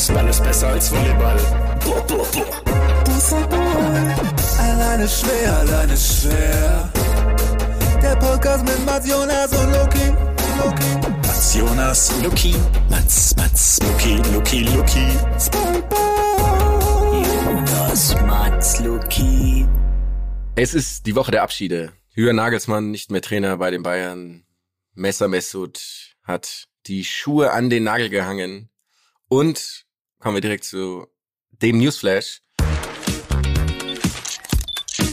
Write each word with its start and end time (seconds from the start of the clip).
Basketball 0.00 0.28
ist 0.30 0.42
besser 0.42 0.68
als 0.68 0.90
Volleyball. 0.90 1.36
Boah, 1.84 2.06
boah, 2.06 2.26
boah. 2.32 3.04
Fußball. 3.04 4.16
Alleine 4.58 5.06
schwer, 5.06 5.58
alleine 5.58 5.94
schwer. 5.94 6.90
Der 8.02 8.16
Podcast 8.16 8.64
mit 8.64 8.82
Mats 8.86 9.06
Jonas 9.06 9.52
und 9.52 9.70
Loki. 9.74 10.06
Loki. 10.56 11.06
Mats 11.18 11.54
Jonas, 11.54 12.22
Luki, 12.22 12.54
Mats, 12.88 13.36
Mats, 13.36 13.78
Luki, 13.82 14.16
Luki, 14.32 14.62
Luki. 14.74 15.06
Spongebob. 15.38 15.98
Jonas, 17.44 18.16
Mats, 18.22 18.80
Luki. 18.80 19.66
Es 20.56 20.72
ist 20.72 21.04
die 21.04 21.14
Woche 21.14 21.32
der 21.32 21.42
Abschiede. 21.42 21.92
Jürgen 22.14 22.36
Nagelsmann 22.36 22.90
nicht 22.90 23.10
mehr 23.10 23.20
Trainer 23.20 23.58
bei 23.58 23.70
den 23.70 23.82
Bayern. 23.82 24.46
Messer 24.94 25.28
Messut 25.28 26.16
hat 26.22 26.68
die 26.86 27.04
Schuhe 27.04 27.52
an 27.52 27.68
den 27.68 27.84
Nagel 27.84 28.08
gehangen. 28.08 28.70
Und 29.28 29.84
kommen 30.20 30.36
wir 30.36 30.42
direkt 30.42 30.64
zu 30.64 31.06
dem 31.50 31.78
Newsflash. 31.78 32.42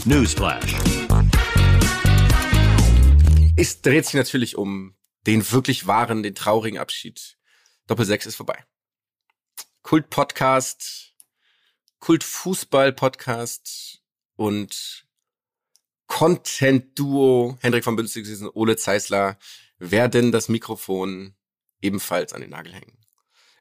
Newsflash. 0.04 0.74
Es 3.56 3.80
dreht 3.80 4.04
sich 4.04 4.14
natürlich 4.14 4.56
um 4.56 4.94
den 5.26 5.50
wirklich 5.50 5.86
wahren, 5.86 6.22
den 6.22 6.34
traurigen 6.34 6.78
Abschied. 6.78 7.38
Doppel 7.86 8.04
6 8.04 8.26
ist 8.26 8.36
vorbei. 8.36 8.62
Kult-Podcast, 9.82 11.14
Kult-Fußball-Podcast 12.00 14.02
und 14.36 15.06
Content-Duo 16.06 17.56
Hendrik 17.60 17.84
von 17.84 17.96
Bünzig 17.96 18.42
und 18.42 18.54
Ole 18.54 18.76
Zeisler 18.76 19.38
werden 19.78 20.32
das 20.32 20.50
Mikrofon 20.50 21.34
ebenfalls 21.80 22.34
an 22.34 22.42
den 22.42 22.50
Nagel 22.50 22.74
hängen. 22.74 22.98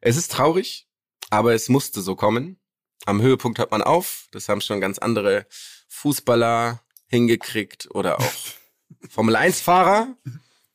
Es 0.01 0.17
ist 0.17 0.31
traurig, 0.31 0.86
aber 1.29 1.53
es 1.53 1.69
musste 1.69 2.01
so 2.01 2.15
kommen. 2.15 2.59
Am 3.05 3.21
Höhepunkt 3.21 3.59
hört 3.59 3.71
man 3.71 3.81
auf. 3.81 4.27
Das 4.31 4.49
haben 4.49 4.61
schon 4.61 4.81
ganz 4.81 4.97
andere 4.97 5.45
Fußballer 5.87 6.81
hingekriegt 7.07 7.87
oder 7.91 8.19
auch 8.19 8.33
Formel 9.09 9.35
1 9.35 9.61
Fahrer. 9.61 10.15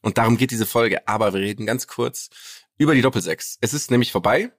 Und 0.01 0.19
darum 0.19 0.37
geht 0.37 0.51
diese 0.51 0.67
Folge. 0.67 1.07
Aber 1.09 1.33
wir 1.35 1.41
reden 1.41 1.67
ganz 1.67 1.87
kurz 1.87 2.31
über 2.79 2.95
die 2.95 3.03
Doppelsechs. 3.03 3.59
Es 3.61 3.75
ist 3.75 3.91
nämlich 3.91 4.13
vorbei. 4.13 4.53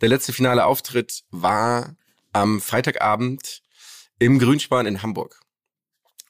Der 0.00 0.08
letzte 0.08 0.32
finale 0.32 0.64
Auftritt 0.64 1.24
war 1.30 1.96
am 2.32 2.60
Freitagabend 2.60 3.62
im 4.18 4.38
Grünspan 4.38 4.86
in 4.86 5.02
Hamburg. 5.02 5.40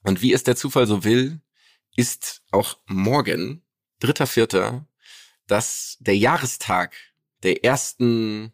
Und 0.04 0.22
wie 0.22 0.32
es 0.32 0.42
der 0.42 0.56
Zufall 0.56 0.86
so 0.86 1.04
will, 1.04 1.40
ist 1.96 2.42
auch 2.50 2.78
morgen, 2.86 3.62
dritter 4.00 4.26
Vierter, 4.26 4.86
das 5.46 5.96
der 6.00 6.16
Jahrestag 6.16 6.94
der 7.42 7.64
ersten, 7.64 8.52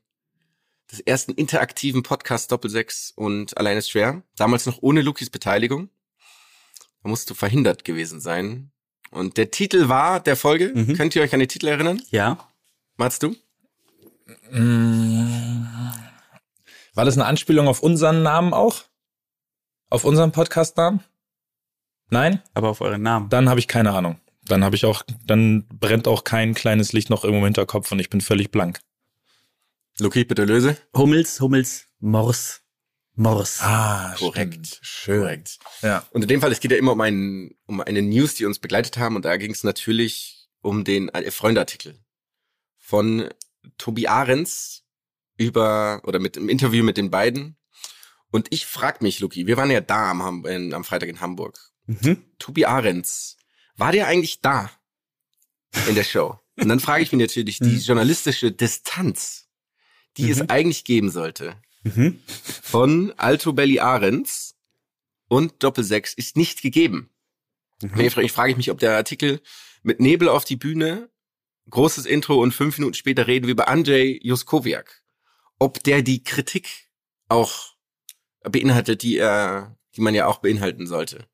des 0.91 1.01
ersten 1.01 1.33
interaktiven 1.33 2.03
Podcast 2.03 2.53
Doppelsechs 2.53 3.13
und 3.17 3.57
Allein 3.57 3.77
ist 3.77 3.91
schwer. 3.91 4.23
Damals 4.37 4.67
noch 4.67 4.79
ohne 4.81 5.03
Lukis 5.03 5.31
Beteiligung. 5.31 5.89
Da 7.03 7.09
musst 7.09 7.29
du 7.31 7.35
verhindert 7.35 7.85
gewesen 7.85 8.21
sein. 8.21 8.71
Und 9.11 9.37
der 9.37 9.51
Titel 9.51 9.89
war 9.89 10.21
der 10.21 10.37
Folge. 10.37 10.73
Mhm. 10.75 10.97
Könnt 10.97 11.15
ihr 11.15 11.23
euch 11.23 11.33
an 11.35 11.41
den 11.41 11.49
Titel 11.49 11.69
erinnern? 11.69 12.03
Ja. 12.11 12.49
Machst 12.97 13.23
du? 13.23 13.37
War 16.95 17.05
das 17.05 17.15
eine 17.15 17.27
Anspielung 17.27 17.69
auf 17.69 17.81
unseren 17.81 18.23
Namen 18.23 18.53
auch? 18.55 18.83
Auf 19.91 20.05
unseren 20.05 20.33
Podcast-Namen? 20.33 21.01
Nein? 22.11 22.43
Aber 22.55 22.71
auf 22.71 22.81
euren 22.81 23.03
Namen. 23.03 23.29
Dann 23.29 23.49
habe 23.49 23.61
ich 23.61 23.69
keine 23.69 23.93
Ahnung. 23.93 24.19
Dann 24.47 24.65
habe 24.65 24.77
ich 24.77 24.85
auch, 24.85 25.03
dann 25.27 25.67
brennt 25.69 26.07
auch 26.07 26.25
kein 26.25 26.55
kleines 26.55 26.93
Licht 26.93 27.11
noch 27.11 27.25
irgendwo 27.25 27.41
im 27.41 27.47
Hinterkopf 27.47 27.91
und 27.93 27.99
ich 27.99 28.11
bin 28.11 28.21
völlig 28.21 28.51
blank. 28.51 28.81
Luki, 29.99 30.25
bitte 30.25 30.45
löse. 30.45 30.77
Hummels, 30.95 31.41
Hummels, 31.41 31.87
Mors. 32.01 32.63
Mors. 33.17 33.61
Ah, 33.61 34.15
Korrekt. 34.19 34.81
Schön. 34.83 35.21
Korrekt. 35.21 35.59
Ja. 35.83 36.05
Und 36.11 36.23
in 36.23 36.29
dem 36.29 36.41
Fall, 36.41 36.51
es 36.51 36.59
geht 36.59 36.73
ja 36.73 36.77
immer 36.77 36.93
um, 36.93 37.01
einen, 37.01 37.55
um 37.67 37.81
eine 37.81 38.03
News, 38.03 38.35
die 38.35 38.45
uns 38.45 38.59
begleitet 38.59 38.97
haben. 38.99 39.15
Und 39.15 39.25
da 39.25 39.37
ging 39.37 39.53
es 39.53 39.63
natürlich 39.63 40.49
um 40.63 40.83
den 40.83 41.11
äh, 41.11 41.31
Freundeartikel 41.31 41.99
von 42.77 43.29
Tobi 43.79 44.09
Ahrens 44.09 44.83
über, 45.37 46.01
oder 46.05 46.19
mit 46.19 46.37
im 46.37 46.49
Interview 46.49 46.83
mit 46.83 46.97
den 46.97 47.11
beiden. 47.11 47.57
Und 48.33 48.49
ich 48.51 48.67
frag 48.67 49.01
mich, 49.01 49.21
Luki, 49.21 49.47
wir 49.47 49.57
waren 49.57 49.71
ja 49.71 49.81
da 49.81 50.11
am, 50.11 50.45
in, 50.45 50.75
am 50.75 50.83
Freitag 50.83 51.09
in 51.09 51.21
Hamburg. 51.21 51.57
Mhm. 51.87 52.25
Tobi 52.39 52.67
Ahrens, 52.67 53.37
war 53.77 53.93
der 53.93 54.09
eigentlich 54.09 54.41
da 54.41 54.71
in 55.89 55.95
der 55.95 56.05
Show? 56.05 56.41
Und 56.57 56.69
dann 56.69 56.81
frage 56.81 57.03
ich 57.03 57.13
mich 57.13 57.21
natürlich, 57.21 57.59
die 57.59 57.79
journalistische 57.79 58.53
Distanz, 58.53 59.44
die 60.17 60.31
es 60.31 60.49
eigentlich 60.49 60.85
geben 60.85 61.11
sollte, 61.11 61.57
Mhm. 61.83 62.19
von 62.63 63.13
Alto 63.19 63.53
Belli 63.53 63.79
Ahrens 63.81 64.57
und 65.29 65.63
Doppel 65.63 65.85
6 65.85 66.15
ist 66.15 66.37
nicht 66.37 66.63
gegeben. 66.63 67.11
Mhm. 67.83 68.01
Ich 68.01 68.13
frage- 68.15 68.27
Ich 68.27 68.33
frage 68.33 68.57
mich, 68.57 68.71
ob 68.71 68.79
der 68.79 68.97
Artikel 68.97 69.41
mit 69.83 70.01
Nebel 70.01 70.29
auf 70.29 70.45
die 70.45 70.57
Bühne, 70.57 71.11
großes 71.69 72.07
Intro 72.07 72.41
und 72.43 72.53
fünf 72.53 72.79
Minuten 72.79 72.95
später 72.95 73.27
reden 73.27 73.47
wir 73.47 73.53
über 73.53 73.69
Andrzej 73.69 74.19
Juskowiak, 74.23 75.03
ob 75.59 75.83
der 75.85 76.03
die 76.03 76.23
Kritik 76.25 76.89
auch 77.29 77.75
beinhaltet, 78.43 79.03
die 79.03 79.17
er, 79.19 79.77
die 79.97 80.01
man 80.01 80.15
ja 80.15 80.27
auch 80.27 80.39
beinhalten 80.39 80.87
sollte. 80.87 81.27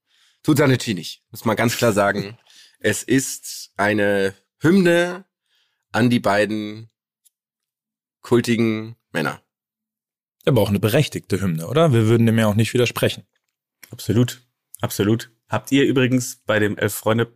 Tut 0.43 0.59
er 0.59 0.69
natürlich 0.69 0.97
nicht, 0.97 1.23
muss 1.31 1.45
man 1.45 1.57
ganz 1.57 1.77
klar 1.77 1.93
sagen. 1.93 2.37
Es 2.83 3.03
ist 3.03 3.73
eine 3.77 4.35
Hymne 4.59 5.27
an 5.93 6.09
die 6.09 6.19
beiden 6.21 6.89
kultigen 8.23 8.97
Männer. 9.13 9.43
Aber 10.47 10.63
auch 10.63 10.69
eine 10.69 10.81
berechtigte 10.81 11.41
Hymne, 11.41 11.67
oder? 11.67 11.93
Wir 11.93 12.07
würden 12.07 12.27
dem 12.27 12.39
ja 12.39 12.47
auch 12.47 12.55
nicht 12.55 12.73
widersprechen. 12.73 13.25
Absolut. 13.91 14.43
Absolut. 14.81 15.31
Habt 15.49 15.71
ihr 15.73 15.85
übrigens 15.85 16.37
bei 16.47 16.59
dem 16.59 16.79
Elf 16.79 16.95
Freunde 16.95 17.33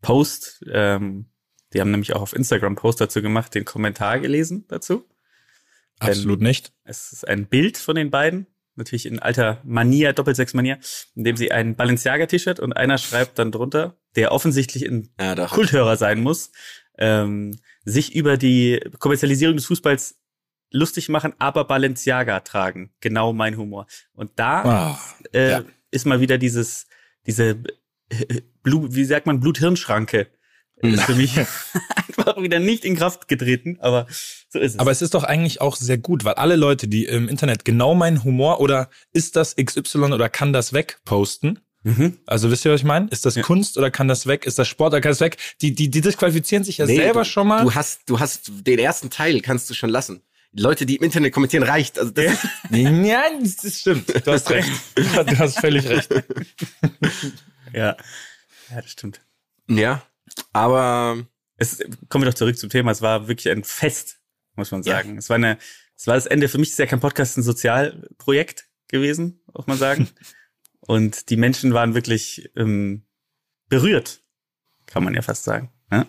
Post, 0.00 0.64
ähm, 0.72 1.26
die 1.72 1.80
haben 1.80 1.90
nämlich 1.90 2.14
auch 2.14 2.22
auf 2.22 2.32
Instagram 2.34 2.76
Post 2.76 3.00
dazu 3.00 3.20
gemacht, 3.20 3.54
den 3.54 3.64
Kommentar 3.64 4.18
gelesen 4.18 4.64
dazu? 4.68 5.04
Absolut 5.98 6.40
nicht. 6.40 6.72
Es 6.84 7.12
ist 7.12 7.28
ein 7.28 7.46
Bild 7.46 7.76
von 7.76 7.94
den 7.94 8.10
beiden, 8.10 8.46
natürlich 8.74 9.04
in 9.04 9.18
alter 9.18 9.60
Manier, 9.64 10.14
Doppelsechs-Manier, 10.14 10.78
in 11.14 11.24
dem 11.24 11.36
sie 11.36 11.52
ein 11.52 11.76
Balenciaga-T-Shirt 11.76 12.60
und 12.60 12.72
einer 12.72 12.96
schreibt 12.96 13.38
dann 13.38 13.52
drunter, 13.52 13.98
der 14.16 14.32
offensichtlich 14.32 14.86
ein 14.86 15.10
Ja. 15.20 15.34
Kulthörer 15.46 15.98
sein 15.98 16.22
muss, 16.22 16.52
ähm, 16.96 17.58
sich 17.90 18.14
über 18.14 18.36
die 18.36 18.80
Kommerzialisierung 18.98 19.56
des 19.56 19.66
Fußballs 19.66 20.16
lustig 20.72 21.08
machen, 21.08 21.34
aber 21.38 21.64
Balenciaga 21.64 22.40
tragen. 22.40 22.90
Genau 23.00 23.32
mein 23.32 23.56
Humor. 23.56 23.86
Und 24.12 24.30
da 24.36 24.62
Ah, 24.62 25.00
äh, 25.32 25.50
ja. 25.50 25.64
ist 25.90 26.06
mal 26.06 26.20
wieder 26.20 26.38
dieses, 26.38 26.86
diese 27.26 27.62
äh, 28.08 28.42
Blut, 28.62 28.94
wie 28.94 29.04
sagt 29.04 29.26
man, 29.26 29.40
Blut-Hirn-Schranke. 29.40 30.28
Ist 30.82 31.02
für 31.02 31.14
mich 31.14 31.36
einfach 32.08 32.40
wieder 32.40 32.58
nicht 32.58 32.86
in 32.86 32.96
Kraft 32.96 33.28
getreten, 33.28 33.76
aber 33.80 34.06
so 34.48 34.58
ist 34.58 34.74
es. 34.74 34.78
Aber 34.78 34.90
es 34.90 35.02
ist 35.02 35.12
doch 35.12 35.24
eigentlich 35.24 35.60
auch 35.60 35.76
sehr 35.76 35.98
gut, 35.98 36.24
weil 36.24 36.34
alle 36.34 36.56
Leute, 36.56 36.88
die 36.88 37.04
im 37.04 37.28
Internet 37.28 37.66
genau 37.66 37.94
meinen 37.94 38.24
Humor 38.24 38.60
oder 38.60 38.88
ist 39.12 39.36
das 39.36 39.56
XY 39.56 40.04
oder 40.14 40.30
kann 40.30 40.54
das 40.54 40.72
weg 40.72 41.00
posten, 41.04 41.58
mhm. 41.82 42.18
also 42.26 42.50
wisst 42.50 42.64
ihr, 42.64 42.72
was 42.72 42.80
ich 42.80 42.86
meine? 42.86 43.08
Ist 43.10 43.24
das 43.26 43.34
Ja. 43.36 43.42
Kunst 43.42 43.78
oder 43.78 43.90
kann 43.90 44.08
das 44.08 44.26
weg? 44.26 44.46
Ist 44.46 44.58
das 44.58 44.68
Sport 44.68 44.92
oder 44.92 45.00
kann 45.00 45.10
das 45.12 45.20
weg? 45.20 45.36
Die, 45.60 45.74
die, 45.74 45.88
die 45.90 46.00
disqualifizieren 46.00 46.64
sich 46.64 46.78
ja 46.78 46.86
Nee, 46.86 46.96
selber 46.96 47.22
du, 47.22 47.28
schon 47.28 47.48
mal. 47.48 47.62
Du 47.64 47.74
hast, 47.74 48.02
du 48.08 48.20
hast 48.20 48.50
den 48.66 48.78
ersten 48.78 49.10
Teil 49.10 49.40
kannst 49.40 49.68
du 49.70 49.74
schon 49.74 49.90
lassen. 49.90 50.22
Die 50.52 50.62
Leute, 50.62 50.84
die 50.84 50.96
im 50.96 51.04
Internet 51.04 51.32
kommentieren, 51.32 51.62
reicht. 51.62 51.98
Also 51.98 52.10
das 52.10 52.36
ja, 52.70 53.22
das 53.40 53.56
das 53.56 53.78
stimmt. 53.80 54.08
Du 54.26 54.32
hast 54.32 54.50
recht. 54.50 54.68
Du 54.96 55.38
hast 55.38 55.60
völlig 55.60 55.88
recht. 55.88 56.10
ja. 57.72 57.96
Ja, 58.70 58.82
das 58.82 58.90
stimmt. 58.90 59.20
ja, 59.68 60.02
aber 60.52 61.24
Es, 61.56 61.78
kommen 62.08 62.24
wir 62.24 62.30
doch 62.30 62.38
zurück 62.38 62.56
zum 62.58 62.70
Thema. 62.70 62.90
Es 62.90 63.02
war 63.02 63.28
wirklich 63.28 63.48
ein 63.50 63.64
Fest, 63.64 64.18
muss 64.56 64.70
man 64.70 64.82
Ja. 64.82 64.96
sagen. 64.96 65.18
Es 65.18 65.28
war 65.28 65.36
eine, 65.36 65.58
es 65.96 66.06
war 66.06 66.14
das 66.14 66.26
Ende. 66.26 66.48
Für 66.48 66.58
mich 66.58 66.70
ist 66.70 66.78
ja 66.78 66.86
kein 66.86 67.00
Podcast 67.00 67.36
ein 67.36 67.42
Sozialprojekt 67.42 68.66
gewesen, 68.88 69.40
muss 69.52 69.66
man 69.66 69.78
sagen. 69.78 70.08
Und 70.80 71.30
die 71.30 71.36
Menschen 71.36 71.74
waren 71.74 71.94
wirklich 71.94 72.50
ähm, 72.56 73.04
berührt, 73.68 74.22
kann 74.86 75.04
man 75.04 75.14
ja 75.14 75.22
fast 75.22 75.44
sagen. 75.44 75.70
Ja? 75.90 76.06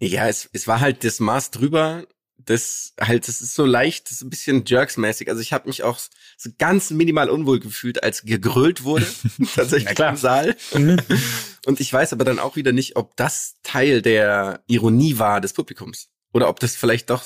ja, 0.00 0.28
es, 0.28 0.48
es 0.52 0.66
war 0.66 0.80
halt 0.80 1.04
das 1.04 1.20
Maß 1.20 1.50
drüber. 1.50 2.06
Das 2.42 2.94
halt, 2.98 3.28
das 3.28 3.42
ist 3.42 3.54
so 3.54 3.66
leicht, 3.66 4.06
das 4.06 4.12
ist 4.12 4.22
ein 4.22 4.30
bisschen 4.30 4.64
Jerks-mäßig. 4.64 5.28
Also 5.28 5.42
ich 5.42 5.52
habe 5.52 5.68
mich 5.68 5.82
auch 5.82 5.98
so 6.38 6.48
ganz 6.56 6.90
minimal 6.90 7.28
unwohl 7.28 7.60
gefühlt, 7.60 8.02
als 8.02 8.22
gegrölt 8.22 8.82
wurde, 8.82 9.06
tatsächlich 9.54 9.98
im 9.98 10.16
Saal. 10.16 10.56
Und 10.72 11.80
ich 11.80 11.92
weiß 11.92 12.14
aber 12.14 12.24
dann 12.24 12.38
auch 12.38 12.56
wieder 12.56 12.72
nicht, 12.72 12.96
ob 12.96 13.14
das 13.16 13.56
Teil 13.62 14.00
der 14.00 14.64
Ironie 14.68 15.18
war 15.18 15.42
des 15.42 15.52
Publikums. 15.52 16.08
Oder 16.32 16.48
ob 16.48 16.60
das 16.60 16.76
vielleicht 16.76 17.10
doch 17.10 17.24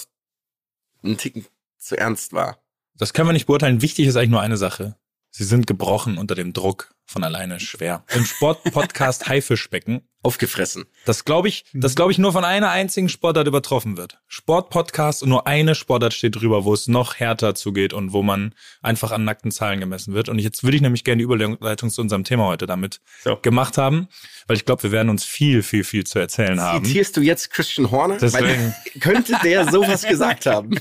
ein 1.04 1.16
Ticken 1.16 1.46
zu 1.78 1.96
ernst 1.96 2.32
war. 2.32 2.58
Das 2.96 3.12
können 3.12 3.28
wir 3.28 3.32
nicht 3.32 3.46
beurteilen. 3.46 3.82
Wichtig 3.82 4.06
ist 4.06 4.16
eigentlich 4.16 4.30
nur 4.30 4.40
eine 4.40 4.56
Sache. 4.56 4.96
Sie 5.36 5.42
sind 5.42 5.66
gebrochen 5.66 6.16
unter 6.16 6.36
dem 6.36 6.52
Druck 6.52 6.94
von 7.06 7.24
alleine 7.24 7.58
schwer. 7.58 8.04
Im 8.14 8.24
Sportpodcast 8.24 9.26
Haifischbecken. 9.28 10.02
Aufgefressen. 10.22 10.84
Das 11.06 11.24
glaube 11.24 11.48
ich, 11.48 11.64
das 11.74 11.96
glaube 11.96 12.12
ich 12.12 12.18
nur 12.18 12.32
von 12.32 12.44
einer 12.44 12.70
einzigen 12.70 13.08
Sportart 13.08 13.48
übertroffen 13.48 13.96
wird. 13.96 14.20
Sportpodcast 14.28 15.24
und 15.24 15.28
nur 15.30 15.48
eine 15.48 15.74
Sportart 15.74 16.14
steht 16.14 16.36
drüber, 16.36 16.64
wo 16.64 16.72
es 16.72 16.86
noch 16.86 17.16
härter 17.16 17.56
zugeht 17.56 17.92
und 17.92 18.12
wo 18.12 18.22
man 18.22 18.54
einfach 18.80 19.10
an 19.10 19.24
nackten 19.24 19.50
Zahlen 19.50 19.80
gemessen 19.80 20.14
wird. 20.14 20.28
Und 20.28 20.38
jetzt 20.38 20.62
würde 20.62 20.76
ich 20.76 20.82
nämlich 20.82 21.02
gerne 21.02 21.18
die 21.18 21.24
Überleitung 21.24 21.90
zu 21.90 22.00
unserem 22.00 22.22
Thema 22.22 22.44
heute 22.46 22.66
damit 22.66 23.00
So. 23.24 23.36
gemacht 23.42 23.76
haben, 23.76 24.06
weil 24.46 24.56
ich 24.56 24.64
glaube, 24.64 24.84
wir 24.84 24.92
werden 24.92 25.08
uns 25.10 25.24
viel, 25.24 25.64
viel, 25.64 25.82
viel 25.82 26.04
zu 26.04 26.20
erzählen 26.20 26.60
haben. 26.60 26.84
Zitierst 26.84 27.16
du 27.16 27.20
jetzt 27.20 27.50
Christian 27.50 27.90
Horner? 27.90 28.18
Deswegen- 28.18 28.46
Weil, 28.46 28.74
könnte 29.00 29.34
der 29.42 29.68
sowas 29.70 30.04
gesagt 30.06 30.46
haben? 30.46 30.70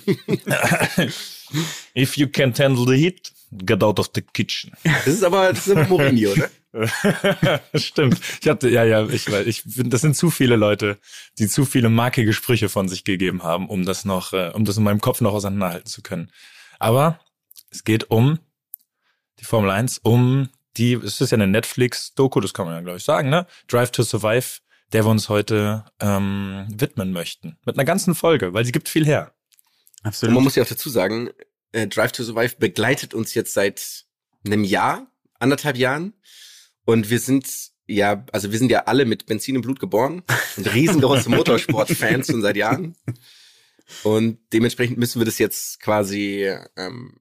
If 1.96 2.18
you 2.18 2.28
can't 2.28 2.58
handle 2.64 2.86
the 2.86 2.96
heat, 2.98 3.32
get 3.66 3.84
out 3.84 4.00
of 4.00 4.10
the 4.16 4.22
kitchen. 4.22 4.72
Das 4.84 5.08
ist 5.08 5.24
aber, 5.24 5.54
das 5.54 5.68
ist 5.68 5.90
Mourinho, 5.90 6.34
ne? 6.36 6.50
Stimmt. 7.76 8.20
Ich 8.42 8.50
hatte, 8.50 8.70
ja, 8.70 8.84
ja, 8.84 9.08
ich 9.08 9.32
weiß, 9.32 9.46
ich 9.46 9.62
finde, 9.62 9.90
das 9.90 10.02
sind 10.02 10.16
zu 10.16 10.32
viele 10.32 10.56
Leute, 10.56 10.98
die 11.38 11.48
zu 11.48 11.66
viele 11.66 11.90
markige 11.90 12.34
Sprüche 12.34 12.68
von 12.68 12.90
sich 12.90 13.04
gegeben 13.04 13.44
haben, 13.44 13.70
um 13.70 13.86
das 13.86 14.06
noch, 14.06 14.34
äh, 14.34 14.50
um 14.54 14.66
das 14.66 14.78
in 14.78 14.84
meinem 14.84 15.00
Kopf 15.00 15.22
noch 15.22 15.34
auseinanderhalten 15.34 15.88
zu 15.88 16.02
können. 16.02 16.32
Aber 16.80 17.20
es 17.70 17.84
geht 17.84 18.10
um 18.10 18.40
die 19.40 19.46
Formel 19.46 19.70
1, 19.70 20.00
um 20.00 20.50
die, 20.78 20.94
es 20.94 21.22
ist 21.22 21.32
ja 21.32 21.36
eine 21.36 21.48
Netflix-Doku, 21.48 22.40
das 22.40 22.54
kann 22.54 22.66
man 22.66 22.76
ja, 22.76 22.82
glaube 22.82 22.98
ich, 22.98 23.04
sagen, 23.04 23.30
ne? 23.30 23.46
Drive 23.68 23.92
to 23.92 24.04
Survive, 24.04 24.60
der 24.92 25.06
wir 25.06 25.12
uns 25.12 25.30
heute 25.30 25.86
ähm, 26.00 26.66
widmen 26.70 27.12
möchten. 27.12 27.58
Mit 27.66 27.76
einer 27.76 27.86
ganzen 27.86 28.16
Folge, 28.16 28.54
weil 28.54 28.66
sie 28.66 28.72
gibt 28.72 28.90
viel 28.90 29.06
her. 29.06 29.34
Und 30.02 30.08
Absolut. 30.08 30.36
man 30.36 30.44
muss 30.44 30.56
ja 30.56 30.64
auch 30.64 30.68
dazu 30.68 30.90
sagen, 30.90 31.30
äh, 31.74 31.88
Drive 31.88 32.14
to 32.14 32.24
Survive 32.24 32.56
begleitet 32.58 33.14
uns 33.14 33.34
jetzt 33.34 33.54
seit 33.54 34.06
einem 34.46 34.64
Jahr, 34.64 35.12
anderthalb 35.40 35.78
Jahren. 35.78 36.14
Und 36.86 37.10
wir 37.10 37.20
sind 37.20 37.48
ja, 37.86 38.26
also 38.32 38.52
wir 38.52 38.60
sind 38.60 38.72
ja 38.72 38.86
alle 38.86 39.06
mit 39.06 39.26
Benzin 39.26 39.56
im 39.56 39.62
Blut 39.62 39.80
geboren 39.80 40.24
und 40.58 40.74
riesengroße 40.74 41.30
Motorsport-Fans 41.30 42.28
schon 42.28 42.42
seit 42.42 42.56
Jahren. 42.56 42.96
Und 44.04 44.40
dementsprechend 44.54 44.98
müssen 44.98 45.20
wir 45.20 45.26
das 45.26 45.40
jetzt 45.40 45.80
quasi 45.82 46.50
ähm, 46.78 47.20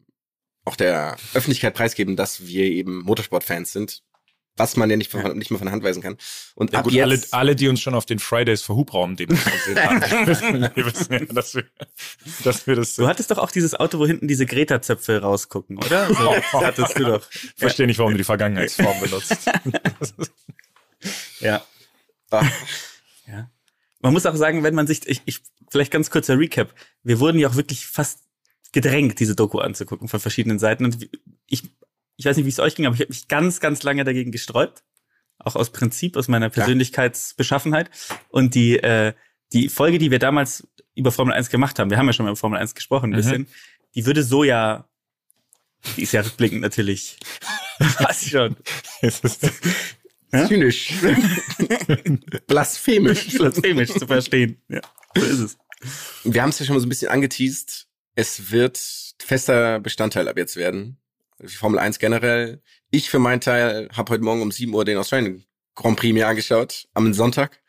auch 0.65 0.77
der 0.77 1.17
Öffentlichkeit 1.35 1.75
preisgeben, 1.75 2.17
dass 2.17 2.47
wir 2.47 2.65
eben 2.65 3.03
Motorsport-Fans 3.03 3.73
sind, 3.73 4.03
was 4.57 4.77
man 4.77 4.91
ja 4.91 4.97
nicht, 4.97 5.11
von, 5.11 5.37
nicht 5.39 5.51
mehr 5.51 5.59
von 5.59 5.67
der 5.67 5.73
Hand 5.73 5.83
weisen 5.83 6.03
kann. 6.03 6.17
Und 6.55 6.73
Ja, 6.73 6.81
ab 6.81 6.85
gut, 6.85 6.93
jetzt, 6.93 7.33
alle, 7.33 7.41
alle, 7.49 7.57
die 7.57 7.69
uns 7.69 7.81
schon 7.81 7.95
auf 7.95 8.05
den 8.05 8.19
Fridays 8.19 8.63
für 8.63 8.75
Hubraum 8.75 9.17
demonstriert 9.17 9.83
haben, 9.85 10.01
die 10.01 10.27
wissen, 10.27 10.71
die 10.77 10.85
wissen 10.85 11.13
ja, 11.13 11.25
dass 11.27 11.55
wir, 11.55 11.65
dass 12.45 12.67
wir 12.67 12.77
das 12.77 12.97
Du 12.97 13.07
hattest 13.07 13.31
doch 13.31 13.39
auch 13.39 13.51
dieses 13.51 13.75
Auto, 13.75 13.99
wo 13.99 14.07
hinten 14.07 14.29
diese 14.29 14.45
Greta-Zöpfe 14.47 15.23
rausgucken, 15.23 15.79
oder? 15.79 16.09
So, 16.15 16.35
das 16.53 16.65
hattest 16.65 16.99
du 16.99 17.05
doch. 17.05 17.27
verstehe 17.57 17.87
nicht, 17.87 17.99
warum 17.99 18.13
du 18.13 18.19
die 18.19 18.25
Vergangenheitsform 18.25 19.01
benutzt. 19.01 19.37
Ja. 21.41 21.65
Ah, 22.31 22.47
Ja. 23.27 23.51
Man 24.01 24.13
muss 24.13 24.27
auch 24.27 24.35
sagen, 24.37 24.63
wenn 24.65 24.75
man 24.75 24.87
sich, 24.87 25.07
ich, 25.07 25.23
ich, 25.27 25.41
vielleicht 25.71 25.93
ganz 25.93 26.11
kurzer 26.11 26.39
Recap. 26.39 26.75
Wir 27.03 27.21
wurden 27.21 27.39
ja 27.39 27.49
auch 27.49 27.55
wirklich 27.57 27.87
fast 27.87 28.21
gedrängt, 28.73 29.21
diese 29.21 29.37
Doku 29.37 29.59
anzugucken 29.59 30.09
von 30.09 30.19
verschiedenen 30.19 30.59
Seiten. 30.59 30.85
Und 30.85 31.09
ich, 31.47 31.71
ich 32.17 32.25
weiß 32.25 32.37
nicht, 32.37 32.47
wie 32.47 32.51
es 32.51 32.59
euch 32.61 32.75
ging, 32.75 32.87
aber 32.87 32.95
ich 32.95 33.01
habe 33.01 33.11
mich 33.11 33.29
ganz, 33.29 33.61
ganz 33.61 33.83
lange 33.83 34.05
dagegen 34.05 34.31
gesträubt. 34.33 34.83
Auch 35.39 35.57
aus 35.57 35.71
Prinzip, 35.71 36.17
aus 36.17 36.29
meiner 36.29 36.51
Persönlichkeitsbeschaffenheit. 36.51 37.91
Und 38.29 38.55
die, 38.55 38.79
äh, 38.79 39.13
die 39.53 39.69
Folge, 39.69 39.99
die 39.99 40.11
wir 40.11 40.19
damals 40.21 40.67
über 40.95 41.11
Formel 41.11 41.35
1 41.35 41.51
gemacht 41.51 41.79
haben, 41.79 41.91
wir 41.91 41.99
haben 41.99 42.07
ja 42.07 42.13
schon 42.13 42.25
mal 42.25 42.31
über 42.31 42.37
Formel 42.37 42.59
1 42.61 42.75
gesprochen, 42.75 43.07
ein 43.07 43.11
Mhm. 43.13 43.17
bisschen, 43.17 43.47
die 43.95 44.07
würde 44.07 44.23
so 44.23 44.45
ja, 44.45 44.89
die 45.97 46.03
ist 46.03 46.13
ja 46.13 46.21
rückblickend 46.21 46.61
natürlich, 46.61 47.19
was 47.99 48.29
schon. 48.29 48.57
Es 49.01 49.21
ist- 49.21 49.51
zynisch. 50.49 50.93
Blasphemisch. 52.47 53.37
blasphemisch 53.37 53.91
zu 53.93 54.07
verstehen. 54.07 54.61
Ja, 54.69 54.81
so 55.17 55.23
ist 55.25 55.39
es. 55.41 55.59
Wir 56.25 56.43
haben 56.43 56.51
es 56.51 56.59
ja 56.59 56.67
schon 56.67 56.75
mal 56.77 56.81
so 56.81 56.87
ein 56.87 56.89
bisschen 56.89 57.11
angeteased. 57.11 57.89
Es 58.15 58.51
wird 58.51 58.79
fester 59.19 59.81
Bestandteil 59.81 60.29
ab 60.29 60.37
jetzt 60.39 60.57
werden. 60.57 60.99
Die 61.43 61.49
Formel 61.49 61.81
1 61.81 61.99
generell. 61.99 62.63
Ich 62.91 63.11
für 63.11 63.19
meinen 63.19 63.41
Teil 63.41 63.89
habe 63.93 64.13
heute 64.13 64.23
Morgen 64.23 64.43
um 64.43 64.53
7 64.53 64.73
Uhr 64.73 64.85
den 64.85 64.99
Australian 64.99 65.45
Grand 65.75 65.99
Prix 65.99 66.15
mir 66.15 66.29
angeschaut, 66.29 66.87
am 66.95 67.13
Sonntag. 67.15 67.61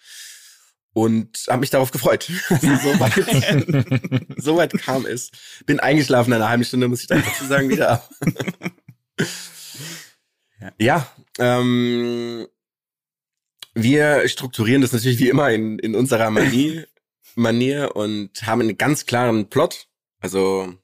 Und 0.93 1.45
habe 1.49 1.61
mich 1.61 1.71
darauf 1.71 1.89
gefreut. 1.89 2.29
Also 2.49 2.75
so, 2.75 2.99
weit, 2.99 4.37
so 4.37 4.57
weit 4.57 4.73
kam 4.73 5.07
es. 5.07 5.31
Bin 5.65 5.79
eingeschlafen 5.79 6.31
in 6.31 6.35
einer 6.35 6.49
halben 6.49 6.63
Stunde, 6.63 6.87
muss 6.87 7.01
ich 7.01 7.07
dazu 7.07 7.45
sagen, 7.45 7.69
wieder. 7.69 8.07
ja, 10.77 11.07
ähm, 11.39 12.47
wir 13.73 14.27
strukturieren 14.27 14.83
das 14.83 14.93
natürlich 14.93 15.17
wie 15.17 15.29
immer 15.29 15.49
in, 15.49 15.79
in 15.79 15.95
unserer 15.95 16.29
Manie, 16.29 16.85
Manier 17.35 17.95
und 17.95 18.45
haben 18.45 18.61
einen 18.61 18.77
ganz 18.77 19.07
klaren 19.07 19.49
Plot. 19.49 19.87
Also 20.19 20.75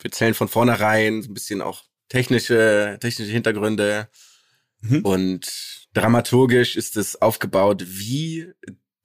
wir 0.00 0.10
zählen 0.10 0.34
von 0.34 0.48
vornherein 0.48 1.22
so 1.22 1.30
ein 1.30 1.34
bisschen 1.34 1.62
auch 1.62 1.84
technische, 2.12 2.98
technische 3.00 3.32
Hintergründe. 3.32 4.08
Mhm. 4.80 5.00
Und 5.00 5.86
dramaturgisch 5.94 6.76
ist 6.76 6.98
es 6.98 7.20
aufgebaut 7.22 7.84
wie 7.86 8.46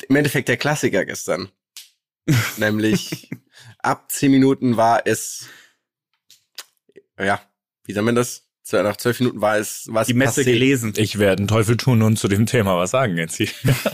im 0.09 0.15
Endeffekt 0.15 0.49
der 0.49 0.57
Klassiker 0.57 1.05
gestern. 1.05 1.49
Nämlich 2.57 3.29
ab 3.79 4.11
zehn 4.11 4.31
Minuten 4.31 4.75
war 4.75 5.07
es, 5.07 5.47
ja, 7.17 7.41
wie 7.85 7.93
soll 7.93 8.03
man 8.03 8.15
das? 8.15 8.43
Nach 8.73 8.97
zwölf 8.97 9.21
Minuten 9.21 9.39
war 9.39 9.57
es, 9.57 9.87
war 9.89 10.01
es 10.01 10.07
Die 10.07 10.13
Messe 10.13 10.41
passé. 10.41 10.45
gelesen. 10.45 10.93
Ich 10.97 11.17
werde 11.17 11.39
einen 11.39 11.47
Teufel 11.47 11.77
tun 11.77 12.01
und 12.01 12.17
zu 12.17 12.27
dem 12.27 12.45
Thema 12.45 12.75
was 12.75 12.91
sagen 12.91 13.17
jetzt 13.17 13.37
hier. 13.37 13.47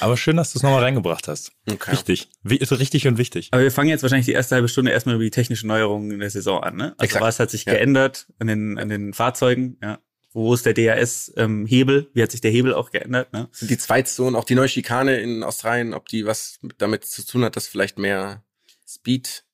Aber 0.00 0.16
schön, 0.16 0.36
dass 0.36 0.52
du 0.52 0.58
es 0.58 0.62
nochmal 0.62 0.82
reingebracht 0.82 1.26
hast. 1.28 1.52
Okay. 1.70 1.90
Richtig. 1.90 2.28
Ist 2.44 2.72
richtig 2.72 3.06
und 3.08 3.18
wichtig. 3.18 3.48
Aber 3.50 3.62
wir 3.62 3.72
fangen 3.72 3.88
jetzt 3.88 4.02
wahrscheinlich 4.02 4.26
die 4.26 4.32
erste 4.32 4.54
halbe 4.54 4.68
Stunde 4.68 4.92
erstmal 4.92 5.16
über 5.16 5.24
die 5.24 5.30
technischen 5.30 5.66
Neuerungen 5.66 6.10
in 6.12 6.20
der 6.20 6.30
Saison 6.30 6.62
an. 6.62 6.76
Ne? 6.76 6.84
Also 6.98 7.04
Exakt. 7.04 7.24
was 7.24 7.38
hat 7.40 7.50
sich 7.50 7.64
Ja. 7.64 7.72
geändert 7.74 8.26
an 8.38 8.46
den, 8.46 8.78
an 8.78 8.88
den 8.88 9.12
Fahrzeugen? 9.12 9.78
Ja. 9.82 9.98
Wo 10.32 10.54
ist 10.54 10.64
der 10.64 10.72
DRS-Hebel? 10.74 12.10
Wie 12.14 12.22
hat 12.22 12.30
sich 12.30 12.40
der 12.40 12.50
Hebel 12.50 12.72
auch 12.74 12.90
geändert? 12.90 13.32
Ne? 13.32 13.48
Die 13.60 13.76
Zweitzonen, 13.76 14.34
auch 14.36 14.44
die 14.44 14.54
neue 14.54 14.68
Schikane 14.68 15.18
in 15.20 15.42
Australien, 15.42 15.92
ob 15.94 16.08
die 16.08 16.24
was 16.26 16.58
mit- 16.62 16.80
damit 16.80 17.04
zu 17.04 17.26
tun 17.26 17.44
hat, 17.44 17.56
dass 17.56 17.66
vielleicht 17.68 17.98
mehr 17.98 18.42
Speed 18.88 19.44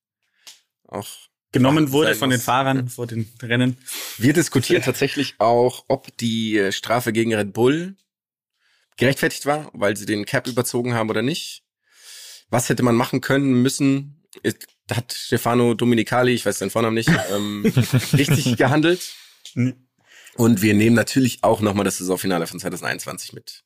auch 0.86 1.08
Genommen 1.50 1.92
wurde 1.92 2.14
von 2.14 2.28
den. 2.28 2.38
Fahrern 2.40 2.88
vor 2.88 3.06
den 3.06 3.26
Rennen. 3.42 3.78
Wir 4.18 4.34
diskutieren 4.34 4.82
tatsächlich 4.82 5.36
auch, 5.38 5.84
ob 5.88 6.14
die 6.18 6.68
Strafe 6.72 7.12
gegen 7.14 7.34
Red 7.34 7.54
Bull 7.54 7.96
gerechtfertigt 8.98 9.46
war, 9.46 9.70
weil 9.72 9.96
sie 9.96 10.04
den 10.06 10.24
Cap 10.26 10.46
überzogen 10.46 10.92
haben 10.94 11.08
oder 11.08 11.22
nicht. 11.22 11.62
Was 12.50 12.68
hätte 12.68 12.82
man 12.82 12.94
machen 12.96 13.20
können, 13.20 13.62
müssen? 13.62 14.22
Äh, 14.42 14.52
Da 14.86 14.96
hat 14.96 15.12
Stefano 15.12 15.74
Dominicali, 15.74 16.32
ich 16.32 16.44
weiß 16.46 16.58
seinen 16.58 16.70
Vornamen 16.70 16.94
nicht, 16.94 17.10
ähm, 17.32 17.64
richtig 18.12 18.56
gehandelt. 18.56 19.14
Und 20.34 20.62
wir 20.62 20.74
nehmen 20.74 20.94
natürlich 20.96 21.42
auch 21.42 21.60
nochmal 21.60 21.84
das 21.84 21.98
Saisonfinale 21.98 22.46
von 22.46 22.58
2021 22.60 23.32
mit 23.32 23.64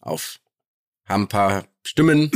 auf. 0.00 0.40
Haben 1.06 1.22
ein 1.24 1.28
paar 1.28 1.68
Stimmen. 1.86 2.30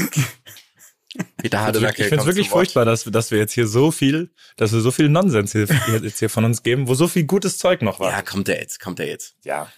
Peter 1.37 1.59
Ich 1.59 1.63
Hardenacke 1.63 2.05
finde 2.05 2.21
es 2.21 2.27
wirklich 2.27 2.49
furchtbar, 2.49 2.87
dass, 2.87 3.05
wir- 3.05 3.13
dass 3.13 3.31
wir 3.31 3.39
jetzt 3.39 3.53
hier 3.53 3.67
so 3.67 3.91
viel, 3.91 4.33
dass 4.57 4.73
wir 4.73 4.81
so 4.81 4.91
viel 4.91 5.11
Nonsens 5.11 5.53
hier- 5.53 5.69
jetzt 6.03 6.21
hier 6.21 6.31
von 6.31 6.45
uns 6.47 6.63
geben, 6.63 6.89
wo 6.89 6.95
so 6.95 7.07
viel 7.07 7.25
gutes 7.25 7.59
Zeug 7.59 7.83
noch 7.83 8.01
war. 8.01 8.11
Ja, 8.13 8.23
kommt 8.23 8.49
er 8.49 8.59
jetzt, 8.61 8.81
kommt 8.81 8.99
er 8.99 9.09
jetzt. 9.09 9.37
ja. 9.45 9.71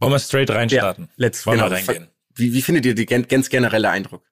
Wollen 0.00 0.12
wir 0.12 0.18
straight 0.18 0.50
reinstarten? 0.50 1.08
let's 1.16 1.46
Wollen 1.46 1.58
genau. 1.58 1.70
wir 1.70 1.76
reingehen? 1.76 2.08
Wie, 2.34 2.52
wie 2.52 2.62
findet 2.62 2.84
ihr 2.86 2.94
die 2.94 3.06
ganz 3.06 3.48
generelle 3.48 3.90
Eindruck? 3.90 4.24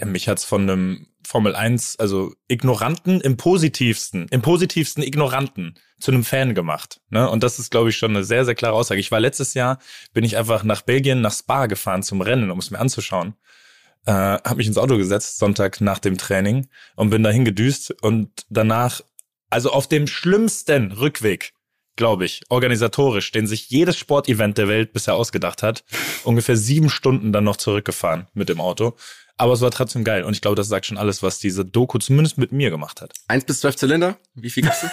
Ja, 0.00 0.06
mich 0.06 0.28
hat's 0.28 0.44
von 0.44 0.62
einem 0.62 1.06
Formel 1.26 1.54
1, 1.54 1.98
also 1.98 2.34
Ignoranten 2.48 3.20
im 3.20 3.36
positivsten, 3.36 4.26
im 4.30 4.42
positivsten 4.42 5.02
Ignoranten 5.02 5.78
zu 5.98 6.10
einem 6.10 6.24
Fan 6.24 6.54
gemacht. 6.54 7.00
Ne? 7.10 7.28
Und 7.28 7.42
das 7.42 7.58
ist, 7.58 7.70
glaube 7.70 7.90
ich, 7.90 7.96
schon 7.96 8.10
eine 8.10 8.24
sehr, 8.24 8.44
sehr 8.44 8.54
klare 8.54 8.74
Aussage. 8.74 9.00
Ich 9.00 9.10
war 9.10 9.20
letztes 9.20 9.54
Jahr, 9.54 9.78
bin 10.12 10.24
ich 10.24 10.36
einfach 10.36 10.64
nach 10.64 10.82
Belgien, 10.82 11.20
nach 11.20 11.32
Spa 11.32 11.66
gefahren 11.66 12.02
zum 12.02 12.20
Rennen, 12.20 12.50
um 12.50 12.58
es 12.58 12.70
mir 12.70 12.78
anzuschauen. 12.78 13.34
Äh, 14.06 14.12
habe 14.12 14.56
mich 14.56 14.66
ins 14.66 14.76
Auto 14.76 14.98
gesetzt, 14.98 15.38
Sonntag 15.38 15.80
nach 15.80 15.98
dem 15.98 16.18
Training 16.18 16.68
und 16.94 17.10
bin 17.10 17.22
dahin 17.22 17.44
gedüst 17.44 18.02
und 18.02 18.44
danach, 18.50 19.00
also 19.48 19.70
auf 19.70 19.88
dem 19.88 20.06
schlimmsten 20.06 20.92
Rückweg, 20.92 21.53
glaube 21.96 22.24
ich, 22.24 22.42
organisatorisch, 22.48 23.30
den 23.32 23.46
sich 23.46 23.70
jedes 23.70 23.96
Sportevent 23.96 24.58
der 24.58 24.68
Welt 24.68 24.92
bisher 24.92 25.14
ausgedacht 25.14 25.62
hat, 25.62 25.84
ungefähr 26.24 26.56
sieben 26.56 26.90
Stunden 26.90 27.32
dann 27.32 27.44
noch 27.44 27.56
zurückgefahren 27.56 28.26
mit 28.34 28.48
dem 28.48 28.60
Auto. 28.60 28.96
Aber 29.36 29.52
es 29.52 29.60
war 29.60 29.70
trotzdem 29.70 30.04
geil. 30.04 30.22
Und 30.24 30.32
ich 30.34 30.40
glaube, 30.40 30.54
das 30.54 30.68
sagt 30.68 30.86
schon 30.86 30.98
alles, 30.98 31.22
was 31.22 31.38
diese 31.38 31.64
Doku 31.64 31.98
zumindest 31.98 32.38
mit 32.38 32.52
mir 32.52 32.70
gemacht 32.70 33.00
hat. 33.00 33.12
Eins 33.26 33.44
bis 33.44 33.60
zwölf 33.60 33.76
Zylinder? 33.76 34.16
Wie 34.34 34.50
viel 34.50 34.62
gibst 34.62 34.84
du? 34.84 34.88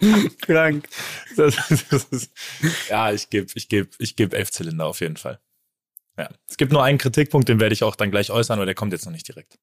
Krank. 0.40 0.88
Das, 1.36 1.56
das 1.90 2.04
ist, 2.04 2.32
ja, 2.88 3.12
ich 3.12 3.30
gebe 3.30 3.46
ich 3.54 3.68
geb, 3.68 3.94
ich 3.98 4.16
geb 4.16 4.34
elf 4.34 4.50
Zylinder 4.50 4.86
auf 4.86 5.00
jeden 5.00 5.16
Fall. 5.16 5.38
Ja. 6.16 6.28
Es 6.48 6.56
gibt 6.56 6.72
nur 6.72 6.82
einen 6.82 6.98
Kritikpunkt, 6.98 7.48
den 7.48 7.60
werde 7.60 7.72
ich 7.72 7.84
auch 7.84 7.94
dann 7.96 8.10
gleich 8.10 8.30
äußern, 8.30 8.58
aber 8.58 8.66
der 8.66 8.74
kommt 8.74 8.92
jetzt 8.92 9.04
noch 9.04 9.12
nicht 9.12 9.28
direkt. 9.28 9.58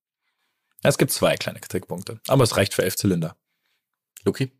Ja, 0.83 0.89
es 0.89 0.97
gibt 0.97 1.11
zwei 1.11 1.35
kleine 1.35 1.59
Kritikpunkte, 1.59 2.21
aber 2.27 2.43
es 2.43 2.55
reicht 2.55 2.73
für 2.73 2.83
elf 2.83 2.95
Zylinder. 2.95 3.35
Luki? 4.27 4.51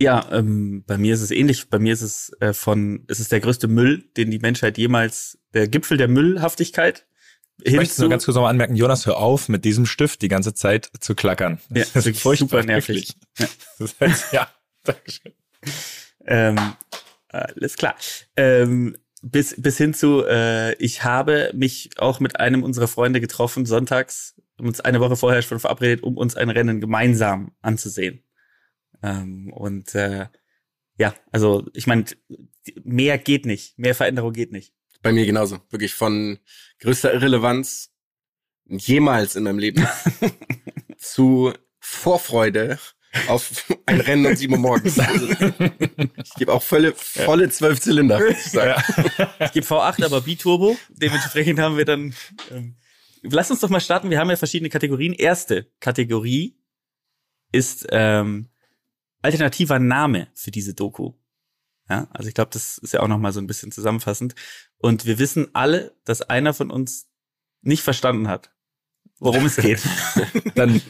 Ja, 0.00 0.28
ähm, 0.32 0.84
bei 0.86 0.98
mir 0.98 1.14
ist 1.14 1.20
es 1.20 1.30
ähnlich. 1.30 1.68
Bei 1.70 1.78
mir 1.78 1.92
ist 1.92 2.02
es 2.02 2.32
äh, 2.40 2.52
von, 2.52 3.04
es 3.08 3.20
ist 3.20 3.32
der 3.32 3.40
größte 3.40 3.68
Müll, 3.68 4.04
den 4.16 4.30
die 4.30 4.38
Menschheit 4.38 4.76
jemals, 4.76 5.38
der 5.54 5.68
Gipfel 5.68 5.96
der 5.96 6.08
Müllhaftigkeit. 6.08 7.06
Ich 7.62 7.74
möchte 7.74 8.00
nur 8.00 8.10
ganz 8.10 8.24
kurz 8.24 8.34
nochmal 8.34 8.50
anmerken, 8.50 8.74
Jonas, 8.74 9.06
hör 9.06 9.16
auf, 9.18 9.48
mit 9.48 9.64
diesem 9.64 9.86
Stift 9.86 10.22
die 10.22 10.28
ganze 10.28 10.54
Zeit 10.54 10.90
zu 10.98 11.14
klackern. 11.14 11.60
Ja, 11.72 11.84
das 11.94 12.06
ist 12.06 12.20
super 12.20 12.62
nervig. 12.64 13.14
Ja. 13.38 13.46
Das 13.78 13.94
heißt, 14.00 14.32
ja, 14.32 14.48
Dankeschön. 14.82 15.32
Ähm, 16.26 16.58
alles 17.28 17.76
klar. 17.76 17.94
Ähm, 18.36 18.96
bis, 19.22 19.54
bis 19.56 19.78
hin 19.78 19.94
zu, 19.94 20.24
äh, 20.26 20.74
ich 20.74 21.04
habe 21.04 21.50
mich 21.54 21.90
auch 21.98 22.18
mit 22.18 22.40
einem 22.40 22.64
unserer 22.64 22.88
Freunde 22.88 23.20
getroffen, 23.20 23.66
sonntags, 23.66 24.34
uns 24.58 24.80
eine 24.80 25.00
Woche 25.00 25.16
vorher 25.16 25.42
schon 25.42 25.60
verabredet, 25.60 26.02
um 26.02 26.16
uns 26.16 26.36
ein 26.36 26.50
Rennen 26.50 26.80
gemeinsam 26.80 27.52
anzusehen. 27.62 28.23
Ähm, 29.02 29.52
und 29.52 29.94
äh, 29.94 30.26
ja, 30.98 31.14
also 31.32 31.66
ich 31.74 31.86
meine, 31.86 32.04
mehr 32.82 33.18
geht 33.18 33.46
nicht, 33.46 33.78
mehr 33.78 33.94
Veränderung 33.94 34.32
geht 34.32 34.52
nicht. 34.52 34.72
Bei 35.02 35.12
mir 35.12 35.26
genauso. 35.26 35.60
Wirklich 35.70 35.94
von 35.94 36.38
größter 36.80 37.12
Irrelevanz 37.12 37.92
jemals 38.66 39.36
in 39.36 39.44
meinem 39.44 39.58
Leben 39.58 39.86
zu 40.98 41.52
Vorfreude 41.78 42.78
auf 43.28 43.66
ein 43.86 44.00
Rennen 44.00 44.26
um 44.26 44.34
sieben 44.34 44.54
Uhr 44.54 44.60
morgens. 44.60 44.98
Also, 44.98 45.28
ich 45.28 46.34
gebe 46.36 46.52
auch 46.52 46.62
volle, 46.62 46.94
volle 46.94 47.48
zwölf 47.50 47.80
Zylinder. 47.80 48.26
Ich, 48.26 48.38
sagen. 48.44 48.82
ich 49.40 49.52
gebe 49.52 49.66
V8, 49.66 50.04
aber 50.04 50.22
B-Turbo. 50.22 50.76
Dementsprechend 50.88 51.58
haben 51.58 51.76
wir 51.76 51.84
dann. 51.84 52.14
Ähm, 52.50 52.76
lass 53.22 53.50
uns 53.50 53.60
doch 53.60 53.68
mal 53.68 53.80
starten. 53.80 54.10
Wir 54.10 54.18
haben 54.18 54.30
ja 54.30 54.36
verschiedene 54.36 54.70
Kategorien. 54.70 55.12
Erste 55.12 55.70
Kategorie 55.80 56.56
ist 57.52 57.86
ähm, 57.90 58.48
alternativer 59.24 59.78
Name 59.78 60.28
für 60.34 60.50
diese 60.50 60.74
Doku. 60.74 61.14
Ja, 61.88 62.08
also 62.12 62.28
ich 62.28 62.34
glaube, 62.34 62.50
das 62.52 62.78
ist 62.78 62.92
ja 62.92 63.00
auch 63.00 63.08
noch 63.08 63.18
mal 63.18 63.32
so 63.32 63.40
ein 63.40 63.46
bisschen 63.46 63.72
zusammenfassend. 63.72 64.34
Und 64.78 65.06
wir 65.06 65.18
wissen 65.18 65.48
alle, 65.54 65.96
dass 66.04 66.22
einer 66.22 66.54
von 66.54 66.70
uns 66.70 67.10
nicht 67.62 67.82
verstanden 67.82 68.28
hat, 68.28 68.53
worum 69.20 69.46
es 69.46 69.56
geht. 69.56 69.80
Dann, 70.54 70.80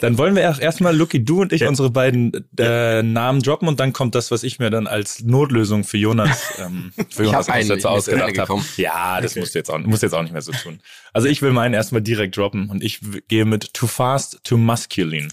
dann 0.00 0.18
wollen 0.18 0.34
wir 0.34 0.42
erst 0.42 0.60
erstmal 0.60 0.94
Lucky, 0.94 1.24
du 1.24 1.40
und 1.40 1.52
ich 1.52 1.62
Ja. 1.62 1.68
unsere 1.68 1.90
beiden 1.90 2.32
äh, 2.58 3.02
Namen 3.02 3.40
droppen 3.42 3.66
und 3.68 3.80
dann 3.80 3.92
kommt 3.94 4.14
das, 4.14 4.30
was 4.30 4.42
ich 4.42 4.58
mir 4.58 4.68
dann 4.68 4.86
als 4.86 5.22
Notlösung 5.22 5.84
für 5.84 5.96
Jonas, 5.96 6.38
ähm, 6.58 6.92
für 6.94 7.02
Ich 7.22 7.28
Jonas 7.30 7.48
hab 7.48 7.54
einen, 7.54 7.70
einer 7.70 7.86
ausgedacht 7.90 8.38
habe. 8.38 8.60
Ja, 8.76 9.20
das 9.22 9.36
musst 9.36 9.54
du 9.54 9.58
jetzt 9.58 9.70
auch, 9.70 9.78
musst 9.78 10.02
du 10.02 10.06
jetzt 10.06 10.12
auch 10.14 10.22
nicht 10.22 10.32
mehr 10.32 10.42
so 10.42 10.52
tun. 10.52 10.80
Also 11.14 11.28
ich 11.28 11.40
will 11.40 11.52
meinen 11.52 11.72
erstmal 11.72 12.02
direkt 12.02 12.36
droppen 12.36 12.68
und 12.68 12.82
ich 12.82 13.00
gehe 13.28 13.46
mit 13.46 13.72
Too 13.72 13.86
Fast, 13.86 14.40
Too 14.44 14.58
Masculine. 14.58 15.28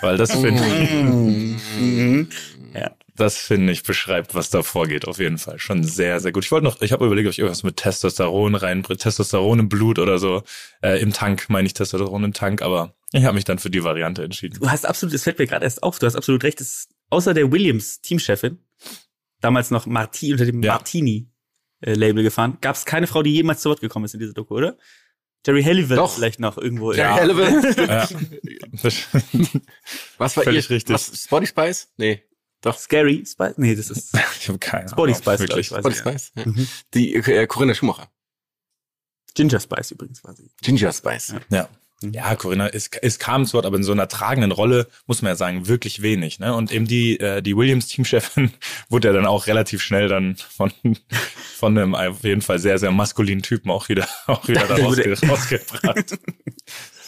Weil 0.00 0.16
das 0.16 0.32
finde 0.40 0.62
ich, 0.82 0.90
mhm. 0.92 2.28
Ja. 2.74 2.90
Das 3.16 3.36
finde 3.38 3.72
ich 3.72 3.82
beschreibt, 3.82 4.34
was 4.34 4.50
da 4.50 4.62
vorgeht, 4.62 5.06
auf 5.08 5.18
jeden 5.18 5.38
Fall. 5.38 5.58
Schon 5.58 5.82
sehr, 5.84 6.20
sehr 6.20 6.32
gut. 6.32 6.44
Ich 6.44 6.52
wollte 6.52 6.64
noch, 6.64 6.80
ich 6.82 6.92
habe 6.92 7.06
überlegt, 7.06 7.26
ob 7.26 7.32
ich 7.32 7.38
irgendwas 7.38 7.62
mit 7.62 7.76
Testosteron 7.76 8.54
reinbringe, 8.54 8.98
Testosteron 8.98 9.58
im 9.58 9.68
Blut 9.68 9.98
oder 9.98 10.18
so. 10.18 10.42
Äh, 10.82 11.00
Im 11.00 11.12
Tank 11.12 11.48
meine 11.48 11.66
ich 11.66 11.74
Testosteron 11.74 12.24
im 12.24 12.32
Tank, 12.32 12.62
aber 12.62 12.94
ich 13.12 13.24
habe 13.24 13.34
mich 13.34 13.44
dann 13.44 13.58
für 13.58 13.70
die 13.70 13.82
Variante 13.84 14.22
entschieden. 14.22 14.58
Du 14.60 14.68
hast 14.70 14.86
absolut, 14.86 15.14
es 15.14 15.22
fällt 15.24 15.38
mir 15.38 15.46
gerade 15.46 15.64
erst 15.64 15.82
auf, 15.82 15.98
du 15.98 16.06
hast 16.06 16.16
absolut 16.16 16.44
recht. 16.44 16.60
Es 16.60 16.68
ist, 16.68 16.88
außer 17.10 17.34
der 17.34 17.50
Williams 17.50 18.00
Teamchefin, 18.00 18.58
damals 19.40 19.70
noch 19.70 19.86
Marti 19.86 20.32
unter 20.32 20.44
dem 20.44 20.62
Ja. 20.62 20.72
Martini-Label 20.74 22.22
gefahren, 22.22 22.58
gab 22.60 22.76
es 22.76 22.84
keine 22.84 23.06
Frau, 23.06 23.22
die 23.22 23.32
jemals 23.32 23.60
zu 23.62 23.68
Wort 23.70 23.80
gekommen 23.80 24.04
ist 24.04 24.14
in 24.14 24.20
dieser 24.20 24.32
Doku, 24.34 24.54
oder? 24.56 24.76
Jerry 25.46 25.62
Halliwell 25.62 25.96
Doch. 25.96 26.12
vielleicht 26.16 26.40
noch 26.40 26.58
irgendwo. 26.58 26.92
Jerry 26.92 27.08
ja. 27.08 27.14
Halliwell. 27.14 27.74
Ja. 27.88 28.08
Was 30.18 30.36
war 30.36 30.44
Völlig 30.44 30.68
ihr? 30.68 30.76
richtig. 30.76 30.94
Was, 30.94 31.06
Spotty 31.24 31.46
Spice? 31.46 31.88
Nee. 31.96 32.22
Doch. 32.66 32.78
Scary 32.78 33.24
Spice? 33.24 33.54
Nee, 33.58 33.76
das 33.76 33.90
ist 33.90 34.12
Ich 34.40 34.48
habe 34.48 34.58
keine 34.58 34.90
Body 34.90 35.12
Ahnung, 35.12 35.22
Spice, 35.22 35.24
glaube 35.24 35.48
wirklich. 35.48 35.66
ich. 35.66 35.72
Weiß 35.72 35.78
Spotty 35.78 35.94
ich 35.94 36.04
ja. 36.04 36.10
Spice? 36.10 36.32
Ja. 36.34 36.46
Mhm. 36.46 36.68
Die 36.94 37.14
äh, 37.14 37.46
Corinna 37.46 37.74
Schumacher. 37.74 38.08
Ginger 39.34 39.60
Spice 39.60 39.92
übrigens 39.92 40.24
war 40.24 40.34
sie. 40.34 40.50
Ginger 40.62 40.92
Spice. 40.92 41.34
Ja. 41.50 41.68
Ja, 42.02 42.34
Corinna, 42.34 42.68
es, 42.68 42.90
es 43.00 43.18
kam 43.18 43.46
zu 43.46 43.54
Wort, 43.54 43.64
aber 43.64 43.76
in 43.76 43.82
so 43.82 43.92
einer 43.92 44.06
tragenden 44.08 44.52
Rolle, 44.52 44.86
muss 45.06 45.22
man 45.22 45.30
ja 45.30 45.36
sagen, 45.36 45.66
wirklich 45.66 46.02
wenig. 46.02 46.38
Ne? 46.40 46.54
Und 46.54 46.70
eben 46.70 46.86
die, 46.86 47.18
äh, 47.20 47.40
die 47.40 47.56
Williams-Teamchefin 47.56 48.52
wurde 48.90 49.08
ja 49.08 49.14
dann 49.14 49.24
auch 49.24 49.46
relativ 49.46 49.80
schnell 49.80 50.08
dann 50.08 50.36
von, 50.36 50.72
von 51.56 51.78
einem 51.78 51.94
auf 51.94 52.22
jeden 52.22 52.42
Fall 52.42 52.58
sehr, 52.58 52.78
sehr 52.78 52.90
maskulinen 52.90 53.42
Typen 53.42 53.70
auch 53.70 53.88
wieder, 53.88 54.06
auch 54.26 54.46
wieder 54.46 54.66
da 54.66 54.74
rausge 54.76 55.16
rausgebracht. 55.26 56.18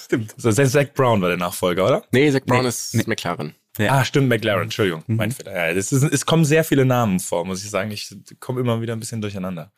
Stimmt. 0.04 0.34
So, 0.38 0.52
Zach 0.52 0.94
Brown 0.94 1.20
war 1.20 1.28
der 1.28 1.36
Nachfolger, 1.36 1.84
oder? 1.84 2.04
Nee, 2.12 2.30
Zach 2.30 2.46
Brown 2.46 2.62
Nee, 2.62 2.68
ist 2.68 2.94
nee. 2.94 3.04
McLaren. 3.06 3.54
Ja. 3.78 3.92
Ah, 3.92 4.04
stimmt, 4.04 4.28
McLaren, 4.28 4.64
Entschuldigung, 4.64 5.04
mein 5.06 5.30
Fehler. 5.32 5.52
Ja, 5.54 5.66
ist, 5.68 5.92
es 5.92 6.26
kommen 6.26 6.44
sehr 6.44 6.64
viele 6.64 6.84
Namen 6.84 7.20
vor, 7.20 7.44
muss 7.44 7.62
ich 7.64 7.70
sagen. 7.70 7.90
Ich 7.90 8.14
komme 8.40 8.60
immer 8.60 8.80
wieder 8.80 8.92
ein 8.94 9.00
bisschen 9.00 9.20
durcheinander. 9.22 9.72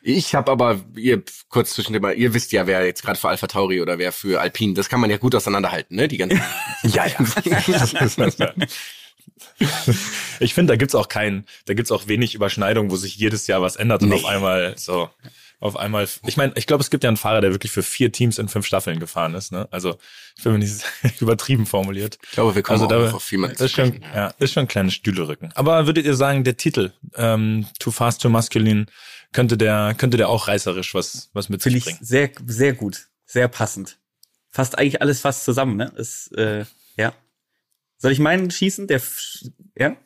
Ich 0.00 0.34
habe 0.34 0.50
aber, 0.50 0.80
ihr 0.96 1.22
kurz 1.48 1.74
zwischen 1.74 1.92
dem, 1.92 2.04
ihr 2.16 2.34
wisst 2.34 2.52
ja, 2.52 2.66
wer 2.66 2.84
jetzt 2.86 3.02
gerade 3.02 3.18
für 3.18 3.28
Alpha 3.28 3.46
Tauri 3.46 3.80
oder 3.80 3.98
wer 3.98 4.12
für 4.12 4.40
Alpine, 4.40 4.74
das 4.74 4.88
kann 4.88 5.00
man 5.00 5.10
ja 5.10 5.16
gut 5.16 5.34
auseinanderhalten, 5.34 5.96
ne? 5.96 6.08
Die 6.08 6.18
ganzen. 6.18 6.40
Ja, 6.84 7.06
ja. 7.06 7.16
ich 10.40 10.54
finde, 10.54 10.72
da 10.72 10.76
gibt's 10.76 10.94
auch 10.94 11.08
kein, 11.08 11.44
da 11.66 11.74
gibt's 11.74 11.92
auch 11.92 12.08
wenig 12.08 12.34
Überschneidung, 12.34 12.90
wo 12.90 12.96
sich 12.96 13.16
jedes 13.16 13.46
Jahr 13.46 13.62
was 13.62 13.76
ändert 13.76 14.02
und 14.02 14.08
Nee. 14.08 14.16
auf 14.16 14.24
einmal 14.24 14.74
so, 14.76 15.10
auf 15.62 15.76
einmal. 15.76 16.08
Ich 16.26 16.36
meine, 16.36 16.52
ich 16.56 16.66
glaube, 16.66 16.82
es 16.82 16.90
gibt 16.90 17.04
ja 17.04 17.08
einen 17.08 17.16
Fahrer, 17.16 17.40
der 17.40 17.52
wirklich 17.52 17.72
für 17.72 17.82
vier 17.82 18.10
Teams 18.12 18.38
in 18.38 18.48
fünf 18.48 18.66
Staffeln 18.66 18.98
gefahren 19.00 19.34
ist. 19.34 19.52
Ne? 19.52 19.68
Also 19.70 19.96
ich 20.36 20.42
bin 20.44 20.52
mir 20.52 20.58
nicht 20.58 20.82
übertrieben 21.20 21.66
formuliert. 21.66 22.18
Ich 22.24 22.30
glaube, 22.32 22.54
wir 22.54 22.62
kommen 22.62 22.80
Also 22.80 22.86
auch 22.86 23.10
da 23.10 23.12
auf 23.16 23.30
jemanden 23.32 23.56
das 23.56 23.66
ist 23.66 23.70
zu 23.74 23.80
schon, 23.82 23.94
sprechen. 23.94 24.12
ja, 24.14 24.34
ist 24.38 24.52
schon 24.52 24.64
ein 24.64 24.68
kleines 24.68 24.94
Stühlerücken. 24.94 25.50
Aber 25.54 25.86
würdet 25.86 26.04
ihr 26.04 26.14
sagen, 26.16 26.44
der 26.44 26.56
Titel 26.56 26.92
ähm, 27.14 27.66
Too 27.78 27.90
Fast, 27.92 28.22
Too 28.22 28.28
Masculine 28.28 28.86
könnte 29.32 29.56
der 29.56 29.94
könnte 29.96 30.16
der 30.18 30.28
auch 30.28 30.48
reißerisch 30.48 30.94
was 30.94 31.30
was 31.32 31.48
mit 31.48 31.62
Finde 31.62 31.78
sich 31.78 31.86
ich 31.86 31.94
bringen? 31.94 32.04
sehr, 32.06 32.30
sehr 32.46 32.72
gut. 32.74 33.06
Sehr 33.24 33.48
passend. 33.48 33.98
Fasst 34.50 34.76
eigentlich 34.78 35.00
alles 35.00 35.20
fast 35.20 35.44
zusammen, 35.44 35.76
ne? 35.76 35.90
Ist, 35.96 36.36
äh, 36.36 36.66
ja. 36.96 37.14
Soll 37.96 38.12
ich 38.12 38.18
meinen 38.18 38.50
schießen? 38.50 38.86
Der, 38.88 39.00
ja? 39.78 39.96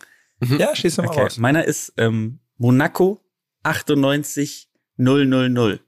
Ja, 0.58 0.76
schieß 0.76 0.98
mal 0.98 1.08
Okay. 1.08 1.22
raus. 1.22 1.38
Meiner 1.38 1.64
ist 1.64 1.94
ähm, 1.96 2.38
Monaco 2.58 3.20
98 3.64 4.65
000. 4.98 5.80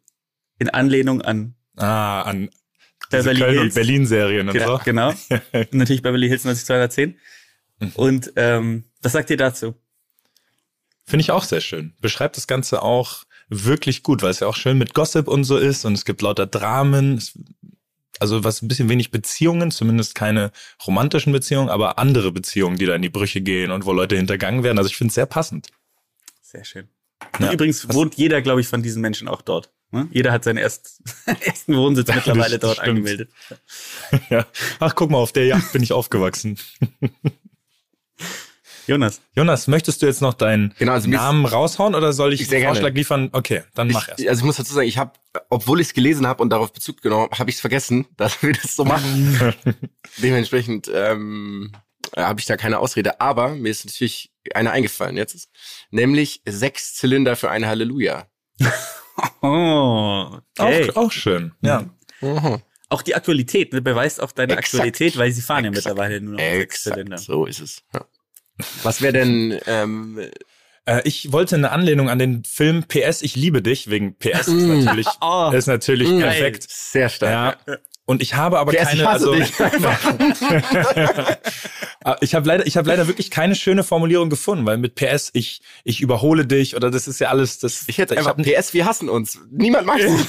In 0.58 0.70
Anlehnung 0.70 1.22
an 1.22 1.54
Ah, 1.76 2.22
an 2.22 2.50
Beverly 3.10 3.38
Köln 3.40 3.54
und 3.56 3.60
Hills. 3.62 3.74
Berlin 3.74 4.06
Serien 4.06 4.48
und 4.48 4.56
Ja, 4.56 4.66
so. 4.66 4.80
genau. 4.84 5.10
Und 5.52 5.74
natürlich 5.74 6.02
Beverly 6.02 6.28
Hills 6.28 6.44
90210. 6.44 7.16
Mhm. 7.80 7.92
Und 7.94 8.32
ähm, 8.36 8.84
was 9.00 9.12
sagt 9.12 9.30
ihr 9.30 9.36
dazu? 9.36 9.74
Finde 11.06 11.22
ich 11.22 11.30
auch 11.30 11.44
sehr 11.44 11.60
schön. 11.60 11.94
Beschreibt 12.00 12.36
das 12.36 12.46
Ganze 12.46 12.82
auch 12.82 13.22
wirklich 13.48 14.02
gut, 14.02 14.22
weil 14.22 14.30
es 14.30 14.40
ja 14.40 14.46
auch 14.48 14.56
schön 14.56 14.76
mit 14.76 14.92
Gossip 14.92 15.26
und 15.28 15.44
so 15.44 15.56
ist 15.56 15.84
und 15.86 15.94
es 15.94 16.04
gibt 16.04 16.20
lauter 16.20 16.46
Dramen. 16.46 17.22
Also 18.20 18.42
was 18.44 18.60
ein 18.60 18.68
bisschen 18.68 18.88
wenig 18.88 19.10
Beziehungen, 19.12 19.70
zumindest 19.70 20.14
keine 20.16 20.50
romantischen 20.86 21.32
Beziehungen, 21.32 21.68
aber 21.70 21.98
andere 21.98 22.32
Beziehungen, 22.32 22.76
die 22.76 22.84
da 22.86 22.94
in 22.96 23.02
die 23.02 23.08
Brüche 23.08 23.40
gehen 23.40 23.70
und 23.70 23.86
wo 23.86 23.92
Leute 23.92 24.16
hintergangen 24.16 24.64
werden. 24.64 24.76
Also 24.76 24.90
ich 24.90 24.96
finde 24.96 25.10
es 25.10 25.14
sehr 25.14 25.26
passend. 25.26 25.68
Sehr 26.42 26.64
schön. 26.64 26.88
Ja. 27.38 27.52
Übrigens 27.52 27.92
wohnt 27.92 28.16
jeder, 28.16 28.42
glaube 28.42 28.60
ich, 28.60 28.68
von 28.68 28.82
diesen 28.82 29.00
Menschen 29.00 29.28
auch 29.28 29.42
dort. 29.42 29.70
Ne? 29.90 30.08
Jeder 30.10 30.32
hat 30.32 30.44
seinen 30.44 30.58
erst, 30.58 31.00
ersten 31.40 31.76
Wohnsitz 31.76 32.08
mittlerweile 32.14 32.58
das 32.58 32.60
dort 32.60 32.76
stimmt. 32.78 32.88
angemeldet. 32.88 33.30
ja. 34.30 34.46
Ach, 34.80 34.94
guck 34.94 35.10
mal, 35.10 35.18
auf 35.18 35.32
der 35.32 35.46
Yacht 35.46 35.72
bin 35.72 35.82
ich 35.82 35.92
aufgewachsen. 35.92 36.58
Jonas. 38.86 39.20
Jonas, 39.36 39.66
möchtest 39.66 40.00
du 40.00 40.06
jetzt 40.06 40.22
noch 40.22 40.32
deinen 40.32 40.74
Genau, 40.78 40.92
also 40.92 41.10
Namen 41.10 41.44
raushauen 41.44 41.94
oder 41.94 42.14
soll 42.14 42.32
ich 42.32 42.46
Sehr 42.46 42.56
einen 42.56 42.62
gerne. 42.62 42.74
Vorschlag 42.76 42.94
liefern? 42.94 43.28
Okay, 43.32 43.62
dann 43.74 43.88
mach 43.88 44.08
erst. 44.08 44.20
Ich, 44.20 44.30
also 44.30 44.40
ich 44.40 44.46
muss 44.46 44.56
dazu 44.56 44.72
sagen, 44.72 44.88
ich 44.88 44.96
habe, 44.96 45.12
obwohl 45.50 45.80
ich 45.80 45.88
es 45.88 45.94
gelesen 45.94 46.26
habe 46.26 46.42
und 46.42 46.48
darauf 46.48 46.72
Bezug 46.72 47.02
genommen, 47.02 47.28
habe 47.38 47.50
ich 47.50 47.56
es 47.56 47.60
vergessen, 47.60 48.06
dass 48.16 48.42
wir 48.42 48.54
das 48.54 48.74
so 48.74 48.86
machen. 48.86 49.54
Dementsprechend 50.22 50.90
ähm, 50.92 51.72
habe 52.16 52.40
ich 52.40 52.46
da 52.46 52.56
keine 52.56 52.78
Ausrede. 52.78 53.20
Aber 53.20 53.50
mir 53.50 53.68
ist 53.68 53.84
natürlich 53.84 54.32
eine 54.54 54.70
eingefallen 54.70 55.16
jetzt, 55.16 55.48
nämlich 55.90 56.42
sechs 56.46 56.94
Zylinder 56.94 57.36
für 57.36 57.50
ein 57.50 57.66
Halleluja. 57.66 58.26
Oh, 59.42 60.38
okay. 60.58 60.90
Auch, 60.92 60.96
auch 61.06 61.12
schön. 61.12 61.52
Ja. 61.60 61.84
Mhm. 62.20 62.62
Auch 62.88 63.02
die 63.02 63.14
Aktualität 63.16 63.72
ne, 63.72 63.82
beweist 63.82 64.20
auch 64.22 64.32
deine 64.32 64.52
Exakt. 64.52 64.74
Aktualität, 64.74 65.18
weil 65.18 65.32
sie 65.32 65.42
fahren 65.42 65.64
ja 65.64 65.70
Exakt. 65.70 65.86
mittlerweile 65.88 66.20
nur 66.20 66.34
noch 66.34 66.40
sechs 66.40 66.82
Zylinder. 66.84 67.18
so 67.18 67.44
ist 67.46 67.60
es. 67.60 67.82
Ja. 67.92 68.04
Was 68.82 69.02
wäre 69.02 69.12
denn, 69.12 69.58
ähm, 69.66 70.20
Äh, 70.84 71.02
ich 71.04 71.32
wollte 71.32 71.54
eine 71.56 71.70
Anlehnung 71.70 72.08
an 72.08 72.18
den 72.18 72.44
Film 72.44 72.84
PS, 72.84 73.20
ich 73.22 73.36
liebe 73.36 73.60
dich, 73.60 73.90
wegen 73.90 74.16
PS 74.16 74.48
ist 74.48 74.54
Mm. 74.54 74.84
natürlich, 74.84 75.06
Oh, 75.20 75.50
ist 75.52 75.66
natürlich 75.66 76.08
Mm. 76.08 76.20
perfekt. 76.20 76.66
sehr 76.70 77.08
stark. 77.10 77.58
Ja. 77.66 77.76
Und 78.08 78.22
ich 78.22 78.34
habe 78.36 78.58
aber 78.58 78.72
PS, 78.72 78.84
keine, 78.88 79.02
ich 79.02 79.06
also. 79.06 79.34
Ah, 82.04 82.16
ich 82.22 82.34
habe 82.34 82.48
leider, 82.48 82.66
ich 82.66 82.76
habe 82.78 82.88
leider 82.88 83.06
wirklich 83.06 83.30
keine 83.30 83.54
schöne 83.54 83.84
Formulierung 83.84 84.30
gefunden, 84.30 84.64
weil 84.64 84.78
mit 84.78 84.94
PS 84.94 85.28
ich 85.34 85.60
ich 85.84 86.00
überhole 86.00 86.46
dich 86.46 86.74
oder 86.74 86.90
das 86.90 87.06
ist 87.06 87.18
ja 87.20 87.28
alles 87.28 87.58
das. 87.58 87.84
Ich 87.86 87.98
hätte 87.98 88.16
einfach 88.16 88.38
hab- 88.38 88.42
PS, 88.42 88.72
wir 88.72 88.86
hassen 88.86 89.10
uns. 89.10 89.38
Niemand 89.50 89.86
mag 89.86 90.00
uns. 90.06 90.24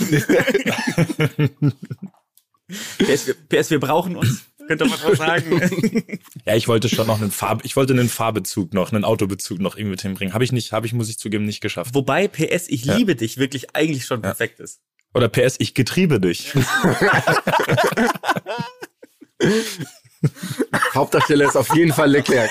PS, 2.97 3.27
wir, 3.27 3.35
PS, 3.47 3.69
wir 3.69 3.79
brauchen 3.79 4.17
uns. 4.17 4.43
Könnte 4.69 4.85
man 4.85 5.01
auch 5.01 5.15
sagen. 5.15 6.19
Ja, 6.45 6.55
ich 6.55 6.67
wollte 6.67 6.89
schon 6.89 7.07
noch 7.07 7.19
einen 7.19 7.31
Farb, 7.31 7.61
ich 7.65 7.75
wollte 7.75 7.93
einen 7.93 8.07
Fahrbezug 8.07 8.71
noch, 8.73 8.91
einen 8.93 9.03
Autobezug 9.03 9.59
noch 9.59 9.75
irgendwie 9.75 9.91
mit 9.91 10.01
hinbringen. 10.03 10.33
Habe 10.35 10.43
ich 10.43 10.51
nicht, 10.51 10.71
habe 10.71 10.85
ich, 10.85 10.93
muss 10.93 11.09
ich 11.09 11.17
zugeben, 11.17 11.45
nicht 11.45 11.59
geschafft. 11.61 11.95
Wobei 11.95 12.27
PS, 12.27 12.67
ich 12.69 12.85
Ja. 12.85 12.95
liebe 12.95 13.15
dich 13.15 13.37
wirklich 13.37 13.75
eigentlich 13.75 14.05
schon 14.05 14.21
perfekt 14.21 14.59
ist. 14.59 14.79
Oder 15.15 15.27
PS, 15.27 15.55
ich 15.57 15.73
getriebe 15.73 16.19
dich. 16.19 16.53
Hauptdarsteller 20.93 21.47
ist 21.47 21.55
auf 21.55 21.73
jeden 21.75 21.93
Fall 21.93 22.11
Leclerc. 22.11 22.49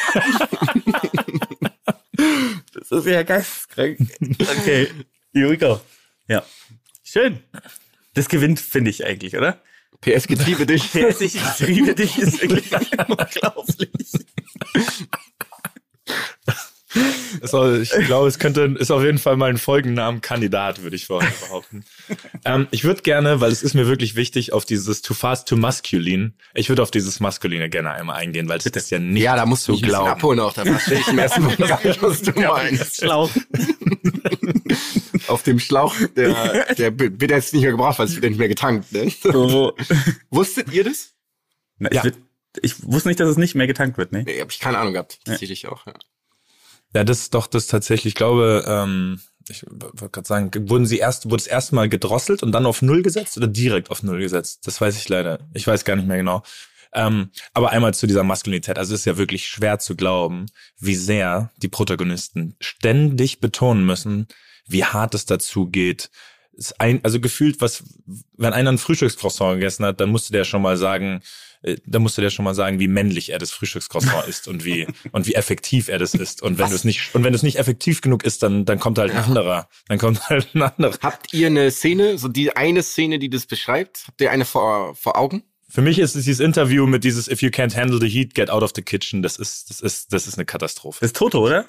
Das 2.73 2.91
ist 2.91 3.07
ja 3.07 3.23
geisteskrank. 3.23 3.99
Okay, 4.41 4.89
here 5.33 5.51
we 5.51 5.59
go. 5.59 5.81
Ja. 6.27 6.43
Schön. 7.05 7.39
Das 8.15 8.29
gewinnt, 8.29 8.59
finde 8.61 8.91
ich 8.91 9.05
eigentlich, 9.07 9.37
oder? 9.37 9.63
PS 10.01 10.27
getriebe 10.27 10.67
dich. 10.67 10.83
PS, 10.93 11.21
ich 11.21 11.39
liebe 11.61 11.95
dich, 11.95 12.19
ist 12.19 12.41
wirklich 12.43 12.71
unglaublich. 12.73 14.09
Auch, 17.53 17.73
ich 17.75 17.91
glaube, 18.07 18.29
es 18.29 18.39
könnte, 18.39 18.75
ist 18.79 18.91
auf 18.91 19.03
jeden 19.03 19.19
Fall 19.19 19.37
mal 19.37 19.51
ein 19.51 19.59
Folgennamen 19.59 20.21
Kandidat, 20.21 20.83
würde 20.83 20.97
ich 20.97 21.07
vorher 21.07 21.31
behaupten. 21.43 21.85
ähm, 22.45 22.67
ich 22.71 22.85
würde 22.85 23.03
gerne, 23.03 23.41
weil 23.41 23.53
es 23.53 23.63
ist 23.63 23.75
mir 23.75 23.87
wirklich 23.87 24.17
wichtig, 24.17 24.53
auf 24.53 24.65
dieses 24.65 25.03
too 25.03 25.15
fast, 25.15 25.47
too 25.49 25.57
masculine. 25.57 26.33
Ich 26.55 26.69
würde 26.71 26.83
auf 26.83 26.91
dieses 26.91 27.21
Maskuline 27.21 27.69
gerne 27.69 27.91
einmal 27.91 28.17
eingehen, 28.17 28.49
weil 28.49 28.59
es 28.59 28.67
ist 28.67 28.91
ja 28.91 28.99
nicht 28.99 29.23
Ja, 29.23 29.37
da 29.37 29.45
musst 29.47 29.69
du 29.69 29.79
glauben. 29.81 30.09
abholen 30.11 30.41
auch. 30.41 30.55
Da 30.55 30.65
verstehe 30.65 30.99
ich 31.01 31.09
im 31.09 31.19
ersten 31.19 31.45
nicht, 31.47 31.61
was 32.03 32.23
du 32.23 32.33
meinst. 32.33 33.03
Auf 35.29 35.43
dem 35.43 35.59
Schlauch, 35.59 35.95
der, 36.17 36.75
der 36.79 36.99
wird 36.99 37.31
jetzt 37.31 37.53
nicht 37.53 37.63
mehr 37.63 37.71
gebraucht, 37.73 37.99
weil 37.99 38.07
es 38.07 38.15
wird 38.15 38.25
ja 38.25 38.31
nicht 38.31 38.39
mehr 38.39 38.49
getankt. 38.49 38.93
Ne? 38.93 39.11
So. 39.23 39.75
Wusstet 40.31 40.73
ihr 40.73 40.85
das? 40.85 41.13
Na, 41.79 41.91
ich, 41.91 41.97
Ja. 41.97 42.05
würd, 42.05 42.17
ich 42.63 42.83
wusste 42.85 43.09
nicht, 43.09 43.21
dass 43.21 43.29
es 43.29 43.37
nicht 43.37 43.55
mehr 43.55 43.67
getankt 43.67 43.99
wird, 43.99 44.13
ne? 44.13 44.25
Nee, 44.25 44.41
hab 44.41 44.51
ich 44.51 44.59
keine 44.59 44.79
Ahnung 44.79 44.95
gehabt. 44.95 45.21
Tatsächlich 45.25 45.69
auch. 45.69 45.87
Ja. 45.87 45.95
Ja, 46.95 47.05
das 47.05 47.21
ist 47.21 47.35
doch 47.35 47.47
das 47.47 47.67
tatsächlich. 47.67 48.13
Ich 48.13 48.15
glaube, 48.15 48.65
ähm, 48.67 49.21
ich 49.49 49.65
wollte 49.69 50.09
gerade 50.11 50.27
sagen, 50.27 50.51
wurden 50.71 50.87
sie 50.87 50.99
erst, 50.99 51.27
wurde 51.27 51.43
es 51.43 51.47
erstmal 51.47 51.89
gedrosselt 51.89 52.43
und 52.43 52.53
dann 52.53 52.67
auf 52.67 52.81
Null 52.83 53.03
gesetzt 53.03 53.37
oder 53.37 53.47
direkt 53.47 53.91
auf 53.91 54.03
Null 54.03 54.21
gesetzt? 54.21 54.67
Das 54.67 54.81
weiß 54.81 54.97
ich 54.97 55.09
leider. 55.09 55.39
Ich 55.55 55.67
weiß 55.67 55.85
gar 55.85 55.97
nicht 55.97 56.09
mehr 56.09 56.17
genau. 56.17 56.43
Ähm, 56.95 57.31
aber 57.53 57.71
einmal 57.71 57.93
zu 57.93 58.07
dieser 58.07 58.25
Maskulinität. 58.25 58.79
Also 58.79 58.95
es 58.95 59.01
ist 59.01 59.05
ja 59.05 59.19
wirklich 59.19 59.47
schwer 59.47 59.79
zu 59.79 59.95
glauben, 59.95 60.47
wie 60.79 60.95
sehr 60.95 61.51
die 61.59 61.69
Protagonisten 61.69 62.57
ständig 62.61 63.41
betonen 63.41 63.85
müssen, 63.85 64.27
wie 64.69 64.85
hart 64.85 65.15
es 65.15 65.27
dazu 65.27 65.67
geht. 65.67 66.11
Ein, 66.79 67.01
also 67.05 67.21
gefühlt, 67.21 67.61
was, 67.61 67.85
wenn 68.37 68.53
einer 68.53 68.73
ein 68.73 68.79
Frühstückscroissant 68.79 69.55
gegessen 69.55 69.85
hat, 69.85 70.01
dann 70.01 70.11
musste 70.11 70.33
der 70.33 70.45
schon 70.45 70.63
mal 70.63 70.77
sagen, 70.77 71.23
äh, 71.63 71.77
da 71.87 71.99
musste 71.99 72.21
der 72.21 72.31
schon 72.31 72.45
mal 72.45 72.55
sagen, 72.55 72.81
wie 72.81 72.89
männlich 72.89 73.31
er 73.31 73.39
das 73.39 73.51
Frühstückscroissant 73.51 74.27
ist 74.29 74.49
und 74.49 74.65
wie 74.65 74.87
und 75.13 75.27
wie 75.27 75.35
effektiv 75.35 75.89
er 75.89 75.99
das 75.99 76.15
ist. 76.15 76.43
Und 76.43 76.59
wenn 76.59 76.69
du 76.69 76.75
es 76.75 76.85
nicht 76.85 77.15
und 77.15 77.25
wenn 77.25 77.35
es 77.35 77.43
nicht 77.43 77.59
effektiv 77.59 78.01
genug 78.01 78.25
ist, 78.25 78.43
dann 78.43 78.65
dann 78.65 78.79
kommt 78.79 78.99
halt 78.99 79.13
ein 79.13 79.19
anderer, 79.19 79.69
dann 79.89 79.99
kommt 79.99 80.29
halt 80.29 80.49
ein 80.55 80.63
anderer. 80.63 80.99
Habt 81.03 81.33
ihr 81.33 81.49
eine 81.49 81.71
Szene, 81.71 82.19
so 82.19 82.29
die 82.29 82.57
eine 82.57 82.83
Szene, 82.83 83.19
die 83.19 83.31
das 83.31 83.47
beschreibt? 83.47 84.05
Habt 84.07 84.21
ihr 84.21 84.31
eine 84.31 84.45
vor, 84.45 84.95
vor 84.95 85.17
Augen? 85.17 85.43
Für 85.71 85.83
mich 85.83 85.99
ist 85.99 86.17
es 86.17 86.25
dieses 86.25 86.41
Interview 86.41 86.87
mit 86.87 87.05
dieses 87.05 87.29
If 87.29 87.43
you 87.43 87.51
can't 87.51 87.77
handle 87.77 88.01
the 88.01 88.09
heat, 88.09 88.35
get 88.35 88.49
out 88.49 88.63
of 88.63 88.73
the 88.75 88.83
kitchen. 88.83 89.23
Das 89.23 89.37
ist 89.37 89.71
das 89.71 89.81
ist 89.81 90.13
das 90.13 90.27
ist 90.27 90.39
eine 90.39 90.47
Katastrophe. 90.47 90.99
Das 91.01 91.09
ist 91.09 91.17
Toto, 91.17 91.45
oder? 91.45 91.69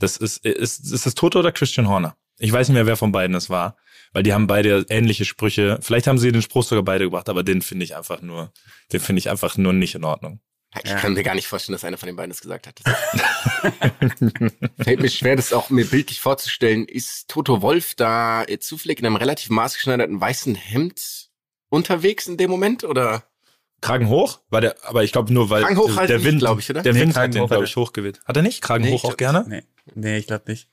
Das 0.00 0.16
ist 0.16 0.44
ist 0.44 0.92
ist 0.92 1.06
das 1.06 1.14
Toto 1.14 1.38
oder 1.38 1.52
Christian 1.52 1.88
Horner? 1.88 2.16
Ich 2.38 2.52
weiß 2.52 2.68
nicht 2.68 2.74
mehr, 2.74 2.86
wer 2.86 2.96
von 2.96 3.12
beiden 3.12 3.34
es 3.36 3.48
war, 3.50 3.76
weil 4.12 4.22
die 4.22 4.32
haben 4.34 4.46
beide 4.46 4.84
ähnliche 4.90 5.24
Sprüche. 5.24 5.78
Vielleicht 5.80 6.06
haben 6.06 6.18
sie 6.18 6.32
den 6.32 6.42
Spruch 6.42 6.64
sogar 6.64 6.84
beide 6.84 7.04
gebracht, 7.04 7.28
aber 7.28 7.42
den 7.42 7.62
finde 7.62 7.84
ich 7.84 7.96
einfach 7.96 8.20
nur, 8.22 8.52
den 8.92 9.00
finde 9.00 9.20
ich 9.20 9.30
einfach 9.30 9.56
nur 9.56 9.72
nicht 9.72 9.94
in 9.94 10.04
Ordnung. 10.04 10.40
Ich 10.84 10.90
Ja. 10.90 10.96
kann 10.98 11.14
mir 11.14 11.22
gar 11.22 11.34
nicht 11.34 11.46
vorstellen, 11.46 11.72
dass 11.74 11.84
einer 11.84 11.96
von 11.96 12.06
den 12.08 12.16
beiden 12.16 12.30
das 12.30 12.40
gesagt 12.42 12.66
hat. 12.66 12.80
Fällt 14.82 15.00
mir 15.00 15.08
schwer, 15.08 15.36
das 15.36 15.52
auch 15.52 15.70
mir 15.70 15.86
bildlich 15.86 16.20
vorzustellen. 16.20 16.86
Ist 16.86 17.28
Toto 17.28 17.62
Wolf 17.62 17.94
da 17.94 18.44
äh, 18.44 18.58
zufällig 18.58 18.98
in 18.98 19.06
einem 19.06 19.16
relativ 19.16 19.48
maßgeschneiderten 19.50 20.20
weißen 20.20 20.54
Hemd 20.54 21.30
unterwegs 21.70 22.26
in 22.26 22.36
dem 22.36 22.50
Moment? 22.50 22.84
Oder? 22.84 23.24
Kragen 23.80 24.08
hoch? 24.08 24.40
War 24.50 24.60
der, 24.60 24.76
aber 24.84 25.04
ich 25.04 25.12
glaube 25.12 25.32
nur, 25.32 25.48
weil 25.50 25.62
Kragen 25.62 25.78
hoch 25.78 25.96
halt 25.96 26.10
der 26.10 26.24
Wind, 26.24 26.40
glaub 26.40 26.58
ich, 26.58 26.68
oder? 26.68 26.82
Der 26.82 26.92
Nee, 26.92 27.00
Wind 27.00 27.14
Kragen 27.14 27.28
hat 27.28 27.34
den, 27.34 27.42
hoch 27.42 27.48
glaube 27.48 27.62
hat 27.62 27.68
ich, 27.70 27.76
hochgeweht. 27.76 28.20
Hat 28.24 28.36
er 28.36 28.42
nicht? 28.42 28.60
Kragen 28.62 28.84
Nee, 28.84 28.92
hoch 28.92 29.04
auch 29.04 29.16
glaub 29.16 29.18
gerne? 29.18 29.44
Nee, 29.48 29.62
nee 29.94 30.18
ich 30.18 30.26
glaube 30.26 30.44
nicht. 30.50 30.68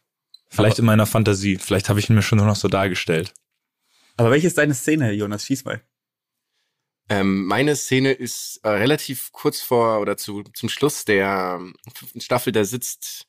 Vielleicht 0.53 0.79
in 0.79 0.85
meiner 0.85 1.05
Fantasie. 1.05 1.57
Vielleicht 1.57 1.89
habe 1.89 1.99
ich 1.99 2.09
ihn 2.09 2.15
mir 2.15 2.21
schon 2.21 2.37
nur 2.37 2.47
noch 2.47 2.55
so 2.55 2.67
dargestellt. 2.67 3.33
Aber 4.17 4.31
welche 4.31 4.47
ist 4.47 4.57
deine 4.57 4.73
Szene, 4.73 5.11
Jonas? 5.11 5.45
Schieß 5.45 5.65
mal. 5.65 5.81
Ähm, 7.09 7.45
meine 7.45 7.75
Szene 7.75 8.11
ist 8.13 8.59
äh, 8.63 8.69
relativ 8.69 9.31
kurz 9.31 9.61
vor 9.61 9.99
oder 9.99 10.15
zu, 10.15 10.43
zum 10.53 10.69
Schluss 10.69 11.05
der 11.05 11.57
ähm, 11.59 11.75
fünften 11.95 12.21
Staffel. 12.21 12.53
Da 12.53 12.63
sitzt 12.63 13.27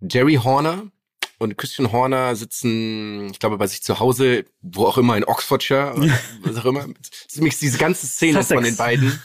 Jerry 0.00 0.34
Horner 0.34 0.90
und 1.38 1.56
Christian 1.56 1.90
Horner 1.92 2.36
sitzen, 2.36 3.30
ich 3.30 3.38
glaube, 3.38 3.56
bei 3.56 3.66
sich 3.66 3.82
zu 3.82 3.98
Hause, 3.98 4.44
wo 4.60 4.86
auch 4.86 4.98
immer, 4.98 5.16
in 5.16 5.24
Oxfordshire, 5.24 5.94
oder 5.96 6.18
was 6.42 6.56
auch 6.56 6.66
immer. 6.66 6.86
Das 6.86 7.26
ist 7.28 7.36
nämlich 7.36 7.58
diese 7.58 7.78
ganze 7.78 8.06
Szene 8.06 8.42
Sussex. 8.42 8.54
von 8.54 8.64
den 8.64 8.76
beiden 8.76 9.20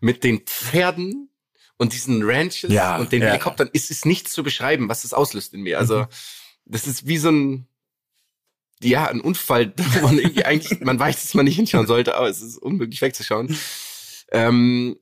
mit 0.00 0.24
den 0.24 0.40
Pferden 0.40 1.30
und 1.76 1.92
diesen 1.92 2.22
Ranches 2.22 2.72
Ja, 2.72 2.96
und 2.96 3.12
den 3.12 3.22
ja. 3.22 3.28
Helikoptern. 3.28 3.70
Es 3.72 3.90
ist 3.90 4.06
nichts 4.06 4.32
zu 4.32 4.42
beschreiben, 4.42 4.88
was 4.88 5.02
das 5.02 5.12
auslöst 5.12 5.54
in 5.54 5.62
mir. 5.62 5.78
Also, 5.78 6.06
das 6.66 6.86
ist 6.86 7.06
wie 7.06 7.18
so 7.18 7.30
ein, 7.30 7.66
ja, 8.80 9.06
ein 9.06 9.20
Unfall, 9.20 9.72
wo 9.76 10.06
man 10.06 10.18
eigentlich, 10.44 10.80
man 10.80 10.98
weiß, 10.98 11.22
dass 11.22 11.34
man 11.34 11.44
nicht 11.44 11.56
hinschauen 11.56 11.86
sollte, 11.86 12.16
aber 12.16 12.28
es 12.28 12.42
ist 12.42 12.58
unmöglich 12.58 13.00
wegzuschauen. 13.00 13.56
Ähm, 14.30 14.96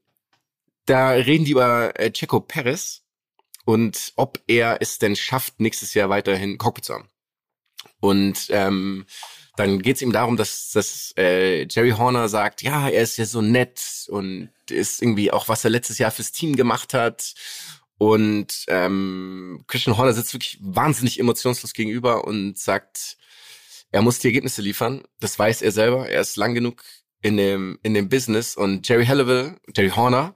da 0.87 1.11
reden 1.11 1.44
die 1.44 1.53
über 1.53 1.98
äh, 1.98 2.11
Checo 2.11 2.40
Perez 2.40 3.03
und 3.64 4.12
ob 4.16 4.40
er 4.46 4.79
es 4.81 4.98
denn 4.98 5.16
schafft, 5.16 5.61
nächstes 5.61 5.94
Jahr 5.94 6.11
weiterhin 6.11 6.59
Cockpit 6.59 6.85
zu 6.85 6.94
haben. 6.94 7.09
Und 8.01 8.46
ähm, 8.51 9.07
dann 9.57 9.81
geht 9.81 9.96
es 9.96 10.03
ihm 10.03 10.12
darum, 10.12 10.37
dass, 10.37 10.70
dass 10.70 11.14
äh, 11.16 11.66
Jerry 11.68 11.90
Horner 11.90 12.29
sagt, 12.29 12.62
ja, 12.62 12.88
er 12.88 13.03
ist 13.03 13.16
ja 13.18 13.27
so 13.27 13.42
nett 13.42 14.07
und 14.09 14.51
ist 14.70 15.03
irgendwie 15.03 15.31
auch, 15.31 15.48
was 15.48 15.64
er 15.64 15.70
letztes 15.70 15.98
Jahr 15.98 16.11
fürs 16.11 16.33
Team 16.33 16.57
gemacht 16.57 16.94
hat. 16.94 17.35
Und 18.02 18.64
ähm, 18.66 19.62
Christian 19.68 19.96
Horner 19.96 20.12
sitzt 20.12 20.34
wirklich 20.34 20.58
wahnsinnig 20.60 21.20
emotionslos 21.20 21.72
gegenüber 21.72 22.24
und 22.24 22.58
sagt, 22.58 23.16
er 23.92 24.02
muss 24.02 24.18
die 24.18 24.26
Ergebnisse 24.26 24.60
liefern. 24.60 25.04
Das 25.20 25.38
weiß 25.38 25.62
er 25.62 25.70
selber. 25.70 26.08
Er 26.08 26.20
ist 26.20 26.34
lang 26.36 26.52
genug 26.54 26.82
in 27.20 27.36
dem, 27.36 27.78
in 27.84 27.94
dem 27.94 28.08
Business. 28.08 28.56
Und 28.56 28.88
Jerry 28.88 29.06
Halliwell, 29.06 29.56
Jerry 29.76 29.90
Horner, 29.90 30.34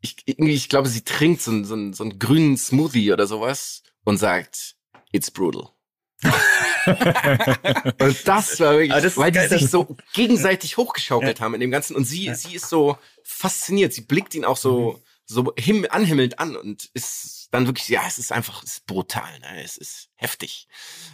ich, 0.00 0.16
irgendwie, 0.24 0.54
ich 0.54 0.68
glaube, 0.68 0.88
sie 0.88 1.02
trinkt 1.04 1.42
so, 1.42 1.52
einen- 1.52 1.64
so, 1.64 1.74
einen- 1.74 1.92
so 1.94 2.02
einen 2.02 2.18
grünen 2.18 2.56
Smoothie 2.56 3.12
oder 3.12 3.28
sowas 3.28 3.84
und 4.04 4.18
sagt, 4.18 4.74
it's 5.12 5.30
brutal. 5.30 5.68
und 8.00 8.26
das 8.26 8.58
war 8.58 8.72
wirklich, 8.72 8.92
das 9.02 9.16
weil 9.16 9.30
die 9.30 9.46
sich 9.46 9.68
so 9.70 9.96
gegenseitig 10.12 10.76
hochgeschaukelt 10.76 11.40
haben 11.40 11.54
in 11.54 11.60
dem 11.60 11.70
Ganzen. 11.70 11.94
Und 11.94 12.04
sie, 12.04 12.34
sie 12.34 12.56
ist 12.56 12.68
so 12.68 12.98
fasziniert. 13.22 13.92
Sie 13.92 14.00
blickt 14.02 14.34
ihn 14.34 14.44
auch 14.44 14.56
so, 14.56 15.00
so 15.30 15.52
him 15.56 15.86
anhimmelnd 15.88 16.40
an 16.40 16.56
und 16.56 16.90
ist 16.92 17.48
dann 17.52 17.66
wirklich, 17.66 17.88
ja, 17.88 18.02
es 18.06 18.18
ist 18.18 18.32
einfach, 18.32 18.64
es 18.64 18.74
ist 18.74 18.86
brutal, 18.86 19.38
ne? 19.38 19.62
es 19.62 19.76
ist 19.76 20.10
heftig. 20.16 20.66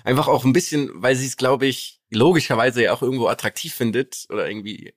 Einfach 0.05 0.27
auch 0.27 0.45
ein 0.45 0.55
bisschen, 0.55 0.91
weil 0.95 1.17
sie 1.17 1.27
es, 1.27 1.37
glaube 1.37 1.67
ich, 1.67 2.01
logischerweise 2.11 2.83
ja 2.83 2.95
auch 2.95 3.03
irgendwo 3.03 3.29
attraktiv 3.29 3.75
findet 3.75 4.27
oder 4.31 4.49
irgendwie 4.49 4.95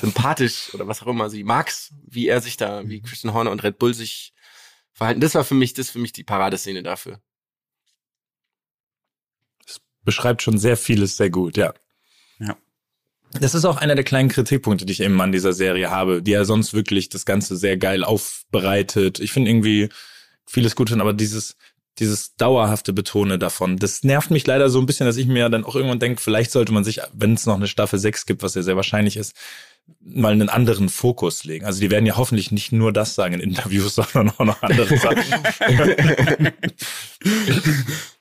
sympathisch 0.00 0.72
oder 0.72 0.88
was 0.88 1.02
auch 1.02 1.08
immer 1.08 1.28
sie 1.28 1.44
mag's, 1.44 1.92
wie 2.06 2.28
er 2.28 2.40
sich 2.40 2.56
da, 2.56 2.88
wie 2.88 3.02
Christian 3.02 3.34
Horner 3.34 3.50
und 3.50 3.62
Red 3.62 3.78
Bull 3.78 3.92
sich 3.92 4.32
verhalten. 4.94 5.20
Das 5.20 5.34
war 5.34 5.44
für 5.44 5.54
mich, 5.54 5.74
das 5.74 5.86
ist 5.86 5.92
für 5.92 5.98
mich 5.98 6.12
die 6.12 6.24
Paradeszene 6.24 6.82
dafür. 6.82 7.20
Beschreibt 10.02 10.42
schon 10.42 10.58
sehr 10.58 10.78
vieles 10.78 11.16
sehr 11.18 11.30
gut, 11.30 11.56
ja. 11.58 11.74
Ja. 12.38 12.56
Das 13.40 13.54
ist 13.54 13.64
auch 13.64 13.76
einer 13.78 13.94
der 13.94 14.04
kleinen 14.04 14.28
Kritikpunkte, 14.28 14.84
die 14.86 14.92
ich 14.92 15.00
eben 15.00 15.20
an 15.20 15.32
dieser 15.32 15.52
Serie 15.52 15.90
habe, 15.90 16.22
die 16.22 16.32
ja 16.32 16.44
sonst 16.44 16.74
wirklich 16.74 17.08
das 17.08 17.24
Ganze 17.24 17.56
sehr 17.56 17.76
geil 17.76 18.04
aufbereitet. 18.04 19.20
Ich 19.20 19.32
finde 19.32 19.50
irgendwie 19.50 19.88
vieles 20.46 20.76
gut, 20.76 20.92
aber 20.92 21.12
dieses, 21.12 21.56
dieses 21.98 22.36
dauerhafte 22.36 22.92
Betone 22.92 23.38
davon, 23.38 23.78
das 23.78 24.02
nervt 24.04 24.30
mich 24.30 24.46
leider 24.46 24.68
so 24.70 24.78
ein 24.80 24.86
bisschen, 24.86 25.06
dass 25.06 25.16
ich 25.16 25.26
mir 25.26 25.48
dann 25.48 25.64
auch 25.64 25.74
irgendwann 25.76 25.98
denke, 25.98 26.20
vielleicht 26.20 26.50
sollte 26.50 26.72
man 26.72 26.84
sich, 26.84 27.00
wenn 27.12 27.34
es 27.34 27.46
noch 27.46 27.56
eine 27.56 27.68
Staffel 27.68 27.98
6 27.98 28.26
gibt, 28.26 28.42
was 28.42 28.54
ja 28.54 28.62
sehr 28.62 28.76
wahrscheinlich 28.76 29.16
ist, 29.16 29.34
mal 30.00 30.32
einen 30.32 30.48
anderen 30.48 30.88
Fokus 30.88 31.44
legen. 31.44 31.64
Also 31.64 31.80
die 31.80 31.90
werden 31.90 32.06
ja 32.06 32.16
hoffentlich 32.16 32.52
nicht 32.52 32.70
nur 32.72 32.92
das 32.92 33.14
sagen 33.14 33.34
in 33.34 33.40
Interviews, 33.40 33.94
sondern 34.12 34.30
auch 34.36 34.44
noch 34.44 34.62
andere 34.62 34.96
Sachen. 34.96 35.24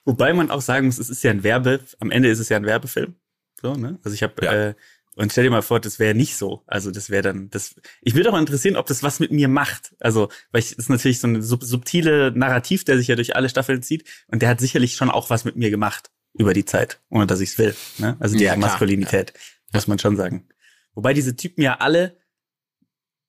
Wobei 0.06 0.34
man 0.34 0.50
auch 0.52 0.62
sagen 0.62 0.88
muss, 0.88 0.98
es 1.00 1.10
ist 1.10 1.24
ja 1.24 1.32
ein 1.32 1.44
Werbe, 1.44 1.80
am 2.00 2.12
Ende 2.12 2.30
ist 2.30 2.40
es 2.40 2.50
ja 2.50 2.58
ein 2.58 2.66
Werbefilm. 2.66 3.16
So, 3.62 3.76
ne? 3.76 4.00
Also 4.04 4.16
ich 4.16 4.24
habe, 4.24 4.34
Ja. 4.44 4.52
äh, 4.70 4.74
und 5.16 5.32
stell 5.32 5.44
dir 5.44 5.50
mal 5.50 5.62
vor, 5.62 5.80
das 5.80 6.00
wäre 6.00 6.16
nicht 6.16 6.38
so. 6.38 6.64
Also 6.68 6.90
das 6.90 7.10
wäre 7.10 7.22
dann, 7.22 7.50
das. 7.50 7.76
Ich 8.02 8.16
würde 8.16 8.30
auch 8.30 8.34
mal 8.34 8.40
interessieren, 8.40 8.78
ob 8.78 8.88
das 8.88 9.04
was 9.04 9.20
mit 9.20 9.32
mir 9.32 9.48
macht. 9.50 9.94
Also, 10.00 10.30
weil 10.52 10.62
ich, 10.62 10.78
ist 10.78 10.90
natürlich 10.90 11.20
so 11.20 11.28
ein 11.28 11.42
sub 11.42 11.64
subtile 11.64 12.32
Narrativ, 12.32 12.86
der 12.86 12.98
sich 12.98 13.08
ja 13.08 13.16
durch 13.16 13.36
alle 13.36 13.50
Staffeln 13.50 13.82
zieht. 13.84 14.08
Und 14.28 14.42
der 14.42 14.50
hat 14.50 14.60
sicherlich 14.62 14.96
schon 14.96 15.12
auch 15.12 15.30
was 15.30 15.44
mit 15.44 15.58
mir 15.58 15.70
gemacht 15.70 16.12
über 16.34 16.54
die 16.54 16.66
Zeit, 16.66 17.02
ohne 17.10 17.28
dass 17.28 17.42
ich 17.42 17.50
es 17.50 17.58
will. 17.58 17.76
Ne? 17.98 18.16
Also 18.20 18.36
diese 18.36 18.46
Ja. 18.46 18.56
Maskulinität, 18.56 19.34
muss 19.74 19.88
man 19.88 20.00
schon 20.00 20.16
sagen. 20.16 20.48
Wobei 20.94 21.14
diese 21.14 21.36
Typen 21.36 21.62
ja 21.62 21.78
alle 21.80 22.18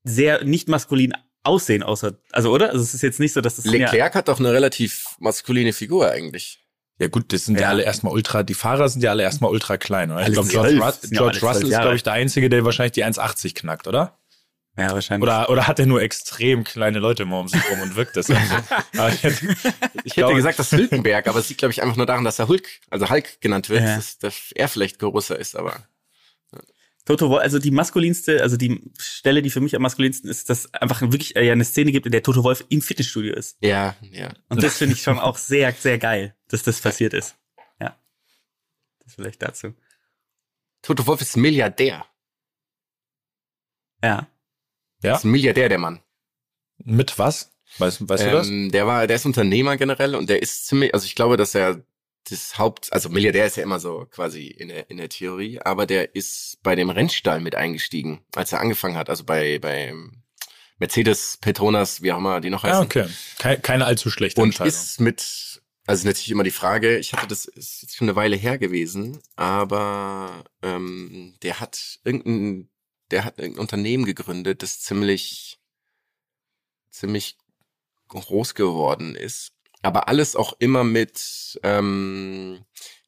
sehr 0.04 0.44
nicht 0.44 0.68
maskulin 0.68 1.14
aussehen, 1.42 1.82
außer, 1.82 2.18
also 2.30 2.52
oder? 2.52 2.70
Also 2.70 2.82
es 2.82 2.94
ist 2.94 3.02
jetzt 3.02 3.18
nicht 3.18 3.32
so, 3.32 3.40
dass 3.40 3.56
das 3.56 3.64
sind 3.64 3.74
ja, 3.74 3.86
Leclerc 3.86 4.14
hat 4.14 4.28
doch 4.28 4.38
eine 4.38 4.52
relativ 4.52 5.04
maskuline 5.18 5.72
Figur 5.72 6.10
eigentlich. 6.10 6.61
Ja 6.98 7.08
gut, 7.08 7.32
das 7.32 7.46
sind 7.46 7.56
ja, 7.56 7.62
Ja. 7.62 7.68
alle 7.70 7.82
erstmal 7.82 8.12
ultra, 8.12 8.42
die 8.42 8.54
Fahrer 8.54 8.88
sind 8.88 9.02
ja 9.02 9.10
alle 9.10 9.22
erstmal 9.22 9.50
ultra 9.50 9.76
klein, 9.76 10.10
oder? 10.12 10.26
Ich 10.26 10.32
glaube, 10.32 10.48
George, 10.48 10.74
ja 10.74 10.92
George 11.10 11.38
zwölf 11.38 11.42
Russell 11.42 11.68
ist, 11.68 11.80
glaube 11.80 11.96
ich, 11.96 12.02
der 12.02 12.12
Einzige, 12.12 12.48
der 12.48 12.64
wahrscheinlich 12.64 12.92
die 12.92 13.04
1,80 13.04 13.54
knackt, 13.54 13.86
oder? 13.88 14.18
ja 14.78 14.90
wahrscheinlich. 14.92 15.22
Oder, 15.22 15.50
oder 15.50 15.66
hat 15.66 15.78
er 15.80 15.84
nur 15.86 16.00
extrem 16.00 16.64
kleine 16.64 16.98
Leute 16.98 17.24
immer 17.24 17.40
um 17.40 17.48
sich 17.48 17.60
rum 17.70 17.80
und 17.82 17.94
wirkt 17.96 18.16
das 18.16 18.28
dann 18.28 18.42
so? 18.46 18.74
Aber 19.00 19.08
ich 19.10 19.22
hätte, 19.22 19.54
ich 20.04 20.16
hätte 20.16 20.34
gesagt, 20.34 20.58
das 20.58 20.72
Hülkenberg, 20.72 21.26
aber 21.26 21.40
es 21.40 21.48
liegt, 21.50 21.58
glaube 21.58 21.72
ich, 21.72 21.82
einfach 21.82 21.96
nur 21.96 22.06
daran, 22.06 22.24
dass 22.24 22.38
er 22.38 22.48
Hulk, 22.48 22.66
also 22.88 23.10
Hulk 23.10 23.40
genannt 23.42 23.68
wird, 23.68 23.82
Ja. 23.82 23.96
dass, 23.96 24.16
dass 24.18 24.50
er 24.54 24.68
vielleicht 24.68 24.98
größer 24.98 25.38
ist, 25.38 25.56
aber 25.56 25.76
Toto 27.04 27.30
Wolf, 27.30 27.42
also 27.42 27.58
die 27.58 27.72
maskulinste, 27.72 28.42
also 28.42 28.56
die 28.56 28.80
Stelle, 28.98 29.42
die 29.42 29.50
für 29.50 29.60
mich 29.60 29.74
am 29.74 29.82
maskulinsten 29.82 30.30
ist, 30.30 30.48
dass 30.48 30.72
einfach 30.74 31.00
wirklich 31.00 31.34
äh, 31.34 31.44
ja 31.44 31.52
eine 31.52 31.64
Szene 31.64 31.90
gibt, 31.90 32.06
in 32.06 32.12
der 32.12 32.22
Toto 32.22 32.44
Wolf 32.44 32.64
im 32.68 32.80
Fitnessstudio 32.80 33.34
ist. 33.34 33.56
ja, 33.60 33.96
ja. 34.12 34.32
Und 34.48 34.62
das 34.62 34.78
finde 34.78 34.94
ich 34.94 35.02
schon 35.02 35.18
auch 35.18 35.36
sehr, 35.36 35.72
sehr 35.72 35.98
geil, 35.98 36.36
dass 36.48 36.62
das 36.62 36.80
passiert 36.80 37.12
ist. 37.12 37.36
Ja. 37.80 37.96
Das 39.04 39.14
vielleicht 39.14 39.42
dazu. 39.42 39.74
Toto 40.82 41.06
Wolf 41.06 41.20
ist 41.20 41.36
Milliardär. 41.36 42.06
Ja. 44.04 44.28
Ja? 45.02 45.16
Ist 45.16 45.24
ein 45.24 45.30
Milliardär, 45.30 45.68
der 45.68 45.78
Mann. 45.78 46.00
mit 46.78 47.18
was? 47.18 47.52
Weißt, 47.78 48.08
weißt 48.08 48.26
du 48.26 48.30
das? 48.30 48.48
Ähm, 48.48 48.70
der 48.70 48.86
war, 48.86 49.06
der 49.06 49.16
ist 49.16 49.26
Unternehmer 49.26 49.76
generell 49.76 50.14
und 50.14 50.28
der 50.28 50.42
ist 50.42 50.66
ziemlich, 50.66 50.92
also 50.94 51.06
ich 51.06 51.14
glaube, 51.14 51.36
dass 51.36 51.54
er 51.54 51.82
das 52.28 52.58
Haupt, 52.58 52.92
also 52.92 53.08
Milliardär 53.08 53.46
ist 53.46 53.56
ja 53.56 53.62
immer 53.62 53.80
so 53.80 54.06
quasi 54.10 54.46
in 54.46 54.68
der, 54.68 54.88
in 54.90 54.96
der 54.96 55.08
Theorie, 55.08 55.60
aber 55.60 55.86
der 55.86 56.14
ist 56.14 56.58
bei 56.62 56.74
dem 56.74 56.90
Rennstall 56.90 57.40
mit 57.40 57.54
eingestiegen, 57.54 58.24
als 58.34 58.52
er 58.52 58.60
angefangen 58.60 58.96
hat, 58.96 59.10
also 59.10 59.24
bei, 59.24 59.58
bei 59.58 59.94
Mercedes, 60.78 61.38
Petronas, 61.40 62.02
wie 62.02 62.12
auch 62.12 62.18
immer 62.18 62.40
die 62.40 62.50
noch 62.50 62.62
heißen. 62.62 62.80
Ja, 62.80 62.84
okay. 62.84 63.08
Keine, 63.38 63.60
keine 63.60 63.86
allzu 63.86 64.10
schlechte 64.10 64.40
Und 64.40 64.58
ist 64.60 65.00
mit, 65.00 65.62
also 65.86 66.06
natürlich 66.06 66.30
immer 66.30 66.44
die 66.44 66.50
Frage, 66.50 66.98
ich 66.98 67.12
hatte 67.12 67.28
das, 67.28 67.44
ist 67.44 67.82
jetzt 67.82 67.96
schon 67.96 68.08
eine 68.08 68.16
Weile 68.16 68.36
her 68.36 68.58
gewesen, 68.58 69.20
aber 69.36 70.44
ähm, 70.62 71.34
der 71.42 71.60
hat 71.60 72.00
irgendein, 72.04 72.68
der 73.10 73.24
hat 73.24 73.38
irgendein 73.38 73.60
Unternehmen 73.60 74.04
gegründet, 74.04 74.62
das 74.62 74.80
ziemlich, 74.80 75.60
ziemlich 76.90 77.36
groß 78.08 78.54
geworden 78.54 79.14
ist. 79.14 79.52
Aber 79.82 80.08
alles 80.08 80.36
auch 80.36 80.54
immer 80.60 80.84
mit, 80.84 81.58
ähm, 81.62 82.60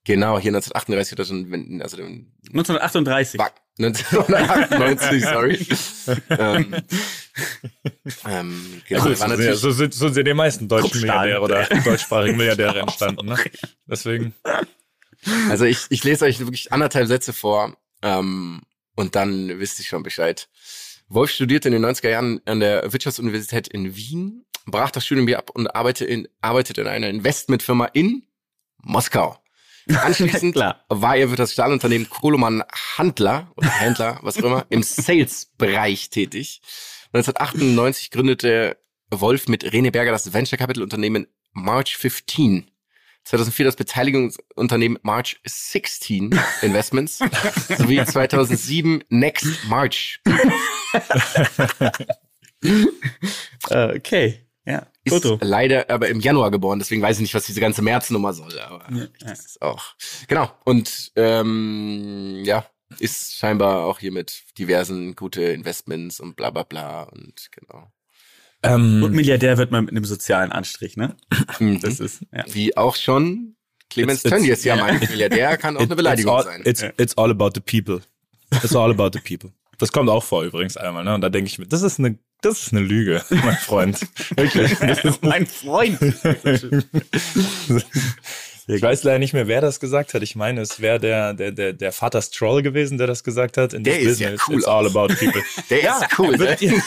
genau, 0.05 0.39
hier 0.39 0.51
1938 0.53 1.13
oder 1.15 1.25
so, 1.25 1.35
wenn- 1.51 1.81
also 1.83 1.97
dem 1.97 2.33
1938. 2.53 3.41
Fuck. 3.41 3.53
1998, 3.79 5.23
sorry. 5.25 5.67
ähm, 6.31 6.75
ähm, 8.29 8.83
genau, 8.89 9.03
Also, 9.05 9.21
war 9.21 9.29
so, 9.31 9.37
sind, 9.37 9.55
so, 9.57 9.71
sind, 9.73 9.95
so 9.95 10.09
sind 10.09 10.27
die 10.27 10.35
meisten 10.35 10.69
deutschen. 10.69 11.01
Milliardäre 11.01 11.41
oder 11.41 11.65
deutschsprachigen 11.85 12.37
Milliardäre 12.37 12.81
entstanden. 12.81 13.27
Ne? 13.27 13.37
Deswegen. 13.87 14.35
Also 15.49 15.65
ich, 15.65 15.87
ich 15.89 16.05
lese 16.05 16.25
euch 16.27 16.39
wirklich 16.41 16.73
anderthalb 16.73 17.07
Sätze 17.09 17.33
vor 17.33 17.77
ähm, 18.03 18.63
und 18.95 19.17
dann 19.17 19.59
wisst 19.59 19.79
ihr 19.81 19.85
schon 19.87 20.03
Bescheid. 20.03 20.49
Wolf 21.09 21.31
studierte 21.31 21.69
in 21.69 21.73
den 21.73 21.85
90er 21.85 22.11
Jahren 22.11 22.41
an 22.45 22.61
der 22.61 22.93
Wirtschaftsuniversität 22.93 23.69
in 23.69 23.97
Wien, 23.97 24.45
brach 24.67 24.91
das 24.91 25.05
Studium 25.05 25.27
hier 25.27 25.39
ab 25.39 25.51
und 25.51 25.75
arbeitete 25.75 26.11
in, 26.11 26.29
arbeitete 26.41 26.81
in 26.81 26.87
einer 26.87 27.09
Investmentfirma 27.09 27.87
in 27.87 28.27
Moskau. 28.83 29.39
Anschließend 29.89 30.57
war 30.57 31.17
er 31.17 31.29
für 31.29 31.37
das 31.37 31.53
Stahlunternehmen 31.53 32.09
Koloman 32.09 32.63
Handler 32.97 33.53
oder 33.57 33.69
Händler, 33.69 34.19
was 34.23 34.39
auch 34.39 34.45
immer, 34.45 34.67
im 34.71 34.83
Sales-Bereich 34.83 36.09
tätig. 36.11 36.63
1998 37.13 38.11
gründete 38.11 38.79
Wolf 39.11 39.47
mit 39.49 39.73
Rene 39.73 39.93
Berger 39.93 40.13
das 40.13 40.33
Venture 40.33 40.59
Capital 40.59 40.83
Unternehmen 40.83 41.27
March 41.53 41.97
15. 41.97 42.71
2004 43.25 43.65
das 43.65 43.77
Beteiligungsunternehmen 43.77 44.99
March 45.03 45.41
16 45.45 46.39
Investments 46.63 47.19
sowie 47.79 48.05
2007 48.05 49.05
Next 49.09 49.65
March. 49.69 50.21
Okay. 53.69 54.44
Ja. 54.67 54.87
Ist 55.05 55.23
Toto. 55.23 55.39
leider 55.43 55.91
aber 55.91 56.09
im 56.09 56.21
Januar 56.21 56.51
geboren, 56.51 56.79
deswegen 56.79 57.03
weiß 57.03 57.17
ich 57.17 57.23
nicht, 57.23 57.35
was 57.35 57.45
diese 57.45 57.61
ganze 57.61 57.83
Märznummer 57.83 58.33
soll. 58.33 58.59
Aber 58.61 58.85
Ja, 58.95 59.07
das 59.21 59.45
ist 59.45 59.63
auch 59.63 59.95
genau. 60.27 60.51
Und 60.65 61.13
ähm, 61.17 62.43
ja, 62.45 62.65
ist 62.99 63.35
scheinbar 63.37 63.85
auch 63.85 63.99
hier 63.99 64.13
mit 64.13 64.45
diversen 64.59 65.17
gute 65.17 65.43
Investments 65.43 66.21
und 66.21 66.37
bla 66.37 66.51
bla 66.51 66.63
bla 66.63 67.03
und 67.05 67.49
genau. 67.51 67.91
Und 68.63 68.71
Ähm, 68.71 69.11
Milliardär 69.13 69.59
wird 69.59 69.71
man 69.71 69.85
mit 69.85 69.93
einem 69.93 70.05
sozialen 70.07 70.51
Anstrich, 70.53 70.97
ne? 70.97 71.15
Mhm. 71.59 71.81
Das 71.81 72.01
ist, 72.01 72.25
ja. 72.33 72.45
Wie 72.47 72.75
auch 72.77 72.97
schon 72.97 73.57
Clemens 73.91 74.23
Tönnies 74.23 74.65
ja 74.65 74.77
ja. 74.77 74.83
meint, 74.83 75.09
Milliardär 75.11 75.59
kann 75.59 75.77
auch 75.77 75.83
it- 75.83 75.89
eine 75.89 75.97
Beleidigung 75.97 76.35
it's 76.39 76.47
all, 76.47 76.53
sein. 76.53 76.63
It's, 76.65 76.83
it's 76.99 77.19
all 77.19 77.31
about 77.31 77.51
the 77.55 77.61
people. 77.61 78.03
It's 78.63 78.75
all 78.75 78.91
about 78.91 79.11
the 79.13 79.21
people. 79.37 79.53
Das 79.79 79.93
kommt 79.93 80.09
auch 80.09 80.25
vor 80.25 80.45
übrigens 80.45 80.77
einmal, 80.79 81.05
ne? 81.05 81.15
Und 81.15 81.21
da 81.21 81.29
denke 81.29 81.49
ich 81.51 81.59
mir, 81.59 81.67
das 81.67 81.83
ist 81.83 81.99
eine, 81.99 82.17
das 82.45 82.63
ist 82.63 82.73
eine 82.73 82.83
Lüge, 82.83 83.25
mein 83.31 83.57
Freund. 83.57 84.01
Wirklich. 84.37 84.77
Das 84.79 85.05
ist 85.05 85.23
mein 85.23 85.47
Freund. 85.47 85.99
Ich 88.67 88.81
weiß 88.81 89.05
leider 89.05 89.19
nicht 89.19 89.35
mehr, 89.35 89.47
wer 89.47 89.61
das 89.61 89.79
gesagt 89.79 90.15
hat. 90.15 90.23
Ich 90.23 90.37
meine, 90.37 90.63
es 90.63 90.81
wäre 90.81 90.99
der, 90.99 91.35
der, 91.35 91.53
der, 91.53 91.75
der 91.75 91.93
Vater 91.93 92.23
Stroll 92.23 92.63
gewesen, 92.63 92.97
der 92.97 93.07
das 93.07 93.23
gesagt 93.23 93.59
hat. 93.59 93.75
In 93.75 93.85
Der 93.85 94.01
ist 94.01 94.21
ja 94.21 94.31
business, 94.31 94.49
cool 94.49 94.57
It's 94.57 94.67
all 94.67 94.87
about 94.87 95.09
people. 95.15 95.43
Der 95.71 95.81
ist 95.81 96.19
cool. 96.19 96.39
würdet 96.39 96.63
ne? 96.63 96.73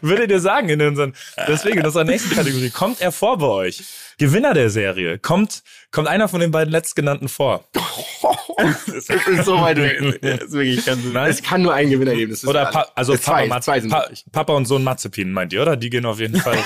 Würdet 0.00 0.30
ihr 0.30 0.40
sagen 0.40 0.68
in 0.68 0.80
unseren, 0.80 1.14
deswegen 1.48 1.78
in 1.78 1.86
unserer 1.86 2.04
nächsten 2.04 2.32
Kategorie, 2.34 2.70
kommt 2.70 3.00
er 3.00 3.10
vor 3.10 3.38
bei 3.38 3.46
euch? 3.46 3.82
Gewinner 4.18 4.54
der 4.54 4.70
Serie. 4.70 5.18
Kommt, 5.18 5.64
kommt 5.90 6.06
einer 6.06 6.28
von 6.28 6.38
den 6.40 6.52
beiden 6.52 6.70
letztgenannten 6.70 7.28
vor? 7.28 7.64
das 8.56 8.88
ist 8.88 9.44
so 9.44 9.60
weit 9.60 9.78
weg. 9.78 10.20
Das 10.20 10.44
ist 10.44 10.52
wirklich 10.52 10.86
Es 10.86 11.42
kann 11.42 11.62
nur 11.62 11.74
einen 11.74 11.90
Gewinner 11.90 12.14
geben. 12.14 12.30
Das 12.30 12.44
ist 12.44 12.48
Oder 12.48 12.66
pa 12.66 12.86
also 12.94 13.16
zwei, 13.16 13.48
Papa, 13.48 13.60
zwei 13.60 13.80
sind 13.80 13.90
pa. 13.90 14.06
Papa 14.30 14.52
und 14.52 14.66
Sohn 14.66 14.84
Mazepin, 14.84 15.32
meint 15.32 15.52
ihr, 15.52 15.62
oder? 15.62 15.76
Die 15.76 15.90
gehen 15.90 16.06
auf 16.06 16.20
jeden 16.20 16.40
Fall. 16.40 16.58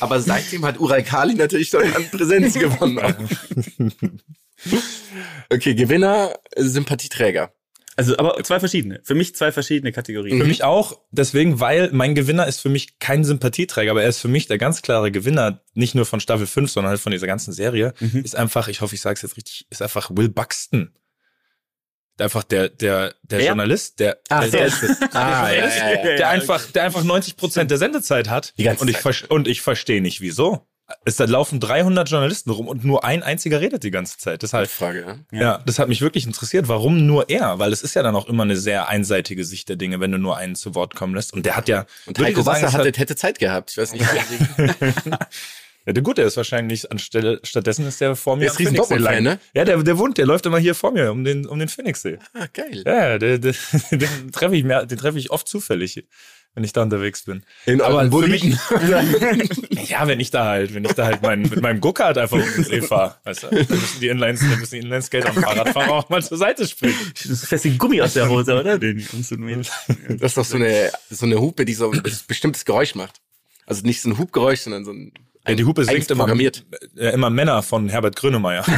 Aber 0.00 0.20
seitdem 0.20 0.64
hat 0.64 0.78
Ural 0.80 1.02
Kali 1.02 1.34
natürlich 1.34 1.68
schon 1.68 1.82
an 1.82 2.08
Präsenz 2.10 2.54
gewonnen. 2.54 3.28
okay, 5.50 5.74
Gewinner, 5.74 6.34
Sympathieträger. 6.56 7.52
Also, 7.96 8.16
aber 8.16 8.42
zwei 8.44 8.58
verschiedene. 8.60 9.00
Für 9.04 9.14
mich 9.14 9.34
zwei 9.34 9.52
verschiedene 9.52 9.92
Kategorien. 9.92 10.38
Für 10.40 10.46
mich 10.46 10.64
auch, 10.64 10.98
deswegen, 11.10 11.60
weil 11.60 11.90
mein 11.92 12.14
Gewinner 12.14 12.46
ist 12.46 12.60
für 12.60 12.70
mich 12.70 12.98
kein 12.98 13.24
Sympathieträger, 13.24 13.90
aber 13.90 14.02
er 14.02 14.08
ist 14.08 14.20
für 14.20 14.28
mich 14.28 14.46
der 14.46 14.56
ganz 14.56 14.80
klare 14.80 15.10
Gewinner, 15.10 15.60
nicht 15.74 15.94
nur 15.94 16.06
von 16.06 16.18
Staffel 16.20 16.46
5, 16.46 16.70
sondern 16.70 16.90
halt 16.90 17.00
von 17.00 17.12
dieser 17.12 17.26
ganzen 17.26 17.52
Serie, 17.52 17.92
Mhm. 18.00 18.22
ist 18.24 18.36
einfach, 18.36 18.68
ich 18.68 18.80
hoffe, 18.80 18.94
ich 18.94 19.02
sage 19.02 19.14
es 19.16 19.22
jetzt 19.22 19.36
richtig, 19.36 19.66
ist 19.70 19.82
einfach 19.82 20.10
Will 20.14 20.30
Buxton. 20.30 20.94
Einfach 22.20 22.44
der, 22.44 22.68
der, 22.68 23.14
der 23.22 23.38
Wer? 23.38 23.46
Journalist, 23.46 24.00
der, 24.00 24.18
Ach, 24.28 24.48
der, 24.48 24.70
der. 24.70 24.70
Ah, 25.12 25.50
ja, 25.50 25.52
Journalist, 25.52 25.78
ja, 25.78 25.90
ja. 25.90 26.16
der 26.16 26.28
einfach, 26.28 26.64
der 26.72 26.84
einfach 26.84 27.04
90 27.04 27.36
Prozent 27.36 27.70
der 27.70 27.78
Sendezeit 27.78 28.28
hat. 28.28 28.54
Die 28.58 28.64
ganze 28.64 28.82
und 28.82 28.88
ich, 28.88 28.98
Zeit. 28.98 29.30
und 29.30 29.48
ich 29.48 29.62
verstehe 29.62 30.00
nicht, 30.00 30.20
wieso. 30.20 30.66
Es 31.04 31.16
da 31.16 31.24
laufen 31.24 31.60
300 31.60 32.08
Journalisten 32.08 32.50
rum 32.50 32.66
und 32.66 32.84
nur 32.84 33.04
ein 33.04 33.22
einziger 33.22 33.60
redet 33.60 33.84
die 33.84 33.92
ganze 33.92 34.18
Zeit. 34.18 34.42
Deshalb, 34.42 34.68
Frage, 34.68 35.20
ja. 35.30 35.40
ja. 35.40 35.62
das 35.64 35.78
hat 35.78 35.88
mich 35.88 36.00
wirklich 36.00 36.26
interessiert. 36.26 36.66
Warum 36.66 37.06
nur 37.06 37.28
er? 37.28 37.60
Weil 37.60 37.72
es 37.72 37.82
ist 37.82 37.94
ja 37.94 38.02
dann 38.02 38.16
auch 38.16 38.28
immer 38.28 38.42
eine 38.42 38.56
sehr 38.56 38.88
einseitige 38.88 39.44
Sicht 39.44 39.68
der 39.68 39.76
Dinge, 39.76 40.00
wenn 40.00 40.10
du 40.10 40.18
nur 40.18 40.36
einen 40.36 40.56
zu 40.56 40.74
Wort 40.74 40.96
kommen 40.96 41.14
lässt. 41.14 41.32
Und 41.32 41.46
der 41.46 41.56
hat 41.56 41.68
ja, 41.68 41.86
Und 42.06 42.18
Heiko 42.18 42.42
sagen, 42.42 42.56
Wasser 42.56 42.68
es 42.68 42.74
hatte, 42.74 42.98
hätte 42.98 43.14
Zeit 43.14 43.38
gehabt. 43.38 43.70
Ich 43.70 43.78
weiß 43.78 43.92
nicht. 43.92 44.04
ja, 45.90 45.94
der 45.94 46.04
gut, 46.04 46.18
der 46.18 46.26
ist 46.26 46.36
wahrscheinlich 46.36 46.88
anstelle, 46.92 47.40
stattdessen 47.42 47.84
ist 47.84 48.00
der 48.00 48.14
vor 48.14 48.36
mir. 48.36 48.42
Der 48.42 48.52
ist 48.52 48.60
am 48.60 48.76
riesen 48.76 48.98
lang. 49.00 49.24
ne? 49.24 49.40
Ja, 49.54 49.64
der, 49.64 49.82
der 49.82 49.98
wohnt, 49.98 50.18
der 50.18 50.26
läuft 50.26 50.46
immer 50.46 50.58
hier 50.60 50.76
vor 50.76 50.92
mir 50.92 51.10
um 51.10 51.24
den, 51.24 51.46
um 51.46 51.58
den 51.58 51.68
Phoenixsee. 51.68 52.20
ah, 52.32 52.46
geil. 52.54 52.84
Ja, 52.86 53.18
der, 53.18 53.38
der, 53.38 53.54
den 53.90 54.30
treffe 54.30 54.54
ich 54.54 54.62
mehr, 54.62 54.86
den 54.86 54.98
treffe 54.98 55.18
ich 55.18 55.32
oft 55.32 55.48
zufällig, 55.48 56.06
wenn 56.54 56.62
ich 56.62 56.72
da 56.72 56.84
unterwegs 56.84 57.24
bin. 57.24 57.42
In 57.66 57.80
Aber 57.80 58.04
für 58.04 58.08
Boliden. 58.08 58.56
Ja, 59.88 60.06
wenn 60.06 60.20
ich 60.20 60.30
da 60.30 60.44
halt, 60.44 60.74
wenn 60.74 60.84
ich 60.84 60.92
da 60.92 61.06
halt 61.06 61.22
mein, 61.22 61.42
mit 61.42 61.60
meinem 61.60 61.80
Go-Kart 61.80 62.16
einfach 62.18 62.36
um 62.36 62.44
den 62.54 62.62
See 62.62 62.82
fahre, 62.82 63.16
weißt 63.24 63.42
du, 63.42 63.46
dann 63.48 63.66
müssen 63.66 64.00
die 64.00 64.06
Inlines, 64.06 64.38
dann 64.38 64.60
müssen 64.60 64.76
die 64.76 64.80
Inline-Skater 64.82 65.34
und 65.34 65.42
Fahrradfahrer 65.42 65.90
auch 65.90 66.08
mal 66.08 66.22
zur 66.22 66.38
Seite 66.38 66.68
springen. 66.68 66.94
Das 67.28 67.64
wie 67.64 67.76
Gummi 67.76 68.00
aus 68.00 68.12
der 68.12 68.28
Hose, 68.28 68.60
oder? 68.60 68.78
Den 68.78 69.04
kommst 69.10 69.32
du 69.32 69.38
mit. 69.38 69.68
Das 70.08 70.30
ist 70.30 70.36
doch 70.36 70.44
so 70.44 70.54
eine, 70.54 70.92
so 71.10 71.26
eine 71.26 71.40
Hupe, 71.40 71.64
die 71.64 71.74
so 71.74 71.90
ein 71.90 72.00
bestimmtes 72.28 72.64
Geräusch 72.64 72.94
macht. 72.94 73.20
Also 73.70 73.86
nicht 73.86 74.02
so 74.02 74.10
ein 74.10 74.18
Hubgeräusch, 74.18 74.60
sondern 74.60 74.84
so 74.84 74.92
ein. 74.92 75.12
Ja, 75.46 75.54
die 75.54 75.64
Hupe 75.64 75.84
singt 75.84 76.10
immer, 76.10 76.28
äh, 76.28 77.12
immer 77.12 77.30
Männer 77.30 77.62
von 77.62 77.88
Herbert 77.88 78.16
Grönemeyer. 78.16 78.64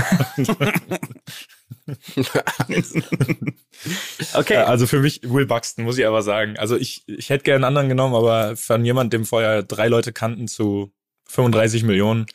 Okay. 4.34 4.56
Also 4.56 4.86
für 4.86 5.00
mich 5.00 5.22
Will 5.24 5.46
Buxton, 5.46 5.84
muss 5.84 5.98
ich 5.98 6.06
aber 6.06 6.22
sagen. 6.22 6.56
Also 6.56 6.76
ich, 6.76 7.02
ich 7.08 7.30
hätte 7.30 7.44
gerne 7.44 7.56
einen 7.56 7.64
anderen 7.64 7.88
genommen, 7.88 8.14
aber 8.14 8.56
von 8.56 8.84
jemand, 8.84 9.12
dem 9.12 9.24
vorher 9.24 9.62
drei 9.62 9.88
Leute 9.88 10.12
kannten 10.12 10.46
zu 10.46 10.92
35 11.28 11.82
Millionen 11.82 12.26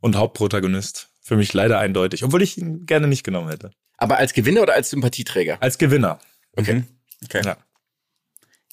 und 0.00 0.16
Hauptprotagonist, 0.16 1.08
für 1.22 1.36
mich 1.36 1.52
leider 1.54 1.78
eindeutig. 1.78 2.24
Obwohl 2.24 2.42
ich 2.42 2.58
ihn 2.58 2.84
gerne 2.84 3.06
nicht 3.06 3.24
genommen 3.24 3.48
hätte. 3.48 3.70
Aber 3.96 4.18
als 4.18 4.34
Gewinner 4.34 4.62
oder 4.62 4.74
als 4.74 4.90
Sympathieträger? 4.90 5.58
Als 5.60 5.78
Gewinner. 5.78 6.18
Okay. 6.56 6.84
okay. 7.24 7.42
Ja. 7.44 7.56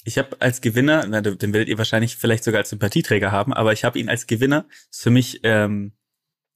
Ich 0.08 0.16
habe 0.16 0.40
als 0.40 0.62
Gewinner, 0.62 1.04
na, 1.06 1.20
den 1.20 1.52
werdet 1.52 1.68
ihr 1.68 1.76
wahrscheinlich 1.76 2.16
vielleicht 2.16 2.42
sogar 2.42 2.60
als 2.60 2.70
Sympathieträger 2.70 3.30
haben, 3.30 3.52
aber 3.52 3.74
ich 3.74 3.84
habe 3.84 3.98
ihn 3.98 4.08
als 4.08 4.26
Gewinner. 4.26 4.64
Ist 4.90 5.02
für 5.02 5.10
mich 5.10 5.40
ähm, 5.42 5.92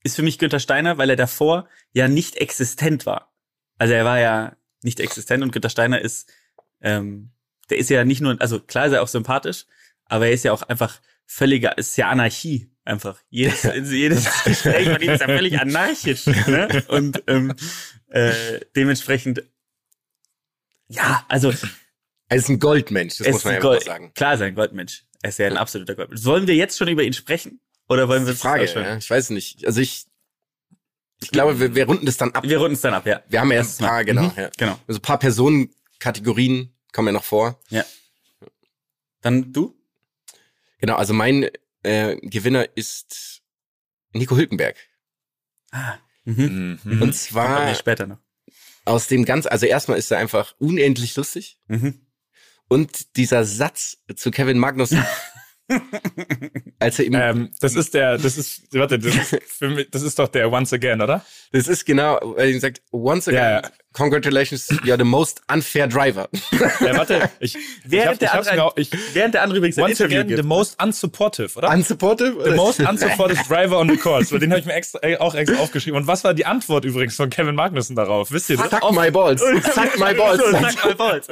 ist 0.03 0.17
für 0.17 0.23
mich 0.23 0.39
Günther 0.39 0.59
Steiner, 0.59 0.97
weil 0.97 1.11
er 1.11 1.17
davor 1.17 1.69
ja 1.93 2.09
nicht 2.09 2.37
existent 2.37 3.05
war. 3.05 3.31
Also 3.77 3.93
er 3.93 4.07
war 4.07 4.19
ja 4.19 4.57
nicht 4.83 5.01
existent 5.01 5.43
und 5.43 5.53
Günther 5.53 5.69
Steiner 5.69 6.01
ist, 6.01 6.33
ähm, 6.81 7.33
der 7.69 7.77
ist 7.77 7.91
ja 7.91 8.07
nicht 8.07 8.23
nur, 8.23 8.41
also 8.41 8.59
klar 8.59 8.87
ist 8.87 8.95
er 8.95 9.03
auch 9.03 9.09
sympathisch, 9.09 9.67
aber 10.07 10.29
er 10.29 10.33
ist 10.33 10.45
ja 10.45 10.53
auch 10.53 10.63
einfach 10.63 11.03
völliger, 11.27 11.77
ist 11.77 11.99
ja 11.99 12.09
Anarchie 12.09 12.71
einfach. 12.87 13.21
Jedes, 13.29 13.65
jedes 13.91 14.25
Gespräch 14.45 14.89
von 14.89 15.03
ihm 15.03 15.11
ist 15.11 15.21
ja 15.21 15.27
völlig 15.27 15.61
anarchisch. 15.61 16.25
Ne? 16.27 16.85
Und 16.89 17.23
ähm, 17.27 17.55
äh, 18.09 18.61
dementsprechend, 18.75 19.43
ja, 20.89 21.27
also 21.29 21.53
Er 22.33 22.39
ist 22.39 22.49
ein 22.49 22.59
Goldmensch, 22.59 23.19
das 23.19 23.27
es 23.27 23.33
muss 23.35 23.45
man 23.45 23.55
ja 23.55 23.61
Gold- 23.61 23.81
einfach 23.81 23.93
sagen. 23.93 24.13
Klar, 24.15 24.39
sein 24.39 24.55
Goldmensch. 24.55 25.05
Er 25.23 25.29
ist 25.29 25.39
ja 25.39 25.47
ein 25.47 25.57
absoluter 25.57 25.95
Goldmensch. 25.95 26.23
Sollen 26.23 26.47
wir 26.47 26.55
jetzt 26.55 26.79
schon 26.79 26.89
über 26.89 27.03
ihn 27.03 27.13
sprechen? 27.13 27.61
Oder 27.89 28.09
wollen 28.09 28.25
wir 28.27 28.33
Die 28.33 28.39
Frage, 28.39 28.65
das 28.65 28.75
ja, 28.75 28.97
ich 28.97 29.11
weiß 29.11 29.31
nicht. 29.31 29.67
Also 29.67 29.81
ich, 29.81 30.07
ich 31.21 31.31
glaube, 31.31 31.61
wir, 31.61 31.75
wir 31.75 31.87
runden 31.87 32.07
das 32.07 32.17
dann 32.17 32.33
ab. 32.33 32.45
Wir 32.45 32.59
runden 32.59 32.75
es 32.75 32.81
dann 32.81 32.95
ab, 32.95 33.07
ja. 33.07 33.23
Wir 33.29 33.41
haben 33.41 33.51
ja 33.51 33.57
erst 33.59 33.81
ein 33.83 33.87
paar, 33.89 34.05
genau. 34.05 34.23
Mhm, 34.25 34.33
Ja. 34.37 34.51
Genau. 34.57 34.79
Also 34.89 34.99
ein 34.99 35.03
paar 35.03 35.19
Personenkategorien 35.19 36.75
kommen 36.93 37.09
ja 37.09 37.13
noch 37.13 37.25
vor. 37.25 37.61
Ja. 37.69 37.85
Dann 39.21 39.53
du? 39.53 39.75
Genau, 40.79 40.97
also 40.97 41.13
mein 41.15 41.49
äh, 41.83 42.17
Gewinner 42.23 42.67
ist 42.77 43.43
Nico 44.13 44.37
Hülkenberg. 44.37 44.77
Ah. 45.71 45.95
Mhm. 46.25 46.79
Mhm. 46.83 47.03
Und 47.03 47.13
zwar 47.15 47.75
später 47.75 48.07
noch. 48.07 48.19
aus 48.85 49.07
dem 49.09 49.25
ganz, 49.25 49.47
also 49.47 49.67
erstmal 49.67 49.99
ist 49.99 50.11
er 50.11 50.19
einfach 50.19 50.55
unendlich 50.59 51.15
lustig. 51.17 51.59
Mhm. 51.69 52.01
Und 52.73 53.17
dieser 53.19 53.45
Satz 53.45 53.99
zu 54.17 54.31
Kevin 54.31 54.57
Magnussen, 54.57 55.05
als 56.79 56.99
er 56.99 57.05
ihm, 57.05 57.15
Ähm, 57.15 57.51
das 57.61 57.75
ist 57.75 57.93
der, 57.93 58.17
das 58.17 58.39
ist, 58.39 58.75
warte, 58.75 58.99
das 58.99 59.15
ist, 59.15 59.43
für 59.47 59.69
mich, 59.69 59.91
das 59.91 60.01
ist 60.01 60.19
doch 60.19 60.29
der 60.29 60.51
Once 60.51 60.73
Again, 60.73 61.03
oder? 61.03 61.23
das 61.53 61.69
ist 61.69 61.85
genau, 61.85 62.19
weil 62.35 62.55
er 62.55 62.61
sagt, 62.61 62.81
once 62.91 63.29
again, 63.29 63.63
ja. 63.63 63.71
Congratulations, 63.93 64.69
you're 64.85 64.97
the 64.99 65.05
most 65.05 65.41
unfair 65.53 65.87
driver. 65.87 66.29
Ja, 66.53 66.97
warte, 66.97 67.31
ich, 67.41 67.57
Während 67.85 68.15
ich, 68.15 68.19
der 68.21 68.33
hab, 68.33 68.43
ich 68.43 68.49
hab's 68.49 68.49
andere- 68.49 68.73
ich, 68.77 68.91
Während 69.15 69.35
der 69.35 69.43
andere 69.43 69.59
übrigens 69.59 69.79
ein 69.79 69.91
Interview 69.91 70.21
again, 70.21 70.37
the 70.37 70.43
most 70.43 70.83
unsupportive, 70.83 71.57
oder? 71.57 71.71
Unsupportive? 71.71 72.43
The 72.45 72.51
most 72.57 72.81
unsupportive 72.89 73.43
driver 73.49 73.79
on 73.79 73.89
the 73.89 73.97
course. 73.97 74.39
Den 74.39 74.51
habe 74.51 74.61
ich 74.61 74.67
mir 74.67 74.75
extra, 74.75 74.99
äh, 75.03 75.17
auch 75.19 75.35
extra 75.35 75.59
aufgeschrieben. 75.61 76.01
Und 76.01 76.07
was 76.07 76.25
war 76.25 76.35
die 76.35 76.47
Antwort 76.47 76.85
übrigens 76.85 77.17
von 77.17 77.31
Kevin 77.31 77.55
Magnussen 77.55 77.97
darauf? 77.97 78.31
Wisst 78.33 78.51
ihr 78.51 78.57
das? 78.57 78.71
Suck 78.71 78.93
my 78.93 79.11
balls. 79.11 79.41
Suck 79.75 79.99
my 79.99 80.15
balls. 80.15 80.39
So, 80.43 80.51
Suck 80.51 80.85
my 80.87 80.95
balls. 80.95 81.27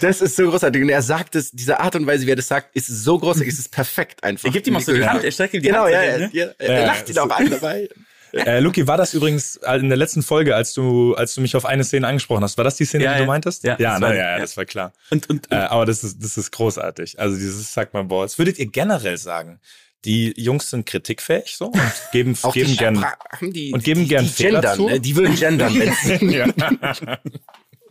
Das 0.00 0.20
ist 0.20 0.36
so 0.36 0.50
großartig. 0.50 0.82
Und 0.82 0.88
er 0.88 1.02
sagt 1.02 1.34
es, 1.36 1.50
diese 1.52 1.80
Art 1.80 1.96
und 1.96 2.06
Weise, 2.06 2.26
wie 2.26 2.30
er 2.32 2.36
das 2.36 2.48
sagt, 2.48 2.74
ist 2.76 2.86
so 2.88 3.18
großartig, 3.18 3.52
es 3.52 3.58
ist 3.58 3.70
perfekt 3.70 4.22
einfach. 4.24 4.44
Er 4.46 4.50
gibt 4.52 4.66
ihm 4.66 4.76
auch 4.76 4.80
so 4.80 4.92
die 4.92 5.06
Hand, 5.06 5.24
er 5.24 5.30
streckt 5.30 5.54
ihm 5.54 5.62
die 5.62 5.68
Genau, 5.68 5.84
Hand. 5.84 5.92
ja, 5.92 6.02
so 6.02 6.08
ja, 6.10 6.18
ne? 6.18 6.30
ja, 6.32 6.46
er 6.58 6.86
lacht 6.86 7.08
ihn 7.08 7.18
auch 7.18 7.30
an 7.30 7.50
dabei. 7.50 7.88
Äh, 8.34 8.60
Luki, 8.60 8.86
war 8.86 8.96
das 8.96 9.14
übrigens 9.14 9.56
in 9.56 9.88
der 9.88 9.96
letzten 9.98 10.22
Folge, 10.22 10.56
als 10.56 10.74
du, 10.74 11.14
als 11.14 11.34
du 11.34 11.40
mich 11.40 11.54
auf 11.56 11.64
eine 11.64 11.84
Szene 11.84 12.06
angesprochen 12.06 12.42
hast? 12.42 12.56
War 12.56 12.64
das 12.64 12.76
die 12.76 12.84
Szene, 12.84 13.04
Ja, 13.04 13.14
die 13.14 13.20
du 13.20 13.26
meintest? 13.26 13.62
Ja, 13.64 13.76
ja, 13.78 13.92
das 13.92 14.00
na, 14.00 14.06
war- 14.08 14.14
ja, 14.14 14.22
ja, 14.22 14.30
ja. 14.32 14.38
das 14.38 14.56
war 14.56 14.64
klar. 14.64 14.92
Und, 15.10 15.30
und, 15.30 15.50
Äh, 15.52 15.54
aber 15.56 15.86
das 15.86 16.02
ist, 16.04 16.22
das 16.22 16.36
ist 16.36 16.50
großartig. 16.50 17.18
Also 17.20 17.36
dieses 17.36 17.72
Suck 17.72 17.94
my 17.94 18.02
balls. 18.02 18.38
Würdet 18.38 18.58
ihr 18.58 18.66
generell 18.66 19.16
sagen, 19.18 19.60
die 20.04 20.34
Jungs 20.36 20.68
sind 20.68 20.84
kritikfähig 20.84 21.56
so 21.56 21.66
und 21.66 21.80
geben, 22.12 22.36
geben 22.52 22.68
die 22.70 22.76
gern, 22.76 23.06
die, 23.40 23.72
und 23.72 23.82
geben 23.84 24.00
die, 24.02 24.08
gern 24.08 24.24
die 24.24 24.30
Fehler 24.30 24.60
gendern, 24.60 24.76
zu? 24.76 24.88
ne? 24.88 25.00
Die 25.00 25.16
würden 25.16 25.34
gendern, 25.36 25.74
ja. 26.30 26.46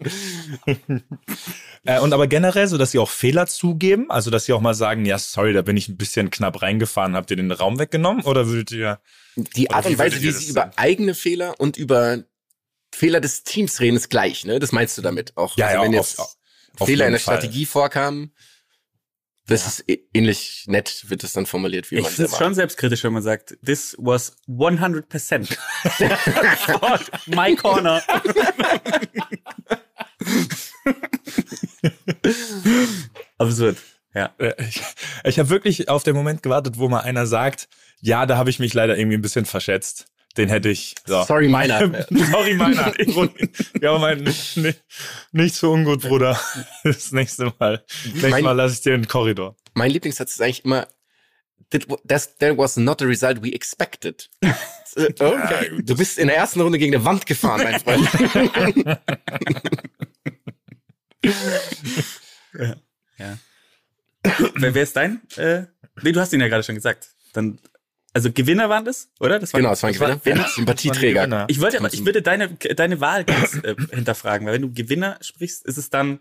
äh, 1.86 2.00
und 2.00 2.13
aber 2.13 2.28
generell 2.28 2.68
so, 2.68 2.78
dass 2.78 2.92
sie 2.92 3.00
auch 3.00 3.10
Fehler 3.10 3.48
zugeben, 3.48 4.10
also 4.10 4.30
dass 4.30 4.46
sie 4.46 4.54
auch 4.54 4.62
mal 4.62 4.74
sagen, 4.74 5.06
ja, 5.06 5.18
sorry, 5.18 5.54
da 5.54 5.62
bin 5.62 5.78
ich 5.78 5.89
ein 5.89 5.98
bisschen 5.98 6.30
knapp 6.30 6.62
reingefahren, 6.62 7.16
habt 7.16 7.32
ihr 7.32 7.38
den 7.38 7.52
Raum 7.52 7.80
weggenommen 7.80 8.24
oder 8.24 8.48
würdet 8.48 8.72
ihr 8.72 9.00
die 9.36 9.72
Art 9.72 9.86
und 9.86 9.98
Weise, 9.98 10.22
wie 10.22 10.32
sie 10.32 10.50
über 10.50 10.72
eigene 10.78 11.16
Fehler 11.16 11.60
und 11.60 11.78
über 11.78 12.24
Fehler 12.94 13.22
des 13.22 13.44
Teams 13.44 13.80
reden, 13.80 13.98
ist 13.98 14.10
gleich, 14.10 14.46
ne? 14.46 14.60
Das 14.60 14.72
meinst 14.72 14.98
du 14.98 15.02
damit 15.02 15.36
auch? 15.36 15.58
Ja, 15.58 15.68
also 15.68 15.78
ja, 15.78 15.84
wenn 15.84 16.00
auf- 16.00 16.10
jetzt 16.10 16.20
auf 16.80 16.88
Fehler 16.88 17.06
in 17.08 17.13
der 17.13 17.20
Fall. 17.20 17.38
Strategie 17.38 17.66
vorkamen, 17.66 18.34
das 19.46 19.68
ist 19.68 19.86
ähnlich 20.13 20.63
nett, 20.68 21.04
wird 21.10 21.24
das 21.24 21.34
dann 21.34 21.46
formuliert, 21.46 21.92
wie 21.92 21.96
ich 21.96 22.04
man 22.04 22.12
finde 22.12 22.32
es 22.32 22.38
schon 22.38 22.54
selbstkritisch, 22.54 23.04
wenn 23.04 23.12
man 23.12 23.24
sagt, 23.24 23.58
this 23.66 23.94
was 24.00 24.38
100% 24.48 25.58
my 27.36 27.54
corner. 27.56 28.02
Absurd. 33.38 33.78
Ja. 34.13 34.34
Äh, 34.38 34.54
Ich, 34.67 34.82
ich 35.24 35.39
habe 35.39 35.50
wirklich 35.50 35.89
auf 35.89 36.04
den 36.04 36.15
Moment 36.15 36.43
gewartet, 36.43 36.78
wo 36.78 36.88
mal 36.89 37.00
einer 37.02 37.26
sagt, 37.26 37.67
ja, 38.02 38.26
da 38.26 38.38
habe 38.38 38.50
ich 38.50 38.60
mich 38.60 38.74
leider 38.74 38.98
irgendwie 38.98 39.17
ein 39.17 39.22
bisschen 39.22 39.46
verschätzt. 39.46 40.08
Den 40.38 40.50
hätte 40.50 40.69
ich. 40.69 40.96
So. 41.06 41.24
Sorry, 41.24 41.48
meiner. 41.48 41.80
Sorry, 42.10 42.56
meiner. 42.56 42.91
ja, 43.82 43.98
mein, 44.00 44.24
nicht, 44.24 44.60
nicht 45.32 45.56
so 45.56 45.72
ungut, 45.74 46.02
Bruder. 46.02 46.39
Das 46.84 47.12
nächste 47.12 47.54
Mal. 47.60 47.84
Nächstes 48.06 48.32
Mein- 48.32 48.43
Mal 48.43 48.52
lasse 48.54 48.74
ich 48.74 48.82
dir 48.82 48.96
in 48.96 49.04
den 49.04 49.08
Korridor. 49.08 49.56
Mein 49.76 49.91
Lieblingssatz 49.91 50.32
ist 50.34 50.41
eigentlich 50.41 50.65
immer, 50.65 50.88
that, 51.72 51.88
that 52.39 52.58
was 52.58 52.78
not 52.78 53.00
the 53.00 53.06
result 53.06 53.43
we 53.43 53.54
expected. 53.54 54.28
Äh, 54.41 54.54
okay. 55.19 55.82
Du 55.84 55.96
bist 55.96 56.17
in 56.17 56.28
der 56.28 56.38
ersten 56.38 56.62
Runde 56.62 56.80
gegen 56.80 56.96
eine 56.96 57.06
Wand 57.06 57.26
gefahren, 57.28 57.62
mein 57.63 57.80
Freund. 57.80 58.10
Wer, 64.54 64.74
wer 64.76 64.84
ist 64.84 64.96
dein? 64.96 65.22
Äh, 65.38 65.64
nee, 66.02 66.12
du 66.12 66.20
hast 66.20 66.34
ihn 66.34 66.40
ja 66.42 66.48
gerade 66.48 66.64
schon 66.64 66.76
gesagt. 66.76 67.10
Dann, 67.34 67.60
also 68.14 68.32
Gewinner 68.32 68.70
waren 68.70 68.86
das, 68.86 69.10
oder? 69.20 69.40
Das 69.40 69.54
war, 69.54 69.60
genau, 69.60 69.72
das 69.72 69.84
war 69.84 69.90
ein 69.90 69.94
Gewinner. 69.96 70.20
Ja, 70.26 70.48
Sympathieträger. 70.48 71.22
Gewinner. 71.22 71.46
Ich 71.50 71.60
wollte, 71.60 71.80
aber- 71.80 71.94
ich 71.94 72.06
würde 72.06 72.22
deine, 72.22 72.50
deine 72.54 73.00
Wahl 73.02 73.26
ganz 73.26 73.56
äh, 73.64 73.76
hinterfragen, 73.92 74.48
weil 74.48 74.54
wenn 74.56 74.62
du 74.62 74.72
Gewinner 74.74 75.18
sprichst, 75.22 75.66
ist 75.66 75.78
es 75.78 75.90
dann, 75.90 76.20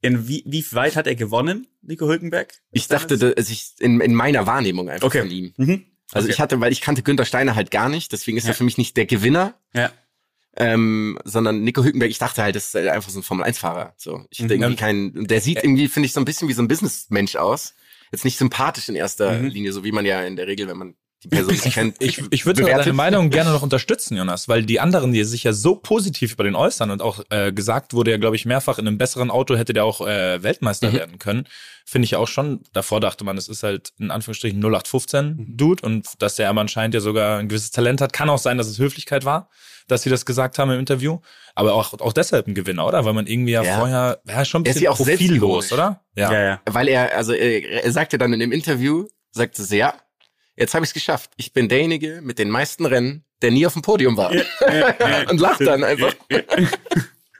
in 0.00 0.28
wie, 0.28 0.42
wie 0.46 0.64
weit 0.72 0.96
hat 0.96 1.06
er 1.06 1.14
gewonnen, 1.14 1.66
Nico 1.80 2.06
Hülkenberg? 2.06 2.52
Ich 2.72 2.88
dachte, 2.88 3.16
dass 3.18 3.48
ich 3.50 3.74
in, 3.78 4.00
in 4.00 4.14
meiner 4.14 4.46
Wahrnehmung 4.46 4.88
einfach 4.88 5.06
Okay. 5.06 5.20
von 5.20 5.30
ihm. 5.30 5.54
Mhm. 5.56 5.84
Also 6.12 6.26
Okay. 6.26 6.34
ich 6.34 6.40
hatte, 6.40 6.60
weil 6.60 6.72
ich 6.72 6.80
kannte 6.82 7.02
Günther 7.02 7.24
Steiner 7.24 7.54
halt 7.54 7.70
gar 7.70 7.88
nicht, 7.88 8.12
deswegen 8.12 8.36
ist 8.36 8.44
Ja. 8.44 8.50
er 8.50 8.54
für 8.54 8.64
mich 8.64 8.76
nicht 8.78 8.96
der 8.96 9.06
Gewinner, 9.06 9.54
Ja. 9.74 9.90
Ähm, 10.56 11.18
sondern 11.24 11.62
Nico 11.62 11.82
Hülkenberg, 11.82 12.10
ich 12.10 12.18
dachte 12.18 12.42
halt, 12.42 12.54
das 12.56 12.66
ist 12.66 12.74
halt 12.74 12.88
einfach 12.88 13.10
so 13.10 13.18
ein 13.20 13.22
Formel-1-Fahrer. 13.22 13.94
So, 13.96 14.24
ich 14.30 14.40
Mhm. 14.40 14.50
irgendwie 14.50 14.76
keinen, 14.76 15.26
der 15.26 15.40
sieht 15.40 15.62
irgendwie, 15.62 15.88
finde 15.88 16.06
ich, 16.06 16.12
so 16.12 16.20
ein 16.20 16.24
bisschen 16.24 16.48
wie 16.48 16.52
so 16.52 16.62
ein 16.62 16.68
Businessmensch 16.68 17.36
aus. 17.36 17.74
Jetzt 18.10 18.24
nicht 18.24 18.36
sympathisch 18.36 18.88
in 18.90 18.94
erster 18.94 19.38
Mhm. 19.40 19.48
Linie, 19.48 19.72
so 19.72 19.84
wie 19.84 19.92
man 19.92 20.04
ja 20.04 20.22
in 20.22 20.36
der 20.36 20.46
Regel, 20.46 20.68
wenn 20.68 20.76
man 20.76 20.94
die 21.24 21.28
Person 21.28 21.56
kennt. 21.56 21.96
Ich, 22.02 22.20
ich 22.30 22.46
würde 22.46 22.62
deine 22.64 22.92
Meinung 22.92 23.30
gerne 23.30 23.50
noch 23.52 23.62
unterstützen, 23.62 24.16
Jonas, 24.16 24.48
weil 24.48 24.64
die 24.64 24.80
anderen, 24.80 25.12
die 25.12 25.22
sich 25.24 25.44
ja 25.44 25.52
so 25.52 25.76
positiv 25.76 26.32
über 26.32 26.44
den 26.44 26.54
äußern 26.54 26.90
und 26.90 27.00
auch 27.02 27.22
äh, 27.30 27.52
gesagt 27.52 27.94
wurde 27.94 28.10
ja, 28.10 28.16
glaube 28.16 28.36
ich, 28.36 28.44
mehrfach 28.44 28.78
in 28.78 28.86
einem 28.88 28.98
besseren 28.98 29.30
Auto 29.30 29.56
hätte 29.56 29.72
der 29.72 29.84
auch 29.84 30.00
äh, 30.06 30.42
Weltmeister 30.42 30.88
Mhm. 30.90 30.94
werden 30.94 31.18
können, 31.18 31.44
finde 31.84 32.04
ich 32.06 32.12
ja 32.12 32.18
auch 32.18 32.28
schon. 32.28 32.60
Davor 32.72 33.00
dachte 33.00 33.24
man, 33.24 33.36
es 33.38 33.48
ist 33.48 33.62
halt 33.62 33.92
in 33.98 34.10
Anführungsstrichen 34.10 34.58
0815 34.60 35.56
Dude 35.56 35.84
und 35.86 36.06
dass 36.20 36.36
der 36.36 36.48
aber 36.50 36.60
anscheinend 36.60 36.94
ja 36.94 37.00
sogar 37.00 37.38
ein 37.38 37.48
gewisses 37.48 37.70
Talent 37.70 38.00
hat. 38.00 38.12
Kann 38.12 38.28
auch 38.30 38.38
sein, 38.38 38.58
dass 38.58 38.66
es 38.66 38.78
Höflichkeit 38.78 39.24
war, 39.24 39.48
dass 39.88 40.02
sie 40.02 40.10
das 40.10 40.26
gesagt 40.26 40.58
haben 40.58 40.70
im 40.70 40.80
Interview. 40.80 41.18
Aber 41.54 41.74
auch, 41.74 41.92
auch 42.00 42.12
deshalb 42.12 42.46
ein 42.46 42.54
Gewinner, 42.54 42.86
oder? 42.86 43.04
Weil 43.04 43.12
man 43.12 43.26
irgendwie 43.26 43.52
ja, 43.52 43.62
Ja. 43.62 43.78
vorher, 43.78 44.20
ja, 44.26 44.44
schon 44.44 44.62
ein 44.62 44.64
ist 44.66 44.70
bisschen 44.74 44.84
ja 44.84 44.90
auch 44.90 44.96
profillos, 44.96 45.72
oder? 45.72 46.02
Ja, 46.16 46.32
ja. 46.32 46.60
Weil 46.68 46.88
er, 46.88 47.16
also 47.16 47.32
er, 47.32 47.84
er 47.84 47.92
sagte 47.92 48.18
dann 48.18 48.32
in 48.32 48.40
dem 48.40 48.52
Interview, 48.52 49.06
sagte 49.32 49.62
sie, 49.62 49.78
ja, 49.78 49.94
jetzt 50.56 50.74
habe 50.74 50.84
ich 50.84 50.90
es 50.90 50.94
geschafft. 50.94 51.30
Ich 51.36 51.52
bin 51.52 51.68
derjenige 51.68 52.20
mit 52.22 52.38
den 52.38 52.50
meisten 52.50 52.86
Rennen, 52.86 53.24
der 53.42 53.50
nie 53.50 53.66
auf 53.66 53.72
dem 53.74 53.82
Podium 53.82 54.16
war. 54.16 54.30
und 55.30 55.38
lacht 55.40 55.60
dann 55.62 55.84
einfach. 55.84 56.14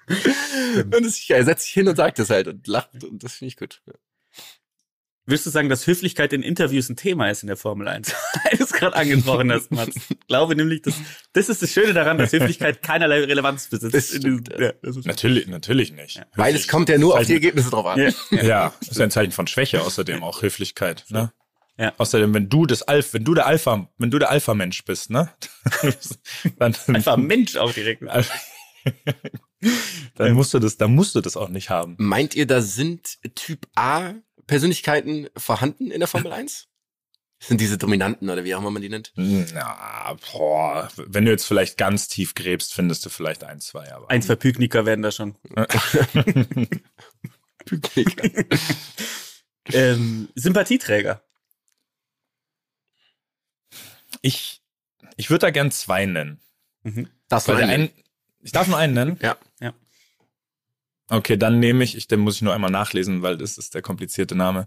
und 0.08 1.04
es, 1.06 1.28
er 1.30 1.44
setzt 1.44 1.64
sich 1.64 1.72
hin 1.72 1.88
und 1.88 1.96
sagt 1.96 2.18
es 2.18 2.30
halt 2.30 2.48
und 2.48 2.66
lacht 2.66 3.04
und 3.04 3.22
das 3.22 3.34
finde 3.34 3.48
ich 3.48 3.56
gut. 3.56 3.82
Würdest 5.24 5.46
du 5.46 5.50
sagen, 5.50 5.68
dass 5.68 5.86
Höflichkeit 5.86 6.32
in 6.32 6.42
Interviews 6.42 6.88
ein 6.88 6.96
Thema 6.96 7.30
ist 7.30 7.44
in 7.44 7.46
der 7.46 7.56
Formel 7.56 7.86
1? 7.86 8.12
Weil 8.44 8.58
du 8.58 8.64
es 8.64 8.72
gerade 8.72 8.96
angesprochen 8.96 9.52
hast, 9.52 9.70
Mats. 9.70 9.94
Ich 9.94 10.18
glaube 10.26 10.56
nämlich, 10.56 10.82
dass, 10.82 10.94
das 11.32 11.48
ist 11.48 11.62
das 11.62 11.70
Schöne 11.70 11.92
daran, 11.94 12.18
dass 12.18 12.32
Höflichkeit 12.32 12.82
keinerlei 12.82 13.20
Relevanz 13.22 13.68
besitzt. 13.68 13.94
Das 13.94 14.10
In 14.10 14.20
diesem- 14.22 14.38
stimmt, 14.44 14.60
ja, 14.60 14.72
das 14.82 14.96
ist 14.96 15.06
Natürlich, 15.06 15.46
natürlich 15.46 15.92
nicht. 15.92 16.20
Weil 16.34 16.56
es 16.56 16.66
kommt 16.66 16.88
ja 16.88 16.98
nur 16.98 17.16
auf 17.16 17.24
die 17.24 17.34
Ergebnisse 17.34 17.70
drauf 17.70 17.86
an. 17.86 18.00
ja. 18.32 18.42
Ja, 18.42 18.74
ist 18.80 19.00
ein 19.00 19.12
Zeichen 19.12 19.30
von 19.30 19.46
Schwäche, 19.46 19.82
außerdem 19.82 20.24
auch 20.24 20.42
Höflichkeit, 20.42 21.04
ne? 21.10 21.32
Ja. 21.82 21.92
Außerdem, 21.98 22.32
wenn 22.32 22.48
du 22.48 22.64
das 22.64 22.82
Alpha, 22.82 23.14
wenn 23.14 23.24
du 23.24 23.34
der 23.34 23.46
Alpha, 23.46 23.88
wenn 23.98 24.12
du 24.12 24.20
der 24.20 24.30
Alpha-Mensch 24.30 24.84
bist, 24.84 25.10
ne? 25.10 25.32
dann, 26.58 26.76
Einfach 26.86 27.16
Mensch 27.16 27.56
auch 27.56 27.72
direkt. 27.72 28.02
dann 30.14 30.32
musst 30.34 30.54
du 30.54 30.60
das, 30.60 30.76
dann 30.76 30.94
musst 30.94 31.16
du 31.16 31.20
das 31.20 31.36
auch 31.36 31.48
nicht 31.48 31.70
haben. 31.70 31.96
Meint 31.98 32.36
ihr, 32.36 32.46
da 32.46 32.62
sind 32.62 33.18
Typ 33.34 33.66
A 33.74 34.12
Persönlichkeiten 34.46 35.28
vorhanden 35.36 35.90
in 35.90 35.98
der 35.98 36.06
Formel 36.06 36.32
1? 36.32 36.68
Das 37.40 37.48
sind 37.48 37.60
diese 37.60 37.78
Dominanten 37.78 38.30
oder 38.30 38.44
wie 38.44 38.54
auch 38.54 38.60
immer 38.60 38.70
man 38.70 38.82
die 38.82 38.88
nennt? 38.88 39.12
Na, 39.16 40.16
boah, 40.32 40.88
wenn 40.94 41.24
du 41.24 41.32
jetzt 41.32 41.46
vielleicht 41.46 41.78
ganz 41.78 42.06
tief 42.06 42.36
gräbst, 42.36 42.74
findest 42.74 43.04
du 43.04 43.10
vielleicht 43.10 43.42
ein, 43.42 43.60
zwei, 43.60 43.92
aber. 43.92 44.08
Ein, 44.08 44.22
zwei 44.22 44.36
Pykniker 44.36 44.86
werden 44.86 45.02
da 45.02 45.10
schon. 45.10 45.34
Beglücke. 47.64 48.46
ähm, 49.72 50.28
Sympathieträger. 50.36 51.24
Ich, 54.22 54.62
ich 55.16 55.30
würde 55.30 55.40
da 55.40 55.50
gern 55.50 55.70
zwei 55.70 56.06
nennen. 56.06 56.40
Das 57.28 57.46
Weil 57.46 57.54
war 57.56 57.62
der 57.62 57.74
ein. 57.74 57.80
ein, 57.82 57.90
ich 58.40 58.52
darf 58.52 58.66
nur 58.66 58.78
einen 58.78 58.94
nennen? 58.94 59.18
Ja. 59.20 59.36
Ja. 59.60 59.72
Okay, 61.08 61.36
dann 61.36 61.60
nehme 61.60 61.84
ich, 61.84 61.96
ich, 61.96 62.08
den 62.08 62.20
muss 62.20 62.36
ich 62.36 62.42
nur 62.42 62.54
einmal 62.54 62.70
nachlesen, 62.70 63.22
weil 63.22 63.36
das 63.36 63.58
ist 63.58 63.74
der 63.74 63.82
komplizierte 63.82 64.34
Name. 64.34 64.66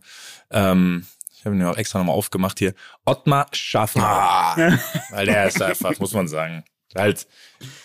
Ähm, 0.52 1.06
ich 1.34 1.44
habe 1.46 1.56
ihn 1.56 1.62
ja 1.62 1.72
auch 1.72 1.78
extra 1.78 2.00
nochmal 2.00 2.16
aufgemacht 2.16 2.60
hier. 2.60 2.74
Ottmar 3.06 3.48
Schaffner. 3.52 4.04
Ah, 4.04 4.56
Weil 5.12 5.26
der 5.26 5.48
ist 5.48 5.62
einfach, 5.62 5.98
muss 6.00 6.14
man 6.14 6.28
sagen. 6.28 6.64
Halt, 6.96 7.28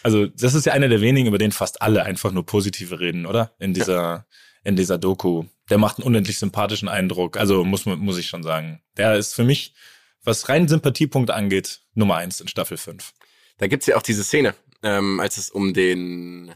also 0.02 0.26
das 0.26 0.54
ist 0.54 0.66
ja 0.66 0.72
einer 0.72 0.88
der 0.88 1.00
wenigen, 1.00 1.28
über 1.28 1.38
den 1.38 1.52
fast 1.52 1.82
alle 1.82 2.04
einfach 2.04 2.32
nur 2.32 2.46
positive 2.46 3.00
reden, 3.00 3.26
oder? 3.26 3.52
In 3.58 3.74
dieser, 3.74 4.26
in 4.62 4.76
dieser 4.76 4.98
Doku. 4.98 5.44
Der 5.68 5.78
macht 5.78 5.98
einen 5.98 6.06
unendlich 6.06 6.38
sympathischen 6.38 6.88
Eindruck. 6.88 7.36
Also 7.36 7.64
muss 7.64 7.86
man, 7.86 7.98
muss 7.98 8.18
ich 8.18 8.28
schon 8.28 8.42
sagen. 8.42 8.80
Der 8.96 9.16
ist 9.16 9.34
für 9.34 9.44
mich, 9.44 9.74
was 10.24 10.48
rein 10.48 10.68
Sympathiepunkte 10.68 11.34
angeht, 11.34 11.80
Nummer 11.94 12.16
eins 12.16 12.40
in 12.40 12.48
Staffel 12.48 12.76
5. 12.76 13.12
da 13.58 13.66
gibt's 13.66 13.86
ja 13.86 13.96
auch 13.96 14.02
diese 14.02 14.24
Szene, 14.24 14.54
ähm, 14.82 15.20
als 15.20 15.36
es 15.36 15.50
um 15.50 15.74
den 15.74 16.54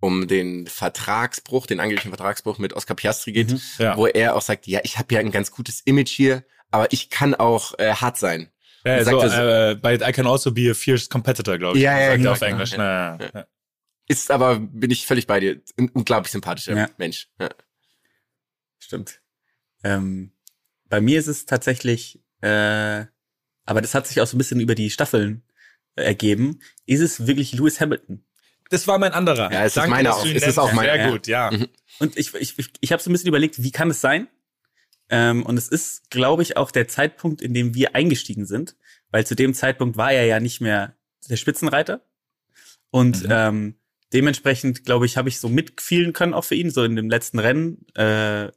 um 0.00 0.26
den 0.26 0.66
Vertragsbruch, 0.66 1.66
den 1.68 1.78
angeblichen 1.78 2.10
Vertragsbruch 2.10 2.58
mit 2.58 2.72
Oscar 2.72 2.96
Piastri 2.96 3.30
geht, 3.32 3.54
Ja. 3.78 3.96
wo 3.96 4.08
er 4.08 4.34
auch 4.34 4.42
sagt, 4.42 4.66
ja, 4.66 4.80
ich 4.82 4.98
habe 4.98 5.14
ja 5.14 5.20
ein 5.20 5.30
ganz 5.30 5.52
gutes 5.52 5.80
Image 5.82 6.10
hier, 6.10 6.44
aber 6.72 6.92
ich 6.92 7.08
kann 7.08 7.36
auch 7.36 7.78
äh, 7.78 7.92
hart 7.94 8.18
sein. 8.18 8.50
Ja, 8.84 9.04
Sagt 9.04 9.20
so, 9.30 9.36
äh, 9.38 9.76
bei 9.80 9.94
I 9.94 10.12
can 10.12 10.26
also 10.26 10.50
be 10.50 10.68
a 10.68 10.74
fierce 10.74 11.08
competitor, 11.08 11.56
glaube 11.56 11.78
ich. 11.78 11.84
Ja, 11.84 11.96
ja, 11.96 12.06
sagt 12.06 12.16
genau, 12.16 12.30
er 12.30 12.32
auf 12.32 12.40
genau, 12.40 12.50
Englisch. 12.52 12.72
ja. 12.72 12.78
Na, 12.78 13.18
ja. 13.24 13.30
Ja. 13.32 13.46
Ist 14.08 14.32
aber, 14.32 14.58
bin 14.58 14.90
ich 14.90 15.06
völlig 15.06 15.28
bei 15.28 15.38
dir, 15.38 15.60
ein 15.78 15.88
unglaublich 15.90 16.32
sympathischer 16.32 16.76
Ja. 16.76 16.90
Mensch. 16.96 17.28
Ja. 17.38 17.50
Stimmt. 18.80 19.20
Ähm, 19.84 20.32
bei 20.88 21.00
mir 21.00 21.20
ist 21.20 21.28
es 21.28 21.46
tatsächlich, 21.46 22.21
äh, 22.42 23.06
aber 23.64 23.80
das 23.80 23.94
hat 23.94 24.06
sich 24.06 24.20
auch 24.20 24.26
so 24.26 24.36
ein 24.36 24.38
bisschen 24.38 24.60
über 24.60 24.74
die 24.74 24.90
Staffeln 24.90 25.42
äh, 25.96 26.02
ergeben, 26.04 26.60
ist 26.86 27.00
es 27.00 27.26
wirklich 27.26 27.52
Lewis 27.52 27.80
Hamilton. 27.80 28.24
Das 28.70 28.86
war 28.88 28.98
mein 28.98 29.12
anderer. 29.12 29.52
Ja, 29.52 29.64
es 29.64 29.76
ist 29.76 29.86
meiner 29.88 30.14
auch. 30.14 30.24
Es 30.26 30.46
ist 30.46 30.58
auch 30.58 30.72
meiner. 30.72 30.94
Sehr 30.94 31.02
Ja. 31.04 31.10
gut, 31.10 31.26
ja. 31.26 31.50
Mhm. 31.50 31.68
Und 31.98 32.16
ich, 32.16 32.34
ich, 32.34 32.58
ich, 32.58 32.70
ich 32.80 32.92
habe 32.92 33.02
so 33.02 33.10
ein 33.10 33.12
bisschen 33.12 33.28
überlegt, 33.28 33.62
wie 33.62 33.70
kann 33.70 33.90
es 33.90 34.00
sein? 34.00 34.28
Ähm, 35.10 35.44
und 35.44 35.58
es 35.58 35.68
ist, 35.68 36.08
glaube 36.10 36.42
ich, 36.42 36.56
auch 36.56 36.70
der 36.70 36.88
Zeitpunkt, 36.88 37.42
in 37.42 37.52
dem 37.52 37.74
wir 37.74 37.94
eingestiegen 37.94 38.46
sind, 38.46 38.76
weil 39.10 39.26
zu 39.26 39.34
dem 39.36 39.52
Zeitpunkt 39.52 39.96
war 39.98 40.10
er 40.12 40.24
ja 40.24 40.40
nicht 40.40 40.60
mehr 40.62 40.96
der 41.28 41.36
Spitzenreiter. 41.36 42.02
Und 42.90 43.24
Mhm. 43.24 43.28
ähm, 43.30 43.74
dementsprechend, 44.14 44.84
glaube 44.84 45.04
ich, 45.06 45.16
habe 45.18 45.28
ich 45.28 45.38
so 45.38 45.48
mitfühlen 45.50 46.12
können 46.14 46.32
auch 46.34 46.44
für 46.44 46.54
ihn, 46.54 46.70
so 46.70 46.82
in 46.84 46.96
dem 46.96 47.10
letzten 47.10 47.38
Rennen, 47.38 47.86
äh, 47.94 48.50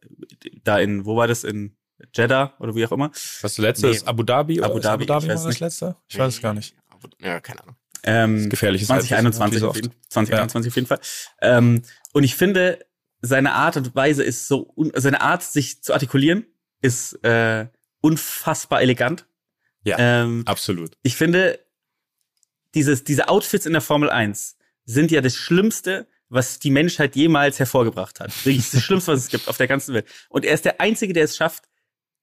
da 0.63 0.80
in, 0.80 1.06
wo 1.06 1.17
war 1.17 1.28
das, 1.28 1.43
in 1.43 1.76
Jeddah 2.13 2.53
oder 2.60 2.75
wie 2.75 2.86
auch 2.86 2.91
immer. 2.91 3.12
Was 3.41 3.55
du 3.55 3.62
letzte 3.62 3.88
Nee. 3.88 3.93
ist 3.93 4.08
Abu 4.08 4.23
Dhabi? 4.23 4.60
oder 4.60 4.67
Abu 4.67 4.77
ist 4.77 4.86
Dhabi, 4.86 5.03
Abu 5.03 5.05
Dhabi 5.05 5.25
ich 5.25 5.29
weiß 5.31 5.38
war 5.39 5.45
das 5.45 5.53
nicht. 5.53 5.60
letzte? 5.62 5.95
Ich 6.08 6.17
weiß 6.19 6.34
es 6.36 6.41
gar 6.41 6.53
nicht. 6.53 6.75
Ja, 7.21 7.39
keine 7.39 7.62
Ahnung. 7.63 7.75
Ähm, 8.03 8.49
Gefährliches 8.49 8.88
2021 8.88 9.41
Halbwissen, 9.41 9.67
auf 9.67 9.75
wie 9.75 9.79
so 9.79 9.89
jeden, 9.89 10.10
2021 10.10 10.71
auf 10.71 10.75
jeden 10.75 10.88
Fall. 10.88 10.99
Ähm, 11.41 11.81
und 12.13 12.23
ich 12.23 12.36
finde, 12.36 12.86
seine 13.21 13.53
Art 13.53 13.77
und 13.77 13.95
Weise 13.95 14.23
ist 14.23 14.47
so, 14.47 14.71
un 14.75 14.91
seine 14.95 15.21
Art, 15.21 15.41
sich 15.43 15.81
zu 15.81 15.93
artikulieren, 15.93 16.45
ist 16.81 17.13
äh, 17.23 17.67
unfassbar 18.01 18.81
elegant. 18.81 19.25
Ja. 19.84 19.97
Ähm, 19.99 20.43
Absolut. 20.45 20.97
ich 21.03 21.15
finde, 21.15 21.60
dieses, 22.75 23.03
diese 23.03 23.27
Outfits 23.29 23.65
in 23.65 23.73
der 23.73 23.81
Formel 23.81 24.10
1 24.10 24.58
sind 24.86 25.10
ja 25.12 25.21
das 25.21 25.36
Schlimmste, 25.36 26.08
was 26.29 26.60
die 26.60 26.71
Menschheit 26.71 27.15
jemals 27.15 27.60
hervorgebracht 27.60 28.19
hat. 28.19 28.31
Wirklich 28.45 28.69
das 28.71 28.84
Schlimmste, 28.84 29.13
was 29.13 29.21
es 29.21 29.29
gibt 29.29 29.47
auf 29.47 29.58
der 29.58 29.67
ganzen 29.67 29.93
Welt. 29.93 30.08
Und 30.29 30.45
er 30.45 30.53
ist 30.53 30.65
der 30.65 30.81
Einzige, 30.81 31.13
der 31.13 31.23
es 31.23 31.36
schafft, 31.38 31.63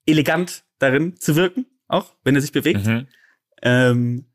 elegant 0.06 0.64
darin 0.78 1.16
zu 1.18 1.36
wirken, 1.36 1.66
auch 1.88 2.14
wenn 2.24 2.34
er 2.34 2.40
sich 2.40 2.52
bewegt. 2.52 2.84
Mhm. 2.84 3.06
Ähm, 3.62 4.26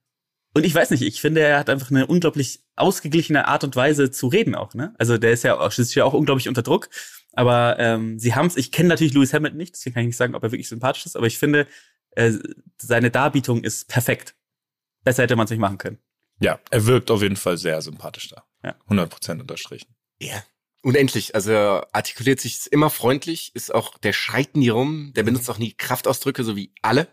und 0.53 0.65
ich 0.65 0.73
weiß 0.73 0.89
nicht, 0.91 1.03
ich 1.03 1.21
finde, 1.21 1.41
er 1.41 1.60
hat 1.60 1.69
einfach 1.69 1.91
eine 1.91 2.08
unglaublich 2.08 2.62
ausgeglichene 2.75 3.47
Art 3.47 3.63
und 3.63 3.75
Weise 3.75 4.10
zu 4.10 4.27
reden 4.27 4.56
auch, 4.56 4.73
ne? 4.73 4.95
Also 4.97 5.17
der 5.17 5.32
ist 5.32 5.43
ja 5.43 5.60
auch, 5.60 5.77
ist 5.77 5.93
ja 5.93 6.03
auch 6.03 6.13
unglaublich 6.13 6.47
unter 6.47 6.63
Druck. 6.63 6.89
Aber 7.34 7.77
ähm, 7.77 8.17
sie 8.17 8.34
haben 8.34 8.47
es, 8.47 8.58
ich 8.58 8.71
kenne 8.71 8.89
natürlich 8.89 9.13
Lewis 9.13 9.34
Hamilton 9.34 9.58
nicht, 9.58 9.75
deswegen 9.75 9.93
kann 9.93 10.01
ich 10.01 10.08
nicht 10.08 10.17
sagen, 10.17 10.34
ob 10.34 10.43
er 10.43 10.51
wirklich 10.51 10.69
sympathisch 10.69 11.06
ist, 11.06 11.15
aber 11.15 11.27
ich 11.27 11.38
finde, 11.38 11.67
äh, 12.12 12.34
seine 12.82 13.12
Darbietung 13.12 13.63
ist 13.63 13.88
perfekt. 13.88 14.36
Besser 15.03 15.23
hätte 15.23 15.36
man 15.36 15.45
es 15.45 15.51
nicht 15.51 15.60
machen 15.60 15.77
können. 15.77 15.99
Ja, 16.39 16.60
er 16.71 16.86
wirkt 16.88 17.12
auf 17.12 17.21
jeden 17.21 17.36
Fall 17.36 17.58
sehr 17.58 17.82
sympathisch 17.82 18.30
da. 18.30 18.43
Ja. 18.63 18.75
100% 18.89 19.39
unterstrichen. 19.39 19.95
Ja. 20.19 20.43
Unendlich. 20.88 21.36
Also 21.36 21.52
er 21.52 21.88
artikuliert 21.91 22.39
sich 22.39 22.71
immer 22.71 22.89
freundlich, 22.89 23.52
ist 23.54 23.76
auch, 23.76 23.97
der 23.97 24.13
schreit 24.13 24.56
nie 24.56 24.69
rum, 24.69 25.12
der 25.17 25.23
benutzt 25.23 25.50
auch 25.50 25.58
nie 25.58 25.73
Kraftausdrücke, 25.73 26.45
so 26.45 26.56
wie 26.56 26.71
alle. 26.82 27.10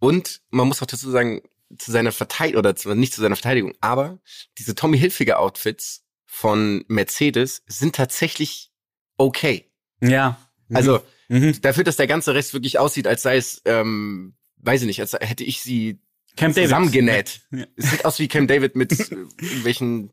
Und 0.00 0.40
man 0.50 0.66
muss 0.66 0.82
auch 0.82 0.86
dazu 0.86 1.08
sagen, 1.08 1.42
zu 1.78 1.92
seiner 1.92 2.10
Verteidigung, 2.10 2.58
oder 2.58 2.74
zu, 2.74 2.92
nicht 2.96 3.12
zu 3.12 3.20
seiner 3.20 3.36
Verteidigung, 3.36 3.74
aber 3.80 4.18
diese 4.58 4.74
Tommy 4.74 4.98
Hilfiger 4.98 5.38
Outfits 5.38 6.04
von 6.26 6.84
Mercedes 6.88 7.62
sind 7.68 7.94
tatsächlich 7.94 8.72
okay. 9.18 9.70
Ja. 10.00 10.36
Also 10.74 11.00
mhm. 11.28 11.60
dafür, 11.60 11.84
dass 11.84 11.94
der 11.94 12.08
ganze 12.08 12.34
Rest 12.34 12.54
wirklich 12.54 12.80
aussieht, 12.80 13.06
als 13.06 13.22
sei 13.22 13.36
es, 13.36 13.62
ähm, 13.66 14.34
weiß 14.56 14.80
ich 14.80 14.88
nicht, 14.88 15.00
als 15.00 15.12
hätte 15.12 15.44
ich 15.44 15.62
sie 15.62 16.00
Camp 16.36 16.56
zusammengenäht. 16.56 17.42
Ja. 17.52 17.66
Es 17.76 17.92
sieht 17.92 18.04
aus 18.04 18.18
wie 18.18 18.26
Cam 18.26 18.48
David 18.48 18.74
mit 18.74 18.98
irgendwelchen 19.10 20.12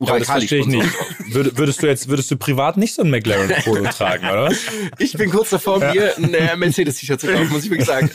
Ja, 0.00 0.18
das 0.18 0.28
verstehe 0.28 0.60
ich 0.60 0.66
nicht. 0.66 0.88
Würd, 1.28 1.58
würdest 1.58 1.82
du 1.82 1.86
jetzt, 1.86 2.08
würdest 2.08 2.30
du 2.30 2.36
privat 2.36 2.76
nicht 2.78 2.94
so 2.94 3.02
ein 3.02 3.10
McLaren 3.10 3.50
Polo 3.62 3.84
tragen, 3.90 4.24
oder? 4.26 4.50
Ich 4.98 5.12
bin 5.12 5.30
kurz 5.30 5.50
davor, 5.50 5.78
mir 5.78 6.16
ein 6.16 6.32
äh, 6.34 6.56
Mercedes-T-Shirt 6.56 7.20
zu 7.20 7.26
kaufen, 7.28 7.48
muss 7.50 7.64
ich 7.64 7.70
wirklich 7.70 7.86
sagen. 7.86 8.10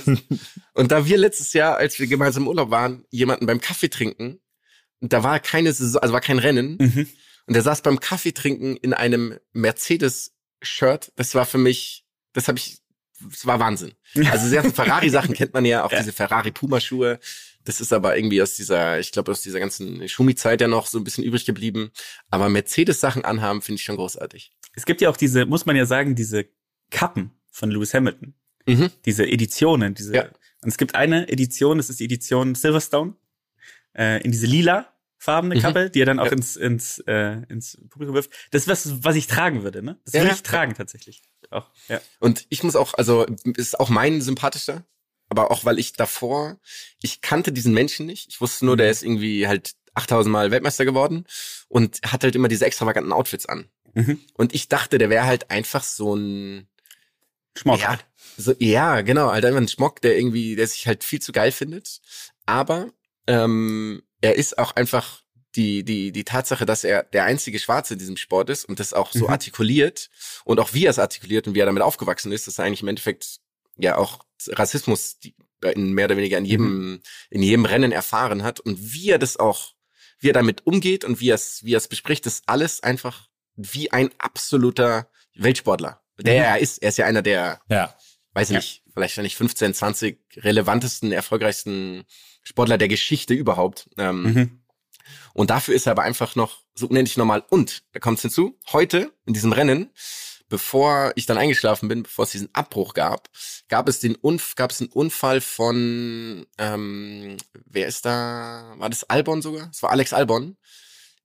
Und 0.73 0.91
da 0.91 1.05
wir 1.05 1.17
letztes 1.17 1.53
Jahr, 1.53 1.77
als 1.77 1.99
wir 1.99 2.07
gemeinsam 2.07 2.43
im 2.43 2.47
Urlaub 2.49 2.71
waren, 2.71 3.05
jemanden 3.11 3.45
beim 3.45 3.61
Kaffee 3.61 3.89
trinken, 3.89 4.39
und 4.99 5.13
da 5.13 5.23
war 5.23 5.39
keine 5.39 5.71
Saison, 5.73 6.01
also 6.01 6.13
war 6.13 6.21
kein 6.21 6.39
Rennen, 6.39 6.77
Mhm. 6.79 7.07
und 7.45 7.53
der 7.53 7.61
saß 7.61 7.81
beim 7.83 7.99
Kaffee 7.99 8.31
trinken 8.31 8.75
in 8.77 8.93
einem 8.93 9.37
Mercedes-Shirt. 9.53 11.11
Das 11.15 11.35
war 11.35 11.45
für 11.45 11.57
mich, 11.57 12.03
das 12.33 12.47
habe 12.47 12.57
ich, 12.57 12.77
das 13.21 13.45
war 13.45 13.59
Wahnsinn. 13.59 13.93
Also 14.31 14.47
sehr 14.47 14.63
Ferrari-Sachen 14.63 15.33
kennt 15.35 15.53
man 15.53 15.65
ja, 15.65 15.83
auch 15.83 15.91
Ja. 15.91 15.99
diese 15.99 16.13
Ferrari-Puma-Schuhe. 16.13 17.19
Das 17.65 17.81
ist 17.81 17.91
aber 17.91 18.15
irgendwie 18.15 18.41
aus 18.41 18.55
dieser, 18.55 18.99
ich 18.99 19.11
glaube, 19.11 19.31
aus 19.31 19.41
dieser 19.41 19.59
ganzen 19.59 20.07
Schumi-Zeit 20.07 20.61
ja 20.61 20.67
noch 20.67 20.87
so 20.87 20.97
ein 20.99 21.03
bisschen 21.03 21.23
übrig 21.23 21.45
geblieben. 21.45 21.91
Aber 22.29 22.47
Mercedes-Sachen 22.47 23.25
anhaben, 23.25 23.61
finde 23.61 23.79
ich 23.79 23.83
schon 23.83 23.97
großartig. 23.97 24.51
Es 24.75 24.85
gibt 24.85 25.01
ja 25.01 25.09
auch 25.09 25.17
diese, 25.17 25.45
muss 25.45 25.65
man 25.65 25.75
ja 25.75 25.85
sagen, 25.85 26.15
diese 26.15 26.45
Kappen 26.91 27.31
von 27.51 27.71
Lewis 27.71 27.93
Hamilton. 27.93 28.35
Mhm. 28.67 28.89
Diese 29.05 29.25
Editionen, 29.25 29.93
diese. 29.95 30.15
Ja. 30.15 30.23
Und 30.61 30.69
es 30.69 30.77
gibt 30.77 30.95
eine 30.95 31.27
Edition, 31.27 31.77
das 31.77 31.89
ist 31.89 31.99
die 31.99 32.05
Edition 32.05 32.55
Silverstone, 32.55 33.15
äh, 33.97 34.23
in 34.23 34.31
diese 34.31 34.47
lila 34.47 34.91
farbene 35.17 35.55
Mhm. 35.55 35.59
Kappe, 35.59 35.89
die 35.89 36.01
er 36.01 36.05
dann 36.05 36.19
auch 36.19 36.25
Ja. 36.25 36.31
ins, 36.33 36.55
ins, 36.55 36.99
äh, 37.07 37.41
ins 37.49 37.79
Publikum 37.89 38.13
wirft. 38.15 38.31
Das 38.51 38.63
ist 38.63 38.67
was, 38.67 39.03
was 39.03 39.15
ich 39.15 39.27
tragen 39.27 39.63
würde, 39.63 39.81
ne? 39.81 39.99
Das 40.05 40.13
Ja, 40.13 40.21
würde 40.21 40.35
ich 40.35 40.43
tragen 40.43 40.73
tatsächlich. 40.75 41.23
Auch, 41.49 41.69
ja. 41.87 41.99
Und 42.19 42.45
ich 42.49 42.63
muss 42.63 42.75
auch, 42.75 42.93
also 42.95 43.25
ist 43.55 43.79
auch 43.79 43.89
mein 43.89 44.21
sympathischer, 44.21 44.85
aber 45.37 45.51
auch 45.51 45.65
weil 45.65 45.79
ich 45.79 45.93
davor, 45.93 46.57
ich 47.01 47.21
kannte 47.21 47.51
diesen 47.51 47.73
Menschen 47.73 48.05
nicht. 48.05 48.27
Ich 48.29 48.41
wusste 48.41 48.65
nur, 48.65 48.77
der 48.77 48.89
ist 48.89 49.03
irgendwie 49.03 49.47
halt 49.47 49.73
8000 49.93 50.31
Mal 50.31 50.51
Weltmeister 50.51 50.85
geworden 50.85 51.25
und 51.67 51.99
hat 52.05 52.23
halt 52.23 52.35
immer 52.35 52.47
diese 52.47 52.65
extravaganten 52.65 53.13
Outfits 53.13 53.45
an. 53.45 53.69
Mhm. 53.93 54.19
Und 54.33 54.53
ich 54.53 54.67
dachte, 54.67 54.97
der 54.97 55.09
wäre 55.09 55.25
halt 55.25 55.51
einfach 55.51 55.83
so 55.83 56.15
ein, 56.15 56.67
Schmuck. 57.57 57.79
ja, 57.79 57.97
so, 58.37 58.53
ja, 58.59 59.01
genau, 59.01 59.31
halt 59.31 59.45
einfach 59.45 59.61
ein 59.61 59.67
Schmock, 59.67 60.01
der 60.01 60.17
irgendwie, 60.17 60.55
der 60.55 60.67
sich 60.67 60.87
halt 60.87 61.03
viel 61.03 61.21
zu 61.21 61.31
geil 61.31 61.51
findet. 61.51 62.01
Aber 62.45 62.91
ähm, 63.27 64.03
er 64.21 64.35
ist 64.35 64.57
auch 64.57 64.75
einfach 64.75 65.21
die, 65.55 65.85
die, 65.85 66.11
die 66.11 66.25
Tatsache, 66.25 66.65
dass 66.65 66.83
er 66.83 67.03
der 67.03 67.23
einzige 67.23 67.59
Schwarze 67.59 67.93
in 67.93 67.99
diesem 67.99 68.17
Sport 68.17 68.49
ist 68.49 68.65
und 68.65 68.81
das 68.81 68.93
auch 68.93 69.13
so 69.13 69.25
Mhm. 69.25 69.29
artikuliert 69.31 70.09
und 70.43 70.59
auch 70.59 70.73
wie 70.73 70.85
er 70.85 70.89
es 70.89 70.99
artikuliert 70.99 71.47
und 71.47 71.55
wie 71.55 71.59
er 71.59 71.65
damit 71.65 71.81
aufgewachsen 71.81 72.33
ist, 72.33 72.47
dass 72.47 72.59
er 72.59 72.65
eigentlich 72.65 72.81
im 72.81 72.89
Endeffekt 72.89 73.37
ja 73.77 73.97
auch 73.97 74.19
Rassismus 74.49 75.19
die, 75.19 75.35
in 75.73 75.93
mehr 75.93 76.05
oder 76.05 76.17
weniger 76.17 76.37
in 76.37 76.45
jedem, 76.45 77.01
in 77.29 77.41
jedem 77.41 77.65
Rennen 77.65 77.91
erfahren 77.91 78.43
hat 78.43 78.59
und 78.59 78.77
wie 78.93 79.09
er 79.09 79.19
das 79.19 79.37
auch, 79.37 79.73
wie 80.19 80.29
er 80.29 80.33
damit 80.33 80.65
umgeht 80.65 81.03
und 81.03 81.19
wie 81.19 81.29
er 81.29 81.35
es, 81.35 81.63
wie 81.63 81.73
er 81.73 81.77
es 81.77 81.87
bespricht, 81.87 82.25
ist 82.25 82.43
alles 82.47 82.83
einfach 82.83 83.27
wie 83.55 83.91
ein 83.91 84.09
absoluter 84.17 85.09
Weltsportler. 85.35 86.01
Der 86.19 86.33
Mhm. 86.35 86.41
er 86.43 86.59
ist. 86.59 86.77
Er 86.83 86.89
ist 86.89 86.97
ja 86.97 87.05
einer 87.05 87.21
der, 87.21 87.61
Ja. 87.69 87.95
weiß 88.33 88.49
ich 88.49 88.53
Ja. 88.53 88.59
nicht, 88.59 88.83
vielleicht 88.93 89.17
nicht 89.17 89.35
15, 89.37 89.73
20 89.73 90.19
relevantesten, 90.37 91.11
erfolgreichsten 91.11 92.03
Sportler 92.43 92.77
der 92.77 92.87
Geschichte 92.87 93.33
überhaupt. 93.33 93.89
Ähm, 93.97 94.21
Mhm. 94.23 94.61
Und 95.33 95.49
dafür 95.49 95.75
ist 95.75 95.85
er 95.87 95.91
aber 95.91 96.03
einfach 96.03 96.35
noch 96.35 96.61
so 96.75 96.87
unendlich 96.87 97.17
normal. 97.17 97.43
Und, 97.49 97.83
da 97.93 97.99
kommt's 97.99 98.21
hinzu, 98.21 98.57
heute 98.71 99.11
in 99.25 99.33
diesem 99.33 99.51
Rennen, 99.51 99.91
bevor 100.49 101.11
ich 101.15 101.25
dann 101.25 101.37
eingeschlafen 101.37 101.89
bin, 101.89 102.03
bevor 102.03 102.23
es 102.23 102.31
diesen 102.31 102.53
Abbruch 102.53 102.93
gab, 102.93 103.29
gab 103.67 103.87
es 103.89 103.99
den 103.99 104.15
Unf 104.15 104.55
gab 104.55 104.71
es 104.71 104.81
einen 104.81 104.91
Unfall 104.91 105.41
von, 105.41 106.45
ähm, 106.57 107.37
wer 107.65 107.87
ist 107.87 108.05
da? 108.05 108.75
War 108.77 108.89
das 108.89 109.03
Albon 109.05 109.41
sogar? 109.41 109.69
Es 109.71 109.81
war 109.81 109.91
Alex 109.91 110.13
Albon, 110.13 110.57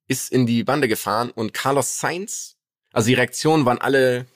ist 0.09 0.33
in 0.33 0.47
die 0.47 0.65
Bande 0.65 0.89
gefahren 0.89 1.31
und 1.31 1.55
Carlos 1.55 1.99
Sainz 1.99 2.57
Also 2.93 3.09
die 3.09 3.15
Reaktionen 3.15 3.67
waren 3.67 3.79
alle 3.79 4.27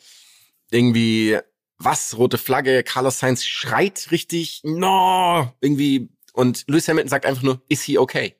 irgendwie, 0.70 1.38
was, 1.78 2.16
rote 2.16 2.38
Flagge, 2.38 2.82
Carlos 2.82 3.18
Sainz 3.18 3.44
schreit 3.44 4.10
richtig, 4.10 4.60
no, 4.64 5.52
irgendwie, 5.60 6.10
und 6.32 6.64
Lewis 6.66 6.88
Hamilton 6.88 7.08
sagt 7.08 7.26
einfach 7.26 7.42
nur, 7.42 7.62
is 7.68 7.82
he 7.82 7.98
okay? 7.98 8.34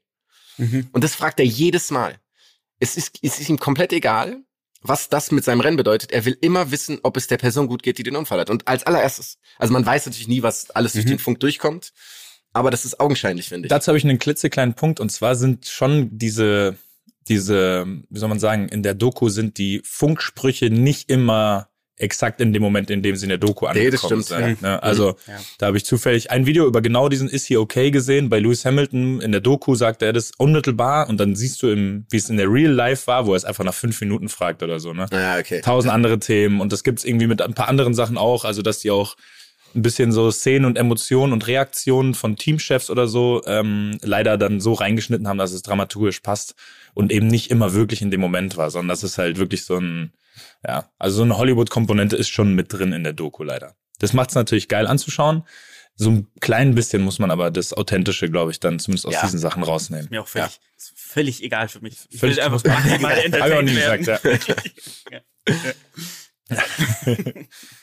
Mhm. 0.57 0.89
Und 0.93 1.05
das 1.05 1.15
fragt 1.15 1.41
er 1.41 1.47
jedes 1.47 1.91
Mal. 1.91 2.21
Es 2.81 2.97
ist, 2.97 3.19
es 3.23 3.41
ist 3.41 3.49
ihm 3.49 3.59
komplett 3.59 3.93
egal, 3.93 4.45
was 4.87 5.09
das 5.09 5.33
mit 5.33 5.45
seinem 5.45 5.61
Rennen 5.61 5.79
bedeutet. 5.79 6.13
Er 6.13 6.25
will 6.27 6.37
immer 6.41 6.71
wissen, 6.71 7.01
ob 7.03 7.17
es 7.17 7.27
der 7.27 7.39
Person 7.39 7.67
gut 7.67 7.83
geht, 7.83 7.97
die 7.99 8.03
den 8.03 8.17
Unfall 8.17 8.39
hat. 8.39 8.51
Und 8.51 8.69
als 8.69 8.85
allererstes, 8.85 9.39
also 9.59 9.73
man 9.73 9.85
weiß 9.85 10.07
natürlich 10.07 10.29
nie, 10.29 10.43
was 10.43 10.71
alles 10.71 10.93
durch 10.93 11.07
Mhm. 11.07 11.11
den 11.11 11.19
Funk 11.19 11.41
durchkommt, 11.41 11.93
aber 12.53 12.71
das 12.71 12.85
ist 12.85 13.01
augenscheinlich, 13.01 13.49
finde 13.49 13.67
ich. 13.67 13.71
Dazu 13.71 13.89
habe 13.89 13.99
ich 13.99 14.05
einen 14.05 14.19
klitzekleinen 14.19 14.75
Punkt 14.75 15.01
und 15.01 15.11
zwar 15.11 15.35
sind 15.37 15.67
schon 15.67 16.11
diese, 16.17 16.77
diese, 17.29 17.87
wie 18.11 18.19
soll 18.19 18.29
man 18.29 18.39
sagen, 18.39 18.69
in 18.69 18.83
der 18.83 18.95
Doku 18.95 19.31
sind 19.31 19.57
die 19.59 19.81
Funksprüche 19.85 20.71
nicht 20.71 21.11
immer 21.11 21.69
exakt 21.97 22.41
in 22.41 22.53
dem 22.53 22.63
Moment, 22.63 22.91
in 22.91 23.03
dem 23.03 23.15
sie 23.15 23.25
in 23.25 23.29
der 23.29 23.39
Doku 23.39 23.67
Nee, 23.73 23.91
das 23.91 24.03
angekommen 24.05 24.23
stimmt, 24.23 24.45
sind. 24.45 24.63
Ne? 24.63 24.83
Also 24.83 25.17
Ja. 25.29 25.35
da 25.59 25.67
habe 25.67 25.77
ich 25.77 25.85
zufällig 25.85 26.31
ein 26.31 26.45
Video 26.45 26.67
über 26.67 26.83
genau 26.83 27.09
diesen 27.09 27.29
Is 27.29 27.47
he 27.47 27.57
okay 27.57 27.91
gesehen. 27.91 28.29
Bei 28.29 28.41
Lewis 28.41 28.65
Hamilton 28.65 29.21
in 29.21 29.31
der 29.33 29.41
Doku 29.41 29.75
sagt 29.77 30.03
er 30.03 30.13
das 30.13 30.33
unmittelbar 30.37 31.09
und 31.09 31.19
dann 31.19 31.37
siehst 31.37 31.63
du, 31.63 31.69
im, 31.69 32.07
wie 32.11 32.17
es 32.17 32.29
in 32.29 32.37
der 32.37 32.51
Real 32.51 32.73
Life 32.73 33.07
war, 33.07 33.27
wo 33.27 33.33
er 33.33 33.37
es 33.37 33.45
einfach 33.45 33.65
nach 33.65 33.75
fünf 33.75 34.01
Minuten 34.01 34.29
fragt 34.29 34.63
oder 34.63 34.81
so. 34.81 34.93
Ne? 34.93 35.07
ja, 35.13 35.39
okay. 35.39 35.61
tausend 35.61 35.93
andere 35.93 36.19
Themen 36.19 36.61
und 36.61 36.73
das 36.73 36.83
gibt's 36.83 37.05
irgendwie 37.05 37.29
mit 37.29 37.41
ein 37.41 37.55
paar 37.55 37.69
anderen 37.69 37.95
Sachen 37.95 38.19
auch, 38.19 38.45
also 38.45 38.63
dass 38.63 38.81
die 38.81 38.91
auch 38.91 39.17
ein 39.77 39.83
bisschen 39.83 40.13
so 40.13 40.31
Szenen 40.31 40.65
und 40.67 40.79
Emotionen 40.79 41.33
und 41.33 41.47
Reaktionen 41.47 42.15
von 42.15 42.37
Teamchefs 42.37 42.91
oder 42.91 43.09
so 43.09 43.43
ähm, 43.47 43.99
leider 44.03 44.39
dann 44.39 44.61
so 44.61 44.73
reingeschnitten 44.73 45.27
haben, 45.27 45.39
dass 45.39 45.53
es 45.53 45.63
dramaturgisch 45.63 46.21
passt 46.21 46.55
und 46.95 47.11
eben 47.13 47.27
nicht 47.27 47.51
immer 47.51 47.73
wirklich 47.75 48.01
in 48.03 48.11
dem 48.11 48.21
Moment 48.21 48.57
war, 48.57 48.71
sondern 48.71 48.89
das 48.89 49.03
ist 49.03 49.19
halt 49.19 49.39
wirklich 49.39 49.65
so 49.65 49.77
ein, 49.77 50.13
ja, 50.67 50.91
also 50.99 51.17
so 51.19 51.23
eine 51.23 51.37
Hollywood-Komponente 51.39 52.17
ist 52.17 52.29
schon 52.29 52.55
mit 52.55 52.73
drin 52.73 52.93
in 52.93 53.05
der 53.05 53.13
Doku 53.13 53.43
leider. 53.43 53.77
Das 53.99 54.13
macht's 54.13 54.35
natürlich 54.35 54.69
geil 54.69 54.87
anzuschauen. 54.87 55.45
So 55.97 56.11
ein 56.11 56.27
klein 56.41 56.75
bisschen 56.75 57.03
muss 57.03 57.21
man 57.21 57.31
aber 57.31 57.53
das 57.53 57.73
Authentische, 57.73 58.29
glaube 58.29 58.51
ich, 58.51 58.59
dann 58.59 58.81
zumindest 58.81 59.07
aus 59.07 59.15
Ja. 59.15 59.23
diesen 59.23 59.39
Sachen 59.39 59.63
rausnehmen. 59.63 60.09
Mir 60.11 60.23
auch 60.23 60.27
völlig, 60.29 60.59
ist 60.77 60.93
völlig 60.97 61.43
egal 61.45 61.69
für 61.69 61.81
mich. 61.81 61.99
Ich 62.11 62.19
Völlig- 62.19 62.37
will 62.39 62.43
einfach 62.45 62.65
maximal 62.65 63.15
Hab 63.17 63.27
ich 63.27 63.53
auch 63.55 63.63
nie 63.63 63.75
gesagt, 63.99 64.23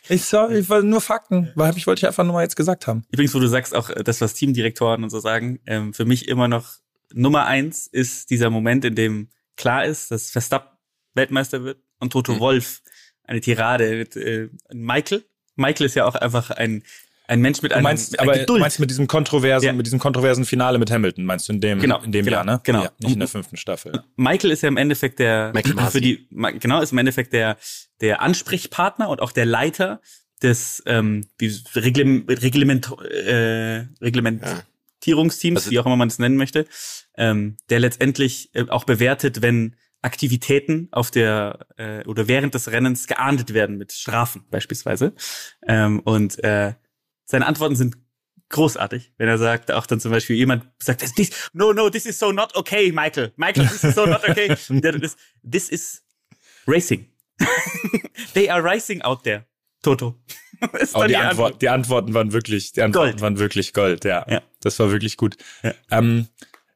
Ich, 0.10 0.26
soll, 0.26 0.54
ich 0.56 0.70
wollte 0.70 0.88
nur 0.88 1.02
Fakten, 1.02 1.52
weil 1.56 1.76
ich 1.78 1.88
wollte 1.88 2.00
ich 2.00 2.08
einfach 2.08 2.24
nur 2.24 2.34
mal 2.34 2.44
jetzt 2.44 2.56
gesagt 2.56 2.86
haben. 2.88 3.06
Übrigens, 3.12 3.34
wo 3.34 3.40
du 3.40 3.48
sagst, 3.48 3.74
auch 3.76 3.90
äh, 3.90 4.04
das, 4.04 4.22
was 4.22 4.34
Teamdirektoren 4.34 5.04
und 5.04 5.10
so 5.10 5.20
sagen, 5.20 5.60
ähm, 5.66 5.94
für 5.94 6.06
mich 6.06 6.28
immer 6.28 6.48
noch 6.48 6.68
Nummer 7.14 7.46
eins 7.46 7.88
ist 7.88 8.30
dieser 8.30 8.50
Moment, 8.50 8.86
in 8.86 8.96
dem 8.96 9.30
klar 9.58 9.86
ist, 9.86 10.12
dass 10.12 10.32
Verstappen 10.32 10.70
Weltmeister 11.14 11.64
wird 11.64 11.82
und 12.02 12.12
Toto 12.12 12.34
Mhm. 12.34 12.40
Wolf 12.40 12.82
eine 13.24 13.40
Tirade 13.40 13.96
mit 13.96 14.16
äh, 14.18 14.50
Michael. 14.74 15.24
Michael 15.56 15.86
ist 15.86 15.96
ja 15.96 16.06
auch 16.06 16.16
einfach 16.16 16.50
ein, 16.52 16.84
ein 17.28 17.40
Mensch 17.40 17.62
mit 17.62 17.72
Du 17.72 17.76
einem 17.76 17.84
meinst, 17.84 18.12
mit 18.12 18.20
aber 18.20 18.38
Geduld. 18.38 18.60
meinst 18.60 18.80
mit 18.82 18.90
diesem 18.90 19.08
kontroversen, 19.08 19.66
Ja. 19.68 19.74
mit 19.74 19.86
diesem 19.86 20.00
kontroversen 20.00 20.44
Finale 20.44 20.78
mit 20.80 20.92
Hamilton, 20.92 21.24
meinst 21.24 21.48
du 21.48 21.54
in 21.54 21.62
dem, 21.62 21.80
Genau, 21.80 22.02
in 22.02 22.12
dem 22.12 22.26
genau, 22.26 22.38
Jahr, 22.38 22.44
ne? 22.46 22.60
genau. 22.64 22.84
Ja, 22.84 22.92
nicht 23.00 23.14
in 23.14 23.20
der 23.20 23.28
fünften 23.30 23.56
Staffel. 23.56 24.04
Michael 24.18 24.52
ist 24.52 24.64
ja 24.64 24.68
im 24.68 24.76
Endeffekt 24.78 25.20
der 25.20 25.54
für 25.92 26.02
die 26.02 26.28
genau 26.60 26.82
ist 26.82 26.92
im 26.92 26.98
Endeffekt 26.98 27.32
der 27.32 27.56
der 28.02 28.22
Ansprechpartner 28.22 29.08
und 29.08 29.22
auch 29.22 29.32
der 29.32 29.46
Leiter 29.46 30.02
des 30.42 30.82
ähm, 30.88 31.28
wie 31.38 31.56
Reglement, 31.76 32.42
Reglement 32.42 32.92
äh, 33.04 33.86
Reglementierungsteams, 34.02 35.62
Also- 35.62 35.72
wie 35.72 35.80
auch 35.80 35.86
immer 35.86 35.96
man 35.98 36.08
es 36.08 36.20
nennen 36.20 36.36
möchte, 36.38 36.66
ähm, 37.18 37.58
der 37.70 37.80
letztendlich 37.80 38.50
äh, 38.54 38.66
auch 38.70 38.84
bewertet, 38.84 39.42
wenn 39.42 39.76
Aktivitäten 40.02 40.88
auf 40.92 41.12
der 41.12 41.68
äh, 41.78 42.04
oder 42.08 42.28
während 42.28 42.54
des 42.56 42.72
Rennens 42.72 43.08
geahndet 43.08 43.54
werden 43.54 43.78
mit 43.78 43.92
Strafen 43.92 44.46
beispielsweise. 44.50 45.14
Ähm, 45.68 46.00
und 46.00 46.44
äh, 46.44 46.74
seine 47.26 47.46
Antworten 47.46 47.76
sind 47.76 47.98
großartig, 48.50 49.14
wenn 49.18 49.28
er 49.28 49.38
sagt, 49.38 49.72
auch 49.72 49.86
dann 49.86 50.00
zum 50.00 50.12
Beispiel 50.12 50.36
jemand 50.36 50.66
sagt, 50.80 51.16
this, 51.16 51.32
no, 51.54 51.74
no, 51.74 51.90
this 51.90 52.06
is 52.06 52.20
so 52.20 52.32
not 52.32 52.56
okay, 52.56 52.92
Michael. 52.92 53.32
Michael, 53.38 53.68
this 53.68 53.84
is 53.84 53.96
so 53.96 54.06
not 54.06 54.28
okay. 54.28 54.56
This 55.44 55.70
is 55.70 56.04
racing. 56.68 57.08
They 58.34 58.50
are 58.50 58.64
racing 58.64 59.02
out 59.02 59.24
there. 59.24 59.46
Toto. 59.82 60.20
Aber 60.62 60.78
dann 60.78 61.08
die, 61.08 61.18
Antwort, 61.18 61.62
die 61.62 61.70
Antworten 61.70 62.14
waren 62.14 62.34
wirklich, 62.34 62.72
die 62.74 62.82
Antworten 62.84 63.12
Gold. 63.12 63.22
waren 63.22 63.40
wirklich 63.40 63.74
Gold, 63.74 64.06
ja. 64.06 64.26
Ja. 64.30 64.42
Das 64.62 64.78
war 64.80 64.92
wirklich 64.92 65.18
gut. 65.18 65.38
Ja. 65.64 65.74
Ähm, 65.90 66.28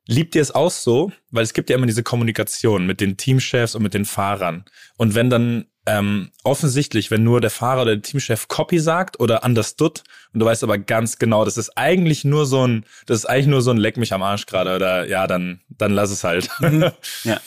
liebt 0.07 0.35
ihr 0.35 0.41
es 0.41 0.53
auch 0.53 0.71
so? 0.71 1.11
Weil 1.31 1.43
es 1.43 1.53
gibt 1.53 1.69
ja 1.69 1.75
immer 1.75 1.87
diese 1.87 2.03
Kommunikation 2.03 2.85
mit 2.85 3.01
den 3.01 3.17
Teamchefs 3.17 3.75
und 3.75 3.83
mit 3.83 3.93
den 3.93 4.05
Fahrern. 4.05 4.65
Und 4.97 5.15
wenn 5.15 5.29
dann 5.29 5.65
ähm, 5.87 6.31
offensichtlich, 6.43 7.11
wenn 7.11 7.23
nur 7.23 7.41
der 7.41 7.51
Fahrer 7.51 7.83
oder 7.83 7.95
der 7.95 8.01
Teamchef 8.01 8.47
Copy 8.47 8.79
sagt 8.79 9.19
oder 9.19 9.43
understood 9.43 10.03
und 10.33 10.39
du 10.39 10.45
weißt 10.45 10.63
aber 10.63 10.77
ganz 10.77 11.19
genau, 11.19 11.45
das 11.45 11.57
ist 11.57 11.77
eigentlich 11.77 12.25
nur 12.25 12.45
so 12.45 12.67
ein, 12.67 12.85
das 13.05 13.19
ist 13.19 13.25
eigentlich 13.25 13.47
nur 13.47 13.61
so 13.61 13.71
ein 13.71 13.77
Leck 13.77 13.97
mich 13.97 14.13
am 14.13 14.23
Arsch 14.23 14.47
gerade 14.47 14.75
oder 14.75 15.07
ja, 15.07 15.27
dann, 15.27 15.61
dann 15.69 15.91
lass 15.91 16.11
es 16.11 16.23
halt. 16.23 16.49
Ja. 17.23 17.39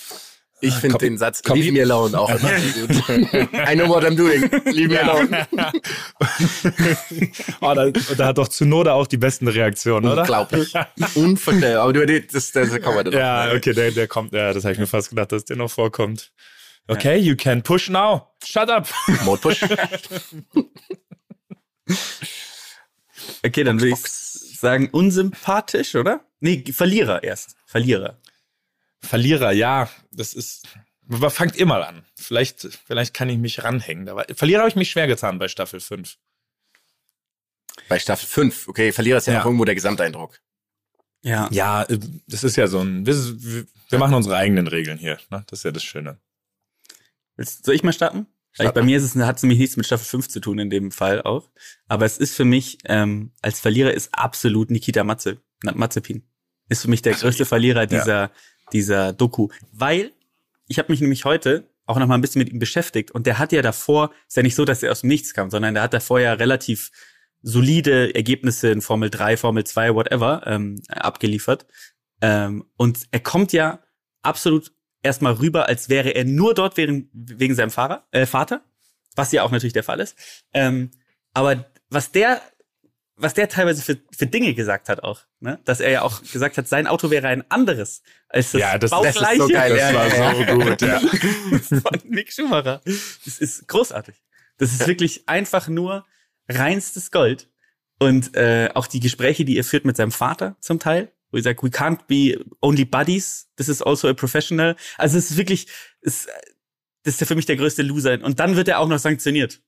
Ich 0.61 0.75
finde 0.75 0.97
Copy- 0.97 1.07
den 1.07 1.19
Satz, 1.19 1.41
Copy- 1.43 1.61
leave 1.61 1.73
me 1.73 1.83
alone 1.83 2.19
auch 2.19 2.29
immer 2.31 2.51
gut. 2.51 2.91
I 3.71 3.75
know 3.77 3.89
what 3.89 4.05
I'm 4.05 4.17
doing. 4.17 4.43
Leave 4.67 4.89
me 4.89 5.01
alone. 5.01 5.47
oh, 7.61 7.75
da, 7.75 7.91
da 7.91 8.27
hat 8.27 8.39
doch 8.39 8.49
Tsunoda 8.49 8.93
auch 8.93 9.07
die 9.07 9.19
besten 9.19 9.47
Reaktionen, 9.47 10.11
oder? 10.11 10.23
Unglaublich. 10.23 10.73
Unvorstellbar. 11.15 11.83
Aber 11.85 11.93
du, 11.93 12.05
das, 12.07 12.51
das, 12.53 12.71
das 12.71 12.83
kommen 12.83 12.97
wir 12.97 13.05
dann 13.05 13.13
noch. 13.13 13.21
Ja, 13.21 13.53
okay, 13.55 13.73
der, 13.73 13.93
der 13.93 14.09
kommt, 14.09 14.33
ja, 14.33 14.53
das 14.53 14.65
habe 14.65 14.73
ich 14.73 14.79
mir 14.81 14.87
fast 14.89 15.11
gedacht, 15.11 15.31
dass 15.33 15.45
der 15.45 15.57
noch 15.57 15.71
vorkommt. 15.71 16.33
Okay, 16.89 17.19
you 17.19 17.37
can 17.37 17.63
push 17.63 17.89
now. 17.91 18.27
Shut 18.43 18.69
up. 18.71 18.89
Mode 19.25 19.43
Push. 19.43 19.63
Okay, 23.45 23.63
dann 23.65 23.79
würde 23.81 23.91
ich 23.91 23.97
sagen, 24.59 24.89
unsympathisch, 24.91 25.95
oder? 25.95 26.21
Nee, 26.41 26.65
Verlierer 26.73 27.23
erst. 27.23 27.57
Verlierer. 27.67 28.19
Verlierer, 29.01 29.53
ja, 29.53 29.89
das 30.11 30.35
ist. 30.35 30.67
Aber 31.11 31.31
fangt 31.31 31.57
ihr 31.57 31.65
mal 31.67 31.83
an. 31.83 32.05
Vielleicht, 32.17 32.69
vielleicht 32.87 33.15
kann 33.15 33.29
ich 33.31 33.39
mich 33.39 33.65
ranhängen. 33.65 34.05
Da 34.07 34.15
war, 34.17 34.27
Verlierer 34.35 34.61
habe 34.61 34.69
ich 34.69 34.77
mich 34.77 34.91
schwer 34.91 35.07
getan 35.07 35.39
bei 35.39 35.49
Staffel 35.49 35.81
5. 35.81 36.17
Bei 37.89 37.99
Staffel 37.99 38.27
5. 38.27 38.69
Okay, 38.69 38.93
Verlierer 38.93 39.19
ist 39.19 39.27
ja, 39.27 39.35
Ja. 39.35 39.41
auch 39.41 39.47
irgendwo 39.47 39.65
der 39.65 39.75
Gesamteindruck. 39.75 40.41
Ja. 41.23 41.49
Ja, 41.51 41.83
äh, 41.85 41.99
das 42.27 42.45
ist 42.45 42.57
ja 42.57 42.67
so 42.67 42.81
ein. 42.81 43.07
Wir, 43.07 43.15
wir- 43.17 43.67
machen 43.99 44.15
unsere 44.15 44.37
eigenen 44.37 44.67
Regeln 44.67 44.99
hier. 44.99 45.19
Ne? 45.31 45.45
Das 45.49 45.61
ist 45.61 45.65
ja 45.65 45.71
das 45.71 45.83
Schöne. 45.83 46.19
Willst- 47.37 47.65
Soll 47.65 47.75
ich 47.75 47.83
mal 47.83 47.93
starten? 47.93 48.27
Weil 48.57 48.67
Start 48.67 48.75
bei 48.75 48.83
mir 48.83 48.99
ist 48.99 49.05
es, 49.05 49.15
hat 49.17 49.37
es 49.37 49.43
nämlich 49.43 49.59
nichts 49.59 49.77
mit 49.77 49.87
Staffel 49.87 50.05
5 50.05 50.29
zu 50.29 50.41
tun 50.41 50.59
in 50.59 50.69
dem 50.69 50.91
Fall 50.91 51.23
auch. 51.23 51.51
Aber 51.87 52.05
es 52.05 52.19
ist 52.19 52.35
für 52.35 52.45
mich, 52.45 52.79
ähm, 52.85 53.33
als 53.41 53.61
Verlierer 53.61 53.93
ist 53.93 54.11
absolut 54.13 54.71
Nikita 54.71 55.05
Matze, 55.05 55.41
Mazepin. 55.63 56.29
Ist 56.69 56.83
für 56.83 56.89
mich 56.89 57.01
der 57.03 57.15
größte 57.15 57.45
ja. 57.45 57.47
Verlierer 57.49 57.87
dieser, 57.87 58.31
dieser 58.73 59.13
Doku. 59.13 59.49
Weil 59.73 60.13
ich 60.67 60.79
habe 60.79 60.93
mich 60.93 61.01
nämlich 61.01 61.25
heute 61.25 61.69
auch 61.87 61.99
noch 61.99 62.07
mal 62.07 62.15
ein 62.15 62.21
bisschen 62.21 62.41
mit 62.41 62.53
ihm 62.53 62.59
beschäftigt 62.59 63.11
und 63.11 63.27
der 63.27 63.39
hat 63.39 63.53
ja 63.53 63.63
davor, 63.63 64.11
ist 64.27 64.37
ja 64.37 64.43
nicht 64.43 64.55
so, 64.55 64.65
dass 64.65 64.83
er 64.83 64.93
aus 64.93 65.01
dem 65.01 65.09
Nichts 65.09 65.33
kam, 65.33 65.51
sondern 65.51 65.75
der 65.75 65.83
hat 65.83 65.95
davor 65.95 66.21
ja 66.21 66.35
relativ 66.35 66.91
solide 67.43 68.15
Ergebnisse 68.15 68.71
in 68.71 68.83
Formel 68.83 69.11
3, 69.11 69.37
Formel 69.37 69.65
2, 69.65 69.95
whatever, 69.95 70.43
ähm, 70.47 70.83
abgeliefert. 70.89 71.67
Ähm, 72.21 72.67
und 72.77 73.07
er 73.11 73.21
kommt 73.21 73.53
ja 73.53 73.81
absolut 74.23 74.73
erstmal 75.03 75.35
rüber, 75.35 75.67
als 75.67 75.89
wäre 75.89 76.11
er 76.11 76.25
nur 76.25 76.55
dort 76.55 76.77
wegen, 76.77 77.09
wegen 77.13 77.55
seinem 77.55 77.71
Fahrer, 77.71 78.07
äh, 78.11 78.27
Vater, 78.27 78.63
was 79.15 79.33
ja 79.33 79.43
auch 79.43 79.51
natürlich 79.51 79.73
der 79.73 79.85
Fall 79.85 80.01
ist. 80.01 80.17
Ähm, 80.53 80.91
aber 81.33 81.65
was 81.91 82.13
der, 82.13 82.43
was 83.19 83.35
der 83.35 83.49
teilweise 83.49 83.83
für, 83.83 83.99
für 84.17 84.27
Dinge 84.27 84.55
gesagt 84.55 84.89
hat 84.89 85.03
auch, 85.03 85.23
ne? 85.41 85.59
dass 85.65 85.81
er 85.81 85.91
ja 85.91 86.03
auch 86.03 86.23
gesagt 86.23 86.57
hat, 86.57 86.69
sein 86.69 86.87
Auto 86.87 87.11
wäre 87.11 87.29
ein 87.29 87.49
anderes 87.51 88.03
als 88.29 88.53
das, 88.53 88.61
Ja, 88.61 88.79
das- 88.79 88.91
das 88.91 89.07
ist 89.07 89.15
so 89.15 89.21
baugleiche 89.21 89.49
geil. 89.53 89.71
Das 89.71 89.81
Ja, 89.81 89.95
war 89.95 90.09
ja, 90.09 90.35
so 90.35 90.59
gut, 90.59 90.83
ja. 90.83 91.01
von 91.91 92.01
Mick 92.11 92.33
Schumacher. 92.33 92.81
Das 93.25 93.39
ist 93.39 93.67
großartig. 93.69 94.15
Das 94.59 94.73
ist 94.73 94.87
wirklich 94.87 95.29
einfach 95.29 95.69
nur 95.69 96.05
reinstes 96.49 97.11
Gold. 97.11 97.49
Und 98.01 98.37
äh, 98.37 98.71
auch 98.75 98.87
die 98.87 99.01
Gespräche, 99.01 99.45
die 99.45 99.57
er 99.57 99.65
führt 99.65 99.85
mit 99.85 99.97
seinem 99.97 100.13
Vater 100.13 100.57
zum 100.61 100.79
Teil, 100.79 101.11
wo 101.31 101.37
er 101.37 101.43
sagt, 101.43 101.63
we 101.63 101.69
can't 101.69 102.07
be 102.07 102.43
only 102.61 102.85
buddies, 102.85 103.49
this 103.57 103.69
is 103.69 103.83
also 103.83 104.09
a 104.09 104.15
professional. 104.15 104.77
Also 104.97 105.19
es 105.19 105.31
ist 105.33 105.37
wirklich, 105.37 105.67
es, 106.01 106.27
das 107.03 107.15
ist 107.15 107.21
ja 107.21 107.27
für 107.27 107.35
mich 107.35 107.47
der 107.47 107.57
größte 107.57 107.83
Loser. 107.83 108.23
Und 108.23 108.39
dann 108.39 108.55
wird 108.57 108.69
er 108.69 108.79
auch 108.79 108.89
noch 108.89 108.99
sanktioniert. 109.01 109.61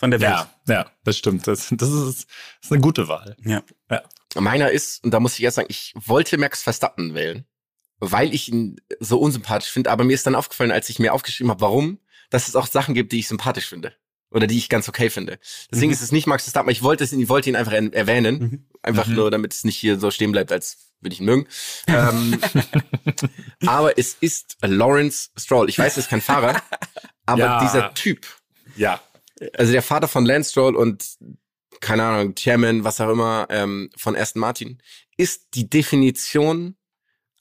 Von 0.00 0.10
der 0.10 0.20
Welt. 0.20 0.30
Ja, 0.32 0.50
ja, 0.66 0.90
das 1.04 1.16
stimmt. 1.18 1.46
Das, 1.46 1.68
das, 1.70 1.88
ist, 1.90 2.26
das 2.26 2.26
ist 2.62 2.72
eine 2.72 2.80
gute 2.80 3.06
Wahl. 3.06 3.36
ja. 3.44 3.62
Meiner 4.36 4.70
ist, 4.70 5.02
und 5.04 5.10
da 5.12 5.18
muss 5.20 5.34
ich 5.38 5.42
erst 5.44 5.56
sagen, 5.56 5.68
ich 5.70 5.92
wollte 5.96 6.38
Max 6.38 6.62
Verstappen 6.62 7.14
wählen, 7.14 7.44
weil 7.98 8.32
ich 8.34 8.48
ihn 8.48 8.80
so 9.00 9.18
unsympathisch 9.18 9.70
finde, 9.70 9.90
aber 9.90 10.04
mir 10.04 10.14
ist 10.14 10.26
dann 10.26 10.34
aufgefallen, 10.36 10.70
als 10.70 10.88
ich 10.88 10.98
mir 11.00 11.12
aufgeschrieben 11.12 11.50
habe, 11.50 11.60
warum, 11.60 11.98
dass 12.30 12.46
es 12.48 12.56
auch 12.56 12.66
Sachen 12.66 12.94
gibt, 12.94 13.12
die 13.12 13.18
ich 13.18 13.28
sympathisch 13.28 13.66
finde. 13.66 13.92
Oder 14.32 14.46
die 14.46 14.56
ich 14.56 14.68
ganz 14.68 14.88
okay 14.88 15.10
finde. 15.10 15.40
Deswegen 15.72 15.88
Mhm. 15.88 15.94
ist 15.94 16.02
es 16.02 16.12
nicht 16.12 16.28
Max 16.28 16.44
Verstappen, 16.44 16.70
ich 16.70 16.82
wollte 16.82 17.02
es, 17.02 17.12
ich 17.12 17.28
wollte 17.28 17.50
ihn 17.50 17.56
einfach 17.56 17.72
er- 17.72 17.92
erwähnen. 17.92 18.38
Mhm. 18.38 18.66
Einfach 18.82 19.06
Mhm. 19.08 19.14
nur, 19.16 19.30
damit 19.32 19.52
es 19.52 19.64
nicht 19.64 19.76
hier 19.76 19.98
so 19.98 20.12
stehen 20.12 20.30
bleibt, 20.30 20.52
als 20.52 20.92
würde 21.00 21.14
ich 21.14 21.20
ihn 21.20 21.26
mögen. 21.26 21.48
ähm, 21.88 22.38
aber 23.66 23.98
es 23.98 24.14
ist 24.20 24.56
Lawrence 24.62 25.30
Stroll. 25.36 25.68
Ich 25.68 25.78
weiß, 25.78 25.96
er 25.96 26.00
ist 26.04 26.08
kein 26.10 26.20
Fahrer, 26.20 26.62
Aber 27.26 27.40
Ja. 27.40 27.60
dieser 27.60 27.94
Typ, 27.94 28.26
Ja. 28.76 29.00
Also 29.54 29.72
der 29.72 29.82
Vater 29.82 30.08
von 30.08 30.24
Lance 30.26 30.50
Stroll 30.50 30.76
und 30.76 31.16
keine 31.80 32.04
Ahnung, 32.04 32.34
Chairman, 32.34 32.84
was 32.84 33.00
auch 33.00 33.08
immer, 33.10 33.46
ähm, 33.48 33.90
von 33.96 34.14
Aston 34.16 34.40
Martin, 34.40 34.82
ist 35.16 35.54
die 35.54 35.68
Definition 35.70 36.76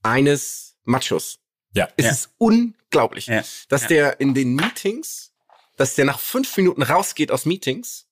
eines 0.03 0.77
Machos. 0.83 1.39
Ja. 1.73 1.89
Es 1.97 2.05
Ja. 2.05 2.11
ist 2.11 2.29
unglaublich, 2.37 3.27
Ja. 3.27 3.43
dass 3.67 3.83
Ja. 3.83 3.87
der 3.89 4.19
in 4.19 4.33
den 4.33 4.55
Meetings, 4.55 5.33
dass 5.77 5.95
der 5.95 6.05
nach 6.05 6.19
fünf 6.19 6.55
Minuten 6.57 6.83
rausgeht 6.83 7.31
aus 7.31 7.45
Meetings, 7.45 8.07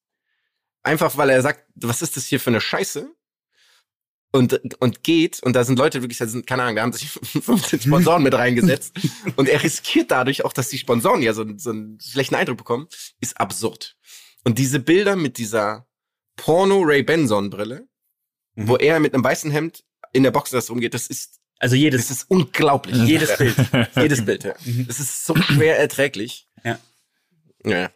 einfach 0.83 1.17
weil 1.17 1.29
er 1.29 1.41
sagt, 1.41 1.65
was 1.75 2.01
ist 2.01 2.17
das 2.17 2.25
hier 2.25 2.39
für 2.39 2.49
eine 2.49 2.61
Scheiße? 2.61 3.09
Und, 4.38 4.75
und 4.81 5.03
geht, 5.03 5.41
und 5.41 5.53
da 5.53 5.63
sind 5.63 5.79
Leute 5.79 6.01
wirklich, 6.01 6.17
da 6.19 6.27
sind, 6.27 6.45
keine 6.45 6.63
Ahnung, 6.63 6.75
da 6.75 6.81
haben 6.83 6.93
sich 6.93 7.09
15 7.41 7.81
Sponsoren 7.81 8.23
mit 8.23 8.33
reingesetzt. 8.33 8.93
Und 9.35 9.49
er 9.49 9.63
riskiert 9.63 10.11
dadurch 10.11 10.45
auch, 10.45 10.53
dass 10.53 10.69
die 10.69 10.77
Sponsoren 10.77 11.21
ja 11.21 11.33
so, 11.33 11.43
so 11.57 11.71
einen 11.71 11.99
schlechten 11.99 12.35
Eindruck 12.35 12.57
bekommen, 12.57 12.88
ist 13.19 13.39
absurd. 13.39 13.95
Und 14.43 14.59
diese 14.59 14.79
Bilder 14.79 15.15
mit 15.15 15.38
dieser 15.38 15.88
Porno 16.35 16.81
Ray 16.81 17.03
Benson 17.03 17.49
Brille, 17.49 17.88
Mhm. 18.55 18.67
wo 18.67 18.75
er 18.77 18.99
mit 18.99 19.13
einem 19.13 19.23
weißen 19.23 19.51
Hemd 19.51 19.83
in 20.13 20.23
der 20.23 20.31
Box 20.31 20.49
das 20.51 20.69
rumgeht, 20.69 20.93
das 20.93 21.07
ist, 21.07 21.39
Also 21.59 21.75
das 21.75 21.81
jedes, 21.81 22.11
ist 22.11 22.25
unglaublich. 22.29 22.95
jedes 23.07 23.38
Bild. 23.38 23.55
Jedes 23.95 24.25
Bild, 24.25 24.43
ja. 24.43 24.53
Mhm. 24.65 24.88
Das 24.88 24.99
ist 24.99 25.25
so 25.25 25.35
schwer 25.35 25.79
erträglich. 25.79 26.47
Ja. 26.63 26.79
Ja. 27.65 27.91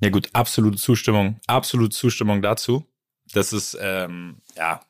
Ja 0.00 0.08
gut, 0.10 0.30
absolute 0.32 0.78
Zustimmung, 0.78 1.38
absolute 1.46 1.94
Zustimmung 1.94 2.40
dazu. 2.42 2.86
Das 3.32 3.52
ist, 3.52 3.76
ähm, 3.80 4.38
ja, 4.56 4.80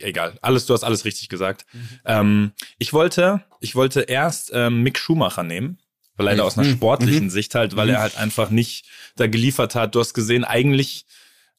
egal. 0.00 0.38
Alles, 0.42 0.66
du 0.66 0.74
hast 0.74 0.84
alles 0.84 1.04
richtig 1.04 1.28
gesagt. 1.28 1.66
Ähm, 2.04 2.52
ich 2.78 2.92
wollte, 2.92 3.44
ich 3.60 3.74
wollte 3.74 4.02
erst 4.02 4.50
ähm, 4.54 4.82
Mick 4.82 4.98
Schumacher 4.98 5.42
nehmen, 5.42 5.78
weil 6.16 6.26
leider 6.26 6.44
aus 6.44 6.56
einer 6.58 6.66
Mhm. 6.68 6.72
sportlichen 6.76 7.30
Sicht 7.30 7.54
halt, 7.54 7.76
weil 7.76 7.90
er 7.90 8.00
halt 8.00 8.16
einfach 8.16 8.50
nicht 8.50 8.86
da 9.16 9.26
geliefert 9.26 9.74
hat. 9.74 9.94
Du 9.94 10.00
hast 10.00 10.14
gesehen, 10.14 10.44
eigentlich, 10.44 11.06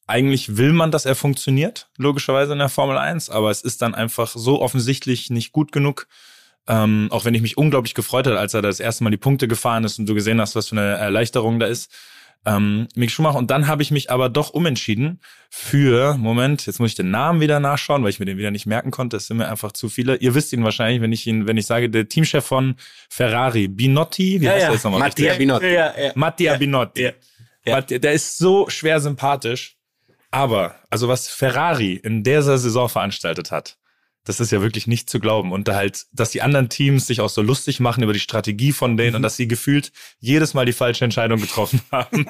eigentlich 0.06 0.56
will 0.56 0.72
man, 0.72 0.90
dass 0.90 1.04
er 1.04 1.14
funktioniert, 1.14 1.88
logischerweise 1.98 2.52
in 2.52 2.58
der 2.58 2.68
Formel 2.68 2.96
1, 2.96 3.28
aber 3.30 3.50
es 3.50 3.60
ist 3.62 3.82
dann 3.82 3.94
einfach 3.94 4.28
so 4.34 4.60
offensichtlich 4.62 5.30
nicht 5.30 5.52
gut 5.52 5.72
genug. 5.72 6.06
Ähm, 6.68 7.08
auch 7.12 7.24
wenn 7.24 7.34
ich 7.34 7.42
mich 7.42 7.56
unglaublich 7.56 7.94
gefreut 7.94 8.26
habe, 8.26 8.40
als 8.40 8.52
er 8.54 8.60
das 8.62 8.80
erste 8.80 9.04
Mal 9.04 9.10
die 9.10 9.16
Punkte 9.18 9.46
gefahren 9.46 9.84
ist 9.84 10.00
und 10.00 10.06
du 10.06 10.14
gesehen 10.14 10.40
hast, 10.40 10.56
was 10.56 10.68
für 10.68 10.76
eine 10.76 10.96
Erleichterung 10.96 11.60
da 11.60 11.66
ist. 11.66 11.92
Ähm, 12.44 12.86
Mick 12.94 13.10
Schumacher. 13.10 13.38
Und 13.38 13.50
dann 13.50 13.66
habe 13.66 13.82
ich 13.82 13.90
mich 13.90 14.10
aber 14.10 14.28
doch 14.28 14.50
umentschieden 14.50 15.20
für, 15.50 16.16
Moment, 16.16 16.66
jetzt 16.66 16.78
muss 16.78 16.90
ich 16.90 16.94
den 16.94 17.10
Namen 17.10 17.40
wieder 17.40 17.58
nachschauen, 17.58 18.02
weil 18.02 18.10
ich 18.10 18.20
mir 18.20 18.26
den 18.26 18.38
wieder 18.38 18.50
nicht 18.52 18.66
merken 18.66 18.90
konnte. 18.90 19.16
Es 19.16 19.26
sind 19.26 19.38
mir 19.38 19.48
einfach 19.48 19.72
zu 19.72 19.88
viele. 19.88 20.16
Ihr 20.16 20.34
wisst 20.34 20.52
ihn 20.52 20.62
wahrscheinlich, 20.62 21.00
wenn 21.00 21.12
ich 21.12 21.26
ihn, 21.26 21.48
wenn 21.48 21.56
ich 21.56 21.66
sage, 21.66 21.90
der 21.90 22.08
Teamchef 22.08 22.44
von 22.44 22.76
Ferrari, 23.08 23.66
Binotti, 23.68 24.40
wie 24.40 24.48
heißt 24.48 24.66
der 24.66 24.72
jetzt 24.72 24.84
nochmal 24.84 25.00
Mattia 25.00 25.30
richtig? 25.30 25.38
Binotto. 25.38 25.66
Ja, 25.66 25.98
ja. 25.98 26.12
Mattia 26.14 26.56
Binotti. 26.56 27.02
Ja. 27.02 27.10
Ja. 27.64 27.76
Mattia, 27.76 27.98
der 27.98 28.12
ist 28.12 28.38
so 28.38 28.68
schwer 28.68 29.00
sympathisch. 29.00 29.76
Aber, 30.30 30.76
also 30.90 31.08
was 31.08 31.28
Ferrari 31.28 31.94
in 31.94 32.22
dieser 32.22 32.58
Saison 32.58 32.88
veranstaltet 32.88 33.50
hat, 33.50 33.78
das 34.26 34.40
ist 34.40 34.50
ja 34.50 34.60
wirklich 34.60 34.88
nicht 34.88 35.08
zu 35.08 35.20
glauben. 35.20 35.52
Und 35.52 35.68
da 35.68 35.76
halt, 35.76 36.06
dass 36.12 36.30
die 36.30 36.42
anderen 36.42 36.68
Teams 36.68 37.06
sich 37.06 37.20
auch 37.20 37.28
so 37.28 37.42
lustig 37.42 37.78
machen 37.78 38.02
über 38.02 38.12
die 38.12 38.20
Strategie 38.20 38.72
von 38.72 38.96
denen 38.96 39.14
und 39.16 39.22
dass 39.22 39.36
sie 39.36 39.46
gefühlt 39.46 39.92
jedes 40.18 40.52
Mal 40.52 40.66
die 40.66 40.72
falsche 40.72 41.04
Entscheidung 41.04 41.40
getroffen 41.40 41.80
haben. 41.92 42.26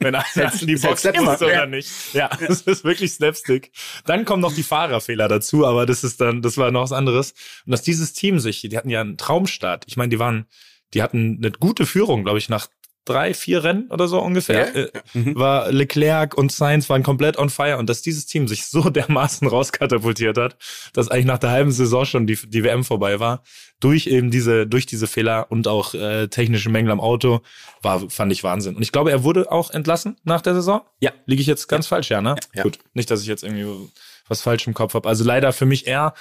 Wenn 0.00 0.14
einer 0.14 0.24
in 0.60 0.66
die 0.66 0.72
ist 0.72 0.82
Box 0.82 1.04
muss 1.04 1.42
oder 1.42 1.66
nicht. 1.66 1.90
Ja, 2.14 2.28
das 2.28 2.62
ist 2.62 2.84
wirklich 2.84 3.12
Slapstick. 3.12 3.72
Dann 4.06 4.24
kommen 4.24 4.40
noch 4.40 4.54
die 4.54 4.62
Fahrerfehler 4.62 5.28
dazu, 5.28 5.66
aber 5.66 5.84
das 5.84 6.02
ist 6.02 6.20
dann, 6.20 6.40
das 6.40 6.56
war 6.56 6.70
noch 6.70 6.82
was 6.82 6.92
anderes. 6.92 7.34
Und 7.66 7.72
dass 7.72 7.82
dieses 7.82 8.14
Team 8.14 8.38
sich, 8.38 8.62
die 8.62 8.76
hatten 8.76 8.90
ja 8.90 9.02
einen 9.02 9.18
Traumstart. 9.18 9.84
Ich 9.86 9.98
meine, 9.98 10.08
die 10.08 10.18
waren, 10.18 10.46
die 10.94 11.02
hatten 11.02 11.40
eine 11.42 11.50
gute 11.52 11.84
Führung, 11.84 12.24
glaube 12.24 12.38
ich, 12.38 12.48
nach 12.48 12.68
drei, 13.04 13.34
vier 13.34 13.64
Rennen 13.64 13.90
oder 13.90 14.08
so 14.08 14.20
ungefähr. 14.20 14.68
Ja, 14.74 14.82
Äh, 15.14 15.34
War 15.34 15.70
Leclerc 15.70 16.36
und 16.36 16.52
Sainz 16.52 16.88
waren 16.88 17.02
komplett 17.02 17.38
on 17.38 17.50
fire 17.50 17.78
und 17.78 17.88
dass 17.88 18.02
dieses 18.02 18.26
Team 18.26 18.48
sich 18.48 18.66
so 18.66 18.82
dermaßen 18.90 19.46
rauskatapultiert 19.46 20.38
hat, 20.38 20.56
dass 20.92 21.08
eigentlich 21.08 21.26
nach 21.26 21.38
der 21.38 21.50
halben 21.50 21.72
Saison 21.72 22.04
schon 22.04 22.26
die, 22.26 22.38
die 22.46 22.64
WM 22.64 22.84
vorbei 22.84 23.20
war, 23.20 23.42
durch 23.80 24.06
eben 24.06 24.30
diese, 24.30 24.66
durch 24.66 24.86
diese 24.86 25.06
Fehler 25.06 25.50
und 25.50 25.68
auch 25.68 25.94
äh, 25.94 26.28
technische 26.28 26.70
Mängel 26.70 26.90
am 26.90 27.00
Auto, 27.00 27.40
war, 27.82 28.08
fand 28.08 28.32
ich 28.32 28.42
Wahnsinn. 28.42 28.76
Und 28.76 28.82
ich 28.82 28.92
glaube, 28.92 29.10
er 29.10 29.24
wurde 29.24 29.52
auch 29.52 29.70
entlassen 29.70 30.16
nach 30.24 30.40
der 30.40 30.54
Saison. 30.54 30.80
Ja. 31.00 31.12
Liege 31.26 31.42
ich 31.42 31.46
jetzt 31.46 31.68
ganz 31.68 31.86
falsch, 31.86 32.10
ja, 32.10 32.22
ne? 32.22 32.36
Ja. 32.54 32.62
Gut. 32.62 32.78
Nicht, 32.94 33.10
dass 33.10 33.20
ich 33.20 33.26
jetzt 33.26 33.42
irgendwie 33.42 33.90
was 34.26 34.40
falsch 34.40 34.66
im 34.66 34.74
Kopf 34.74 34.94
habe. 34.94 35.08
Also 35.08 35.24
leider 35.24 35.52
für 35.52 35.66
mich 35.66 35.86
er. 35.86 36.14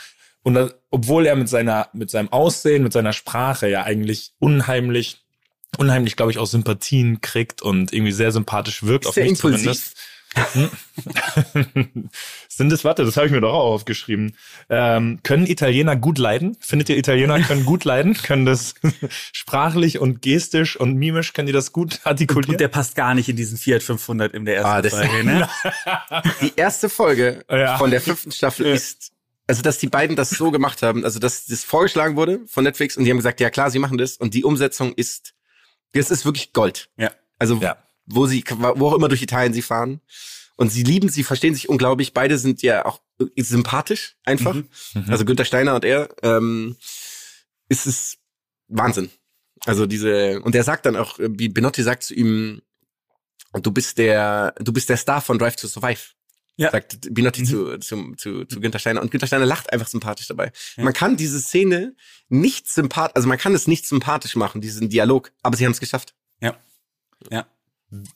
Und 0.44 0.56
das, 0.56 0.76
obwohl 0.92 1.26
er 1.26 1.38
mit 1.38 1.48
seiner, 1.48 1.88
mit 1.94 2.10
seinem 2.10 2.30
Aussehen, 2.34 2.84
mit 2.84 2.92
seiner 2.92 3.14
Sprache 3.14 3.70
ja 3.70 3.84
eigentlich 3.84 4.34
unheimlich, 4.40 5.23
unheimlich, 5.78 6.16
glaube 6.16 6.32
ich, 6.32 6.38
auch 6.38 6.46
Sympathien 6.48 7.22
kriegt 7.22 7.62
und 7.62 7.94
irgendwie 7.94 8.12
sehr 8.12 8.32
sympathisch 8.32 8.84
wirkt 8.84 9.08
auf 9.08 9.16
Sehr 9.16 9.24
mich 9.24 9.34
impulsiv. 9.34 9.60
zumindest. 9.62 9.98
Sind 12.50 12.72
es, 12.72 12.84
warte, 12.84 13.06
das 13.06 13.18
habe 13.18 13.28
ich 13.28 13.32
mir 13.32 13.42
doch 13.42 13.54
auch 13.54 13.74
aufgeschrieben. 13.74 14.36
Ähm, 14.70 15.20
können 15.24 15.46
Italiener 15.46 15.96
gut 15.96 16.18
leiden? 16.18 16.58
Findet 16.60 16.90
ihr 16.90 16.98
Italiener 16.98 17.40
können 17.44 17.66
gut 17.66 17.84
leiden? 17.86 18.14
Können 18.16 18.46
das 18.46 18.74
sprachlich 19.32 20.00
und 20.00 20.22
gestisch 20.22 20.76
und 20.76 20.96
mimisch, 20.96 21.34
können 21.34 21.48
die 21.48 21.54
das 21.54 21.72
gut 21.72 22.00
artikulieren? 22.04 22.56
Und 22.56 22.60
der 22.62 22.68
passt 22.68 22.96
gar 22.96 23.14
nicht 23.14 23.30
in 23.30 23.36
diesen 23.36 23.58
Fiat 23.58 23.84
500 23.84 24.34
in 24.34 24.46
der 24.46 24.56
ersten 24.58 24.72
Ah, 24.72 24.82
das- 24.82 24.94
Folge, 24.94 25.24
ne? 25.24 25.50
Die 26.42 26.54
erste 26.56 26.90
Folge 26.90 27.44
Ja. 27.50 27.78
von 27.78 27.92
der 27.92 28.02
fünften 28.02 28.32
Staffel 28.32 28.68
Ja. 28.68 28.74
ist, 28.74 29.12
also 29.48 29.62
dass 29.62 29.78
die 29.78 29.88
beiden 29.88 30.16
das 30.16 30.30
so 30.32 30.52
gemacht 30.52 30.82
haben, 30.82 31.04
also 31.04 31.20
dass 31.20 31.46
das 31.46 31.64
vorgeschlagen 31.64 32.16
wurde 32.16 32.40
von 32.48 32.64
Netflix 32.64 32.98
und 32.98 33.04
die 33.04 33.10
haben 33.12 33.18
gesagt, 33.18 33.40
ja 33.40 33.50
klar, 33.50 33.70
sie 33.70 33.80
machen 33.80 33.98
das 33.98 34.18
und 34.18 34.34
die 34.34 34.44
Umsetzung 34.44 34.94
ist, 34.94 35.34
das 35.94 36.12
ist 36.12 36.26
wirklich 36.26 36.54
Gold. 36.54 36.90
Ja. 36.98 37.12
Also 37.40 37.56
Ja. 37.56 37.78
wo 38.06 38.26
sie, 38.26 38.44
wo 38.76 38.88
auch 38.90 38.96
immer 38.96 39.08
durch 39.10 39.22
Italien 39.22 39.54
sie 39.54 39.62
fahren. 39.62 40.02
Und 40.56 40.70
sie 40.70 40.84
lieben, 40.84 41.10
sie 41.10 41.24
verstehen 41.24 41.56
sich 41.56 41.68
unglaublich. 41.68 42.14
Beide 42.14 42.38
sind 42.38 42.62
ja 42.62 42.86
auch 42.86 43.02
sympathisch 43.38 44.18
einfach. 44.24 44.54
Mhm. 44.54 44.70
Also 45.08 45.26
Günther 45.26 45.46
Steiner 45.46 45.76
und 45.76 45.84
er. 45.86 46.10
Ähm, 46.22 46.76
ist 47.70 47.88
es 47.88 48.18
Wahnsinn. 48.68 49.10
Also 49.66 49.86
diese, 49.88 50.42
und 50.42 50.54
er 50.56 50.64
sagt 50.64 50.86
dann 50.86 50.96
auch, 50.96 51.18
wie 51.20 51.50
Benotti 51.50 51.82
sagt 51.82 52.04
zu 52.04 52.14
ihm, 52.14 52.62
du 53.54 53.72
bist 53.72 53.98
der, 53.98 54.54
du 54.60 54.74
bist 54.74 54.90
der 54.90 54.98
Star 54.98 55.22
von 55.22 55.40
Drive 55.40 55.56
to 55.56 55.68
Survive. 55.68 56.02
Ja. 56.56 56.70
Sagt 56.72 57.14
Binotti 57.14 57.42
Mhm. 57.42 57.46
zu, 57.46 57.78
zu, 57.80 58.14
zu, 58.16 58.46
zu 58.46 58.60
Günther 58.62 58.78
Steiner. 58.80 59.02
Und 59.02 59.10
Günther 59.12 59.28
Steiner 59.28 59.46
lacht 59.46 59.74
einfach 59.74 59.88
sympathisch 59.88 60.28
dabei. 60.28 60.52
Man 60.78 60.94
kann 60.94 61.18
diese 61.18 61.40
Szene 61.40 61.96
nicht 62.30 62.68
sympathisch, 62.70 63.16
also 63.16 63.28
man 63.28 63.38
kann 63.40 63.56
es 63.56 63.68
nicht 63.68 63.88
sympathisch 63.88 64.36
machen, 64.36 64.62
diesen 64.62 64.90
Dialog, 64.90 65.32
aber 65.42 65.58
sie 65.58 65.66
haben 65.66 65.72
es 65.72 65.80
geschafft. 65.80 66.14
Ja. 66.42 66.56
Ja. 67.32 67.48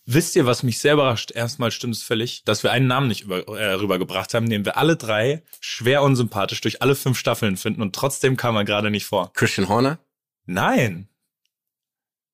Wisst 0.05 0.35
ihr, 0.35 0.45
was 0.47 0.63
mich 0.63 0.79
sehr 0.79 0.93
überrascht? 0.93 1.31
Erstmal 1.31 1.69
stimmt 1.71 1.95
es 1.95 2.01
völlig, 2.03 2.43
dass 2.45 2.63
wir 2.63 2.71
einen 2.71 2.87
Namen 2.87 3.07
nicht 3.07 3.21
über, 3.21 3.47
äh, 3.47 3.73
rübergebracht 3.73 4.33
haben, 4.33 4.49
den 4.49 4.65
wir 4.65 4.75
alle 4.77 4.95
drei 4.97 5.43
schwer 5.59 6.01
unsympathisch 6.01 6.61
durch 6.61 6.81
alle 6.81 6.95
fünf 6.95 7.17
Staffeln 7.17 7.57
finden 7.57 7.81
und 7.83 7.93
trotzdem 7.95 8.37
kam 8.37 8.55
er 8.55 8.65
gerade 8.65 8.89
nicht 8.89 9.05
vor. 9.05 9.31
Christian 9.33 9.67
Horner. 9.67 9.99
Nein. 10.45 11.09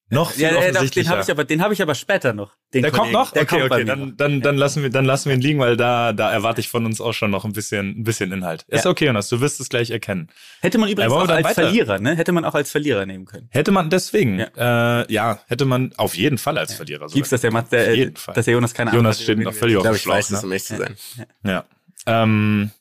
Noch 0.09 0.31
viel 0.31 0.43
Ja, 0.43 0.49
ja, 0.49 0.53
doch, 0.55 0.61
den 0.61 0.69
offensichtlicher. 0.71 1.09
habe 1.11 1.21
ich 1.23 1.31
aber, 1.31 1.43
den 1.43 1.61
habe 1.63 1.73
ich 1.73 1.81
aber 1.81 1.95
später 1.95 2.33
noch. 2.33 2.51
Den 2.73 2.81
der 2.83 2.91
kommt 2.91 3.03
Kollegen. 3.03 3.17
noch? 3.17 3.31
Der 3.31 3.43
okay, 3.43 3.59
kommt 3.61 3.71
okay, 3.71 3.83
dann, 3.85 4.15
dann, 4.17 4.41
dann 4.41 4.57
lassen 4.57 4.83
wir, 4.83 4.89
dann 4.91 5.05
lassen 5.05 5.29
wir 5.29 5.35
ihn 5.35 5.41
liegen, 5.41 5.59
weil 5.59 5.75
da, 5.77 6.13
da 6.13 6.31
erwarte 6.31 6.61
ich 6.61 6.69
von 6.69 6.85
uns 6.85 7.01
auch 7.01 7.13
schon 7.13 7.31
noch 7.31 7.45
ein 7.45 7.53
bisschen, 7.53 7.99
ein 7.99 8.03
bisschen 8.03 8.31
Inhalt. 8.31 8.63
Ist 8.67 8.85
Ja. 8.85 8.91
okay, 8.91 9.05
Jonas, 9.07 9.29
du 9.29 9.39
wirst 9.41 9.59
es 9.59 9.69
gleich 9.69 9.89
erkennen. 9.89 10.29
Hätte 10.61 10.77
man 10.77 10.89
übrigens 10.89 11.11
auch 11.13 11.27
als 11.27 11.43
weiter? 11.45 11.53
Verlierer, 11.63 11.99
ne? 11.99 12.15
Hätte 12.15 12.31
man 12.31 12.45
auch 12.45 12.53
als 12.53 12.69
Verlierer 12.69 13.05
nehmen 13.05 13.25
können. 13.25 13.47
Hätte 13.51 13.71
man 13.71 13.89
deswegen, 13.89 14.39
ja, 14.39 15.01
äh, 15.01 15.11
ja 15.13 15.39
hätte 15.47 15.65
man 15.65 15.93
auf 15.97 16.15
jeden 16.15 16.37
Fall 16.37 16.57
als 16.59 16.73
Verlierer. 16.75 17.07
Gibt's, 17.07 17.29
dass 17.29 17.41
der, 17.41 17.51
Mat- 17.51 17.71
der, 17.71 17.81
Auf 17.83 17.87
äh, 17.87 17.93
jeden 17.95 18.15
Fall. 18.17 18.35
dass 18.35 18.45
der 18.45 18.53
Jonas 18.53 18.73
keine 18.73 18.91
Ahnung 18.91 19.03
Jonas 19.05 19.17
hat, 19.17 19.23
steht 19.23 19.39
noch 19.39 19.53
völlig 19.53 19.73
Ich 19.73 19.77
auf 19.77 19.83
glaube, 19.83 19.97
dem 19.97 20.01
ich 20.01 20.07
weiß 20.07 20.27
Schlauch, 20.27 20.37
es, 20.37 20.41
ne? 20.43 20.45
um 20.45 20.51
ehrlich 20.51 20.63
zu 20.65 20.77
sein. 20.77 20.95
Ja. 21.43 21.65
Ähm, 22.05 22.71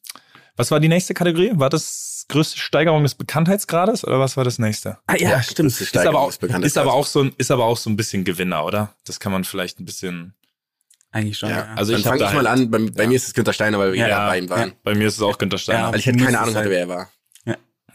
was 0.57 0.71
war 0.71 0.81
die 0.81 0.89
nächste 0.89 1.15
Kategorie? 1.15 1.51
War 1.55 1.71
das 1.71 2.27
größte 2.29 2.59
Steigerung 2.59 3.03
des 3.03 3.15
Bekanntheitsgrades 3.15 4.05
oder 4.05 4.21
was 4.21 4.37
war 4.37 4.45
das 4.45 4.59
nächste? 4.59 4.99
Ah, 5.07 5.17
ja, 5.17 5.43
stimmt. 5.43 5.71
größte 5.71 5.85
Ist 5.85 5.95
aber, 5.97 6.03
Steigerung 6.03 6.17
auch, 6.23 6.27
des 6.29 6.39
Bekanntheitsgrades. 6.39 6.73
ist 6.73 6.79
aber 6.79 6.93
auch 6.95 7.07
so 7.07 7.21
ein, 7.23 7.33
ist 7.39 7.51
aber 7.51 7.65
auch 7.65 7.77
so 7.77 7.91
ein 7.91 7.97
bisschen 7.97 8.25
Gewinner, 8.25 8.65
oder? 8.65 8.95
Das 9.05 9.19
kann 9.21 9.33
man 9.33 9.45
vielleicht 9.45 9.81
ein 9.81 9.85
bisschen. 9.85 10.35
Eigentlich 11.11 11.37
schon, 11.39 11.51
Ja, 11.51 11.57
ja. 11.59 11.75
Also 11.75 11.93
Dann 11.93 12.01
ich 12.01 12.07
fange 12.07 12.19
da 12.21 12.29
ich 12.29 12.35
mal 12.35 12.49
halt- 12.49 12.61
an. 12.61 12.71
Bei, 12.71 12.79
bei 12.79 13.07
mir 13.07 13.17
ist 13.17 13.27
es 13.27 13.35
Günther 13.35 13.53
Steiner, 13.53 13.79
weil 13.79 13.93
wir 13.93 14.01
Ja, 14.01 14.09
ja, 14.09 14.19
ja, 14.25 14.29
bei 14.29 14.39
ihm 14.39 14.49
waren. 14.49 14.69
ja. 14.71 14.75
Bei 14.83 14.95
mir 14.95 15.09
ist 15.09 15.17
es 15.17 15.23
auch 15.23 15.37
Günther 15.37 15.59
Steiner. 15.59 15.79
Ja. 15.81 15.93
Weil 15.93 15.99
ich 15.99 16.05
keine 16.07 16.39
Ahnung 16.41 16.55
hatte, 16.55 16.71
wer 16.71 16.79
er 16.81 16.89
war. 16.89 17.09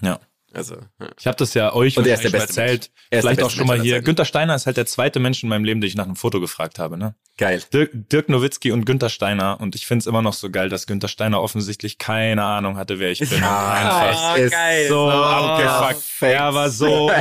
ja. 0.02 0.20
Also, 0.58 0.76
ja. 1.00 1.08
Ich 1.20 1.28
habe 1.28 1.38
das 1.38 1.54
ja 1.54 1.74
euch 1.74 1.98
Und 1.98 2.08
er 2.08 2.16
ist 2.16 2.24
der 2.24 2.30
beste 2.32 2.62
erzählt. 2.62 2.90
Er 3.10 3.20
ist 3.20 3.24
der 3.26 3.32
Vielleicht 3.36 3.44
auch 3.44 3.50
schon 3.52 3.68
mal 3.68 3.80
hier. 3.80 4.02
Günther 4.02 4.26
Steiner 4.26 4.56
ist 4.56 4.66
halt 4.66 4.76
der 4.78 4.86
zweite 4.88 5.20
Mensch 5.20 5.44
in 5.44 5.50
meinem 5.50 5.64
Leben, 5.64 5.80
den 5.82 5.88
ich 5.88 5.96
nach 5.96 6.06
einem 6.06 6.16
Foto 6.16 6.40
gefragt 6.40 6.80
habe. 6.80 6.98
Ne? 6.98 7.16
geil. 7.40 7.62
Dirk, 7.72 7.92
Dirk 7.94 8.30
Nowitzki 8.30 8.72
und 8.72 8.86
Günther 8.86 9.10
Steiner. 9.10 9.62
Und 9.62 9.76
ich 9.76 9.86
finde 9.86 10.00
es 10.02 10.08
immer 10.08 10.24
noch 10.24 10.34
so 10.34 10.50
geil, 10.50 10.70
dass 10.70 10.88
Günther 10.88 11.08
Steiner 11.08 11.40
offensichtlich 11.40 12.00
keine 12.00 12.44
Ahnung 12.44 12.78
hatte, 12.78 12.98
wer 13.00 13.12
ich 13.12 13.20
bin. 13.20 13.30
Ja, 13.40 13.72
Einfach 13.74 14.38
es 14.38 14.46
ist 14.46 14.52
geil. 14.54 14.88
so 14.90 14.98
Oh, 15.06 15.10
abgefuckt. 15.12 16.04
Er 16.22 16.54
war 16.56 16.70
so. 16.72 17.12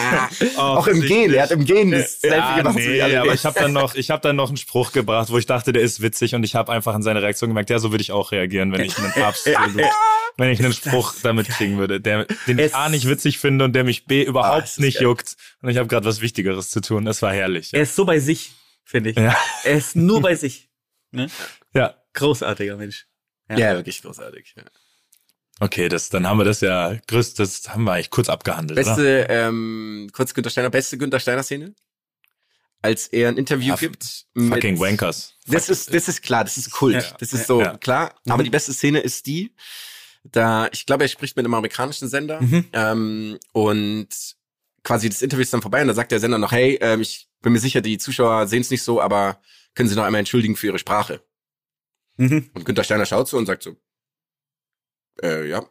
Auch 0.56 0.86
im 0.86 1.00
Gehen, 1.02 1.34
er 1.34 1.42
hat 1.44 1.50
im 1.50 1.64
Gehen 1.64 1.90
das 1.90 2.20
Selfie 2.20 2.36
Ja, 2.38 2.56
gemacht. 2.58 2.76
nee, 2.76 3.02
aber 3.16 3.34
ich 3.34 3.44
habe 3.44 3.58
dann 3.58 3.72
noch, 3.72 3.94
ich 3.96 4.10
habe 4.10 4.22
dann 4.22 4.36
noch 4.36 4.48
einen 4.48 4.56
Spruch 4.56 4.92
gebracht, 4.92 5.30
wo 5.30 5.38
ich 5.38 5.46
dachte, 5.46 5.72
der 5.72 5.82
ist 5.82 6.00
witzig 6.00 6.34
und 6.34 6.44
ich 6.44 6.54
habe 6.54 6.72
einfach 6.72 6.94
an 6.94 7.02
seine 7.02 7.22
Reaktion 7.22 7.50
gemerkt, 7.50 7.70
ja, 7.70 7.78
so 7.78 7.90
würde 7.90 8.02
ich 8.02 8.12
auch 8.12 8.32
reagieren, 8.32 8.72
wenn 8.72 8.82
ich 8.82 8.96
einen 8.98 9.12
absolut 9.22 9.58
wenn 10.38 10.50
ich 10.50 10.60
einen 10.62 10.72
Spruch 10.74 11.14
damit 11.22 11.48
kriegen 11.48 11.78
würde, 11.78 12.00
der, 12.00 12.26
den 12.46 12.58
Es- 12.58 12.72
A 12.76 12.88
nicht 12.88 13.08
witzig 13.08 13.38
finde 13.38 13.64
und 13.64 13.72
der 13.74 13.84
mich 13.84 14.04
B 14.06 14.22
überhaupt 14.24 14.62
Ah, 14.62 14.64
es 14.64 14.72
ist 14.72 14.80
nicht 14.80 14.94
geil. 14.96 15.04
juckt. 15.04 15.36
Und 15.62 15.70
ich 15.70 15.76
habe 15.78 15.88
gerade 15.88 16.04
was 16.06 16.20
Wichtigeres 16.20 16.70
zu 16.70 16.80
tun. 16.80 17.04
Das 17.04 17.22
war 17.22 17.32
herrlich. 17.32 17.72
Er 17.72 17.82
ist 17.82 17.96
so 17.96 18.04
bei 18.04 18.18
sich, 18.20 18.52
finde 18.84 19.10
ich. 19.10 19.16
Ja. 19.16 19.36
Er 19.64 19.76
ist 19.76 19.96
nur 19.96 20.20
bei 20.20 20.34
sich. 20.34 20.68
Ne? 21.10 21.28
ja. 21.74 21.94
Großartiger 22.14 22.76
Mensch. 22.76 23.06
Ja, 23.50 23.58
Ja. 23.58 23.74
wirklich 23.76 24.02
großartig. 24.02 24.54
Ja. 24.56 24.64
Okay, 25.60 25.88
das, 25.88 26.08
dann 26.10 26.26
haben 26.26 26.38
wir 26.38 26.44
das 26.44 26.60
ja 26.60 26.96
größt, 27.06 27.38
das 27.38 27.68
haben 27.70 27.84
wir 27.84 27.92
eigentlich 27.92 28.10
kurz 28.10 28.28
abgehandelt, 28.28 28.78
oder? 28.78 28.86
Beste, 28.96 29.26
ähm, 29.30 30.10
kurz 30.12 30.34
Günter 30.34 30.50
Steiner, 30.50 30.68
beste 30.70 30.98
Günter 30.98 31.18
Steiner 31.20 31.42
Szene? 31.42 31.74
Als 32.82 33.06
er 33.08 33.28
ein 33.28 33.38
Interview 33.38 33.68
Ja, 33.70 33.76
gibt. 33.76 34.26
Fucking 34.36 34.72
mit- 34.74 34.80
Wankers. 34.80 35.34
Das 35.46 35.68
ist, 35.70 35.92
das 35.94 36.08
ist 36.08 36.22
klar, 36.22 36.44
das 36.44 36.56
ist 36.58 36.70
Kult. 36.70 36.94
Ja, 37.02 37.16
das 37.18 37.32
ist 37.32 37.40
ja, 37.40 37.46
so 37.46 37.60
ja. 37.62 37.76
klar. 37.78 38.14
Aber 38.28 38.42
die 38.42 38.50
beste 38.50 38.72
Szene 38.74 39.00
ist 39.00 39.26
die, 39.26 39.54
da, 40.32 40.68
ich 40.72 40.86
glaube, 40.86 41.04
er 41.04 41.08
spricht 41.08 41.36
mit 41.36 41.44
einem 41.44 41.54
amerikanischen 41.54 42.08
Sender 42.08 42.40
Mhm. 42.40 42.68
ähm, 42.72 43.38
und 43.52 44.08
quasi 44.82 45.08
das 45.08 45.22
Interview 45.22 45.42
ist 45.42 45.52
dann 45.52 45.62
vorbei 45.62 45.82
und 45.82 45.88
da 45.88 45.94
sagt 45.94 46.12
der 46.12 46.20
Sender 46.20 46.38
noch, 46.38 46.52
hey, 46.52 46.78
ähm, 46.80 47.00
ich 47.00 47.28
bin 47.42 47.52
mir 47.52 47.58
sicher, 47.58 47.80
die 47.80 47.98
Zuschauer 47.98 48.46
sehen 48.46 48.60
es 48.60 48.70
nicht 48.70 48.82
so, 48.82 49.00
aber 49.00 49.40
können 49.74 49.88
Sie 49.88 49.94
noch 49.94 50.04
einmal 50.04 50.20
entschuldigen 50.20 50.56
für 50.56 50.68
Ihre 50.68 50.78
Sprache? 50.78 51.22
Mhm. 52.16 52.50
Und 52.54 52.64
Günther 52.64 52.84
Steiner 52.84 53.06
schaut 53.06 53.28
so 53.28 53.36
und 53.36 53.46
sagt 53.46 53.62
so, 53.62 53.76
äh, 55.22 55.48
ja, 55.48 55.68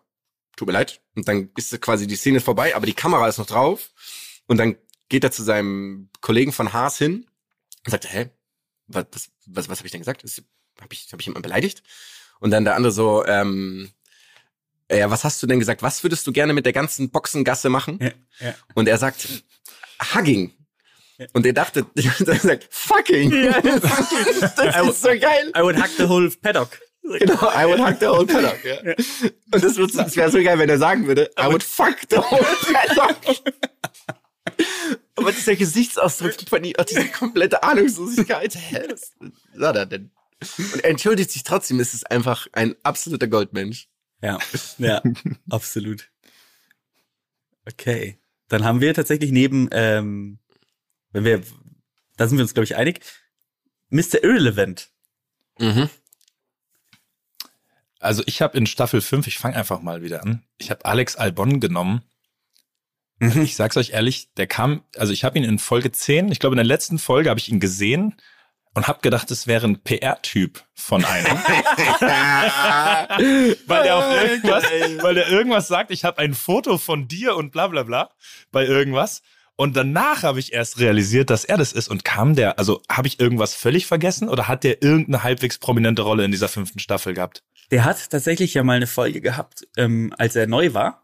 tut 0.56 0.68
mir 0.68 0.74
leid. 0.74 1.02
Und 1.16 1.28
dann 1.28 1.50
ist 1.58 1.80
quasi 1.82 2.08
die 2.08 2.16
Szene 2.16 2.40
vorbei, 2.40 2.76
aber 2.76 2.86
die 2.86 2.94
Kamera 2.94 3.28
ist 3.28 3.38
noch 3.38 3.46
drauf. 3.46 3.92
Und 4.48 4.58
dann 4.58 4.76
geht 5.10 5.24
er 5.24 5.32
zu 5.32 5.44
seinem 5.44 6.10
Kollegen 6.22 6.52
von 6.52 6.72
Haas 6.74 6.98
hin 6.98 7.26
und 7.86 7.92
sagt, 7.92 8.12
hä, 8.12 8.30
was, 8.88 9.06
was, 9.14 9.32
was, 9.46 9.70
was 9.70 9.78
habe 9.80 9.88
ich 9.88 9.92
denn 9.92 10.02
gesagt? 10.02 10.24
Habe 10.80 10.94
ich, 10.94 11.08
hab 11.12 11.20
ich 11.20 11.26
jemanden 11.26 11.44
beleidigt? 11.44 11.84
Und 12.40 12.52
dann 12.52 12.66
der 12.66 12.76
andere 12.76 12.92
so, 12.92 13.26
ähm, 13.26 13.92
ja, 14.92 15.10
was 15.10 15.24
hast 15.24 15.42
du 15.42 15.48
denn 15.48 15.60
gesagt? 15.60 15.82
Was 15.82 16.04
würdest 16.04 16.26
du 16.28 16.32
gerne 16.32 16.54
mit 16.54 16.66
der 16.66 16.74
ganzen 16.74 17.10
Boxengasse 17.10 17.70
machen? 17.70 18.00
Ja, 18.02 18.12
ja. 18.40 18.56
Und 18.74 18.88
er 18.88 18.98
sagt, 18.98 19.28
Hugging. 20.14 20.54
Und 21.34 21.46
er 21.46 21.54
dachte, 21.54 21.86
er 21.96 22.40
sagt, 22.40 22.68
fucking. 22.70 23.32
fucking. 23.32 24.42
Das 24.56 24.88
ist 24.90 25.02
so 25.02 25.10
geil. 25.10 25.52
I 25.56 25.62
would 25.62 25.78
hack 25.78 25.92
the 25.98 26.08
whole 26.08 26.30
paddock. 26.42 26.80
Genau, 27.04 27.52
I 27.52 27.66
would 27.66 27.80
hack 27.80 28.00
the 28.00 28.08
whole 28.08 28.26
paddock. 28.26 28.64
Ja. 28.64 28.80
Und 29.52 29.64
das, 29.64 29.76
das 29.76 30.16
wäre 30.16 30.32
so 30.32 30.44
geil, 30.44 30.58
wenn 30.60 30.70
er 30.70 30.78
sagen 30.78 31.08
würde, 31.08 31.32
I 31.40 31.46
would 31.46 31.64
fuck 31.64 31.98
the 32.10 32.18
whole 32.18 32.46
paddock. 32.72 33.18
Aber 35.16 35.32
dieser 35.32 35.56
Gesichtsausdruck 35.56 36.36
von 36.50 36.64
ihm, 36.64 36.74
diese 36.90 37.08
komplette 37.08 37.64
Ahnungslosigkeit. 37.64 38.56
Hä, 38.56 38.88
was 38.90 39.14
war 39.56 39.76
er 39.76 39.86
denn? 39.86 40.12
Und 40.74 40.84
er 40.84 40.90
entschuldigt 40.90 41.32
sich 41.32 41.44
trotzdem, 41.44 41.80
es 41.80 41.94
ist 41.94 42.12
einfach 42.12 42.48
ein 42.52 42.76
absoluter 42.84 43.28
Goldmensch. 43.28 43.88
Ja, 44.26 44.40
ja, 44.80 45.04
absolut. 45.50 46.10
Okay. 47.68 48.18
Dann 48.48 48.64
haben 48.64 48.82
wir 48.82 48.94
tatsächlich 48.94 49.32
neben, 49.32 49.70
ähm, 49.72 50.40
wenn 51.12 51.26
wir, 51.26 51.42
da 52.18 52.28
sind 52.28 52.38
wir 52.38 52.44
uns, 52.44 52.54
glaube 52.54 52.66
ich, 52.66 52.76
einig, 52.76 53.02
Mr. 53.90 54.24
Irrelevant. 54.24 54.90
Mhm. 55.60 55.90
Also 58.00 58.24
ich 58.26 58.42
habe 58.42 58.58
in 58.58 58.66
Staffel 58.66 59.02
5, 59.02 59.28
ich 59.28 59.38
fange 59.38 59.56
einfach 59.56 59.82
mal 59.82 60.02
wieder 60.02 60.24
an, 60.24 60.44
ich 60.58 60.70
habe 60.70 60.86
Alex 60.86 61.16
Albon 61.16 61.60
genommen. 61.60 62.04
Ich 63.20 63.56
sag's 63.56 63.78
euch 63.78 63.92
ehrlich, 63.92 64.34
der 64.34 64.46
kam, 64.46 64.84
also 64.98 65.14
ich 65.14 65.24
habe 65.24 65.38
ihn 65.38 65.46
in 65.46 65.58
Folge 65.58 65.92
10, 65.92 66.32
ich 66.32 66.40
glaube 66.40 66.56
in 66.56 66.58
der 66.58 66.66
letzten 66.66 67.00
Folge 67.00 67.30
habe 67.30 67.40
ich 67.40 67.50
ihn 67.50 67.60
gesehen 67.62 68.16
und 68.76 68.88
habe 68.88 69.00
gedacht, 69.02 69.32
es 69.32 69.48
wäre 69.48 69.66
ein 69.68 69.80
PR-Typ 69.80 70.64
von 70.76 71.04
einem. 71.04 71.26
weil 73.68 73.84
der 73.84 73.98
auf 73.98 74.22
irgendwas, 74.22 74.64
weil 75.02 75.16
der 75.16 75.28
irgendwas 75.30 75.68
sagt, 75.68 75.92
ich 75.92 76.04
habe 76.06 76.20
ein 76.20 76.34
Foto 76.34 76.78
von 76.78 77.08
dir 77.08 77.36
und 77.36 77.52
bla 77.52 77.68
bla 77.68 77.84
bla 77.84 78.10
bei 78.52 78.66
irgendwas. 78.66 79.22
Und 79.58 79.78
danach 79.78 80.24
habe 80.24 80.40
ich 80.40 80.52
erst 80.52 80.80
realisiert, 80.80 81.30
dass 81.30 81.46
er 81.46 81.58
das 81.58 81.72
ist. 81.72 81.88
Und 81.88 82.04
kam 82.04 82.36
der, 82.36 82.60
also 82.60 82.82
habe 82.92 83.08
ich 83.08 83.22
irgendwas 83.22 83.54
völlig 83.56 83.86
vergessen 83.86 84.28
oder 84.28 84.50
hat 84.50 84.66
der 84.66 84.84
irgendeine 84.84 85.24
halbwegs 85.24 85.60
prominente 85.60 86.02
Rolle 86.02 86.26
in 86.26 86.32
dieser 86.32 86.50
fünften 86.50 86.80
Staffel 86.80 87.14
gehabt? 87.14 87.42
Der 87.72 87.86
hat 87.86 88.10
tatsächlich 88.10 88.54
ja 88.54 88.64
mal 88.64 88.76
eine 88.76 88.88
Folge 88.88 89.22
gehabt, 89.22 89.66
ähm, 89.78 90.14
als 90.18 90.36
er 90.36 90.48
neu 90.48 90.74
war. 90.74 91.04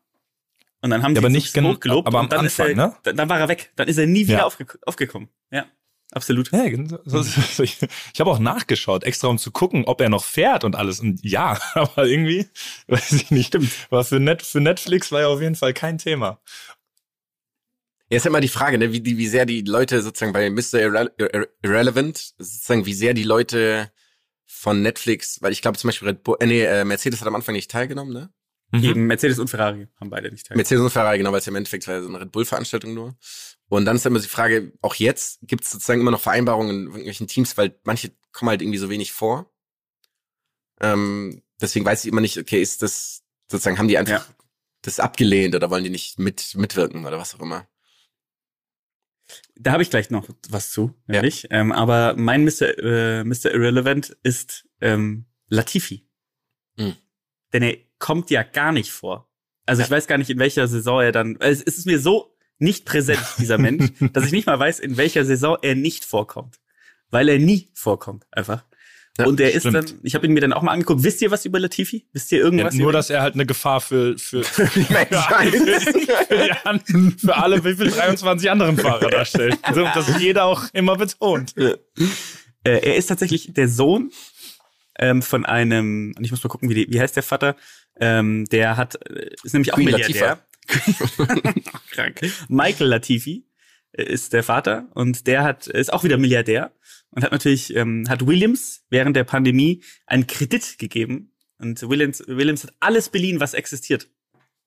Und 0.81 0.89
dann 0.89 1.01
haben 1.03 1.11
Ja, 1.15 1.21
sie 1.21 1.25
aber 1.25 1.29
nicht 1.29 1.55
hochgelobt 1.57 2.07
aber 2.07 2.19
am 2.19 2.25
und 2.25 2.31
dann 2.33 2.39
Anfang, 2.41 2.67
ist 2.67 2.77
er, 2.77 2.87
ne? 2.87 2.95
dann, 3.03 3.15
dann 3.15 3.29
war 3.29 3.39
er 3.39 3.47
weg. 3.47 3.71
Dann 3.77 3.87
ist 3.87 3.97
er 3.97 4.07
nie 4.07 4.27
wieder 4.27 4.39
Ja. 4.39 4.43
aufge 4.45 4.65
aufgekommen. 4.85 5.29
Ja, 5.51 5.65
absolut. 6.11 6.51
Ja, 6.51 6.65
so- 7.05 7.21
so- 7.23 7.41
so- 7.41 7.63
ich 7.63 7.77
ich 8.13 8.19
habe 8.19 8.29
auch 8.29 8.39
nachgeschaut, 8.39 9.03
extra 9.03 9.27
um 9.27 9.37
zu 9.37 9.51
gucken, 9.51 9.85
ob 9.85 10.01
er 10.01 10.09
noch 10.09 10.23
fährt 10.23 10.63
und 10.63 10.75
alles. 10.75 10.99
Und 10.99 11.23
ja, 11.23 11.59
aber 11.73 12.05
irgendwie, 12.05 12.47
weiß 12.87 13.11
ich 13.13 13.31
nicht. 13.31 13.47
Stimmt. 13.47 13.71
War 13.91 14.03
für, 14.03 14.19
Net, 14.19 14.41
für 14.43 14.61
Netflix 14.61 15.11
war 15.11 15.21
ja 15.21 15.27
auf 15.27 15.41
jeden 15.41 15.55
Fall 15.55 15.73
kein 15.73 15.97
Thema. 15.97 16.39
Ja, 18.09 18.17
ist 18.17 18.25
ja 18.25 18.29
immer 18.29 18.41
die 18.41 18.49
Frage, 18.49 18.77
ne, 18.77 18.91
wie, 18.91 18.99
die, 18.99 19.17
wie 19.17 19.27
sehr 19.27 19.45
die 19.45 19.61
Leute 19.61 20.01
sozusagen 20.01 20.33
bei 20.33 20.49
Mr. 20.49 20.73
Irre 20.81 21.11
Irre 21.17 21.47
Irrelevant, 21.63 22.17
sozusagen, 22.37 22.85
wie 22.85 22.93
sehr 22.93 23.13
die 23.13 23.23
Leute 23.23 23.89
von 24.45 24.81
Netflix, 24.81 25.41
weil 25.41 25.53
ich 25.53 25.61
glaube 25.61 25.77
zum 25.77 25.87
Beispiel 25.87 26.09
Red 26.09 26.23
Bull, 26.23 26.35
äh, 26.41 26.45
nee, 26.45 26.61
äh, 26.63 26.83
Mercedes 26.83 27.21
hat 27.21 27.27
am 27.27 27.35
Anfang 27.35 27.55
nicht 27.55 27.71
teilgenommen, 27.71 28.11
ne? 28.13 28.29
Mhm. 28.71 28.83
Eben 28.83 29.05
Mercedes 29.07 29.37
und 29.39 29.49
Ferrari 29.49 29.87
haben 29.99 30.09
beide 30.09 30.31
nicht 30.31 30.45
teilgenommen. 30.47 30.59
Mercedes 30.61 30.81
und 30.83 30.89
Ferrari, 30.91 31.17
genau, 31.17 31.31
weil 31.31 31.39
es 31.39 31.45
ja 31.45 31.49
im 31.51 31.55
Endeffekt 31.57 31.87
war 31.87 31.95
ja 31.95 32.01
so 32.01 32.07
eine 32.07 32.21
Red 32.21 32.31
Bull-Veranstaltung 32.31 32.93
nur. 32.93 33.17
Und 33.67 33.85
dann 33.85 33.95
ist 33.97 34.05
immer 34.05 34.19
die 34.19 34.27
Frage, 34.27 34.71
auch 34.81 34.95
jetzt 34.95 35.39
gibt 35.43 35.63
es 35.65 35.71
sozusagen 35.71 35.99
immer 36.01 36.11
noch 36.11 36.21
Vereinbarungen 36.21 36.75
in 36.77 36.85
irgendwelchen 36.87 37.27
Teams, 37.27 37.57
weil 37.57 37.77
manche 37.83 38.11
kommen 38.31 38.49
halt 38.49 38.61
irgendwie 38.61 38.77
so 38.77 38.89
wenig 38.89 39.11
vor. 39.11 39.51
Ähm, 40.79 41.41
deswegen 41.59 41.85
weiß 41.85 42.03
ich 42.05 42.11
immer 42.11 42.21
nicht, 42.21 42.37
okay, 42.37 42.61
ist 42.61 42.81
das 42.81 43.23
sozusagen, 43.49 43.77
haben 43.77 43.87
die 43.87 43.97
einfach 43.97 44.27
Ja. 44.27 44.35
das 44.81 44.99
abgelehnt 44.99 45.53
oder 45.55 45.69
wollen 45.69 45.83
die 45.83 45.89
nicht 45.89 46.17
mit 46.17 46.55
mitwirken 46.55 47.05
oder 47.05 47.17
was 47.19 47.35
auch 47.35 47.41
immer? 47.41 47.67
Da 49.55 49.71
habe 49.73 49.83
ich 49.83 49.89
gleich 49.89 50.09
noch 50.09 50.27
was 50.49 50.71
zu, 50.71 50.93
Ja. 51.07 51.15
nämlich. 51.15 51.47
Ähm, 51.51 51.71
aber 51.71 52.15
mein 52.17 52.43
Mr. 52.43 52.77
Äh, 52.79 53.23
Mr. 53.23 53.51
Irrelevant 53.53 54.17
ist 54.23 54.67
ähm, 54.81 55.25
Latifi. 55.47 56.07
Mhm. 56.77 56.95
Denn 57.53 57.63
er 57.63 57.77
kommt 58.01 58.29
ja 58.29 58.43
gar 58.43 58.73
nicht 58.73 58.91
vor. 58.91 59.29
Also 59.65 59.81
ich 59.83 59.89
weiß 59.89 60.07
gar 60.07 60.17
nicht, 60.17 60.29
in 60.29 60.39
welcher 60.39 60.67
Saison 60.67 61.01
er 61.01 61.13
dann. 61.13 61.37
Es 61.39 61.61
ist 61.61 61.85
mir 61.85 61.99
so 61.99 62.35
nicht 62.57 62.83
präsent, 62.85 63.21
dieser 63.37 63.57
Mensch, 63.57 63.91
dass 64.13 64.25
ich 64.25 64.33
nicht 64.33 64.47
mal 64.47 64.59
weiß, 64.59 64.79
in 64.79 64.97
welcher 64.97 65.23
Saison 65.23 65.57
er 65.61 65.75
nicht 65.75 66.03
vorkommt. 66.03 66.59
Weil 67.09 67.29
er 67.29 67.39
nie 67.39 67.69
vorkommt, 67.73 68.25
einfach. 68.31 68.65
Ja, 69.17 69.25
Und 69.25 69.39
er 69.41 69.51
ist 69.51 69.65
dann, 69.65 69.85
ich 70.03 70.15
habe 70.15 70.25
ihn 70.25 70.33
mir 70.33 70.39
dann 70.39 70.53
auch 70.53 70.61
mal 70.61 70.71
angeguckt. 70.71 71.03
Wisst 71.03 71.21
ihr 71.21 71.31
was 71.31 71.45
über 71.45 71.59
Latifi? 71.59 72.07
Wisst 72.13 72.31
ihr 72.31 72.39
Ja, 72.39 72.45
irgendwas? 72.45 72.73
nur, 72.73 72.89
über 72.89 72.93
dass 72.93 73.09
er 73.09 73.21
halt 73.21 73.33
eine 73.33 73.45
Gefahr 73.45 73.81
für, 73.81 74.17
für, 74.17 74.43
für, 74.43 74.67
die 74.67 74.85
alle, 77.29 77.63
wie 77.65 77.75
viel 77.75 77.91
23 77.91 78.49
anderen 78.49 78.77
Fahrer 78.77 79.09
darstellt. 79.09 79.59
So, 79.73 79.83
das 79.83 80.19
jeder 80.19 80.45
auch 80.45 80.63
immer 80.73 80.95
betont. 80.95 81.55
Äh, 81.57 81.77
er 82.63 82.95
ist 82.95 83.07
tatsächlich 83.07 83.53
der 83.53 83.67
Sohn 83.67 84.11
ähm, 84.97 85.21
von 85.21 85.45
einem, 85.45 86.13
und 86.17 86.23
ich 86.23 86.31
muss 86.31 86.43
mal 86.43 86.49
gucken, 86.49 86.69
wie, 86.69 86.75
die, 86.75 86.87
wie 86.89 87.01
heißt 87.01 87.15
der 87.15 87.23
Vater? 87.23 87.55
Ähm, 87.99 88.45
der 88.45 88.77
hat, 88.77 88.95
äh, 89.09 89.29
ist 89.43 89.53
nämlich 89.53 89.73
auch 89.73 89.77
Queen 89.77 89.85
Milliardär. 89.85 90.39
Krank. 91.91 92.21
Michael 92.47 92.87
Latifi 92.87 93.45
äh, 93.91 94.03
ist 94.03 94.33
der 94.33 94.43
Vater 94.43 94.89
und 94.93 95.27
der 95.27 95.43
hat 95.43 95.67
ist 95.67 95.91
auch 95.91 96.03
wieder 96.03 96.17
Milliardär 96.17 96.71
und 97.09 97.23
hat 97.23 97.31
natürlich 97.31 97.75
ähm, 97.75 98.05
hat 98.07 98.25
Williams 98.25 98.83
während 98.89 99.15
der 99.15 99.23
Pandemie 99.23 99.83
einen 100.05 100.27
Kredit 100.27 100.77
gegeben 100.77 101.33
und 101.57 101.81
Williams 101.89 102.23
Williams 102.27 102.63
hat 102.63 102.73
alles 102.79 103.09
beliehen, 103.09 103.39
was 103.39 103.53
existiert. 103.53 104.09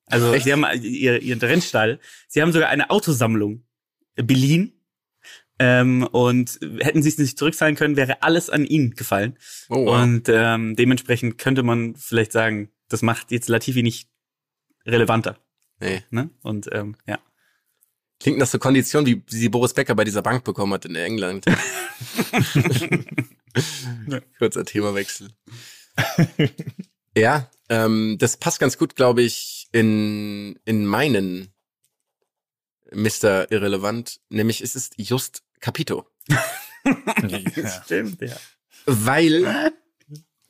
Also 0.06 0.34
Echt? 0.34 0.44
sie 0.44 0.52
haben 0.52 0.66
ihr, 0.82 1.22
ihren 1.22 1.40
Rennstall, 1.40 1.98
sie 2.28 2.42
haben 2.42 2.52
sogar 2.52 2.68
eine 2.68 2.90
Autosammlung 2.90 3.64
beliehen 4.16 4.74
ähm, 5.58 6.06
und 6.10 6.58
hätten 6.80 7.02
sie 7.02 7.08
es 7.08 7.18
nicht 7.18 7.38
zurückzahlen 7.38 7.76
können, 7.76 7.96
wäre 7.96 8.22
alles 8.22 8.50
an 8.50 8.64
ihn 8.64 8.90
gefallen. 8.90 9.38
Oh, 9.68 9.86
wow. 9.86 10.02
Und 10.02 10.28
ähm, 10.28 10.76
dementsprechend 10.76 11.38
könnte 11.38 11.62
man 11.62 11.94
vielleicht 11.96 12.32
sagen, 12.32 12.70
das 12.88 13.02
macht 13.02 13.30
jetzt 13.30 13.48
Latifi 13.48 13.82
nicht 13.82 14.08
relevanter. 14.86 15.38
nee. 15.80 16.02
Ne? 16.10 16.30
Und 16.42 16.68
ähm, 16.72 16.96
ja. 17.06 17.18
Klingt 18.20 18.38
nach 18.38 18.46
so 18.46 18.58
Konditionen, 18.58 19.06
wie 19.06 19.22
sie 19.26 19.48
Boris 19.48 19.74
Becker 19.74 19.94
bei 19.94 20.04
dieser 20.04 20.22
Bank 20.22 20.44
bekommen 20.44 20.72
hat 20.72 20.84
in 20.84 20.94
England. 20.94 21.44
Kurzer 24.38 24.64
Themawechsel. 24.64 25.30
ja, 27.16 27.50
ähm, 27.68 28.16
das 28.18 28.36
passt 28.36 28.60
ganz 28.60 28.78
gut, 28.78 28.96
glaube 28.96 29.22
ich, 29.22 29.68
in, 29.72 30.58
in 30.64 30.86
meinen 30.86 31.52
Mr. 32.92 33.50
Irrelevant, 33.50 34.20
nämlich 34.28 34.60
es 34.60 34.76
ist 34.76 34.94
Just 34.98 35.42
Capito. 35.60 36.06
Ja. 36.28 36.44
Stimmt, 37.84 38.20
ja. 38.20 38.36
Weil 38.86 39.72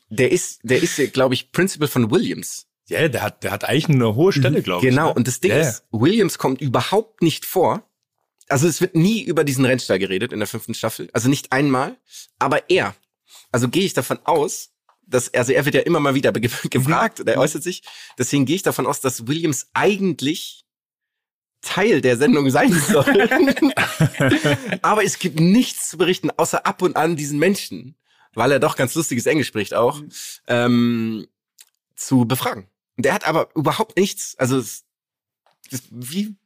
der 0.09 0.32
ist, 0.32 0.61
der 0.62 0.82
ist, 0.82 0.96
glaube 1.12 1.34
ich, 1.34 1.52
Principal 1.52 1.88
von 1.88 2.11
Williams. 2.11 2.66
Ja, 2.88 3.09
der 3.09 3.22
hat, 3.22 3.42
der 3.42 3.50
hat 3.50 3.64
eigentlich 3.64 3.88
eine 3.88 4.14
hohe 4.14 4.32
Stelle, 4.32 4.62
glaube 4.62 4.84
ich. 4.84 4.90
Genau, 4.90 5.09
ne? 5.09 5.14
und 5.14 5.26
das 5.26 5.40
Ding 5.40 5.52
ja. 5.52 5.61
ist, 5.61 5.84
Williams 5.90 6.38
kommt 6.38 6.61
überhaupt 6.61 7.22
nicht 7.22 7.46
vor. 7.46 7.88
Also 8.48 8.68
es 8.68 8.80
wird 8.82 8.94
nie 8.94 9.22
über 9.22 9.42
diesen 9.42 9.64
Rennstall 9.64 9.98
geredet 9.98 10.32
in 10.32 10.38
der 10.38 10.48
fünften 10.48 10.74
Staffel. 10.74 11.09
Also 11.14 11.30
nicht 11.30 11.50
einmal. 11.52 11.96
Aber 12.38 12.68
er, 12.68 12.94
also 13.52 13.68
gehe 13.68 13.84
ich 13.84 13.94
davon 13.94 14.18
aus, 14.24 14.74
dass, 15.07 15.32
also 15.32 15.52
er 15.52 15.64
wird 15.64 15.74
ja 15.74 15.80
immer 15.82 16.00
mal 16.00 16.14
wieder 16.14 16.32
ge 16.32 16.50
gefragt 16.70 17.20
und 17.20 17.28
er 17.28 17.38
äußert 17.38 17.62
sich. 17.62 17.82
Deswegen 18.18 18.44
gehe 18.44 18.57
ich 18.57 18.62
davon 18.62 18.86
aus, 18.86 19.00
dass 19.00 19.26
Williams 19.26 19.68
eigentlich 19.72 20.64
Teil 21.62 22.02
der 22.02 22.18
Sendung 22.18 22.50
sein 22.50 22.72
soll. 22.88 23.28
Aber 24.82 25.05
es 25.05 25.18
gibt 25.18 25.40
nichts 25.40 25.88
zu 25.88 25.96
berichten, 25.96 26.30
außer 26.30 26.66
ab 26.66 26.82
und 26.82 26.96
an 26.96 27.16
diesen 27.16 27.38
Menschen, 27.38 27.96
weil 28.35 28.53
er 28.53 28.61
doch 28.61 28.76
ganz 28.76 28.95
lustiges 28.95 29.26
Englisch 29.26 29.49
spricht 29.49 29.74
auch, 29.74 30.03
ähm, 30.47 31.26
zu 31.97 32.24
befragen. 32.26 32.68
Und 32.97 33.07
er 33.07 33.14
hat 33.14 33.26
aber 33.26 33.49
überhaupt 33.55 33.97
nichts, 33.97 34.37
also 34.39 34.59
es, 34.59 34.85
das, 35.70 35.82
wie 35.91 36.37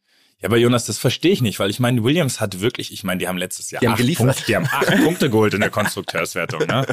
Ja, 0.40 0.48
aber 0.48 0.56
Jonas, 0.56 0.86
das 0.86 0.98
verstehe 0.98 1.32
ich 1.32 1.42
nicht, 1.42 1.58
weil 1.58 1.70
ich 1.70 1.80
meine, 1.80 2.02
Williams 2.04 2.40
hat 2.40 2.60
wirklich, 2.60 2.92
ich 2.92 3.04
meine, 3.04 3.18
die 3.18 3.28
haben 3.28 3.38
letztes 3.38 3.70
Jahr 3.70 3.80
Die 3.80 3.86
haben 3.86 3.94
acht 3.94 4.00
geliefert. 4.00 4.26
Punkte, 4.26 4.44
die 4.46 4.56
haben 4.56 4.66
acht 4.66 4.96
Punkte 5.04 5.30
geholt 5.30 5.54
in 5.54 5.60
der 5.60 5.70
Konstrukteurswertung, 5.70 6.60
ne? 6.66 6.86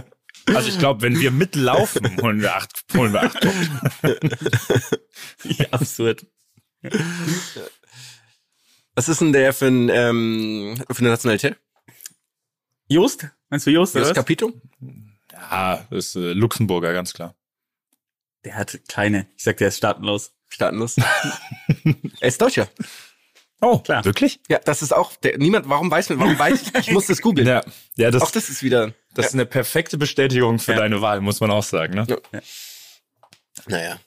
Also 0.48 0.70
ich 0.70 0.78
glaube, 0.78 1.02
wenn 1.02 1.20
wir 1.20 1.32
mitlaufen, 1.32 2.22
holen 2.22 2.42
wir 2.42 2.56
acht, 2.56 2.84
holen 2.94 3.14
wir 3.14 3.24
acht 3.24 3.40
Punkte. 3.40 4.40
Ja, 5.44 5.66
absurd. 5.72 6.26
Was 8.96 9.10
ist 9.10 9.22
denn 9.22 9.34
der 9.34 9.54
für, 9.54 9.68
ein, 9.68 9.90
ähm, 9.90 10.76
für 10.92 11.00
eine 11.00 11.10
Nationalität? 11.10 11.58
Jost? 12.88 13.28
Meinst 13.50 13.68
du 13.68 13.72
Jost, 13.72 13.96
Das? 13.96 14.14
Capito? 14.14 14.54
Ja, 15.32 15.86
das 15.90 16.08
ist 16.08 16.16
äh, 16.16 16.34
Luxemburger, 16.34 16.94
ganz 16.94 17.14
klar. 17.14 17.36
Der 18.44 18.56
hat 18.56 18.80
keine. 18.88 19.28
Ich 19.38 19.44
sag, 19.44 19.58
der 19.58 19.70
ist 19.70 19.78
staatenlos. 19.78 20.34
Staatenlos. 20.48 20.98
er 22.20 22.28
ist 22.28 22.42
Deutscher. 22.42 22.68
Oh, 23.62 23.80
Klar. 23.80 24.06
Wirklich? 24.06 24.40
Ja, 24.50 24.60
das 24.60 24.82
ist 24.82 24.94
auch, 24.94 25.16
der, 25.16 25.38
niemand, 25.38 25.68
warum 25.70 25.90
weiß 25.90 26.10
man, 26.10 26.20
warum 26.20 26.38
weiß 26.38 26.62
ich, 26.62 26.76
ich 26.76 26.92
muss 26.92 27.08
das 27.08 27.22
googeln. 27.22 27.48
Ja, 27.48 27.64
ja 27.96 28.12
das, 28.12 28.22
Auch 28.22 28.32
das 28.32 28.50
ist 28.50 28.62
wieder, 28.62 28.94
das 29.14 29.28
ist 29.28 29.34
eine 29.34 29.46
perfekte 29.46 29.98
Bestätigung 29.98 30.60
für 30.60 30.74
Ja. 30.74 30.78
deine 30.80 31.02
Wahl, 31.02 31.22
muss 31.22 31.40
man 31.40 31.50
auch 31.52 31.64
sagen. 31.64 31.96
Ne? 31.96 32.06
Ja. 32.08 32.42
naja. 33.68 34.00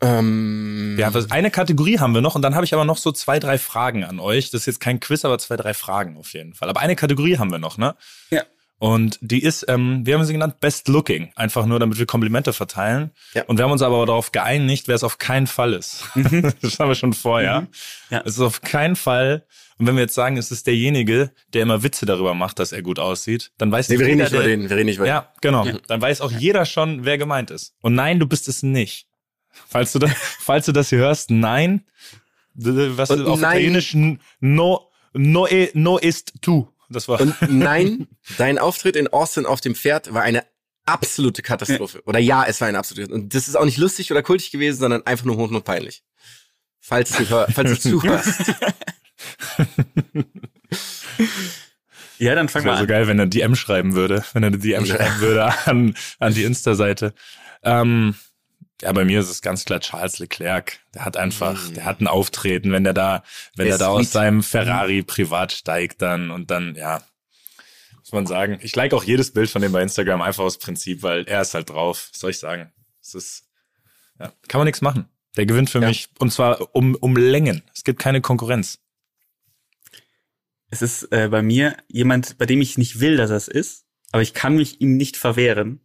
Ähm, 0.00 0.96
Ja, 0.98 1.12
was, 1.14 1.30
eine 1.30 1.50
Kategorie 1.50 1.98
haben 1.98 2.14
wir 2.14 2.20
noch 2.20 2.34
und 2.34 2.42
dann 2.42 2.54
habe 2.54 2.64
ich 2.64 2.74
aber 2.74 2.84
noch 2.84 2.98
so 2.98 3.12
zwei, 3.12 3.38
drei 3.38 3.58
Fragen 3.58 4.04
an 4.04 4.20
euch. 4.20 4.50
Das 4.50 4.62
ist 4.62 4.66
jetzt 4.66 4.80
kein 4.80 5.00
Quiz, 5.00 5.24
aber 5.24 5.38
zwei, 5.38 5.56
drei 5.56 5.74
Fragen 5.74 6.16
auf 6.16 6.32
jeden 6.32 6.54
Fall. 6.54 6.68
Aber 6.68 6.80
eine 6.80 6.96
Kategorie 6.96 7.38
haben 7.38 7.50
wir 7.50 7.58
noch, 7.58 7.78
ne? 7.78 7.94
Ja. 8.30 8.42
Und 8.80 9.18
die 9.20 9.42
ist, 9.42 9.64
ähm, 9.68 10.06
wir 10.06 10.14
haben 10.14 10.24
sie 10.24 10.32
genannt 10.32 10.60
Best 10.60 10.86
Looking, 10.86 11.32
einfach 11.34 11.66
nur, 11.66 11.80
damit 11.80 11.98
wir 11.98 12.06
Komplimente 12.06 12.52
verteilen. 12.52 13.10
Ja. 13.34 13.42
Und 13.46 13.58
wir 13.58 13.64
haben 13.64 13.72
uns 13.72 13.82
aber 13.82 14.06
darauf 14.06 14.30
geeinigt, 14.30 14.86
wer 14.86 14.94
es 14.94 15.02
auf 15.02 15.18
keinen 15.18 15.48
Fall 15.48 15.72
ist. 15.72 16.04
das 16.62 16.78
haben 16.78 16.88
wir 16.88 16.94
schon 16.94 17.12
vorher. 17.12 17.62
Mhm. 17.62 17.68
Ja. 18.10 18.22
Es 18.24 18.34
ist 18.34 18.40
auf 18.40 18.62
keinen 18.62 18.94
Fall. 18.94 19.44
Und 19.78 19.88
wenn 19.88 19.96
wir 19.96 20.02
jetzt 20.02 20.14
sagen, 20.14 20.36
es 20.36 20.52
ist 20.52 20.68
derjenige, 20.68 21.32
der 21.54 21.62
immer 21.62 21.82
Witze 21.82 22.06
darüber 22.06 22.34
macht, 22.34 22.60
dass 22.60 22.70
er 22.70 22.82
gut 22.82 23.00
aussieht, 23.00 23.50
dann 23.58 23.72
weiß 23.72 23.88
nee, 23.88 23.98
wir 23.98 24.06
reden 24.06 24.18
jeder, 24.18 24.30
nicht 24.30 24.38
über 24.38 24.48
den, 24.48 24.70
wir 24.70 24.76
reden 24.76 24.86
nicht 24.86 24.96
über 24.96 25.06
den. 25.06 25.10
ja, 25.10 25.32
genau. 25.40 25.64
Ja. 25.64 25.74
Dann 25.88 26.00
weiß 26.00 26.20
auch 26.20 26.30
jeder 26.30 26.64
schon, 26.64 27.04
wer 27.04 27.18
gemeint 27.18 27.50
ist. 27.50 27.74
Und 27.80 27.94
nein, 27.94 28.20
du 28.20 28.26
bist 28.26 28.46
es 28.46 28.62
nicht. 28.62 29.07
Falls 29.68 29.92
du, 29.92 29.98
da, 29.98 30.08
falls 30.40 30.66
du 30.66 30.72
das 30.72 30.88
hier 30.90 30.98
hörst, 30.98 31.30
nein. 31.30 31.84
Was 32.54 33.10
Und 33.10 33.26
auf 33.26 33.40
nein. 33.40 33.52
Italienisch 33.58 33.94
no, 34.40 34.90
no, 35.12 35.46
e, 35.46 35.70
no 35.74 35.98
ist 35.98 36.32
tu. 36.40 36.68
Das 36.90 37.06
war. 37.08 37.20
Und 37.20 37.34
nein, 37.50 38.08
dein 38.38 38.58
Auftritt 38.58 38.96
in 38.96 39.08
Austin 39.08 39.46
auf 39.46 39.60
dem 39.60 39.74
Pferd 39.74 40.12
war 40.14 40.22
eine 40.22 40.44
absolute 40.86 41.42
Katastrophe. 41.42 42.02
Oder 42.06 42.18
ja, 42.18 42.44
es 42.44 42.60
war 42.60 42.68
eine 42.68 42.78
absolute 42.78 43.12
Und 43.12 43.34
das 43.34 43.46
ist 43.46 43.56
auch 43.56 43.64
nicht 43.66 43.76
lustig 43.78 44.10
oder 44.10 44.22
kultig 44.22 44.50
gewesen, 44.50 44.78
sondern 44.80 45.06
einfach 45.06 45.26
nur 45.26 45.36
hoch 45.36 45.50
und 45.50 45.64
peinlich. 45.64 46.02
Falls 46.80 47.10
du, 47.10 47.28
hör, 47.28 47.46
falls 47.52 47.82
du 47.82 47.90
zuhörst. 48.00 48.54
Ja, 52.18 52.34
dann 52.34 52.48
fang 52.48 52.64
Das 52.64 52.64
wäre 52.64 52.74
mal 52.74 52.76
so 52.78 52.82
an. 52.82 52.88
geil, 52.88 53.06
wenn 53.06 53.18
er 53.18 53.26
DM 53.26 53.54
schreiben 53.54 53.94
würde, 53.94 54.24
wenn 54.32 54.42
er 54.42 54.48
eine 54.48 54.58
DM 54.58 54.84
Ja. 54.84 54.96
schreiben 54.96 55.20
würde 55.20 55.66
an, 55.66 55.94
an 56.18 56.34
die 56.34 56.44
Insta-Seite. 56.44 57.14
Ähm, 57.62 58.14
ja, 58.82 58.92
bei 58.92 59.04
mir 59.04 59.20
ist 59.20 59.28
es 59.28 59.42
ganz 59.42 59.64
klar 59.64 59.80
Charles 59.80 60.18
Leclerc. 60.18 60.78
Der 60.94 61.04
hat 61.04 61.16
einfach, 61.16 61.68
Mhm. 61.68 61.74
der 61.74 61.84
hat 61.84 62.00
ein 62.00 62.06
Auftreten, 62.06 62.70
wenn 62.72 62.84
der 62.84 62.94
da, 62.94 63.22
wenn 63.56 63.64
Der 63.66 63.72
er 63.72 63.74
ist 63.76 63.80
da 63.80 63.88
aus 63.88 64.12
seinem 64.12 64.42
Ferrari 64.42 65.02
privat 65.02 65.52
steigt 65.52 66.00
dann 66.02 66.30
und 66.30 66.50
dann, 66.50 66.74
ja, 66.76 67.02
muss 67.98 68.12
man 68.12 68.26
sagen. 68.26 68.58
Ich 68.62 68.74
like 68.76 68.94
auch 68.94 69.04
jedes 69.04 69.32
Bild 69.32 69.50
von 69.50 69.60
dem 69.62 69.72
bei 69.72 69.82
Instagram 69.82 70.22
einfach 70.22 70.44
aus 70.44 70.58
Prinzip, 70.58 71.02
weil 71.02 71.24
er 71.24 71.42
ist 71.42 71.54
halt 71.54 71.70
drauf. 71.70 72.08
Was 72.12 72.20
soll 72.20 72.30
ich 72.30 72.38
sagen? 72.38 72.72
Es 73.02 73.14
ist, 73.14 73.48
ja, 74.18 74.32
kann 74.48 74.60
man 74.60 74.66
nichts 74.66 74.80
machen. 74.80 75.08
Der 75.36 75.44
gewinnt 75.46 75.70
für 75.70 75.80
Ja. 75.80 75.88
mich 75.88 76.08
und 76.18 76.32
zwar 76.32 76.74
um, 76.74 76.94
um 76.94 77.16
Längen. 77.16 77.62
Es 77.74 77.84
gibt 77.84 78.00
keine 78.00 78.20
Konkurrenz. 78.20 78.78
Es 80.70 80.82
ist 80.82 81.04
äh, 81.12 81.28
bei 81.28 81.42
mir 81.42 81.76
jemand, 81.88 82.38
bei 82.38 82.46
dem 82.46 82.60
ich 82.60 82.76
nicht 82.78 83.00
will, 83.00 83.16
dass 83.16 83.30
er 83.30 83.36
es 83.36 83.48
ist, 83.48 83.84
aber 84.12 84.22
ich 84.22 84.34
kann 84.34 84.56
mich 84.56 84.80
ihm 84.80 84.96
nicht 84.96 85.16
verwehren, 85.16 85.80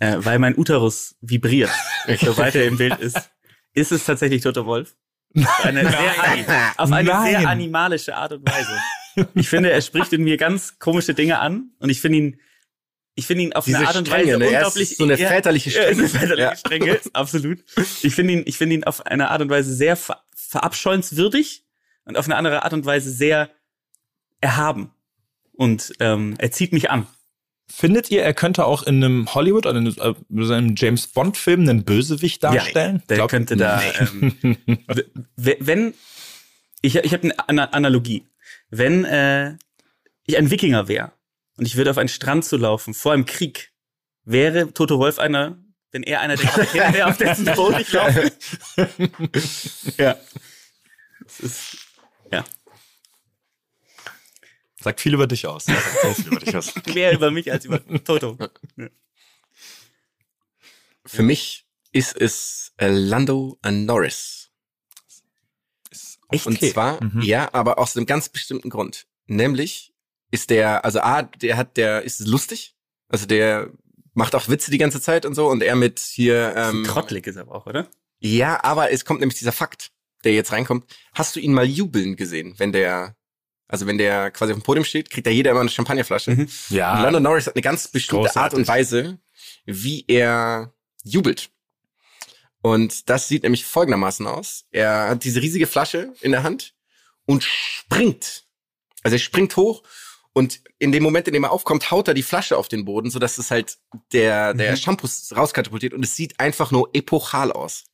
äh, 0.00 0.16
weil 0.18 0.38
mein 0.38 0.56
Uterus 0.56 1.16
vibriert, 1.20 1.70
sobald 2.20 2.54
er 2.54 2.66
im 2.66 2.76
Bild 2.76 2.98
ist. 2.98 3.30
Ist 3.74 3.92
es 3.92 4.04
tatsächlich 4.04 4.42
Toto 4.42 4.66
Wolf? 4.66 4.96
Auf 5.36 5.64
eine, 5.64 5.88
sehr, 5.88 6.74
auf 6.76 6.90
eine 6.92 7.10
sehr 7.22 7.48
animalische 7.48 8.16
Art 8.16 8.32
und 8.32 8.48
Weise. 8.48 8.78
Ich 9.34 9.48
finde, 9.48 9.70
er 9.70 9.82
spricht 9.82 10.12
in 10.12 10.24
mir 10.24 10.36
ganz 10.36 10.78
komische 10.78 11.14
Dinge 11.14 11.38
an 11.38 11.70
und 11.78 11.90
ich 11.90 12.00
finde 12.00 12.18
ihn, 12.18 12.40
ich 13.14 13.26
finde 13.26 13.44
ihn 13.44 13.52
auf 13.54 13.64
Diese 13.64 13.78
eine 13.78 13.88
Art 13.88 13.96
und 13.96 14.06
Strenge, 14.08 14.26
Weise 14.32 14.38
ne? 14.38 14.44
Ist 14.46 14.52
unglaublich 14.52 14.96
so 14.96 15.04
eine 15.04 15.18
ja, 15.18 15.28
väterliche 15.28 15.70
Ja, 15.70 15.82
ist 15.84 15.98
eine 15.98 16.08
Strenge. 16.08 16.26
väterliche 16.26 16.50
Ja. 16.50 16.56
Strenge, 16.56 17.00
absolut. 17.14 17.64
Ich 18.02 18.14
finde 18.14 18.34
ihn, 18.34 18.42
ich 18.46 18.58
finde 18.58 18.76
ihn 18.76 18.84
auf 18.84 19.04
eine 19.06 19.30
Art 19.30 19.40
und 19.40 19.50
Weise 19.50 19.74
sehr 19.74 19.96
ver 19.96 20.22
verabscheuenswürdig 20.34 21.64
und 22.04 22.16
auf 22.16 22.26
eine 22.26 22.36
andere 22.36 22.62
Art 22.62 22.72
und 22.72 22.84
Weise 22.86 23.10
sehr 23.10 23.50
erhaben. 24.40 24.92
Und 25.52 25.94
ähm, 25.98 26.34
er 26.38 26.52
zieht 26.52 26.72
mich 26.72 26.90
an. 26.90 27.06
Findet 27.68 28.10
ihr, 28.10 28.22
er 28.22 28.32
könnte 28.32 28.64
auch 28.64 28.84
in 28.84 29.02
einem 29.02 29.34
Hollywood 29.34 29.66
oder 29.66 29.78
in 29.78 29.86
äh, 29.98 30.14
einem 30.54 30.74
James 30.76 31.08
Bond 31.08 31.36
Film 31.36 31.62
einen 31.62 31.84
Bösewicht 31.84 32.42
darstellen? 32.44 33.02
Der 33.08 33.16
Glaubt- 33.16 33.30
könnte 33.30 33.56
da, 33.56 33.82
ähm, 33.98 34.58
wenn 35.36 35.94
ich, 36.82 36.94
ich 36.96 37.12
habe 37.12 37.24
eine 37.24 37.48
Ana- 37.48 37.70
Analogie. 37.72 38.24
Wenn 38.70 39.04
äh, 39.04 39.56
ich 40.26 40.36
ein 40.36 40.50
Wikinger 40.50 40.86
wäre 40.88 41.12
und 41.56 41.66
ich 41.66 41.76
würde 41.76 41.90
auf 41.90 41.98
einen 41.98 42.08
Strand 42.08 42.44
zu 42.44 42.56
laufen 42.56 42.94
vor 42.94 43.12
einem 43.12 43.26
Krieg, 43.26 43.72
wäre 44.24 44.72
Toto 44.72 44.98
Wolf 44.98 45.18
einer, 45.18 45.58
wenn 45.90 46.02
er 46.02 46.20
einer 46.20 46.36
der 46.36 46.46
Kapitäne 46.48 46.94
wäre, 46.94 47.08
auf 47.08 47.16
dessen 47.16 47.46
Boot 47.46 47.80
ich 47.80 47.92
laufe. 47.92 48.32
ja. 49.98 50.16
Das 51.24 51.40
ist, 51.40 51.76
ja, 52.30 52.44
Sagt 54.86 55.00
viel 55.00 55.14
über 55.14 55.26
dich 55.26 55.48
aus. 55.48 55.64
Viel 55.64 56.26
über 56.28 56.38
dich 56.38 56.56
aus. 56.56 56.72
mehr 56.94 57.12
über 57.12 57.32
mich 57.32 57.50
als 57.50 57.64
über 57.64 57.80
Toto. 58.04 58.38
Für 61.04 61.22
mich 61.24 61.66
ist 61.90 62.16
es 62.16 62.72
äh, 62.76 62.86
Lando 62.86 63.58
Norris. 63.68 64.52
Echt? 66.30 66.46
Und 66.46 66.60
zwar, 66.60 67.02
Mhm. 67.02 67.22
ja, 67.22 67.52
aber 67.52 67.80
aus 67.80 67.96
einem 67.96 68.06
ganz 68.06 68.28
bestimmten 68.28 68.70
Grund. 68.70 69.08
Nämlich 69.26 69.92
ist 70.30 70.50
der, 70.50 70.84
also 70.84 71.00
A, 71.00 71.22
der 71.22 71.56
hat, 71.56 71.76
der 71.76 72.02
ist 72.02 72.20
lustig. 72.20 72.76
Also 73.08 73.26
der 73.26 73.72
macht 74.14 74.36
auch 74.36 74.48
Witze 74.48 74.70
die 74.70 74.78
ganze 74.78 75.00
Zeit 75.00 75.26
und 75.26 75.34
so. 75.34 75.48
Und 75.48 75.64
er 75.64 75.74
mit 75.74 75.98
hier, 75.98 76.54
ähm, 76.56 76.84
Trottelig 76.84 77.26
ist 77.26 77.34
er 77.34 77.42
aber 77.42 77.56
auch, 77.56 77.66
oder? 77.66 77.88
ja, 78.20 78.62
aber 78.62 78.92
es 78.92 79.04
kommt 79.04 79.18
nämlich 79.18 79.38
dieser 79.40 79.50
Fakt, 79.50 79.90
der 80.22 80.32
jetzt 80.32 80.52
reinkommt. 80.52 80.84
Hast 81.12 81.34
du 81.34 81.40
ihn 81.40 81.52
mal 81.54 81.66
jubeln 81.66 82.14
gesehen, 82.14 82.54
wenn 82.58 82.70
der, 82.70 83.16
also 83.68 83.86
wenn 83.86 83.98
der 83.98 84.30
quasi 84.30 84.52
auf 84.52 84.58
dem 84.58 84.62
Podium 84.62 84.84
steht, 84.84 85.10
kriegt 85.10 85.26
da 85.26 85.30
jeder 85.30 85.50
immer 85.52 85.60
eine 85.60 85.70
Champagnerflasche. 85.70 86.30
Mhm. 86.32 86.40
Und 86.40 86.70
Ja, 86.70 87.00
Lando 87.02 87.20
Norris 87.20 87.46
hat 87.46 87.54
eine 87.56 87.62
ganz 87.62 87.88
bestimmte 87.88 88.24
Großartig. 88.26 88.42
Art 88.42 88.54
und 88.54 88.68
Weise, 88.68 89.18
wie 89.64 90.04
er 90.08 90.72
jubelt. 91.04 91.50
Und 92.62 93.08
das 93.08 93.28
sieht 93.28 93.42
nämlich 93.44 93.64
folgendermaßen 93.64 94.26
aus. 94.26 94.64
Er 94.70 95.10
hat 95.10 95.24
diese 95.24 95.40
riesige 95.40 95.66
Flasche 95.66 96.12
in 96.20 96.32
der 96.32 96.42
Hand 96.42 96.74
und 97.26 97.44
springt. 97.44 98.44
Also 99.02 99.14
er 99.16 99.20
springt 99.20 99.56
hoch 99.56 99.82
und 100.32 100.60
in 100.78 100.90
dem 100.92 101.02
Moment, 101.02 101.28
in 101.28 101.34
dem 101.34 101.44
er 101.44 101.52
aufkommt, 101.52 101.90
haut 101.90 102.08
er 102.08 102.14
die 102.14 102.22
Flasche 102.24 102.56
auf 102.56 102.68
den 102.68 102.84
Boden, 102.84 103.10
sodass 103.10 103.38
es 103.38 103.50
halt 103.50 103.78
der, 104.12 104.52
der 104.52 104.72
Mhm. 104.72 104.76
Shampoo 104.76 105.08
rauskatapultiert 105.34 105.94
und 105.94 106.04
es 106.04 106.16
sieht 106.16 106.38
einfach 106.40 106.70
nur 106.72 106.90
epochal 106.92 107.52
aus. 107.52 107.84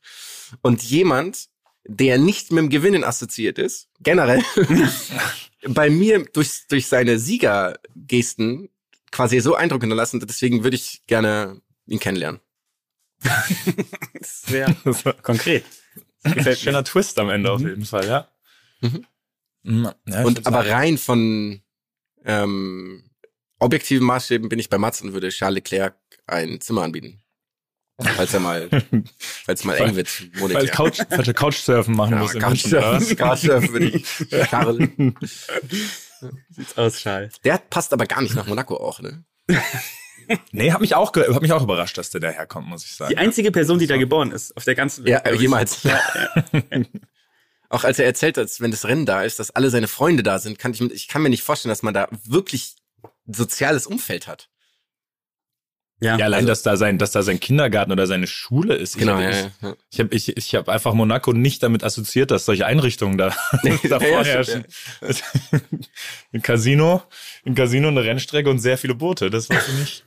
Und 0.62 0.83
jemand, 0.83 1.49
der 1.85 2.18
nicht 2.18 2.53
mit 2.53 2.62
dem 2.62 2.70
Gewinnen 2.70 3.05
assoziiert 3.05 3.59
ist, 3.59 3.89
generell, 4.01 4.43
bei 5.68 5.91
mir 5.91 6.24
durch, 6.24 6.66
durch 6.68 6.87
seine 6.87 7.18
Siegergesten 7.18 8.68
quasi 9.11 9.41
so 9.41 9.55
Eindruck 9.55 9.83
hinterlassen, 9.83 10.20
deswegen 10.20 10.64
würde 10.64 10.76
ich 10.76 11.03
gerne 11.07 11.61
ihn 11.87 12.01
kennenlernen. 12.01 12.41
Sehr 14.20 14.74
konkret. 15.22 15.64
Schöner 16.57 16.85
Twist 16.85 17.18
am 17.18 17.30
Ende 17.30 17.53
auf 17.53 17.61
jeden 17.61 17.85
Fall, 17.85 18.07
ja. 18.07 18.28
Mhm. 18.80 19.07
Mhm. 19.62 19.91
ja 20.07 20.24
Und 20.24 20.47
aber 20.47 20.59
sagen, 20.59 20.70
rein 20.70 20.99
von 20.99 21.62
ähm, 22.24 23.11
objektiven 23.59 24.07
Maßstäben 24.07 24.49
bin 24.49 24.59
ich 24.59 24.68
bei 24.68 24.78
Mats 24.78 25.03
und 25.03 25.12
würde 25.12 25.28
Charles 25.28 25.57
Leclerc 25.57 25.97
ein 26.26 26.61
Zimmer 26.61 26.83
anbieten. 26.83 27.22
Falls 28.16 28.34
er 28.34 28.40
mal, 28.40 28.68
falls 29.45 29.64
mal 29.64 29.76
eng 29.76 29.95
wird, 29.97 30.09
weil 30.34 30.40
monetär. 30.40 30.68
Couch, 30.68 31.01
falsche 31.09 31.34
Couchsurfen 31.34 31.95
machen 31.95 32.18
muss 32.18 32.34
oder 32.34 32.47
was? 32.51 32.62
Couchsurfen, 32.62 33.16
Couchsurfen 33.16 33.72
würde 33.72 33.86
ich 33.90 34.05
Charles. 34.49 34.88
Sieht's 36.51 36.76
aus, 36.78 36.97
Charles. 36.99 37.34
Der 37.45 37.59
passt 37.59 37.93
aber 37.93 38.07
gar 38.07 38.22
nicht 38.22 38.34
nach 38.34 38.47
Monaco 38.47 38.76
auch, 38.76 39.01
ne? 39.01 39.24
Nee, 40.53 40.70
hat 40.72 40.80
mich 40.80 40.95
auch, 40.95 41.12
hat 41.14 41.43
mich 41.43 41.53
auch 41.53 41.62
überrascht, 41.64 41.99
dass 41.99 42.11
der 42.11 42.20
daherkommt, 42.20 42.68
muss 42.68 42.84
ich 42.84 42.95
sagen. 42.95 43.11
Die 43.11 43.18
einzige 43.18 43.51
Person, 43.51 43.78
die 43.80 43.88
da 43.88 43.97
geboren 43.97 44.30
ist, 44.30 44.57
auf 44.57 44.64
der 44.64 44.76
ganzen 44.76 45.05
Ja, 45.07 45.22
Welt. 45.24 45.36
äh, 45.36 45.43
jemals. 45.43 45.80
Auch 47.68 47.84
als 47.84 47.99
er 47.99 48.07
erzählt 48.07 48.38
hat, 48.38 48.49
wenn 48.61 48.70
das 48.70 48.84
Rennen 48.84 49.05
da 49.05 49.24
ist, 49.24 49.40
dass 49.40 49.51
alle 49.51 49.68
seine 49.68 49.88
Freunde 49.88 50.22
da 50.22 50.38
sind, 50.38 50.59
kann 50.59 50.72
ich, 50.72 50.80
mir- 50.80 50.93
ich 50.93 51.09
kann 51.09 51.22
mir 51.22 51.28
nicht 51.28 51.43
vorstellen, 51.43 51.70
dass 51.70 51.82
man 51.82 51.93
da 51.93 52.09
wirklich 52.24 52.76
ein 53.26 53.34
soziales 53.34 53.86
Umfeld 53.86 54.26
hat. 54.28 54.49
Ja, 56.03 56.17
ja, 56.19 56.25
allein, 56.25 56.41
also- 56.41 56.49
dass 56.49 56.63
da 56.63 56.77
sein, 56.77 56.99
dass 56.99 57.13
da 57.13 57.23
sein 57.23 57.39
Kindergarten 57.39 57.93
oder 57.93 58.07
seine 58.09 58.27
Schule 58.27 58.75
ist. 58.75 58.99
Genau, 58.99 59.19
ich, 59.21 59.25
ja, 59.25 59.31
ich, 59.31 59.37
ja, 59.37 59.69
ja. 59.69 59.75
Ich 59.91 60.01
habe 60.01 60.15
ich, 60.15 60.37
ich 60.37 60.55
hab 60.57 60.69
einfach 60.69 60.95
Monaco 60.95 61.33
nicht 61.33 61.63
damit 61.63 61.85
assoziiert, 61.85 62.33
dass 62.33 62.45
solche 62.45 62.67
Einrichtungen 62.67 63.19
da, 63.19 63.29
da 63.63 63.69
Ja, 63.69 64.01
vorherrschen. 64.01 64.65
ein 66.33 66.43
Casino, 66.43 67.03
ein 67.47 67.55
Casino, 67.55 67.89
eine 67.89 68.03
Rennstrecke 68.03 68.51
und 68.51 68.59
sehr 68.59 68.79
viele 68.79 68.95
Boote. 68.97 69.31
Das 69.31 69.49
war 69.49 69.59
für 69.61 69.73
mich, 69.73 70.05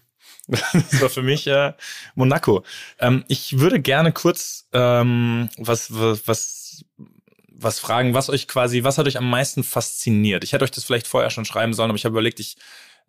das 0.47 1.01
war 1.01 1.09
für 1.09 1.23
mich 1.23 1.47
äh, 1.47 1.73
Monaco. 2.15 2.63
Ähm, 2.99 3.23
ich 3.27 3.57
würde 3.59 3.79
gerne 3.79 4.11
kurz 4.11 4.67
ähm, 4.73 5.49
was, 5.57 5.87
was, 5.97 6.27
was, 6.27 6.85
was 7.47 7.79
fragen, 7.79 8.13
was 8.13 8.29
euch 8.29 8.47
quasi, 8.49 8.83
was 8.83 8.97
hat 8.97 9.07
euch 9.07 9.17
am 9.17 9.29
meisten 9.29 9.63
fasziniert? 9.63 10.43
Ich 10.43 10.51
hätte 10.51 10.65
euch 10.65 10.71
das 10.71 10.83
vielleicht 10.83 11.07
vorher 11.07 11.29
schon 11.29 11.45
schreiben 11.45 11.73
sollen, 11.73 11.89
aber 11.89 11.97
ich 11.97 12.03
habe 12.05 12.13
überlegt, 12.13 12.39
ich 12.41 12.57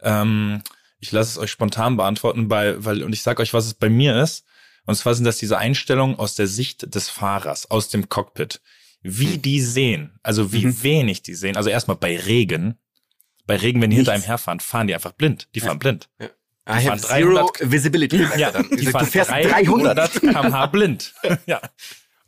ähm, 0.03 0.63
ich 0.99 1.13
lasse 1.13 1.31
es 1.33 1.39
euch 1.39 1.51
spontan 1.51 1.97
beantworten, 1.97 2.49
weil, 2.51 2.85
weil, 2.85 3.03
und 3.03 3.13
ich 3.13 3.23
sage 3.23 3.43
euch, 3.43 3.53
was 3.55 3.67
es 3.67 3.75
bei 3.75 3.89
mir 3.89 4.21
ist. 4.23 4.45
Und 4.87 4.95
zwar 4.95 5.15
sind 5.15 5.25
das 5.25 5.39
diese 5.39 5.59
Einstellungen 5.59 6.17
aus 6.19 6.35
der 6.37 6.47
Sicht 6.47 6.95
des 6.95 7.09
Fahrers, 7.09 7.71
aus 7.71 7.89
dem 7.89 8.09
Cockpit. 8.09 8.61
Wie 9.03 9.39
die 9.39 9.61
sehen, 9.61 10.19
also 10.23 10.53
wie 10.53 10.67
Mhm. 10.67 10.83
wenig 10.83 11.23
die 11.23 11.35
sehen. 11.35 11.57
Also 11.57 11.71
erstmal 11.71 11.97
bei 11.97 12.17
Regen. 12.19 12.77
Bei 13.47 13.57
Regen, 13.57 13.81
wenn 13.81 13.91
die 13.91 13.97
hinter 13.97 14.13
einem 14.13 14.19
Nichts. 14.21 14.29
herfahren, 14.29 14.59
fahren 14.61 14.87
die 14.89 14.95
einfach 14.95 15.13
blind. 15.13 15.49
Die 15.55 15.61
fahren 15.61 15.79
blind. 15.79 16.09
I 16.21 16.27
fahren 16.69 16.85
have 16.91 17.01
zero 17.03 17.35
300 17.35 17.71
visibility. 17.71 18.27
Ja, 18.37 18.51
die 18.63 18.85
du 18.87 18.91
fahren 18.91 19.07
fährst 19.07 19.31
300 19.31 19.97
300. 19.97 20.21
kmh 20.21 20.67
blind. 20.67 21.15
ja. 21.47 21.61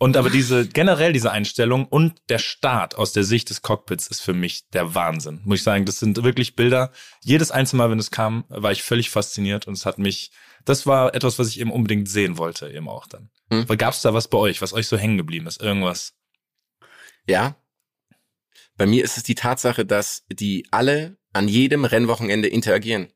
Und 0.00 0.16
aber 0.16 0.30
diese, 0.30 0.68
generell 0.68 1.12
diese 1.12 1.32
Einstellung 1.32 1.84
und 1.86 2.22
der 2.28 2.38
Start 2.38 2.96
aus 2.96 3.12
der 3.12 3.24
Sicht 3.24 3.50
des 3.50 3.62
Cockpits 3.62 4.06
ist 4.06 4.20
für 4.20 4.32
mich 4.32 4.68
der 4.70 4.94
Wahnsinn. 4.94 5.40
Muss 5.44 5.58
ich 5.58 5.64
sagen, 5.64 5.86
das 5.86 5.98
sind 5.98 6.22
wirklich 6.22 6.54
Bilder. 6.54 6.92
Jedes 7.24 7.50
einzelne 7.50 7.82
Mal, 7.82 7.90
wenn 7.90 7.98
es 7.98 8.12
kam, 8.12 8.44
war 8.48 8.70
ich 8.70 8.84
völlig 8.84 9.10
fasziniert 9.10 9.66
und 9.66 9.74
es 9.74 9.86
hat 9.86 9.98
mich, 9.98 10.30
das 10.64 10.86
war 10.86 11.14
etwas, 11.16 11.40
was 11.40 11.48
ich 11.48 11.58
eben 11.58 11.72
unbedingt 11.72 12.08
sehen 12.08 12.38
wollte, 12.38 12.70
eben 12.70 12.88
auch 12.88 13.08
dann. 13.08 13.30
Hm. 13.50 13.62
Aber 13.62 13.76
gab 13.76 13.92
es 13.92 14.02
da 14.02 14.14
was 14.14 14.28
bei 14.28 14.38
euch, 14.38 14.62
was 14.62 14.72
euch 14.72 14.86
so 14.86 14.96
hängen 14.96 15.18
geblieben 15.18 15.48
ist? 15.48 15.60
Irgendwas? 15.60 16.14
Ja. 17.26 17.56
Bei 18.76 18.86
mir 18.86 19.02
ist 19.02 19.16
es 19.16 19.24
die 19.24 19.34
Tatsache, 19.34 19.84
dass 19.84 20.24
die 20.32 20.64
alle 20.70 21.18
an 21.32 21.48
jedem 21.48 21.84
Rennwochenende 21.84 22.46
interagieren. 22.46 23.12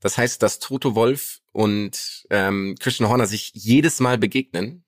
Das 0.00 0.18
heißt, 0.18 0.42
dass 0.42 0.58
Toto 0.58 0.94
Wolf 0.94 1.40
und 1.52 2.26
ähm, 2.28 2.76
Christian 2.78 3.08
Horner 3.08 3.26
sich 3.26 3.50
jedes 3.54 3.98
Mal 4.00 4.18
begegnen 4.18 4.84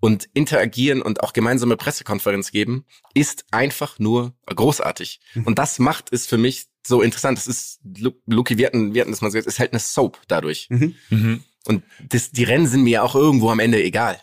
und 0.00 0.28
interagieren 0.34 1.02
und 1.02 1.22
auch 1.22 1.32
gemeinsame 1.32 1.76
Pressekonferenz 1.76 2.50
geben, 2.50 2.84
ist 3.14 3.44
einfach 3.50 3.98
nur 3.98 4.34
großartig. 4.46 5.20
Und 5.44 5.58
das 5.58 5.78
macht 5.78 6.12
es 6.12 6.26
für 6.26 6.38
mich 6.38 6.66
so 6.86 7.02
interessant. 7.02 7.38
Das 7.38 7.46
ist, 7.46 7.80
Lu- 7.98 8.20
Luki, 8.26 8.58
wir 8.58 8.66
hatten, 8.66 8.94
wir 8.94 9.00
hatten 9.00 9.10
das 9.10 9.20
mal 9.20 9.28
gesagt, 9.28 9.46
es 9.46 9.54
ist 9.54 9.58
halt 9.58 9.72
eine 9.72 9.80
Soap 9.80 10.20
dadurch. 10.28 10.68
Mhm. 10.70 10.94
Mhm. 11.10 11.44
Und 11.66 11.82
das, 12.08 12.30
die 12.30 12.44
Rennen 12.44 12.66
sind 12.66 12.82
mir 12.82 13.02
auch 13.02 13.14
irgendwo 13.14 13.50
am 13.50 13.58
Ende 13.58 13.82
egal. 13.82 14.20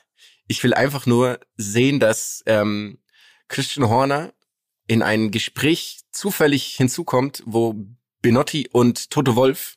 Ich 0.48 0.64
will 0.64 0.74
einfach 0.74 1.06
nur 1.06 1.40
sehen, 1.58 2.00
dass 2.00 2.44
ähm, 2.46 3.00
Christian 3.48 3.90
Horner 3.90 4.34
in 4.88 5.02
ein 5.02 5.32
Gespräch 5.32 6.02
zufällig 6.12 6.76
hinzukommt, 6.76 7.44
wo 7.46 7.76
Benotti 8.22 8.70
und 8.72 9.10
Toto 9.10 9.36
Wolf 9.36 9.76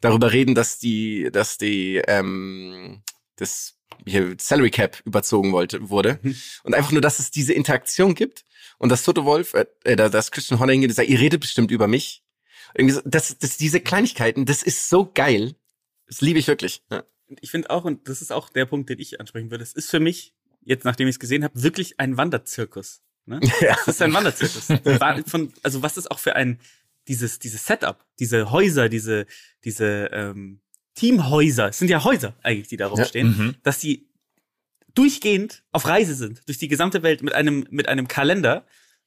darüber 0.00 0.32
reden, 0.32 0.54
dass 0.54 0.78
die, 0.78 1.28
dass 1.32 1.58
die 1.58 1.96
ähm, 2.06 3.02
das 3.36 3.75
hier 4.04 4.34
Salary 4.38 4.70
Cap 4.70 5.00
überzogen 5.04 5.52
wollte, 5.52 5.88
wurde. 5.88 6.18
Mhm. 6.22 6.36
Und 6.64 6.74
einfach 6.74 6.92
nur, 6.92 7.00
dass 7.00 7.18
es 7.18 7.30
diese 7.30 7.52
Interaktion 7.52 8.14
gibt 8.14 8.44
und 8.78 8.90
dass 8.90 9.02
Toto 9.04 9.24
Wolf, 9.24 9.54
äh, 9.54 9.66
äh, 9.84 9.96
dass 9.96 10.30
Christian 10.30 10.60
und 10.60 10.92
sagt, 10.92 11.08
ihr 11.08 11.20
redet 11.20 11.40
bestimmt 11.40 11.70
über 11.70 11.86
mich. 11.88 12.22
Irgendwie 12.74 12.94
so, 12.94 13.00
das, 13.04 13.36
das, 13.38 13.56
diese 13.56 13.80
Kleinigkeiten, 13.80 14.44
das 14.44 14.62
ist 14.62 14.88
so 14.88 15.10
geil. 15.12 15.54
Das 16.06 16.20
liebe 16.20 16.38
ich 16.38 16.46
wirklich. 16.46 16.82
Ja. 16.90 17.04
ich 17.40 17.50
finde 17.50 17.70
auch, 17.70 17.84
und 17.84 18.08
das 18.08 18.22
ist 18.22 18.32
auch 18.32 18.48
der 18.50 18.66
Punkt, 18.66 18.90
den 18.90 18.98
ich 18.98 19.18
ansprechen 19.20 19.50
würde, 19.50 19.62
es 19.64 19.72
ist 19.72 19.90
für 19.90 20.00
mich, 20.00 20.34
jetzt 20.62 20.84
nachdem 20.84 21.08
ich 21.08 21.14
es 21.16 21.20
gesehen 21.20 21.42
habe, 21.44 21.62
wirklich 21.62 21.98
ein 21.98 22.16
Wanderzirkus. 22.16 23.00
Ne? 23.24 23.40
Ja. 23.60 23.76
Es 23.82 23.88
ist 23.88 24.02
ein 24.02 24.12
Wanderzirkus. 24.12 24.68
Wa- 24.68 25.22
Von, 25.26 25.52
also 25.62 25.82
was 25.82 25.96
ist 25.96 26.10
auch 26.10 26.18
für 26.18 26.36
ein, 26.36 26.60
dieses, 27.08 27.38
dieses 27.38 27.64
Setup, 27.66 28.04
diese 28.18 28.50
Häuser, 28.50 28.88
diese, 28.88 29.26
diese 29.64 30.10
ähm, 30.12 30.60
Teamhäuser, 30.96 31.68
es 31.68 31.78
sind 31.78 31.88
ja 31.88 32.02
Häuser 32.02 32.34
eigentlich, 32.42 32.68
die 32.68 32.76
da 32.76 32.88
rumstehen, 32.88 33.28
Mhm. 33.28 33.54
dass 33.62 33.78
die 33.78 34.08
durchgehend 34.94 35.62
auf 35.72 35.86
Reise 35.86 36.14
sind, 36.14 36.42
durch 36.46 36.58
die 36.58 36.68
gesamte 36.68 37.02
Welt 37.02 37.22
mit 37.22 37.34
einem, 37.34 37.66
mit 37.70 37.88
einem 37.88 38.08
Kalender, 38.08 38.66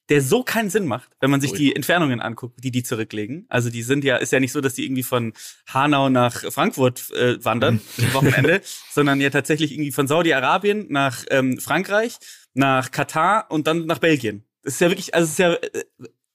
der 0.10 0.22
so 0.22 0.44
keinen 0.44 0.70
Sinn 0.72 0.86
macht, 0.88 1.12
wenn 1.20 1.30
man 1.30 1.40
sich 1.42 1.54
die 1.54 1.76
Entfernungen 1.76 2.20
anguckt, 2.20 2.64
die 2.64 2.72
die 2.72 2.82
zurücklegen. 2.82 3.46
Also 3.48 3.70
die 3.70 3.84
sind 3.84 4.04
ja, 4.04 4.18
ist 4.18 4.32
ja 4.32 4.40
nicht 4.40 4.52
so, 4.52 4.62
dass 4.62 4.74
die 4.74 4.86
irgendwie 4.86 5.04
von 5.04 5.34
Hanau 5.68 6.10
nach 6.10 6.52
Frankfurt 6.52 7.12
äh, 7.12 7.44
wandern 7.44 7.80
am 8.00 8.14
Wochenende, 8.14 8.62
sondern 8.92 9.22
ja 9.22 9.30
tatsächlich 9.30 9.72
irgendwie 9.72 9.92
von 9.92 10.08
Saudi-Arabien 10.08 10.88
nach 10.90 11.26
ähm, 11.30 11.60
Frankreich, 11.60 12.18
nach 12.56 12.90
Katar 12.90 13.52
und 13.52 13.68
dann 13.68 13.86
nach 13.86 14.00
Belgien. 14.00 14.44
Das 14.64 14.74
ist 14.76 14.82
ja 14.82 14.90
wirklich, 14.90 15.14
also 15.14 15.26
es 15.26 15.32
ist 15.32 15.40
ja 15.40 15.54
äh, 15.54 15.84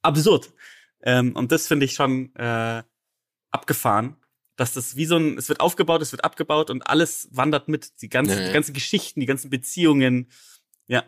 absurd. 0.03 0.53
Ähm, 1.03 1.35
und 1.35 1.51
das 1.51 1.67
finde 1.67 1.85
ich 1.85 1.95
schon 1.95 2.35
äh, 2.37 2.83
abgefahren, 3.51 4.17
dass 4.57 4.73
das 4.73 4.97
wie 4.97 5.07
so 5.07 5.17
ein, 5.17 5.39
es 5.39 5.49
wird 5.49 5.61
aufgebaut, 5.61 6.03
es 6.03 6.13
wird 6.13 6.25
abgebaut 6.25 6.71
und 6.71 6.83
alles 6.87 7.29
wandert 7.33 7.69
mit. 7.69 8.01
Die 8.03 8.09
ganzen, 8.09 8.37
Ja, 8.37 8.41
ja. 8.41 8.47
die 8.49 8.53
ganzen 8.53 8.73
Geschichten, 8.73 9.21
die 9.21 9.27
ganzen 9.27 9.51
Beziehungen. 9.51 10.31
Ja. 10.87 11.05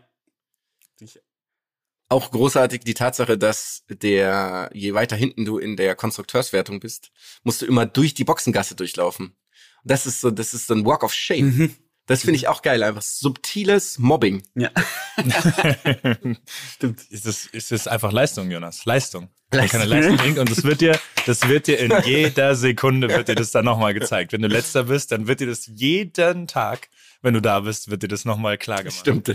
Auch 2.09 2.31
großartig 2.31 2.81
die 2.85 2.95
Tatsache, 2.95 3.37
dass 3.37 3.85
der, 3.89 4.71
je 4.73 4.95
weiter 4.95 5.17
hinten 5.17 5.45
du 5.45 5.59
in 5.59 5.77
der 5.77 5.95
Konstrukteurswertung 5.97 6.81
bist, 6.81 7.11
musst 7.43 7.63
du 7.63 7.67
immer 7.67 7.87
durch 7.87 8.15
die 8.15 8.25
Boxengasse 8.25 8.77
durchlaufen. 8.77 9.37
Das 9.85 10.07
ist 10.07 10.21
so, 10.21 10.31
das 10.31 10.55
ist 10.55 10.67
so 10.67 10.75
ein 10.75 10.85
Walk 10.85 11.03
of 11.03 11.13
Shame. 11.13 11.57
mhm. 11.57 11.77
Das 12.07 12.21
finde 12.21 12.37
ich 12.37 12.47
auch 12.47 12.63
geil, 12.63 12.85
einfach 12.85 13.03
subtiles 13.03 13.99
Mobbing. 13.99 14.45
Ja. 14.55 14.71
Stimmt. 16.75 17.03
Ist 17.11 17.27
es, 17.27 17.47
ist 17.47 17.73
es 17.73 17.89
einfach 17.89 18.13
Leistung, 18.13 18.49
Jonas? 18.49 18.85
Leistung. 18.85 19.29
Leistung. 19.51 19.81
keine 19.81 19.91
Leistung 19.91 20.17
bringt 20.17 20.39
und 20.39 20.51
das 20.51 20.63
wird 20.63 20.81
dir, 20.81 20.99
das 21.27 21.49
wird 21.49 21.67
dir 21.67 21.79
in 21.79 21.93
jeder 22.05 22.55
Sekunde 22.55 23.09
wird 23.09 23.29
dir 23.29 23.35
das 23.35 23.51
dann 23.51 23.65
nochmal 23.65 23.93
gezeigt. 23.93 24.33
Wenn 24.33 24.43
du 24.43 24.49
letzter 24.49 24.85
bist, 24.85 25.11
dann 25.11 25.27
wird 25.27 25.41
dir 25.41 25.49
das 25.49 25.67
jeden 25.67 26.47
Tag, 26.47 26.89
wenn 27.23 27.35
du 27.35 27.43
da 27.43 27.61
bist, 27.61 27.91
wird 27.91 28.05
dir 28.05 28.09
das 28.09 28.25
nochmal 28.25 28.57
klar 28.57 28.79
gemacht. 28.79 28.99
Stimmt. 28.99 29.35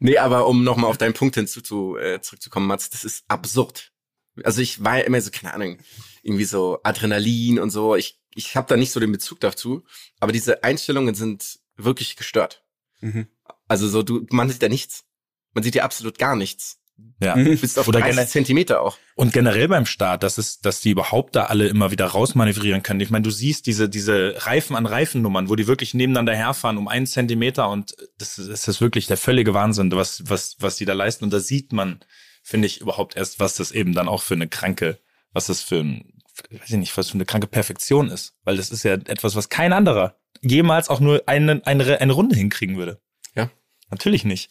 nee, 0.00 0.18
aber 0.18 0.48
um 0.48 0.64
nochmal 0.64 0.90
auf 0.90 0.98
deinen 0.98 1.14
Punkt 1.14 1.36
hinzu 1.36 1.60
zu, 1.60 1.96
äh, 1.96 2.20
zurückzukommen, 2.20 2.66
Mats, 2.66 2.90
das 2.90 3.04
ist 3.04 3.24
absurd. 3.28 3.92
Also 4.42 4.62
ich 4.62 4.82
war 4.82 4.98
ja 4.98 5.04
immer 5.04 5.20
so, 5.20 5.30
keine 5.30 5.54
Ahnung, 5.54 5.78
irgendwie 6.24 6.44
so 6.44 6.80
Adrenalin 6.82 7.60
und 7.60 7.70
so. 7.70 7.94
Ich, 7.94 8.18
ich 8.34 8.56
habe 8.56 8.66
da 8.66 8.76
nicht 8.76 8.90
so 8.90 8.98
den 8.98 9.12
Bezug 9.12 9.38
dazu, 9.38 9.84
aber 10.18 10.32
diese 10.32 10.64
Einstellungen 10.64 11.14
sind 11.14 11.60
wirklich 11.76 12.16
gestört. 12.16 12.62
Mhm. 13.00 13.26
Also 13.68 13.88
so, 13.88 14.02
du, 14.02 14.26
man 14.30 14.48
sieht 14.50 14.62
da 14.62 14.68
nichts. 14.68 15.04
Man 15.52 15.62
sieht 15.64 15.74
ja 15.74 15.84
absolut 15.84 16.18
gar 16.18 16.36
nichts. 16.36 16.80
Ja. 17.20 17.34
Mhm. 17.34 17.44
Du 17.46 17.56
bist 17.56 17.78
auf 17.78 17.88
Oder 17.88 17.98
30 18.00 18.12
generell- 18.14 18.28
Zentimeter 18.30 18.80
auch. 18.80 18.96
Und 19.16 19.32
generell 19.32 19.66
beim 19.68 19.86
Start, 19.86 20.22
dass 20.22 20.38
es, 20.38 20.60
dass 20.60 20.80
die 20.80 20.90
überhaupt 20.90 21.34
da 21.34 21.44
alle 21.46 21.66
immer 21.66 21.90
wieder 21.90 22.06
rausmanövrieren 22.06 22.82
können. 22.84 23.00
Ich 23.00 23.10
meine, 23.10 23.22
du 23.24 23.30
siehst 23.30 23.66
diese, 23.66 23.88
diese 23.88 24.34
Reifen 24.46 24.76
an 24.76 24.86
Reifennummern, 24.86 25.48
wo 25.48 25.56
die 25.56 25.66
wirklich 25.66 25.94
nebeneinander 25.94 26.34
herfahren 26.36 26.76
um 26.78 26.86
einen 26.88 27.06
Zentimeter 27.06 27.68
und 27.68 27.94
das, 28.18 28.38
ist- 28.38 28.48
das 28.50 28.68
ist 28.68 28.80
wirklich 28.80 29.06
der 29.06 29.16
völlige 29.16 29.54
Wahnsinn, 29.54 29.90
was, 29.92 30.22
was, 30.28 30.56
was 30.60 30.76
die 30.76 30.84
da 30.84 30.92
leisten. 30.92 31.24
Und 31.24 31.32
da 31.32 31.40
sieht 31.40 31.72
man, 31.72 32.00
finde 32.42 32.66
ich, 32.66 32.80
überhaupt 32.80 33.16
erst, 33.16 33.40
was 33.40 33.54
das 33.56 33.72
eben 33.72 33.92
dann 33.92 34.08
auch 34.08 34.22
für 34.22 34.34
eine 34.34 34.48
kranke, 34.48 34.98
was 35.32 35.46
das 35.46 35.62
für 35.62 35.80
ein, 35.80 36.22
weiß 36.50 36.70
ich 36.70 36.76
nicht, 36.76 36.96
was 36.96 37.08
für 37.08 37.14
eine 37.14 37.24
kranke 37.26 37.46
Perfektion 37.48 38.08
ist. 38.10 38.34
Weil 38.44 38.56
das 38.56 38.70
ist 38.70 38.84
ja 38.84 38.92
etwas, 38.94 39.34
was 39.34 39.48
kein 39.48 39.72
anderer 39.72 40.16
jemals 40.44 40.88
auch 40.88 41.00
nur 41.00 41.22
eine, 41.26 41.62
eine, 41.66 42.00
eine 42.00 42.12
Runde 42.12 42.36
hinkriegen 42.36 42.76
würde. 42.76 43.00
Ja. 43.34 43.50
Natürlich 43.90 44.24
nicht. 44.24 44.50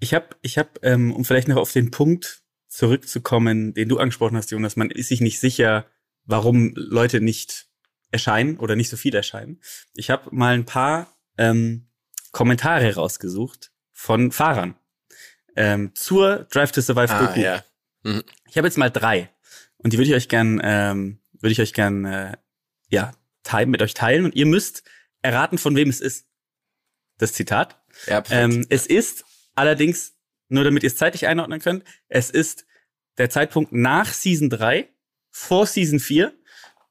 Ich 0.00 0.14
habe, 0.14 0.28
ich 0.42 0.58
hab, 0.58 0.84
ähm, 0.84 1.12
um 1.12 1.24
vielleicht 1.24 1.48
noch 1.48 1.56
auf 1.56 1.72
den 1.72 1.90
Punkt 1.90 2.42
zurückzukommen, 2.68 3.74
den 3.74 3.88
du 3.88 3.98
angesprochen 3.98 4.36
hast, 4.36 4.50
Jonas, 4.50 4.76
man 4.76 4.90
ist 4.90 5.08
sich 5.08 5.20
nicht 5.20 5.40
sicher, 5.40 5.86
warum 6.24 6.72
Leute 6.74 7.20
nicht 7.20 7.66
erscheinen 8.10 8.58
oder 8.58 8.76
nicht 8.76 8.88
so 8.88 8.96
viel 8.96 9.14
erscheinen. 9.14 9.60
Ich 9.94 10.10
habe 10.10 10.28
mal 10.34 10.54
ein 10.54 10.64
paar 10.64 11.14
ähm, 11.36 11.88
Kommentare 12.32 12.94
rausgesucht 12.94 13.72
von 13.92 14.32
Fahrern 14.32 14.76
ähm, 15.56 15.92
zur 15.94 16.46
Drive 16.50 16.72
to 16.72 16.80
Survive 16.80 17.12
Ah, 17.12 17.26
Doku. 17.26 17.40
ja. 17.40 17.64
Ich 18.48 18.56
habe 18.56 18.66
jetzt 18.66 18.78
mal 18.78 18.90
drei 18.90 19.30
und 19.76 19.92
die 19.92 19.98
würde 19.98 20.08
ich 20.10 20.16
euch 20.16 20.28
gern, 20.28 20.60
ähm, 20.64 21.20
würde 21.38 21.52
ich 21.52 21.60
euch 21.60 21.74
gern, 21.74 22.04
äh, 22.04 22.36
ja, 22.88 23.12
teilen, 23.42 23.70
mit 23.70 23.82
euch 23.82 23.94
teilen 23.94 24.24
und 24.24 24.34
ihr 24.34 24.46
müsst 24.46 24.82
erraten, 25.22 25.58
von 25.58 25.76
wem 25.76 25.88
es 25.88 26.00
ist. 26.00 26.26
Das 27.18 27.32
Zitat. 27.32 27.80
Ja. 28.06 28.22
Ähm, 28.30 28.66
es 28.70 28.86
ist 28.86 29.24
allerdings, 29.54 30.14
nur 30.48 30.64
damit 30.64 30.82
ihr 30.82 30.88
es 30.88 30.96
zeitlich 30.96 31.26
einordnen 31.26 31.60
könnt, 31.60 31.84
es 32.08 32.30
ist 32.30 32.66
der 33.18 33.28
Zeitpunkt 33.30 33.72
nach 33.72 34.12
Season 34.12 34.48
3, 34.48 34.88
vor 35.30 35.66
Season 35.66 36.00
4 36.00 36.32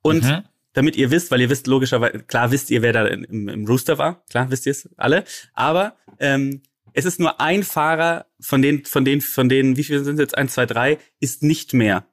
und 0.01 0.23
Mhm. 0.23 0.43
damit 0.73 0.95
ihr 0.95 1.09
wisst, 1.11 1.31
weil 1.31 1.41
ihr 1.41 1.49
wisst 1.49 1.67
logischerweise, 1.67 2.19
klar 2.19 2.51
wisst 2.51 2.69
ihr, 2.69 2.81
wer 2.81 2.93
da 2.93 3.07
im, 3.07 3.49
im 3.49 3.65
Rooster 3.65 3.97
war, 3.97 4.23
klar 4.29 4.51
wisst 4.51 4.65
ihr 4.65 4.71
es 4.71 4.87
alle, 4.97 5.23
aber 5.53 5.97
ähm, 6.19 6.61
es 6.93 7.05
ist 7.05 7.19
nur 7.19 7.39
ein 7.39 7.63
Fahrer 7.63 8.27
von 8.39 8.61
den, 8.61 8.85
von 8.85 9.05
den, 9.05 9.21
von 9.21 9.49
denen, 9.49 9.77
wie 9.77 9.83
viele 9.83 10.03
sind 10.03 10.15
es 10.15 10.19
jetzt? 10.21 10.37
Eins, 10.37 10.53
zwei, 10.53 10.65
drei, 10.65 10.99
ist 11.19 11.43
nicht 11.43 11.73
mehr 11.73 12.05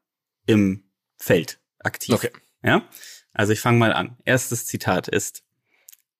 im 0.46 0.84
Feld 1.18 1.60
aktiv. 1.78 2.14
Okay. 2.14 2.30
Ja? 2.62 2.88
Also 3.32 3.52
ich 3.52 3.60
fange 3.60 3.78
mal 3.78 3.92
an. 3.92 4.16
Erstes 4.24 4.66
Zitat 4.66 5.08
ist 5.08 5.44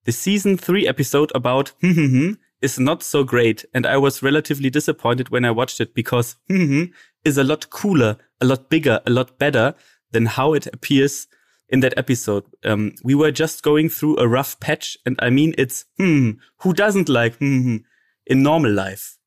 The 0.06 0.12
season 0.12 0.56
3 0.56 0.86
episode 0.86 1.32
about 1.34 1.72
hmm, 1.80 1.90
hmm, 1.90 2.06
hmm 2.06 2.32
is 2.62 2.78
not 2.78 3.02
so 3.02 3.22
great 3.22 3.64
and 3.74 3.84
I 3.84 3.96
was 3.96 4.22
relatively 4.22 4.70
disappointed 4.70 5.28
when 5.28 5.44
I 5.44 5.50
watched 5.50 5.80
it 5.80 5.94
because 5.94 6.36
hmm, 6.48 6.84
is 7.24 7.36
a 7.36 7.44
lot 7.44 7.68
cooler, 7.70 8.16
a 8.40 8.46
lot 8.46 8.70
bigger, 8.70 9.00
a 9.04 9.10
lot 9.10 9.36
better 9.38 9.74
than 10.12 10.26
how 10.26 10.54
it 10.54 10.66
appears 10.68 11.26
in 11.68 11.80
that 11.80 11.98
episode. 11.98 12.44
Um, 12.64 12.94
we 13.02 13.14
were 13.14 13.32
just 13.32 13.62
going 13.64 13.88
through 13.88 14.18
a 14.18 14.28
rough 14.28 14.58
patch 14.60 14.96
and 15.04 15.18
I 15.20 15.28
mean 15.28 15.54
it's 15.58 15.84
hmm, 15.98 16.30
who 16.60 16.72
doesn't 16.72 17.08
like 17.08 17.36
hmm, 17.38 17.78
in 18.26 18.42
normal 18.44 18.72
life? 18.72 19.18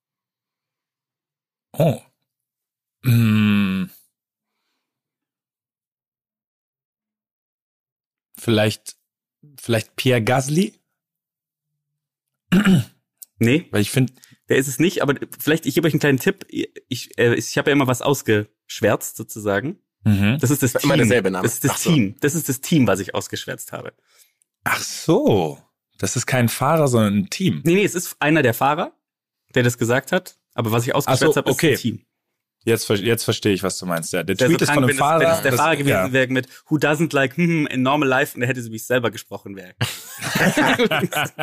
Oh. 1.78 2.02
Hm. 3.04 3.90
Vielleicht, 8.38 8.96
vielleicht 9.58 9.96
Pierre 9.96 10.22
Gasly? 10.24 10.74
Nee, 13.40 13.68
Weil 13.72 13.82
ich 13.82 13.92
finde, 13.92 14.12
der 14.50 14.58
ist 14.58 14.68
es 14.68 14.80
nicht, 14.80 15.02
aber 15.02 15.16
vielleicht, 15.40 15.66
ich 15.66 15.76
gebe 15.76 15.88
euch 15.88 15.94
einen 15.94 16.00
kleinen 16.02 16.20
Tipp. 16.20 16.46
Ich, 16.50 17.18
äh, 17.18 17.36
ich 17.36 17.58
habe 17.58 17.70
ja 17.70 17.74
immer 17.74 17.88
was 17.88 18.02
ausgeschwärzt, 18.02 19.16
sozusagen. 19.16 19.80
Das 20.04 20.50
ist 20.50 20.64
das 20.64 20.74
war 20.74 20.82
Team. 20.82 20.90
immer 20.90 20.98
derselbe 20.98 21.30
Name. 21.30 21.44
Das 21.44 21.54
ist 21.56 21.66
das 21.66 21.84
so. 21.84 21.92
Team. 21.92 22.16
Das 22.22 22.34
ist 22.34 22.50
das 22.50 22.62
Team, 22.62 22.88
was 22.88 23.00
ich 23.00 23.16
ausgeschwärzt 23.16 23.72
habe. 23.72 23.94
ach 24.64 24.82
so, 24.82 25.60
das 25.98 26.16
ist 26.16 26.26
kein 26.26 26.50
Fahrer, 26.50 26.88
sondern 26.88 27.18
ein 27.18 27.30
Team. 27.30 27.62
Nee, 27.66 27.76
nee, 27.76 27.84
es 27.84 27.96
ist 27.96 28.16
einer 28.20 28.42
der 28.42 28.54
Fahrer, 28.54 28.94
der 29.56 29.64
das 29.64 29.78
gesagt 29.78 30.12
hat. 30.12 30.38
Aber 30.54 30.72
was 30.72 30.88
ich 30.88 30.96
ausgeschwärzt 30.96 31.34
so, 31.34 31.38
habe, 31.38 31.50
ist 31.50 31.56
okay. 31.56 31.72
das 31.72 31.82
Team. 31.82 32.06
Jetzt, 32.66 32.90
jetzt 32.90 33.24
verstehe 33.24 33.54
ich, 33.54 33.64
was 33.64 33.78
du 33.78 33.86
meinst. 33.86 34.12
Ja, 34.14 34.22
der 34.24 34.36
Der 34.36 34.48
Tweet 34.48 34.60
so 34.60 34.64
ist 34.66 34.70
von 34.72 34.80
einem 34.80 34.88
wenn, 34.90 34.96
es, 34.96 35.00
Fahrer. 35.00 35.20
wenn 35.22 35.30
es 35.32 35.42
der 35.42 35.52
das- 35.52 35.60
Fahrer 35.60 35.76
gewesen 35.78 35.90
ja. 35.90 36.12
wäre 36.12 36.28
mit 36.28 36.48
Who 36.68 36.76
doesn't 36.76 37.14
like 37.16 37.38
hmm, 37.38 37.66
in 37.68 37.82
normal 37.82 38.08
life 38.10 38.36
und 38.36 38.42
er 38.42 38.48
hätte 38.50 38.62
sie 38.62 38.70
mich 38.70 38.86
selber 38.86 39.12
gesprochen 39.12 39.56
wäre. 39.56 39.76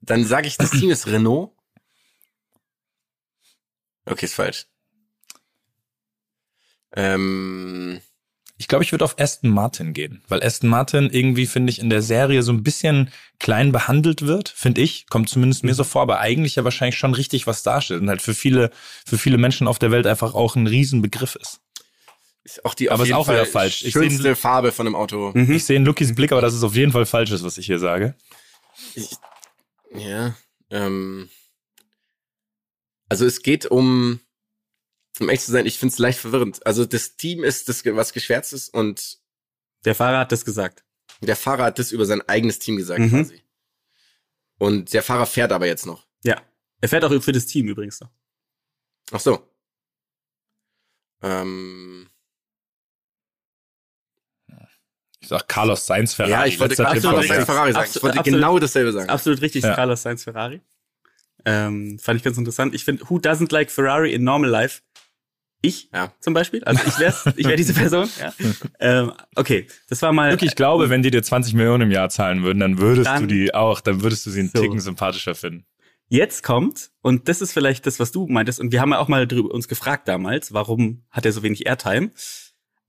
Dann 0.00 0.24
sage 0.24 0.48
ich, 0.48 0.56
das 0.56 0.70
Team 0.70 0.90
ist 0.90 1.06
Renault. 1.06 1.52
Okay, 4.04 4.26
ist 4.26 4.34
falsch. 4.34 4.66
Ähm, 6.92 8.00
Ich 8.58 8.68
glaube, 8.68 8.84
ich 8.84 8.92
würde 8.92 9.04
auf 9.04 9.18
Aston 9.20 9.50
Martin 9.50 9.92
gehen, 9.92 10.22
weil 10.28 10.42
Aston 10.42 10.70
Martin 10.70 11.10
irgendwie, 11.10 11.44
finde 11.46 11.70
ich, 11.70 11.78
in 11.78 11.90
der 11.90 12.00
Serie 12.00 12.42
so 12.42 12.52
ein 12.52 12.62
bisschen 12.62 13.10
klein 13.38 13.70
behandelt 13.70 14.22
wird, 14.22 14.48
finde 14.48 14.80
ich. 14.80 15.06
Kommt 15.10 15.28
zumindest 15.28 15.62
mir 15.62 15.74
so 15.74 15.84
vor, 15.84 16.00
aber 16.00 16.20
eigentlich 16.20 16.56
ja 16.56 16.64
wahrscheinlich 16.64 16.96
schon 16.96 17.12
richtig 17.12 17.46
was 17.46 17.62
darstellt 17.62 18.00
und 18.00 18.08
halt 18.08 18.22
für 18.22 18.32
viele, 18.34 18.70
für 19.04 19.18
viele 19.18 19.36
Menschen 19.36 19.68
auf 19.68 19.78
der 19.78 19.90
Welt 19.90 20.06
einfach 20.06 20.32
auch 20.34 20.56
ein 20.56 20.66
Riesenbegriff 20.66 21.34
ist. 21.36 21.60
ist 22.44 22.64
auch 22.64 22.72
die 22.72 22.90
Aber 22.90 23.04
ist 23.04 23.12
auch 23.12 23.28
wieder 23.28 23.44
Fall 23.44 23.46
falsch. 23.46 23.82
Ich 23.84 23.92
schönste 23.92 24.22
seh- 24.22 24.34
Farbe 24.34 24.72
von 24.72 24.86
einem 24.86 24.96
Auto. 24.96 25.32
Mhm. 25.34 25.52
Ich 25.52 25.64
sehe 25.64 25.76
in 25.76 25.84
Lukis 25.84 26.14
Blick, 26.14 26.32
aber 26.32 26.40
das 26.40 26.54
ist 26.54 26.62
auf 26.62 26.74
jeden 26.74 26.92
Fall 26.92 27.04
falsch 27.04 27.32
was 27.32 27.58
ich 27.58 27.66
hier 27.66 27.78
sage. 27.78 28.14
Ja. 29.94 30.34
Ähm, 30.70 31.28
also 33.10 33.26
es 33.26 33.42
geht 33.42 33.66
um, 33.66 34.20
um 35.20 35.28
echt 35.28 35.42
zu 35.44 35.52
sein, 35.52 35.66
ich 35.66 35.78
finde 35.78 35.92
es 35.92 35.98
leicht 35.98 36.18
verwirrend. 36.18 36.64
Also 36.66 36.84
das 36.84 37.16
Team 37.16 37.42
ist 37.44 37.68
das, 37.68 37.84
was 37.84 38.12
geschwärzt 38.12 38.52
ist 38.52 38.68
und 38.74 39.18
Der 39.84 39.94
Fahrer 39.94 40.18
hat 40.20 40.32
das 40.32 40.44
gesagt. 40.44 40.84
der 41.20 41.36
Fahrer 41.36 41.64
hat 41.64 41.78
das 41.78 41.92
über 41.92 42.04
sein 42.06 42.22
eigenes 42.28 42.58
Team 42.58 42.76
gesagt 42.76 43.00
Mhm. 43.00 43.10
quasi. 43.10 43.42
Und 44.58 44.92
der 44.92 45.02
Fahrer 45.02 45.26
fährt 45.26 45.52
aber 45.52 45.66
jetzt 45.66 45.86
noch. 45.86 46.06
Ja. 46.24 46.40
Er 46.80 46.88
fährt 46.88 47.04
auch 47.04 47.22
für 47.22 47.32
das 47.32 47.46
Team 47.46 47.68
übrigens 47.68 48.00
noch. 48.00 48.10
Ach 49.12 49.20
so. 49.20 49.48
Ähm, 51.22 52.08
Ich 55.20 55.28
sag 55.28 55.48
Carlos 55.48 55.84
Sainz 55.86 56.14
Ferrari. 56.14 56.30
ja, 56.32 56.46
ich 56.46 56.60
wollte 56.60 56.76
Carlos 56.76 57.02
Sainz. 57.26 57.44
Ferrari 57.46 57.72
sagen. 57.72 57.84
Absolut- 57.84 57.96
Ich 57.96 58.02
wollte 58.02 58.18
absolut. 58.20 58.38
genau 58.40 58.58
dasselbe 58.58 58.92
sagen. 58.92 59.08
Absolut 59.08 59.40
richtig, 59.42 59.64
Ja. 59.64 59.74
Carlos 59.74 60.02
Sainz 60.02 60.22
Ferrari. 60.24 60.60
Ähm, 61.44 61.98
fand 61.98 62.18
ich 62.18 62.22
ganz 62.24 62.38
interessant. 62.38 62.74
Ich 62.74 62.84
finde, 62.84 63.04
who 63.08 63.16
doesn't 63.18 63.52
like 63.52 63.70
Ferrari 63.70 64.12
in 64.12 64.22
normal 64.24 64.50
life? 64.50 64.82
Ich 65.66 65.88
Ja. 65.92 66.12
zum 66.20 66.34
Beispiel. 66.34 66.62
Also 66.64 66.82
ich 66.86 66.98
wäre 66.98 67.14
ich 67.36 67.46
wär 67.46 67.56
diese 67.56 67.74
Person. 67.74 68.08
Ja. 68.20 68.32
Ähm, 68.80 69.12
okay, 69.34 69.66
das 69.88 70.00
war 70.02 70.12
mal. 70.12 70.30
Wirklich, 70.30 70.50
ich 70.50 70.56
glaube, 70.56 70.90
wenn 70.90 71.02
die 71.02 71.10
dir 71.10 71.22
20 71.22 71.54
Millionen 71.54 71.82
im 71.84 71.90
Jahr 71.90 72.08
zahlen 72.08 72.42
würden, 72.42 72.60
dann 72.60 72.78
würdest 72.78 73.06
Dann- 73.08 73.22
du 73.22 73.34
die 73.34 73.54
auch, 73.54 73.80
dann 73.80 74.02
würdest 74.02 74.24
du 74.26 74.30
sie 74.30 74.40
einen 74.40 74.50
So. 74.54 74.60
Ticken 74.62 74.80
sympathischer 74.80 75.34
finden. 75.34 75.64
Jetzt 76.08 76.44
kommt, 76.44 76.90
und 77.02 77.28
das 77.28 77.40
ist 77.40 77.52
vielleicht 77.52 77.84
das, 77.86 77.98
was 77.98 78.12
du 78.12 78.26
meintest, 78.28 78.60
und 78.60 78.70
wir 78.70 78.80
haben 78.80 78.92
ja 78.92 78.98
auch 79.00 79.08
mal 79.08 79.26
drüber 79.26 79.52
uns 79.52 79.66
gefragt 79.66 80.06
damals, 80.06 80.52
warum 80.52 81.02
hat 81.10 81.26
er 81.26 81.32
so 81.32 81.42
wenig 81.42 81.66
Airtime? 81.66 82.10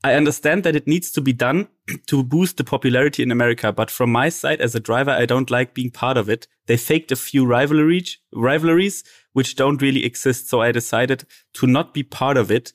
I 0.05 0.15
understand 0.15 0.63
that 0.65 0.75
it 0.75 0.85
needs 0.85 1.11
to 1.13 1.23
be 1.23 1.33
done 1.33 1.67
to 2.05 2.23
boost 2.23 2.59
the 2.59 2.63
popularity 2.63 3.23
in 3.23 3.31
America, 3.31 3.71
but 3.71 3.89
from 3.89 4.11
my 4.11 4.29
side 4.29 4.61
as 4.63 4.75
a 4.75 4.79
driver, 4.79 5.19
I 5.19 5.25
don't 5.25 5.49
like 5.49 5.73
being 5.73 5.91
part 5.91 6.17
of 6.17 6.29
it. 6.29 6.47
They 6.67 6.77
faked 6.77 7.11
a 7.11 7.15
few 7.15 7.45
rivalry, 7.45 8.03
rivalries 8.31 9.03
which 9.33 9.55
don't 9.55 9.81
really 9.81 10.03
exist, 10.05 10.49
so 10.49 10.61
I 10.61 10.71
decided 10.71 11.25
to 11.53 11.67
not 11.67 11.93
be 11.93 12.03
part 12.03 12.37
of 12.37 12.49
it 12.51 12.71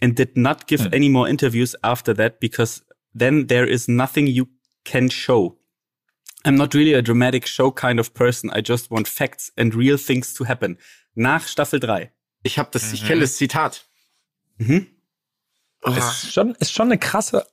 and 0.00 0.14
did 0.16 0.36
not 0.36 0.66
give 0.66 0.82
Hm. 0.84 0.94
any 0.94 1.08
more 1.08 1.28
interviews 1.30 1.74
after 1.82 2.14
that 2.14 2.40
because 2.40 2.82
then 3.18 3.46
there 3.48 3.66
is 3.66 3.88
nothing 3.88 4.26
you 4.26 4.48
can 4.84 5.08
show. 5.10 5.56
I'm 6.44 6.56
not 6.56 6.72
really 6.74 6.94
a 6.94 7.02
dramatic 7.02 7.46
show 7.46 7.70
kind 7.72 7.98
of 8.00 8.12
person. 8.14 8.50
I 8.50 8.60
just 8.60 8.90
want 8.90 9.06
facts 9.08 9.52
and 9.56 9.74
real 9.74 9.98
things 9.98 10.32
to 10.34 10.44
happen. 10.44 10.78
Nach 11.14 11.46
Staffel 11.46 11.80
3. 11.80 12.10
Ich 12.44 12.58
habe 12.58 12.70
das, 12.72 12.92
ich 12.92 13.02
Mhm. 13.02 13.06
kenne 13.06 13.20
das 13.22 13.36
Zitat. 13.36 13.84
Mhm. 14.58 14.86
Oh, 15.82 15.90
Ist 15.92 16.32
schon, 16.32 16.54
ist 16.60 16.72
schon 16.72 16.86
eine 16.88 16.98
krasse, 16.98 17.44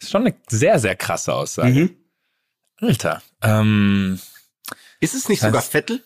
ist 0.00 0.10
schon 0.10 0.22
eine 0.26 0.34
sehr, 0.48 0.78
sehr 0.80 0.96
krasse 0.96 1.32
Aussage. 1.34 1.72
Mhm. 1.72 1.96
Alter. 2.80 3.22
Ähm, 3.42 4.20
ist 5.02 5.14
es 5.14 5.28
nicht 5.28 5.42
Das 5.42 5.48
sogar 5.48 5.62
Vettel? 5.62 6.02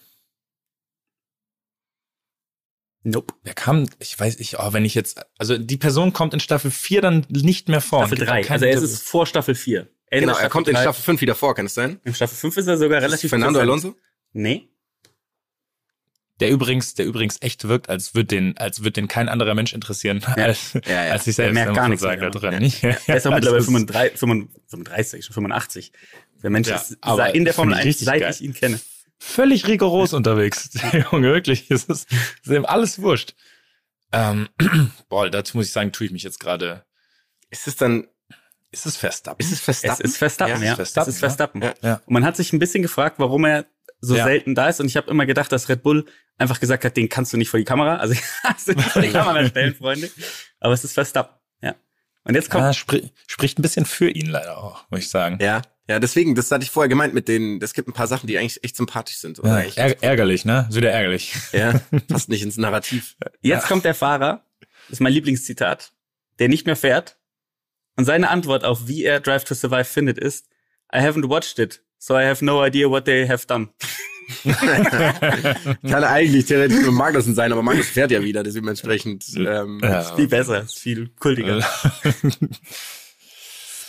Nope. 3.04 3.34
wer 3.44 3.54
kam, 3.54 3.88
ich 4.00 4.18
weiß 4.18 4.38
nicht, 4.40 4.58
oh, 4.58 4.72
wenn 4.72 4.84
ich 4.84 4.96
jetzt, 4.96 5.24
also 5.38 5.56
die 5.58 5.76
Person 5.76 6.12
kommt 6.12 6.34
in 6.34 6.40
Staffel 6.40 6.72
4 6.72 7.02
dann 7.02 7.24
nicht 7.28 7.68
mehr 7.68 7.80
vor. 7.80 8.00
Staffel 8.00 8.18
gibt 8.18 8.28
auch 8.28 8.34
3. 8.34 8.42
kein 8.42 8.52
Also 8.54 8.64
es 8.66 8.72
Interview. 8.72 8.92
ist 8.94 9.02
vor 9.08 9.26
Staffel 9.26 9.54
4. 9.54 9.88
Ende 10.08 10.26
Genau, 10.26 10.38
er 10.38 10.48
kommt 10.48 10.66
in 10.66 10.74
3. 10.74 10.82
Staffel 10.82 11.02
5 11.02 11.20
wieder 11.20 11.36
vor, 11.36 11.54
kann 11.54 11.66
es 11.66 11.74
sein? 11.74 12.00
In 12.04 12.14
Staffel 12.14 12.36
5 12.36 12.56
ist 12.56 12.66
er 12.66 12.78
sogar 12.78 13.00
relativ 13.00 13.30
Fernando 13.30 13.60
präsent. 13.60 13.70
Alonso? 13.70 13.96
Nee. 14.32 14.68
der 16.40 16.50
übrigens, 16.50 16.94
der 16.94 17.06
übrigens 17.06 17.36
echt 17.42 17.66
wirkt, 17.68 17.88
als 17.88 18.14
wird 18.16 18.30
den, 18.32 18.58
als 18.58 18.82
wird 18.82 18.96
den 18.96 19.06
kein 19.08 19.28
anderer 19.28 19.54
Mensch 19.54 19.72
interessieren, 19.72 20.22
als, 20.24 20.72
Ja, 20.84 21.04
ja. 21.06 21.12
als 21.12 21.24
sich 21.26 21.36
Der 21.36 21.44
selbst. 21.46 21.54
merkt 21.54 21.70
muss 21.70 21.76
gar 21.76 21.88
nichts 21.88 22.02
sagen, 22.02 22.20
mehr 22.20 22.30
da 22.30 22.38
drin. 22.40 22.72
Ja. 22.82 22.96
Er 23.06 23.16
ist 23.16 23.26
auch 23.26 23.30
mittlerweile 23.32 23.58
Das 23.58 23.66
35, 23.66 24.18
35, 24.18 25.24
schon 25.24 25.32
85. 25.34 25.92
Der 26.46 26.52
Mensch 26.52 26.68
Ja, 26.68 26.76
ist 26.76 26.96
aber 27.00 27.34
in 27.34 27.44
der 27.44 27.52
Formel 27.54 27.74
finde 27.74 27.88
ich 27.88 27.88
1, 27.88 27.94
richtig 27.96 28.06
seit 28.06 28.20
geil. 28.20 28.30
ich 28.30 28.40
ihn 28.40 28.54
kenne. 28.54 28.78
völlig 29.18 29.66
rigoros 29.66 30.12
unterwegs. 30.12 30.70
Der 30.92 31.00
Junge, 31.10 31.32
wirklich. 31.32 31.68
Es 31.72 31.86
ist, 31.86 32.06
es 32.12 32.46
ist 32.46 32.52
ihm 32.52 32.64
alles 32.64 33.02
wurscht. 33.02 33.34
Ähm, 34.12 34.48
boah, 35.08 35.28
dazu 35.28 35.56
muss 35.56 35.66
ich 35.66 35.72
sagen, 35.72 35.90
tue 35.90 36.06
ich 36.06 36.12
mich 36.12 36.22
jetzt 36.22 36.38
gerade. 36.38 36.84
Ist 37.50 37.66
es 37.66 37.74
dann, 37.74 38.06
Ist 38.70 38.86
es 38.86 38.96
Verstappen? 38.96 39.44
ist 39.44 39.50
es 39.50 39.60
Verstappen? 39.60 40.04
Es 40.04 40.10
ist 40.12 40.18
Verstappen, 40.18 40.62
Ja, 40.62 40.66
ja. 40.68 40.72
es 40.74 40.78
ist 40.78 40.94
Verstappen, 40.94 41.08
es 41.08 41.14
ist 41.16 41.18
Verstappen. 41.20 41.62
ja. 41.62 41.74
Ja. 41.82 41.94
Und 42.06 42.12
man 42.12 42.24
hat 42.24 42.36
sich 42.36 42.52
ein 42.52 42.60
bisschen 42.60 42.82
gefragt, 42.82 43.16
warum 43.18 43.44
er 43.44 43.66
so 44.00 44.14
Ja. 44.14 44.22
selten 44.22 44.54
da 44.54 44.68
ist. 44.68 44.78
Und 44.78 44.86
ich 44.86 44.96
habe 44.96 45.10
immer 45.10 45.26
gedacht, 45.26 45.50
dass 45.50 45.68
Red 45.68 45.82
Bull 45.82 46.06
einfach 46.38 46.60
gesagt 46.60 46.84
hat, 46.84 46.96
den 46.96 47.08
kannst 47.08 47.32
du 47.32 47.38
nicht 47.38 47.48
vor 47.50 47.58
die 47.58 47.64
Kamera. 47.64 47.96
Also 47.96 48.14
kannst 48.42 48.68
du 48.68 48.74
nicht 48.74 48.88
vor 48.90 49.02
die 49.02 49.10
Kamera 49.10 49.44
stellen, 49.48 49.74
Freunde. 49.78 50.08
Aber 50.60 50.74
es 50.74 50.84
ist 50.84 50.92
Verstappen, 50.92 51.34
ja. 51.60 51.74
Und 52.22 52.36
jetzt 52.36 52.50
kommt 52.50 52.62
Ja, 52.62 52.72
spri 52.72 53.10
spricht 53.26 53.58
ein 53.58 53.62
bisschen 53.62 53.84
für 53.84 54.08
ihn 54.08 54.26
leider 54.26 54.58
auch, 54.58 54.88
muss 54.90 55.00
ich 55.00 55.08
sagen. 55.10 55.38
Ja, 55.40 55.62
ja, 55.88 56.00
deswegen, 56.00 56.34
das 56.34 56.50
hatte 56.50 56.64
ich 56.64 56.70
vorher 56.70 56.88
gemeint 56.88 57.14
mit 57.14 57.28
denen, 57.28 57.60
es 57.62 57.72
gibt 57.74 57.88
ein 57.88 57.92
paar 57.92 58.08
Sachen, 58.08 58.26
die 58.26 58.38
eigentlich 58.38 58.62
echt 58.64 58.76
sympathisch 58.76 59.18
sind. 59.18 59.38
Oder 59.38 59.64
Ja, 59.64 59.72
ärg 59.76 60.02
ärgerlich, 60.02 60.44
ne? 60.44 60.66
Ist 60.68 60.76
wieder 60.76 60.90
ärgerlich. 60.90 61.34
ja, 61.52 61.80
passt 62.08 62.28
nicht 62.28 62.42
ins 62.42 62.56
Narrativ. 62.56 63.16
Jetzt 63.40 63.68
kommt 63.68 63.84
der 63.84 63.94
Fahrer, 63.94 64.44
das 64.88 64.94
ist 64.94 65.00
mein 65.00 65.12
Lieblingszitat, 65.12 65.92
der 66.38 66.48
nicht 66.48 66.66
mehr 66.66 66.76
fährt. 66.76 67.18
Und 67.96 68.04
seine 68.04 68.30
Antwort 68.30 68.64
auf, 68.64 68.88
wie 68.88 69.04
er 69.04 69.20
Drive 69.20 69.44
to 69.44 69.54
Survive 69.54 69.84
findet, 69.84 70.18
ist, 70.18 70.46
I 70.94 70.98
haven't 70.98 71.28
watched 71.28 71.58
it, 71.58 71.82
so 71.98 72.14
I 72.14 72.24
have 72.24 72.44
no 72.44 72.64
idea 72.64 72.88
what 72.88 73.04
they 73.06 73.26
have 73.26 73.46
done. 73.46 73.68
Kann 75.88 76.04
eigentlich 76.04 76.46
theoretisch 76.46 76.82
nur 76.82 76.92
Magnussen 76.92 77.34
sein, 77.34 77.52
aber 77.52 77.62
Magnus 77.62 77.88
fährt 77.88 78.10
ja 78.10 78.22
wieder, 78.22 78.42
deswegen 78.42 78.68
entsprechend, 78.68 79.24
ähm, 79.36 79.80
Ja. 79.82 80.00
Ist 80.00 80.14
viel 80.16 80.28
besser, 80.28 80.62
ist 80.62 80.78
viel 80.78 81.08
kultiger. 81.18 81.60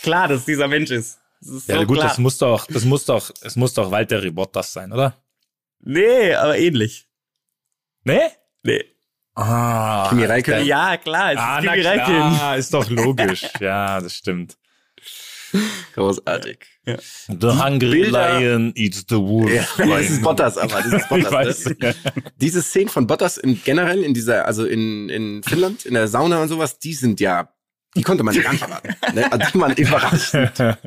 Klar, 0.02 0.28
dass 0.28 0.44
dieser 0.44 0.68
Mensch 0.68 0.90
ist. 0.90 1.18
Das 1.40 1.48
ist 1.50 1.66
so 1.66 1.72
Ja, 1.72 1.84
gut, 1.84 1.96
klar. 1.98 2.08
das 2.08 2.18
muss 2.18 2.38
doch, 2.38 2.66
das 2.66 2.84
muss 2.84 3.04
doch, 3.04 3.30
es 3.42 3.56
muss 3.56 3.74
doch 3.74 3.90
Walter 3.90 4.28
Bottas 4.30 4.72
sein, 4.72 4.92
oder? 4.92 5.16
nee, 5.80 6.34
aber 6.34 6.58
ähnlich. 6.58 7.06
Nee? 8.04 8.20
Nee. 8.62 8.84
Ah, 9.34 10.08
Kimi 10.08 10.24
Räikkönen? 10.24 10.66
Ja, 10.66 10.96
klar, 10.96 11.32
es 11.32 11.38
Ah, 11.38 11.58
ist 11.58 11.64
na 11.64 11.72
Kimi 11.74 11.86
Räikkönen. 11.86 12.34
klar, 12.36 12.56
ist 12.56 12.74
doch 12.74 12.90
logisch. 12.90 13.42
ja, 13.60 14.00
das 14.00 14.14
stimmt. 14.14 14.56
Großartig. 15.94 16.58
The 16.84 17.46
hungry 17.48 18.02
Bilder- 18.02 18.38
lion 18.40 18.72
eats 18.76 19.04
the 19.08 19.16
wolf. 19.16 19.78
Ja, 19.78 19.86
das 19.86 20.10
ist 20.10 20.22
Bottas 20.22 20.58
aber, 20.58 20.82
das 20.82 20.86
ist 20.86 20.94
Ich 21.02 21.08
Bottas. 21.08 21.32
weiß. 21.32 21.64
Ne? 21.66 21.76
Ja. 21.80 21.92
Diese 22.36 22.62
Szenen 22.62 22.88
von 22.88 23.06
Bottas 23.06 23.38
in, 23.38 23.62
generell 23.62 24.02
in 24.02 24.12
dieser, 24.14 24.44
also 24.46 24.64
in, 24.66 25.08
in 25.08 25.42
Finnland, 25.42 25.84
in 25.86 25.94
der 25.94 26.08
Sauna 26.08 26.42
und 26.42 26.48
sowas, 26.48 26.78
die 26.78 26.94
sind 26.94 27.20
ja, 27.20 27.52
die 27.96 28.02
konnte 28.02 28.22
man 28.22 28.34
gar 28.40 28.52
nicht 28.52 28.62
erwarten. 28.62 28.94
Ne? 29.14 29.32
Also 29.32 29.46
die 29.52 29.60
waren 29.60 29.72
überraschend. 29.76 30.52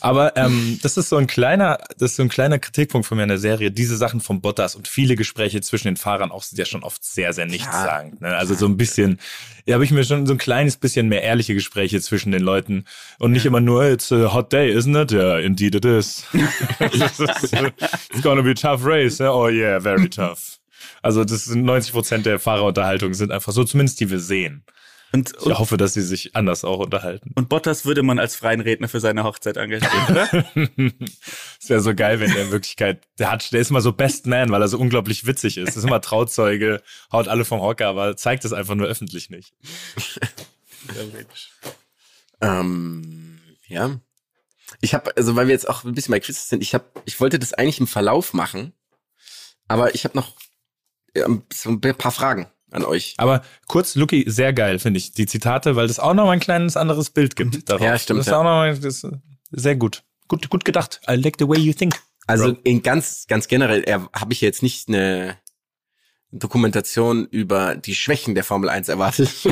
Aber 0.00 0.36
ähm, 0.36 0.78
das 0.82 0.96
ist 0.96 1.08
so 1.08 1.16
ein 1.16 1.26
kleiner, 1.26 1.78
das 1.98 2.12
ist 2.12 2.16
so 2.16 2.22
ein 2.22 2.28
kleiner 2.28 2.58
Kritikpunkt 2.58 3.06
von 3.06 3.16
mir 3.16 3.22
in 3.22 3.28
der 3.28 3.38
Serie. 3.38 3.70
Diese 3.70 3.96
Sachen 3.96 4.20
von 4.20 4.40
Bottas 4.40 4.74
und 4.74 4.88
viele 4.88 5.14
Gespräche 5.14 5.60
zwischen 5.60 5.88
den 5.88 5.96
Fahrern 5.96 6.30
auch 6.32 6.42
sind 6.42 6.58
ja 6.58 6.64
schon 6.64 6.82
oft 6.82 7.04
sehr, 7.04 7.32
sehr 7.32 7.46
nichtssagend. 7.46 8.20
Ne? 8.22 8.34
Also 8.36 8.54
so 8.54 8.66
ein 8.66 8.76
bisschen, 8.76 9.20
ja, 9.66 9.74
habe 9.74 9.84
ich 9.84 9.90
mir 9.92 10.04
schon 10.04 10.26
so 10.26 10.32
ein 10.34 10.38
kleines 10.38 10.76
bisschen 10.78 11.08
mehr 11.08 11.22
ehrliche 11.22 11.54
Gespräche 11.54 12.00
zwischen 12.00 12.32
den 12.32 12.42
Leuten 12.42 12.86
und 13.18 13.30
nicht 13.32 13.46
immer 13.46 13.60
nur 13.60 13.84
It's 13.84 14.10
a 14.10 14.32
hot 14.32 14.52
day, 14.52 14.72
isn't 14.76 15.00
it? 15.00 15.12
Yeah, 15.12 15.38
indeed 15.38 15.74
it 15.76 15.84
is. 15.84 16.24
It's 16.80 18.22
gonna 18.22 18.42
be 18.42 18.50
a 18.50 18.54
tough 18.54 18.84
race. 18.84 19.20
eh? 19.20 19.28
Oh 19.28 19.48
yeah, 19.48 19.78
very 19.80 20.08
tough. 20.08 20.58
Also 21.02 21.24
das 21.24 21.44
sind 21.44 21.64
90 21.64 21.92
Prozent 21.92 22.26
der 22.26 22.38
Fahrerunterhaltung 22.38 23.14
sind 23.14 23.30
einfach 23.32 23.52
so, 23.52 23.64
zumindest 23.64 24.00
die 24.00 24.10
wir 24.10 24.20
sehen. 24.20 24.64
Und, 25.12 25.32
Ich 25.38 25.46
und, 25.46 25.58
hoffe, 25.58 25.76
dass 25.76 25.92
sie 25.92 26.00
sich 26.00 26.34
anders 26.34 26.64
auch 26.64 26.78
unterhalten. 26.78 27.32
und 27.34 27.50
Bottas 27.50 27.84
würde 27.84 28.02
man 28.02 28.18
als 28.18 28.34
freien 28.34 28.62
Redner 28.62 28.88
für 28.88 29.00
seine 29.00 29.24
Hochzeit 29.24 29.58
engagieren, 29.58 30.06
oder? 30.08 30.44
Es 31.60 31.68
wäre 31.68 31.80
so 31.80 31.94
geil, 31.94 32.18
wenn 32.18 32.32
der 32.32 32.44
in 32.44 32.50
Wirklichkeit, 32.50 33.06
der 33.18 33.30
hat, 33.30 33.52
der 33.52 33.60
ist 33.60 33.70
immer 33.70 33.82
so 33.82 33.92
Best 33.92 34.26
Man, 34.26 34.50
weil 34.50 34.62
er 34.62 34.68
so 34.68 34.78
unglaublich 34.78 35.26
witzig 35.26 35.58
ist. 35.58 35.76
Ist 35.76 35.84
immer 35.84 36.00
Trauzeuge, 36.00 36.82
haut 37.12 37.28
alle 37.28 37.44
vom 37.44 37.60
Hocker, 37.60 37.86
aber 37.86 38.16
zeigt 38.16 38.44
es 38.44 38.52
einfach 38.52 38.74
nur 38.74 38.88
öffentlich 38.88 39.30
nicht. 39.30 39.52
Ähm, 42.40 43.38
ja. 43.68 44.00
Ich 44.80 44.94
habe, 44.94 45.16
also 45.16 45.36
weil 45.36 45.46
wir 45.46 45.52
jetzt 45.52 45.68
auch 45.68 45.84
ein 45.84 45.94
bisschen 45.94 46.12
bei 46.12 46.20
Quizzes 46.20 46.48
sind, 46.48 46.62
ich 46.62 46.74
habe, 46.74 46.84
ich 47.04 47.20
wollte 47.20 47.38
das 47.38 47.52
eigentlich 47.52 47.78
im 47.78 47.86
Verlauf 47.86 48.32
machen, 48.32 48.72
aber 49.68 49.94
ich 49.94 50.04
habe 50.04 50.16
noch 50.16 50.32
ähm, 51.14 51.44
so 51.52 51.70
ein 51.70 51.80
paar 51.80 52.12
Fragen 52.12 52.46
an 52.72 52.84
euch. 52.84 53.14
Aber 53.18 53.42
kurz, 53.68 53.94
Lucky, 53.94 54.24
sehr 54.26 54.52
geil, 54.52 54.78
finde 54.78 54.98
ich, 54.98 55.12
die 55.12 55.26
Zitate, 55.26 55.76
weil 55.76 55.86
das 55.86 55.98
auch 55.98 56.14
noch 56.14 56.24
mal 56.24 56.32
ein 56.32 56.40
kleines 56.40 56.76
anderes 56.76 57.10
Bild 57.10 57.36
gibt 57.36 57.68
darauf. 57.68 57.82
Ja, 57.82 57.98
stimmt, 57.98 58.20
Das 58.20 58.26
ist 58.26 58.30
ja. 58.30 58.38
auch 58.38 58.44
noch 58.44 58.50
mal, 58.50 58.74
das 58.76 59.04
ist 59.04 59.06
sehr 59.50 59.76
gut. 59.76 60.02
Gut, 60.28 60.48
gut 60.48 60.64
gedacht. 60.64 61.00
I 61.08 61.14
like 61.14 61.36
the 61.38 61.48
way 61.48 61.58
you 61.58 61.72
think. 61.72 62.00
Also 62.26 62.56
in 62.64 62.82
ganz, 62.82 63.26
ganz 63.26 63.48
generell 63.48 63.84
habe 63.84 64.32
ich 64.32 64.40
jetzt 64.40 64.62
nicht 64.62 64.88
eine 64.88 65.36
Dokumentation 66.30 67.26
über 67.26 67.76
die 67.76 67.94
Schwächen 67.94 68.34
der 68.34 68.44
Formel 68.44 68.70
1 68.70 68.88
erwartet. 68.88 69.28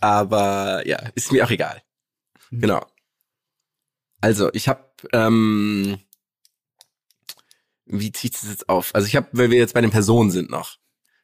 Aber 0.00 0.86
ja, 0.86 0.98
ist 1.14 1.32
mir 1.32 1.44
auch 1.46 1.50
egal. 1.50 1.82
Genau. 2.50 2.84
Also 4.20 4.52
ich 4.52 4.68
habe, 4.68 4.84
ähm, 5.12 5.98
wie 7.86 8.12
zieht 8.12 8.34
es 8.34 8.48
jetzt 8.48 8.68
auf? 8.68 8.94
Also 8.94 9.06
ich 9.06 9.16
habe, 9.16 9.28
weil 9.32 9.50
wir 9.50 9.58
jetzt 9.58 9.74
bei 9.74 9.80
den 9.80 9.90
Personen 9.90 10.30
sind 10.30 10.50
noch. 10.50 10.76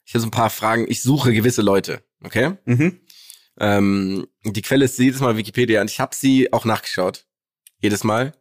Ich 0.09 0.15
habe 0.15 0.23
so 0.23 0.27
ein 0.29 0.31
paar 0.31 0.49
Fragen. 0.49 0.87
Ich 0.89 1.03
suche 1.03 1.35
gewisse 1.35 1.61
Leute, 1.61 2.03
okay? 2.25 2.55
mhm. 2.65 2.99
Ähm, 3.61 4.27
die 4.43 4.63
Quelle 4.63 4.87
ist 4.87 4.99
jedes 4.99 5.21
Mal 5.21 5.37
Wikipedia 5.37 5.83
und 5.83 5.91
ich 5.91 6.01
habe 6.01 6.15
sie 6.17 6.51
auch 6.53 6.65
nachgeschaut. 6.65 7.27
Jedes 7.81 8.05
Mal. 8.05 8.33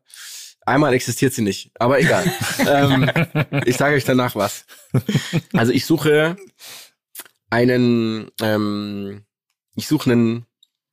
Einmal 0.66 0.94
existiert 0.94 1.34
sie 1.34 1.42
nicht, 1.42 1.72
aber 1.80 2.00
egal. 2.00 2.32
ähm, 2.66 3.10
ich 3.66 3.76
sage 3.76 3.96
euch 3.96 4.06
danach 4.06 4.36
was. 4.36 4.66
Also 5.54 5.74
ich 5.74 5.86
suche 5.86 6.38
einen, 7.50 8.30
ähm, 8.42 9.26
ich 9.76 9.88
suche 9.88 10.12
einen, 10.12 10.46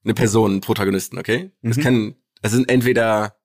eine 0.03 0.15
Person, 0.15 0.53
einen 0.53 0.61
Protagonisten, 0.61 1.19
okay? 1.19 1.53
Das 1.63 1.77
Mhm. 1.77 1.83
kann, 1.83 2.15
das 2.43 2.51
sind 2.53 2.69
entweder 2.69 3.37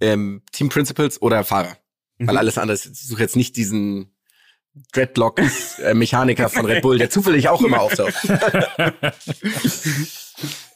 ähm, 0.00 0.42
Team 0.52 0.68
Principals 0.68 1.22
oder 1.22 1.42
Fahrer. 1.44 1.78
Weil 2.18 2.34
Mhm. 2.34 2.38
alles 2.38 2.58
andere, 2.58 2.76
ich 2.76 2.82
suche 3.06 3.22
jetzt 3.22 3.36
nicht 3.36 3.56
diesen 3.56 4.15
Dreadlock-Mechaniker 4.92 6.48
von 6.48 6.66
Red 6.66 6.82
Bull, 6.82 6.98
der 6.98 7.10
zufällig 7.10 7.48
auch 7.48 7.62
immer 7.62 7.80
auftaucht. 7.80 8.14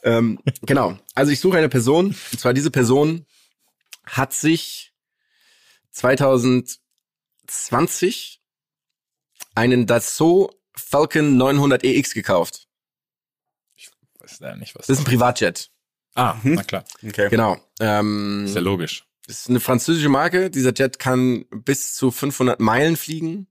ähm, 0.03 0.39
genau. 0.63 0.97
Also 1.13 1.31
ich 1.31 1.39
suche 1.39 1.57
eine 1.57 1.69
Person, 1.69 2.15
und 2.31 2.39
zwar 2.39 2.53
diese 2.53 2.71
Person 2.71 3.25
hat 4.03 4.33
sich 4.33 4.93
2020 5.91 8.41
einen 9.53 9.85
Dassault 9.85 10.55
Falcon 10.75 11.37
900 11.37 11.83
EX 11.83 12.13
gekauft. 12.13 12.67
Weiß 14.19 14.39
ja 14.39 14.55
nicht, 14.55 14.73
was 14.75 14.87
Das 14.87 14.97
ist 14.97 15.03
ein 15.03 15.09
Privatjet. 15.09 15.69
Ah, 16.15 16.35
na 16.43 16.63
klar. 16.63 16.85
Okay. 17.05 17.29
Genau. 17.29 17.57
Ähm, 17.79 18.45
Ist 18.45 18.55
ja 18.55 18.61
logisch. 18.61 19.05
Das 19.27 19.41
ist 19.41 19.49
eine 19.49 19.59
französische 19.59 20.09
Marke. 20.09 20.49
Dieser 20.49 20.73
Jet 20.73 20.99
kann 20.99 21.45
bis 21.51 21.93
zu 21.93 22.11
500 22.11 22.59
Meilen 22.59 22.97
fliegen. 22.97 23.47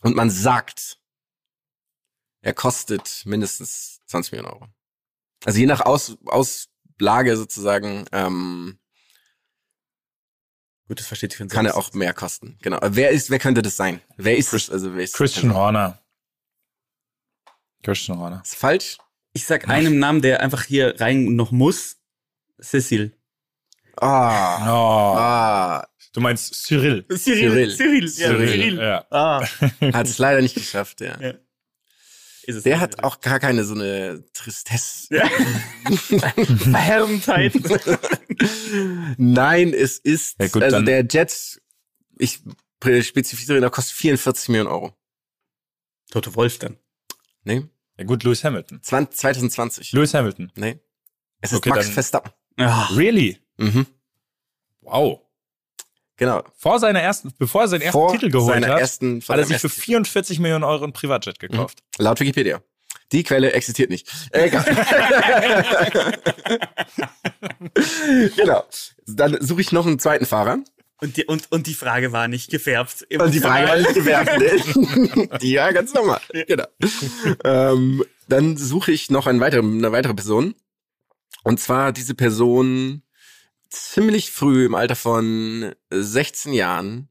Und 0.00 0.16
man 0.16 0.30
sagt, 0.30 0.98
er 2.42 2.54
kostet 2.54 3.22
mindestens 3.26 4.00
20 4.06 4.32
Millionen 4.32 4.52
Euro. 4.54 4.66
Also 5.44 5.58
je 5.58 5.66
nach 5.66 5.80
Aus, 5.82 6.16
Auslage 6.26 7.36
sozusagen 7.36 8.06
ähm, 8.12 8.78
Gut, 10.90 10.98
das 10.98 11.06
versteht 11.06 11.30
sich 11.30 11.38
von 11.38 11.48
kann 11.48 11.66
er 11.66 11.76
auch 11.76 11.92
mehr 11.92 12.12
kosten. 12.12 12.58
Genau. 12.62 12.78
Aber 12.78 12.96
Wer 12.96 13.10
ist, 13.10 13.30
wer 13.30 13.38
könnte 13.38 13.62
das 13.62 13.76
sein? 13.76 14.00
Wer 14.16 14.36
ist 14.36 14.52
es? 14.52 14.68
Also 14.68 14.92
wer 14.96 15.04
ist 15.04 15.14
Christian 15.14 15.54
Horner. 15.54 16.02
Christian 17.84 18.18
Horner. 18.18 18.42
Ist 18.44 18.56
falsch? 18.56 18.98
Ich 19.32 19.46
sag 19.46 19.68
einem 19.68 20.00
Namen, 20.00 20.20
der 20.20 20.40
einfach 20.40 20.64
hier 20.64 21.00
rein 21.00 21.36
noch 21.36 21.52
muss. 21.52 21.98
Cecil. 22.60 23.16
Ah. 23.96 24.66
Oh, 24.66 25.16
Ah. 25.16 25.88
Du 26.12 26.20
meinst 26.20 26.54
Cyril. 26.54 27.04
Cyril. 27.16 27.70
Cyril. 27.76 28.04
Ja, 28.04 28.28
Cyril. 28.28 28.48
Cyril. 28.48 28.78
Ja. 28.78 29.06
Ah. 29.10 29.44
Hat 29.92 30.06
es 30.06 30.18
leider 30.18 30.40
nicht 30.42 30.54
geschafft, 30.54 31.00
ja. 31.00 31.20
Ja. 31.20 31.34
Ist 32.44 32.56
es 32.56 32.62
Der 32.64 32.80
hat 32.80 33.04
auch 33.04 33.20
gar 33.20 33.38
keine 33.38 33.64
so 33.64 33.74
eine 33.74 34.24
Tristesse. 34.32 35.14
Ja. 35.14 35.28
Verhärmtheit. 36.56 37.52
Nein, 39.18 39.72
es 39.74 39.98
ist, 39.98 40.36
Ja, 40.40 40.48
gut, 40.48 40.62
also 40.62 40.76
dann- 40.76 40.86
der 40.86 41.04
Jet, 41.06 41.60
ich 42.18 42.40
spezifiziere, 43.02 43.60
der 43.60 43.70
kostet 43.70 43.94
44 43.96 44.48
Millionen 44.48 44.70
Euro. 44.70 44.96
Toto 46.10 46.34
Wolf 46.34 46.58
dann. 46.58 46.76
Nee? 47.44 47.64
Ja 47.98 48.04
gut, 48.04 48.24
Lewis 48.24 48.42
Hamilton. 48.42 48.82
20, 48.82 49.16
2020. 49.18 49.92
Lewis 49.92 50.14
Hamilton. 50.14 50.50
Nee. 50.56 50.80
Es 51.40 51.52
ist 51.52 51.58
Okay, 51.58 51.68
Max 51.70 51.84
dann- 51.86 51.94
Verstappen. 51.94 52.32
Ah. 52.56 52.86
Really? 52.96 53.38
Mhm. 53.58 53.86
Wow. 54.80 55.20
Genau. 56.20 56.44
Vor 56.54 56.78
seiner 56.78 57.00
ersten, 57.00 57.32
bevor 57.38 57.62
er 57.62 57.68
seinen 57.68 57.80
ersten 57.80 57.98
Vor 57.98 58.12
Titel 58.12 58.28
geholt 58.28 58.68
hat, 58.68 58.78
ersten, 58.78 59.22
vor 59.22 59.32
hat 59.32 59.40
er 59.40 59.46
sich 59.46 59.56
für 59.56 59.68
ersten- 59.68 59.80
44 59.80 60.38
Millionen 60.38 60.64
Euro 60.64 60.84
ein 60.84 60.92
Privatjet 60.92 61.38
gekauft. 61.38 61.78
Laut 61.96 62.20
Wikipedia. 62.20 62.60
Die 63.10 63.22
Quelle 63.22 63.54
existiert 63.54 63.88
nicht. 63.88 64.06
Egal. 64.30 64.62
genau. 68.36 68.64
Dann 69.06 69.38
suche 69.40 69.62
ich 69.62 69.72
noch 69.72 69.86
einen 69.86 69.98
zweiten 69.98 70.26
Fahrer. 70.26 70.58
Und 71.00 71.16
die, 71.16 71.24
und, 71.24 71.50
und 71.50 71.66
die 71.66 71.72
Frage 71.72 72.12
war 72.12 72.28
nicht 72.28 72.50
gefärbt. 72.50 73.06
Und 73.18 73.32
die 73.32 73.40
Frage 73.40 73.68
war 73.68 73.76
nicht. 73.78 73.96
Ne? 74.76 75.28
Die 75.40 75.50
ja 75.52 75.72
ganz 75.72 75.94
normal. 75.94 76.20
Genau. 76.46 76.66
Ähm, 77.44 78.04
dann 78.28 78.58
suche 78.58 78.92
ich 78.92 79.10
noch 79.10 79.26
einen 79.26 79.40
weiteren, 79.40 79.78
eine 79.78 79.90
weitere 79.90 80.12
Person. 80.12 80.54
Und 81.44 81.58
zwar 81.58 81.92
diese 81.92 82.14
Person 82.14 83.04
ziemlich 83.70 84.30
früh 84.30 84.66
im 84.66 84.74
Alter 84.74 84.96
von 84.96 85.74
16 85.90 86.52
Jahren 86.52 87.08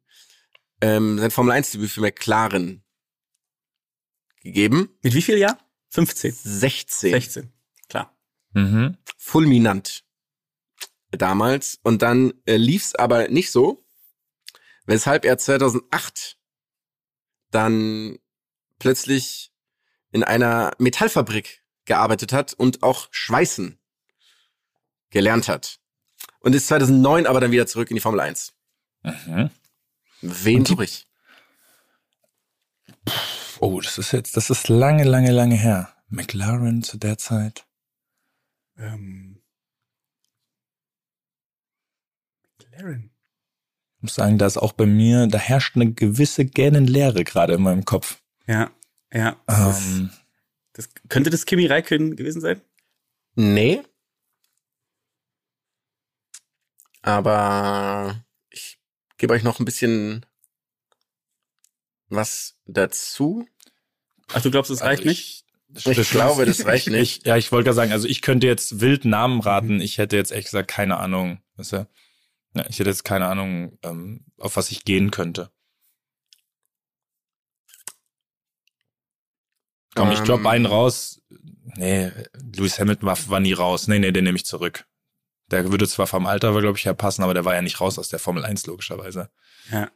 ähm, 0.81 1.18
sein 1.19 1.31
Formel 1.31 1.53
1 1.53 1.72
Debüt 1.72 1.91
für 1.91 2.02
McLaren 2.02 2.84
gegeben. 4.41 4.90
Mit 5.02 5.14
wie 5.14 5.22
viel 5.22 5.38
Jahr? 5.38 5.57
15. 5.90 6.31
16. 6.31 7.11
16. 7.11 7.53
Klar. 7.90 8.15
Mhm. 8.53 8.98
fulminant 9.18 10.03
damals. 11.11 11.80
Und 11.84 12.02
dann 12.02 12.34
äh, 12.45 12.57
lief's 12.57 12.95
aber 12.95 13.27
nicht 13.27 13.52
so, 13.52 13.86
weshalb 14.86 15.26
er 15.26 15.38
2008 15.38 16.38
dann 17.52 18.19
plötzlich 18.77 19.52
in 20.11 20.23
einer 20.23 20.72
Metallfabrik 20.77 21.64
gearbeitet 21.86 22.34
hat 22.34 22.53
und 22.53 22.84
auch 22.84 23.07
Schweißen 23.11 23.80
gelernt 25.10 25.48
hat. 25.48 25.78
Und 26.40 26.56
ist 26.56 26.68
2009 26.68 27.28
aber 27.28 27.40
dann 27.41 27.52
wieder 27.52 27.68
zurück 27.68 27.90
in 27.91 27.95
die 27.95 28.02
Formel 28.02 28.20
1. 28.22 28.53
Mhm. 29.03 29.49
Wen 30.22 30.66
suche 30.66 30.84
ich? 30.86 31.07
Oh, 33.60 33.80
das 33.82 33.98
ist 33.98 34.11
jetzt, 34.14 34.38
das 34.38 34.49
ist 34.49 34.70
lange, 34.70 35.03
lange, 35.03 35.32
lange 35.32 35.56
her. 35.56 35.94
McLaren 36.07 36.82
zu 36.84 36.98
der 36.98 37.18
Zeit. 37.18 37.66
Ähm. 38.78 39.41
McLaren. 42.57 43.11
Ich 43.98 44.03
muss 44.03 44.16
sagen, 44.16 44.38
da 44.38 44.45
ist 44.45 44.57
auch 44.57 44.72
bei 44.72 44.86
mir, 44.86 45.28
da 45.28 45.38
herrscht 45.38 45.76
eine 45.76 45.91
gewisse 45.91 46.45
Gähnenleere 46.45 47.26
gerade 47.26 47.53
in 47.53 47.61
meinem 47.61 47.84
Kopf. 47.84 48.22
Ja. 48.48 48.72
Ja. 49.11 49.36
Das, 49.45 49.82
Ähm, 49.86 50.10
das 50.74 50.90
könnte 51.10 51.30
das 51.30 51.45
Kimi 51.45 51.66
Räikkönen 51.66 52.16
gewesen 52.16 52.40
sein? 52.40 52.61
Nee. 53.36 53.82
Aber 57.01 58.26
ich 58.49 58.80
gebe 59.17 59.34
euch 59.34 59.43
noch 59.43 59.59
ein 59.59 59.65
bisschen 59.65 60.26
was 62.07 62.57
dazu. 62.65 63.47
Ach, 64.34 64.41
du 64.41 64.51
glaubst, 64.51 64.71
es 64.71 64.81
reicht 64.81 65.05
Also 65.05 65.09
nicht? 65.09 65.45
Ich 65.76 66.09
glaube, 66.09 66.45
das 66.45 66.65
reicht 66.65 66.88
nicht. 66.88 67.19
Ich, 67.19 67.26
ja, 67.26 67.38
ich 67.38 67.51
wollte 67.51 67.65
gerade 67.65 67.76
sagen, 67.76 67.91
also 67.91 68.07
ich 68.07 68.21
könnte 68.21 68.47
jetzt 68.47 68.81
wild 68.81 69.05
Namen 69.05 69.39
raten. 69.41 69.81
Ich 69.81 69.97
hätte 69.97 70.15
jetzt 70.15 70.31
echt 70.31 70.45
gesagt 70.45 70.69
keine 70.69 70.97
Ahnung. 70.97 71.41
Weißt 71.55 71.73
du? 71.73 71.88
ja, 72.55 72.65
ich 72.67 72.80
hätte 72.80 72.89
jetzt 72.89 73.03
keine 73.03 73.27
Ahnung, 73.27 73.77
ähm, 73.84 74.26
auf 74.38 74.55
was 74.55 74.71
ich 74.71 74.84
gehen 74.84 75.11
könnte. 75.11 75.51
Komm, 79.95 80.11
ich 80.11 80.23
glaube 80.23 80.41
Ähm. 80.41 80.47
einen 80.47 80.65
raus. 80.65 81.21
Nee, 81.76 82.11
Lewis 82.34 82.80
Hamilton 82.80 83.07
war, 83.07 83.30
war 83.30 83.39
nie 83.39 83.53
raus. 83.53 83.88
Nee, 83.88 83.99
nee, 83.99 84.11
den 84.11 84.23
nehme 84.23 84.38
ich 84.38 84.45
zurück. 84.45 84.88
Der 85.51 85.71
würde 85.71 85.88
zwar 85.88 86.05
vom 86.07 86.26
Alter, 86.27 86.51
glaube 86.59 86.77
ich, 86.77 86.85
her 86.85 86.93
passen, 86.93 87.23
aber 87.23 87.34
der 87.34 87.45
war 87.45 87.55
ja 87.55 87.61
nicht 87.61 87.80
raus 87.81 87.97
aus 87.97 88.09
der 88.09 88.19
Formel 88.19 88.45
1, 88.45 88.65
logischerweise. 88.67 89.30
Ja. 89.71 89.89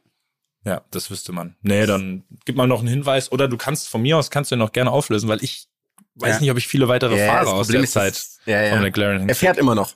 Ja, 0.64 0.82
das 0.90 1.10
wüsste 1.10 1.32
man. 1.32 1.56
Nee, 1.60 1.84
dann 1.86 2.24
gib 2.46 2.56
mal 2.56 2.66
noch 2.66 2.78
einen 2.80 2.88
Hinweis. 2.88 3.30
Oder 3.30 3.48
du 3.48 3.56
kannst 3.58 3.88
von 3.88 4.00
mir 4.02 4.16
aus, 4.16 4.30
kannst 4.30 4.50
du 4.50 4.56
ihn 4.56 4.58
noch 4.60 4.72
gerne 4.72 4.90
auflösen, 4.90 5.28
weil 5.28 5.44
ich 5.44 5.68
weiß 6.14 6.36
Ja. 6.36 6.40
nicht, 6.40 6.50
ob 6.50 6.56
ich 6.56 6.66
viele 6.66 6.88
weitere 6.88 7.18
Ja, 7.18 7.26
Fahrer 7.26 7.44
das 7.44 7.52
aus 7.54 7.68
der 7.68 7.80
ist, 7.82 7.92
Zeit 7.92 8.14
dass- 8.14 8.38
ja, 8.46 8.70
von. 8.70 8.80
McLaren 8.82 9.28
Er 9.28 9.34
fährt 9.34 9.58
immer 9.58 9.74
noch. 9.74 9.94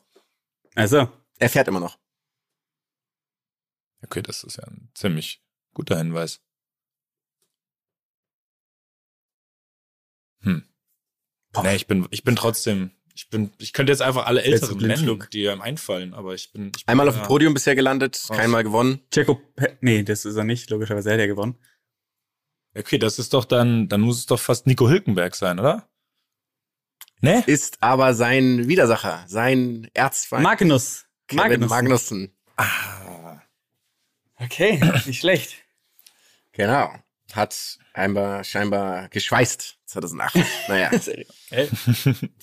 Also, 0.75 1.09
Er 1.39 1.49
fährt 1.49 1.69
immer 1.69 1.81
noch. 1.81 1.99
Okay, 4.03 4.23
das 4.23 4.45
ist 4.45 4.57
ja 4.59 4.65
ein 4.65 4.91
ziemlich 4.95 5.43
guter 5.75 5.97
Hinweis. 5.99 6.41
Hm. 10.43 10.65
Nee, 11.63 11.75
ich 11.77 11.87
bin, 11.87 12.07
ich 12.11 12.23
bin 12.25 12.37
trotzdem, 12.37 12.91
ich 13.19 13.29
bin, 13.31 13.51
ich 13.59 13.73
könnte 13.73 13.91
jetzt 13.93 14.01
einfach 14.01 14.27
alle 14.27 14.43
Älteren 14.45 14.79
nennen, 14.79 15.25
die 15.33 15.49
einem 15.49 15.61
einfallen, 15.61 16.15
aber 16.15 16.35
ich 16.35 16.53
bin, 16.53 16.67
ich 16.77 16.87
bin 16.87 16.93
Einmal 16.93 17.09
auf 17.09 17.17
dem 17.17 17.23
ja- 17.23 17.27
Podium 17.27 17.53
bisher 17.53 17.75
gelandet, 17.75 18.15
Raus. 18.31 18.37
keinmal 18.37 18.63
gewonnen. 18.63 19.01
Checo, 19.11 19.41
nee, 19.81 20.05
das 20.05 20.25
ist 20.25 20.37
er 20.37 20.45
nicht. 20.45 20.71
Logischerweise 20.71 21.11
hat 21.13 21.19
er 21.19 21.27
gewonnen. 21.27 21.57
Okay, 22.77 22.97
das 22.97 23.19
ist 23.19 23.35
doch 23.35 23.45
dann, 23.45 23.89
dann 23.89 24.03
muss 24.03 24.19
es 24.21 24.27
doch 24.27 24.39
fast 24.39 24.69
Nico 24.69 24.89
Hülkenberg 24.89 25.35
sein, 25.35 25.59
oder? 25.59 25.89
Ne? 27.21 27.43
Ist 27.49 27.79
aber 27.83 28.15
sein 28.15 28.69
Widersacher, 28.69 29.25
sein 29.27 29.91
Erzfeind. 29.95 30.45
Magnus. 30.45 31.07
Kevin 31.27 31.43
Magnus. 31.63 31.71
Magnussen. 31.71 32.37
Ah, 32.57 33.41
Okay, 34.37 34.81
nicht 35.07 35.19
schlecht. 35.19 35.57
Genau. 36.53 36.95
Hat 37.33 37.79
einmal 37.95 38.45
scheinbar 38.45 39.09
geschweißt 39.09 39.78
2008. 39.89 40.37
naja, 40.69 40.91
Okay. 41.51 41.67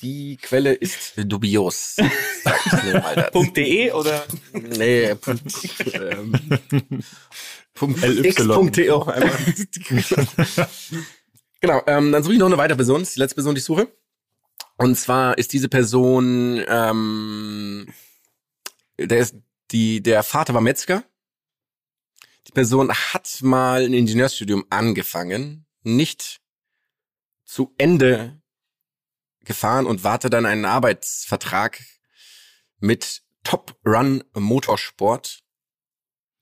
die 0.02 0.38
Quelle 0.38 0.74
ist 0.74 1.14
dubios. 1.16 1.96
.de 3.56 3.92
oder? 3.92 4.26
Nee, 4.52 5.14
Punkt, 5.16 5.44
ähm, 5.94 6.34
Punkt 7.76 8.02
LY. 8.02 8.34
Einmal. 9.12 9.38
genau, 11.62 11.84
ähm, 11.86 12.12
dann 12.12 12.24
suche 12.24 12.34
ich 12.34 12.40
noch 12.40 12.48
eine 12.48 12.58
weitere 12.58 12.78
Person. 12.78 13.02
Das 13.02 13.10
ist 13.10 13.16
die 13.16 13.20
letzte 13.20 13.36
Person, 13.36 13.54
die 13.54 13.60
ich 13.60 13.66
suche. 13.66 13.96
Und 14.78 14.96
zwar 14.96 15.38
ist 15.38 15.54
diese 15.54 15.70
Person, 15.70 16.64
ähm, 16.68 17.94
der 18.98 19.20
ist, 19.20 19.36
die, 19.72 20.02
der 20.02 20.24
Vater 20.24 20.56
war 20.56 20.62
Metzger. 20.62 21.04
Die 22.48 22.52
Person 22.52 22.92
hat 22.92 23.40
mal 23.42 23.84
ein 23.86 23.94
Ingenieurstudium 23.94 24.66
angefangen, 24.72 25.66
nicht 25.84 26.42
zu 27.46 27.74
Ende 27.78 28.42
gefahren 29.42 29.86
und 29.86 30.04
warte 30.04 30.30
dann 30.30 30.46
einen 30.46 30.66
Arbeitsvertrag 30.66 31.82
mit 32.80 33.24
Top 33.44 33.80
Run 33.86 34.24
Motorsport, 34.34 35.44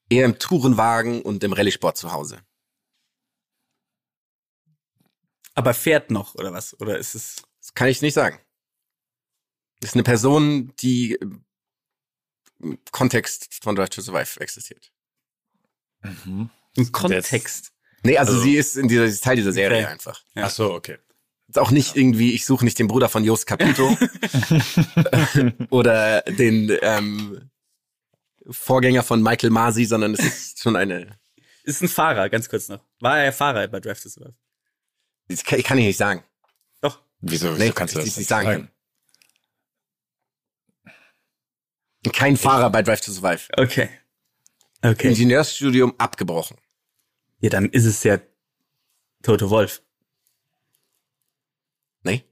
eher 0.10 0.26
im 0.26 0.40
Tourenwagen 0.40 1.22
und 1.22 1.44
im 1.44 1.54
Rallye-Sport 1.54 1.98
zu 1.98 2.12
Hause. 2.12 2.42
Aber 5.54 5.74
fährt 5.74 6.10
noch, 6.10 6.36
oder 6.36 6.54
was? 6.54 6.80
Oder 6.80 6.98
ist 6.98 7.14
es. 7.14 7.44
Das 7.60 7.74
kann 7.74 7.88
ich 7.88 8.02
nicht 8.02 8.14
sagen. 8.14 8.40
Das 9.80 9.92
ist 9.92 9.96
eine 9.96 10.04
Person, 10.04 10.74
die 10.78 11.14
im 11.16 11.46
Kontext 12.92 13.54
von 13.62 13.76
Drive 13.76 13.90
to 13.90 14.02
Survive 14.02 14.40
existiert. 14.40 14.92
Mhm. 16.02 16.50
Ein 16.78 16.92
Kontext. 16.92 17.73
Nee, 18.04 18.18
also, 18.18 18.34
Also- 18.34 18.44
sie 18.44 18.56
ist 18.56 18.76
in 18.78 18.88
dieser, 18.88 19.08
sie 19.08 19.14
ist 19.14 19.24
Teil 19.24 19.36
dieser 19.38 19.52
Serie 19.54 19.80
Okay. 19.84 19.88
einfach. 19.92 20.24
Ja. 20.36 20.44
Ach 20.46 20.50
so, 20.50 20.74
okay. 20.74 20.98
Ist 21.48 21.60
auch 21.60 21.72
nicht 21.72 21.96
irgendwie, 21.96 22.34
ich 22.34 22.46
suche 22.46 22.66
nicht 22.66 22.80
den 22.80 22.88
Bruder 22.88 23.10
von 23.10 23.24
Jos 23.24 23.46
Caputo 23.46 23.98
oder 25.70 26.22
den 26.24 26.76
ähm, 26.82 27.50
Vorgänger 28.50 29.04
von 29.04 29.22
Michael 29.22 29.50
Masi, 29.52 29.86
sondern 29.86 30.14
es 30.14 30.20
ist 30.22 30.60
schon 30.62 30.76
eine. 30.76 31.20
Ist 31.64 31.82
ein 31.82 31.88
Fahrer, 31.90 32.30
ganz 32.30 32.50
kurz 32.50 32.70
noch. 32.70 32.84
War 33.00 33.20
er 33.20 33.32
Fahrer 33.34 33.68
bei 33.68 33.80
Drive 33.80 34.02
to 34.02 34.10
Survive? 34.10 34.34
Ich 35.28 35.44
kann, 35.44 35.60
ich 35.60 35.66
kann 35.66 35.78
ich 35.78 35.86
nicht 35.86 35.98
sagen. 35.98 36.24
Doch. 36.82 37.02
Wieso, 37.22 37.52
Nee, 37.54 37.60
wieso 37.66 37.74
kannst 37.74 37.96
du 37.96 38.00
das 38.00 38.08
ich 38.10 38.18
nicht 38.18 38.28
sagen 38.28 38.46
sagen? 38.46 38.70
Kein 42.12 42.36
Fahrer 42.38 42.70
bei 42.70 42.82
Drive 42.84 43.02
to 43.02 43.12
Survive. 43.12 43.48
Okay. 43.58 43.90
Okay. 44.82 45.08
Ingenieursstudium 45.10 45.94
abgebrochen. 45.98 46.58
Ja, 47.44 47.50
dann 47.50 47.66
ist 47.66 47.86
es 47.86 48.04
ja 48.06 48.20
Toto 49.22 49.50
Wolf. 49.50 49.82
Nee? 52.04 52.24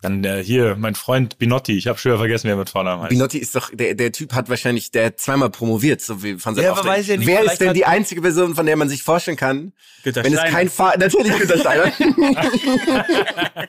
Dann 0.00 0.22
äh, 0.22 0.44
hier, 0.44 0.76
mein 0.76 0.94
Freund 0.94 1.38
Binotti, 1.38 1.76
ich 1.76 1.88
habe 1.88 1.98
schon 1.98 2.12
wieder 2.12 2.18
vergessen, 2.18 2.46
wie 2.46 2.52
er 2.52 2.56
mit 2.56 2.70
Vornamen 2.70 3.02
heißt. 3.02 3.10
Binotti 3.10 3.38
ist 3.38 3.56
doch, 3.56 3.72
der, 3.74 3.96
der 3.96 4.12
Typ 4.12 4.32
hat 4.32 4.48
wahrscheinlich, 4.48 4.92
der 4.92 5.06
hat 5.06 5.18
zweimal 5.18 5.50
promoviert, 5.50 6.02
so 6.02 6.22
wie 6.22 6.38
von 6.38 6.54
seinem 6.54 6.66
Ja, 6.66 6.72
aber 6.72 6.84
weiß 6.84 7.08
ja 7.08 7.16
nicht, 7.16 7.26
Wer 7.26 7.42
ist 7.42 7.58
denn 7.58 7.74
die 7.74 7.84
einzige 7.84 8.22
Person, 8.22 8.54
von 8.54 8.64
der 8.64 8.76
man 8.76 8.88
sich 8.88 9.02
vorstellen 9.02 9.36
kann, 9.36 9.72
Günter 10.04 10.22
wenn 10.22 10.32
es 10.32 10.44
kein 10.44 10.70
Fahrer, 10.70 10.98
natürlich 10.98 11.36
Günter 11.36 11.58
Steiner. 11.58 11.92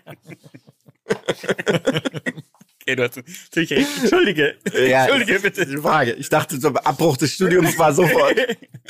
Okay, 2.88 2.96
du 2.96 3.04
hast 3.04 3.16
natürlich 3.16 3.72
recht. 3.72 3.90
Entschuldige. 4.02 4.58
Ja, 4.74 5.06
Entschuldige 5.06 5.40
bitte. 5.40 5.66
die 5.66 5.78
Frage. 5.78 6.14
Ich 6.14 6.30
dachte, 6.30 6.60
so 6.60 6.68
Abbruch 6.70 7.18
des 7.18 7.34
Studiums 7.34 7.78
war 7.80 7.94
sofort, 7.94 8.38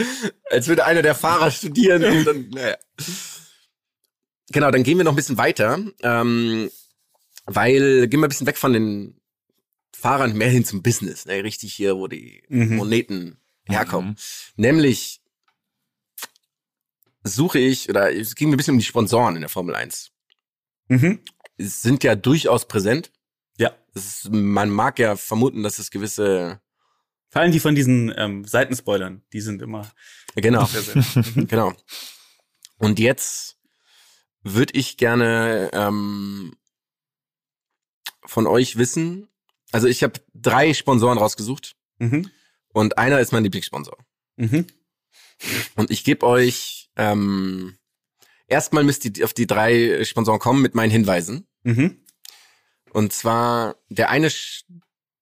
als 0.50 0.68
würde 0.68 0.86
einer 0.86 1.02
der 1.02 1.16
Fahrer 1.16 1.50
studieren 1.50 2.04
und 2.04 2.26
dann, 2.26 2.50
naja. 2.54 2.78
Genau, 4.50 4.70
dann 4.72 4.84
gehen 4.84 4.98
wir 4.98 5.06
noch 5.06 5.14
ein 5.14 5.16
bisschen 5.16 5.38
weiter, 5.38 5.80
ähm, 6.04 6.70
weil 7.46 8.08
gehen 8.10 8.20
wir 8.20 8.28
ein 8.28 8.30
bisschen 8.30 8.48
weg 8.48 8.58
von 8.58 8.74
den 8.74 9.20
Fahrern 9.96 10.34
mehr 10.38 10.50
hin 10.50 10.66
zum 10.66 10.84
Business, 10.84 11.26
ne? 11.26 11.44
richtig 11.44 11.74
hier, 11.74 11.96
wo 11.96 12.08
die 12.08 12.44
Mhm. 12.50 12.76
Moneten 12.76 13.38
herkommen. 13.68 14.18
Nämlich 14.58 15.22
suche 17.24 17.60
ich, 17.60 17.90
oder 17.90 18.14
es 18.14 18.36
ging 18.36 18.50
mir 18.50 18.56
ein 18.56 18.58
bisschen 18.58 18.74
um 18.74 18.80
die 18.80 18.86
Sponsoren 18.86 19.36
in 19.36 19.42
der 19.42 19.50
Formel 19.50 19.74
1. 19.74 20.12
Mhm. 20.90 21.22
Sind 21.58 22.04
ja 22.04 22.16
durchaus 22.16 22.68
präsent. 22.68 23.12
Ja. 23.58 23.72
Ist, 23.94 24.30
man 24.30 24.70
mag 24.70 25.00
ja 25.00 25.16
vermuten, 25.16 25.64
dass 25.64 25.80
es 25.80 25.92
gewisse, 25.92 26.60
Vor 27.30 27.42
allem 27.42 27.52
die 27.52 27.60
von 27.60 27.76
diesen 27.76 28.14
ähm, 28.18 28.46
Seitenspoilern, 28.46 29.24
die 29.34 29.42
sind 29.42 29.62
immer 29.62 29.90
genau, 30.36 30.66
präsent. 30.66 31.06
genau. 31.50 31.74
Und 32.78 33.00
jetzt 33.00 33.58
würde 34.44 34.74
ich 34.78 34.98
gerne 34.98 35.70
ähm, 35.74 36.56
von 38.26 38.48
euch 38.48 38.78
wissen, 38.78 39.28
also 39.72 39.88
ich 39.88 40.04
habe 40.04 40.22
drei 40.34 40.74
Sponsoren 40.74 41.18
rausgesucht 41.18 41.76
mhm. 42.00 42.30
und 42.70 42.98
einer 42.98 43.20
ist 43.20 43.32
mein 43.32 43.44
Lieblingssponsor. 43.44 43.98
Mhm. 44.36 44.68
Und 45.76 45.92
ich 45.92 46.04
gebe 46.04 46.26
euch 46.26 46.90
ähm, 46.96 47.78
erstmal 48.48 48.84
müsst 48.84 49.06
ihr 49.06 49.26
auf 49.26 49.34
die 49.34 49.48
drei 49.48 50.04
Sponsoren 50.04 50.40
kommen 50.40 50.62
mit 50.62 50.76
meinen 50.76 50.92
Hinweisen. 50.92 51.48
Mhm. 51.64 51.98
Und 52.96 53.12
zwar 53.12 53.76
der 53.90 54.10
eine 54.10 54.32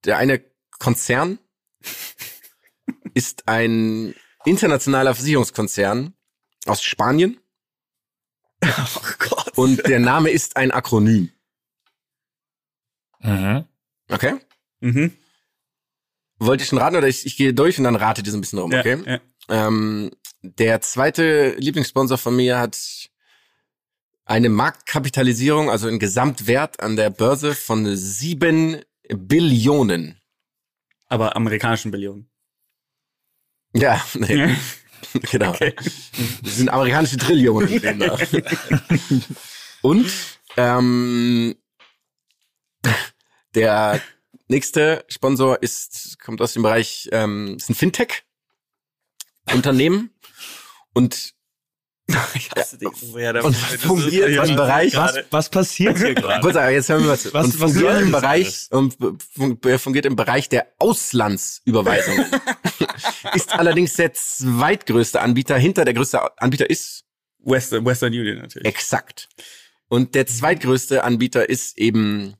der 0.06 0.18
eine 0.20 0.44
Konzern 0.78 1.40
ist 3.16 3.48
ein 3.48 4.14
internationaler 4.46 5.16
Versicherungskonzern 5.16 6.14
aus 6.68 6.84
Spanien 6.84 7.40
Oh 8.64 9.00
Gott. 9.18 9.58
und 9.58 9.88
der 9.88 10.00
Name 10.00 10.30
ist 10.30 10.56
ein 10.56 10.70
Akronym. 10.72 11.32
Mhm. 13.22 13.66
Okay? 14.10 14.36
Mhm. 14.82 15.18
Wollt 16.38 16.62
ihr 16.62 16.68
schon 16.68 16.78
raten 16.78 16.96
oder 16.96 17.08
ich, 17.08 17.26
ich 17.26 17.38
gehe 17.38 17.56
durch 17.56 17.80
und 17.80 17.86
dann 17.86 17.96
ratet 17.96 18.28
ihr 18.28 18.32
so 18.32 18.38
ein 18.38 18.42
bisschen 18.42 18.60
rum, 18.60 18.72
Ja, 18.72 18.82
okay? 18.82 19.02
ja. 19.06 19.20
Ähm, 19.50 20.12
der 20.44 20.80
zweite 20.82 21.56
Lieblingssponsor 21.56 22.20
von 22.20 22.36
mir 22.36 22.60
hat 22.60 23.10
eine 24.26 24.50
Marktkapitalisierung, 24.50 25.70
also 25.70 25.88
einen 25.88 26.00
Gesamtwert 26.00 26.82
an 26.82 26.96
der 26.96 27.10
Börse 27.10 27.56
von 27.56 27.96
sieben 27.96 28.82
Billionen. 29.10 30.20
Aber 31.08 31.36
amerikanischen 31.36 31.92
Billionen. 31.92 32.30
Ja, 33.76 34.04
nee, 34.14 34.56
genau. 35.32 35.52
Okay. 35.52 35.74
Das 36.44 36.58
sind 36.58 36.70
amerikanische 36.70 37.18
Trillionen. 37.18 37.82
Und 39.82 40.12
ähm, 40.56 41.56
Der 43.56 44.02
nächste 44.48 45.04
Sponsor 45.10 45.62
ist, 45.62 46.18
kommt 46.20 46.42
aus 46.42 46.54
dem 46.54 46.64
Bereich, 46.64 47.10
ähm, 47.12 47.58
ist 47.58 47.70
ein 47.70 47.76
Fintech-Unternehmen 47.76 50.10
und 50.94 51.34
Ich 52.36 52.50
hasse 52.52 52.78
dich 52.78 52.90
so 52.96 53.14
sehr. 53.14 53.44
Und 53.44 53.56
fungiert 53.56 54.30
im 54.50 54.56
Bereich, 54.56 54.96
Was, 54.96 55.18
was 55.32 55.50
passiert 55.50 55.98
hier 55.98 56.14
gerade? 56.14 56.42
Kurz, 56.42 56.56
aber 56.56 56.70
jetzt 56.70 56.90
hören 56.90 57.04
wir 57.04 57.12
was. 57.12 57.34
Was- 57.34 57.46
und 57.46 57.60
was 57.62 57.72
fungiert 57.72 58.02
im 58.02 58.12
Bereich 58.12 58.68
und 58.72 58.98
er 59.66 59.80
fungiert 59.80 60.06
im 60.06 60.16
Bereich 60.16 60.50
der 60.50 60.68
Auslandsüberweisungen. 60.80 62.26
ist 63.36 63.54
allerdings 63.54 63.94
der 63.94 64.14
zweitgrößte 64.14 65.22
Anbieter. 65.22 65.58
Hinter 65.58 65.86
der 65.86 65.94
größte 65.94 66.20
Anbieter 66.42 66.70
ist 66.70 67.06
Western, 67.40 67.86
Western 67.86 68.12
Union 68.14 68.38
natürlich. 68.40 68.68
exakt. 68.68 69.30
Und 69.88 70.16
der 70.16 70.26
zweitgrößte 70.28 71.04
Anbieter 71.04 71.48
ist 71.50 71.78
eben 71.78 72.36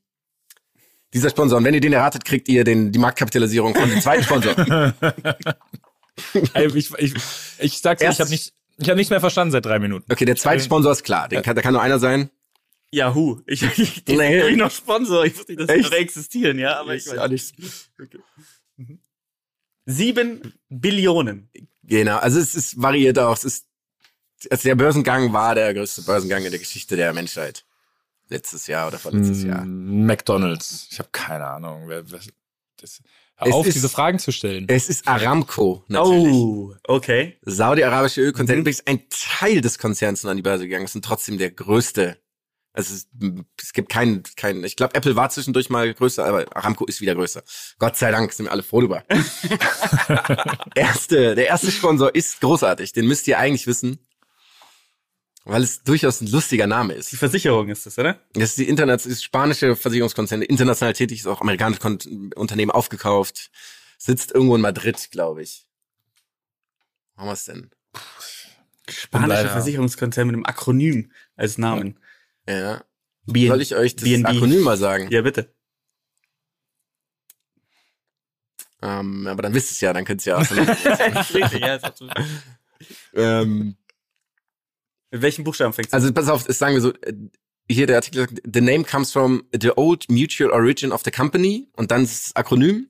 dieser 1.14 1.30
Sponsor. 1.30 1.58
Und 1.60 1.64
wenn 1.66 1.74
ihr 1.74 1.82
den 1.82 1.94
erratet, 1.94 2.26
kriegt 2.26 2.50
ihr 2.50 2.64
den, 2.64 2.92
die 2.92 3.00
Marktkapitalisierung 3.00 3.76
von 3.76 3.90
dem 3.90 4.02
zweiten 4.02 4.24
Sponsor. 4.24 4.56
Ich, 6.76 6.94
ich, 7.00 7.14
ich 7.58 7.80
sag's 7.80 8.00
dir, 8.00 8.06
ich 8.06 8.10
Erst- 8.10 8.20
habe 8.20 8.30
nicht, 8.30 8.54
ich 8.84 8.90
hab 8.90 8.98
nichts 8.98 9.10
mehr 9.10 9.20
verstanden 9.20 9.52
seit 9.52 9.66
drei 9.66 9.80
Minuten. 9.80 10.12
Okay, 10.12 10.26
der 10.26 10.36
zweite 10.36 10.64
Sponsor 10.64 10.92
ist 10.92 11.04
klar. 11.04 11.28
Den 11.28 11.42
kann, 11.42 11.56
da 11.56 11.62
kann 11.62 11.74
nur 11.74 11.82
einer 11.82 12.00
sein. 12.00 12.30
Yahoo. 12.92 13.42
Ich, 13.48 13.64
ich, 13.78 14.04
die 14.06 14.16
Nee. 14.16 14.52
nee. 14.52 14.56
noch 14.56 14.72
Sponsor. 14.72 15.26
Ich 15.26 15.38
wusste 15.38 15.52
nicht, 15.54 15.62
dass 15.62 15.68
die 15.68 15.82
Echt? 15.82 15.92
noch 15.92 15.98
existieren, 15.98 16.60
ja, 16.60 16.80
aber 16.80 16.96
ich 16.96 17.08
weiß. 17.08 17.18
auch 17.18 17.28
nicht. 17.28 17.56
Sieben 19.86 20.54
Billionen. 20.70 21.50
Genau, 21.84 22.18
also 22.18 22.40
es 22.40 22.56
ist 22.56 22.82
variiert 22.82 23.20
auch. 23.20 23.36
Es 23.36 23.44
ist, 23.44 23.68
also 24.50 24.64
der 24.64 24.76
Börsengang 24.76 25.34
war 25.34 25.56
der 25.56 25.74
größte 25.74 26.04
Börsengang 26.04 26.46
in 26.46 26.52
der 26.52 26.60
Geschichte 26.60 26.96
der 26.96 27.14
Menschheit. 27.14 27.66
Letztes 28.30 28.68
Jahr 28.68 28.88
oder 28.88 29.00
vorletztes 29.00 29.44
Jahr. 29.44 29.66
Mm, 29.66 30.06
McDonalds. 30.06 30.88
Ich 30.92 31.00
habe 31.00 31.10
keine 31.12 31.46
Ahnung. 31.46 31.84
Wer, 31.88 32.10
wer, 32.10 32.20
das, 32.78 33.02
Es 33.02 33.02
auf, 33.52 33.66
ist- 33.68 33.76
diese 33.76 33.90
Fragen 33.90 34.20
zu 34.20 34.32
stellen. 34.32 34.66
Es 34.70 34.90
ist 34.90 35.08
Aramco, 35.08 35.84
natürlich. 35.88 36.34
Oh, 36.34 36.74
okay. 36.88 37.38
Saudi-arabische 37.42 38.22
Ölkonzern. 38.22 38.58
Mhm. 38.58 38.62
Übrigens 38.62 38.86
ein 38.88 39.02
Teil 39.10 39.62
des 39.62 39.78
Konzerns 39.78 40.24
an 40.26 40.38
die 40.38 40.44
Börse 40.44 40.64
gegangen. 40.64 40.86
Es 40.86 40.94
sind 40.94 41.04
trotzdem 41.04 41.38
der 41.38 41.52
größte. 41.52 42.18
Also 42.76 42.96
es, 42.96 43.08
es 43.62 43.74
gibt 43.74 43.90
keinen, 43.90 44.24
keinen, 44.36 44.64
ich 44.64 44.76
glaube, 44.76 44.96
Apple 44.96 45.16
war 45.16 45.30
zwischendurch 45.30 45.70
mal 45.70 45.94
größer, 45.94 46.26
aber 46.26 46.46
Aramco 46.58 46.86
ist 46.86 47.02
wieder 47.02 47.14
größer. 47.14 47.44
Gott 47.78 47.98
sei 47.98 48.10
Dank 48.10 48.34
sind 48.34 48.48
wir 48.48 48.52
alle 48.52 48.64
froh 48.64 48.80
drüber. 48.80 49.04
erste, 50.76 51.36
der 51.36 51.48
erste 51.48 51.72
Sponsor 51.72 52.14
ist 52.16 52.42
großartig. 52.42 52.94
Den 52.94 53.08
müsst 53.08 53.28
ihr 53.28 53.38
eigentlich 53.38 53.68
wissen. 53.68 54.00
Weil 55.46 55.62
es 55.64 55.84
durchaus 55.84 56.22
ein 56.22 56.28
lustiger 56.28 56.68
Name 56.68 56.94
ist. 56.94 57.12
Die 57.12 57.18
Versicherung 57.18 57.68
ist 57.68 57.86
das, 57.86 58.00
oder? 58.00 58.20
Das 58.34 58.52
ist 58.52 58.58
die 58.60 58.70
Internet, 58.70 59.06
ist 59.06 59.24
spanische 59.24 59.76
Versicherungskonzerne, 59.76 60.46
international 60.46 60.94
tätig, 60.94 61.20
ist 61.20 61.28
auch 61.28 61.42
amerikanische 61.42 61.82
Kon 61.82 62.32
Unternehmen 62.36 62.72
aufgekauft, 62.72 63.52
sitzt 63.98 64.32
irgendwo 64.32 64.56
in 64.56 64.62
Madrid, 64.62 65.10
glaube 65.12 65.44
ich. 65.44 65.68
Haben 67.18 67.28
wir 67.28 67.34
es 67.34 67.44
denn? 67.46 67.72
Spanische 68.90 69.50
Versicherungskonzern 69.50 70.28
mit 70.28 70.36
einem 70.36 70.46
Akronym 70.46 71.12
als 71.36 71.58
Namen. 71.58 72.00
Ja. 72.48 72.84
BN 73.26 73.50
Soll 73.50 73.62
ich 73.62 73.76
euch 73.76 73.96
das 73.96 74.04
BNB. 74.04 74.28
Akronym 74.28 74.62
mal 74.62 74.78
sagen? 74.78 75.10
Ja, 75.10 75.22
bitte. 75.22 75.54
Ähm, 78.82 79.28
aber 79.28 79.42
dann 79.42 79.54
wisst 79.54 79.72
ihr 79.72 79.74
es 79.74 79.82
ja, 79.82 79.94
dann 79.94 80.04
könnt 80.04 80.26
ihr 80.26 80.34
ja 80.34 80.38
auch 80.40 80.46
so 80.46 80.56
Richtig, 80.56 81.60
ja, 81.62 81.76
ist 81.76 81.86
absolut. 81.86 82.14
ähm, 83.14 83.78
Mit 85.14 85.22
welchen 85.22 85.44
Buchstaben 85.44 85.74
fängst 85.74 85.94
du? 85.94 85.96
Also 85.96 86.12
pass 86.12 86.28
auf, 86.28 86.44
das 86.44 86.58
sagen 86.58 86.74
wir 86.74 86.82
so, 86.82 86.92
äh, 86.92 87.14
hier 87.70 87.86
der 87.86 87.98
Artikel 87.98 88.22
sagt, 88.22 88.42
the 88.52 88.62
name 88.62 88.84
comes 88.84 89.12
from 89.12 89.48
the 89.54 89.70
old 89.78 90.10
mutual 90.10 90.50
origin 90.50 90.92
of 90.92 91.04
the 91.06 91.12
company 91.12 91.70
und 91.74 91.92
dann 91.92 92.04
ist 92.04 92.30
das 92.30 92.36
Akronym, 92.36 92.90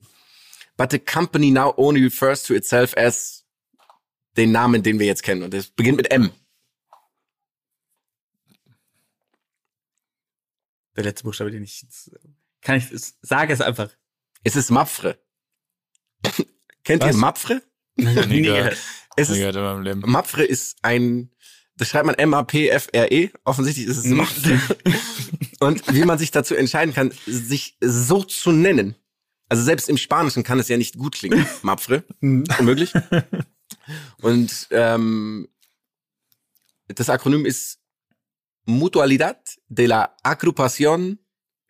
but 0.78 0.90
the 0.90 0.98
company 0.98 1.50
now 1.50 1.74
only 1.76 2.02
refers 2.02 2.42
to 2.42 2.54
itself 2.54 2.96
as 2.96 3.44
den 4.38 4.52
Namen, 4.52 4.82
den 4.82 4.98
wir 4.98 5.06
jetzt 5.06 5.22
kennen 5.22 5.42
und 5.42 5.52
das 5.52 5.66
beginnt 5.68 5.98
mit 5.98 6.10
M. 6.10 6.30
Der 10.96 11.04
letzte 11.04 11.24
Buchstabe, 11.24 11.50
den 11.50 11.62
ich 11.62 11.84
kann 12.62 12.78
ich, 12.78 12.86
sage 13.20 13.52
es 13.52 13.60
einfach. 13.60 13.90
Es 14.44 14.56
ist 14.56 14.70
Mapfre. 14.70 15.18
Kennt 16.84 17.02
Was? 17.02 17.14
ihr 17.14 17.18
Mapfre? 17.20 17.62
Gehört. 17.96 18.30
gehört. 18.30 18.78
Es 19.16 19.28
ist, 19.28 19.36
gehört 19.36 19.56
in 19.56 19.62
meinem 19.62 19.82
Leben. 19.82 20.00
Mapfre 20.00 20.44
ist 20.44 20.78
ein, 20.82 21.30
das 21.76 21.88
schreibt 21.88 22.06
man 22.06 22.14
M-A-P-F-R-E. 22.14 23.30
Offensichtlich 23.44 23.86
ist 23.86 23.98
es. 23.98 24.04
Mapfre. 24.04 24.60
Und 25.60 25.94
wie 25.94 26.04
man 26.04 26.18
sich 26.18 26.30
dazu 26.30 26.54
entscheiden 26.54 26.94
kann, 26.94 27.12
sich 27.26 27.76
so 27.80 28.22
zu 28.22 28.52
nennen. 28.52 28.94
Also 29.48 29.62
selbst 29.62 29.88
im 29.88 29.96
Spanischen 29.96 30.42
kann 30.42 30.58
es 30.58 30.68
ja 30.68 30.76
nicht 30.76 30.96
gut 30.96 31.14
klingen. 31.14 31.46
Mapfre. 31.62 32.04
Unmöglich. 32.20 32.92
Und 34.20 34.68
ähm, 34.70 35.48
das 36.88 37.10
Akronym 37.10 37.44
ist 37.44 37.80
Mutualidad 38.66 39.58
de 39.68 39.86
la 39.86 40.16
Agrupación 40.22 41.18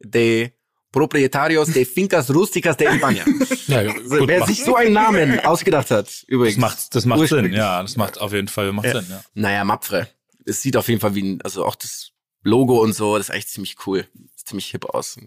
de 0.00 0.52
Propietarios 0.94 1.72
de 1.72 1.84
Fincas 1.84 2.30
Rústicas 2.30 2.76
de 2.76 2.86
España. 2.86 3.24
Ja, 3.66 3.82
gut, 3.82 4.28
wer 4.28 4.38
macht, 4.38 4.48
sich 4.48 4.62
so 4.62 4.76
einen 4.76 4.92
Namen 4.92 5.40
ausgedacht 5.40 5.90
hat, 5.90 6.24
übrigens. 6.28 6.54
das 6.54 6.60
macht, 6.60 6.94
das 6.94 7.04
macht 7.04 7.28
Sinn. 7.28 7.52
Ja, 7.52 7.82
das 7.82 7.96
macht 7.96 8.20
auf 8.20 8.32
jeden 8.32 8.46
Fall 8.46 8.72
macht 8.72 8.88
Sinn. 8.90 9.06
Ja. 9.08 9.24
Naja, 9.34 9.64
Mapfre. 9.64 10.06
Es 10.44 10.62
sieht 10.62 10.76
auf 10.76 10.86
jeden 10.88 11.00
Fall 11.00 11.16
wie 11.16 11.22
ein, 11.22 11.42
also 11.42 11.64
auch 11.64 11.74
das 11.74 12.12
Logo 12.44 12.80
und 12.80 12.92
so, 12.92 13.16
das 13.16 13.26
ist 13.26 13.30
eigentlich 13.32 13.48
ziemlich 13.48 13.76
cool. 13.86 14.06
Sieht 14.36 14.48
ziemlich 14.48 14.70
hip 14.70 14.84
aus. 14.84 15.18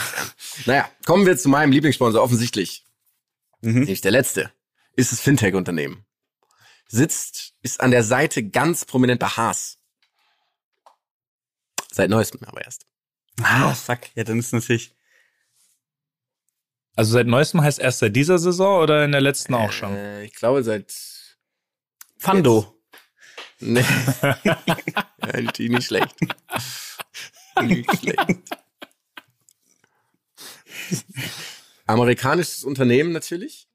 Naja, 0.64 0.88
kommen 1.04 1.26
wir 1.26 1.36
zu 1.36 1.50
meinem 1.50 1.72
Lieblingssponsor, 1.72 2.22
offensichtlich. 2.22 2.84
Mhm. 3.60 3.80
Nämlich 3.80 4.00
der 4.00 4.12
letzte. 4.12 4.50
Ist 4.96 5.12
das 5.12 5.20
Fintech-Unternehmen. 5.20 6.06
Sitzt, 6.86 7.52
ist 7.62 7.80
an 7.80 7.90
der 7.90 8.04
Seite 8.04 8.48
ganz 8.48 8.86
prominent 8.86 9.20
bei 9.20 9.26
Haas. 9.26 9.78
Seit 11.90 12.08
neuestem 12.08 12.40
aber 12.44 12.64
erst. 12.64 12.86
Ah, 13.42 13.74
fuck. 13.74 14.00
Ja, 14.14 14.24
dann 14.24 14.38
ist 14.38 14.52
natürlich. 14.52 14.94
Also 16.94 17.12
seit 17.12 17.26
neuestem 17.26 17.62
heißt 17.62 17.78
erst 17.78 18.00
seit 18.00 18.14
dieser 18.14 18.38
Saison 18.38 18.82
oder 18.82 19.04
in 19.04 19.12
der 19.12 19.20
letzten 19.20 19.54
auch 19.54 19.72
schon? 19.72 19.94
Äh, 19.94 20.24
ich 20.24 20.34
glaube 20.34 20.62
seit, 20.62 20.92
Fando. 22.18 22.78
nee. 23.60 23.84
ja, 24.44 24.58
die 25.56 25.68
nicht 25.70 25.86
schlecht. 25.86 26.14
Nicht 27.62 27.90
schlecht. 27.98 28.40
Amerikanisches 31.86 32.64
Unternehmen 32.64 33.12
natürlich. 33.12 33.68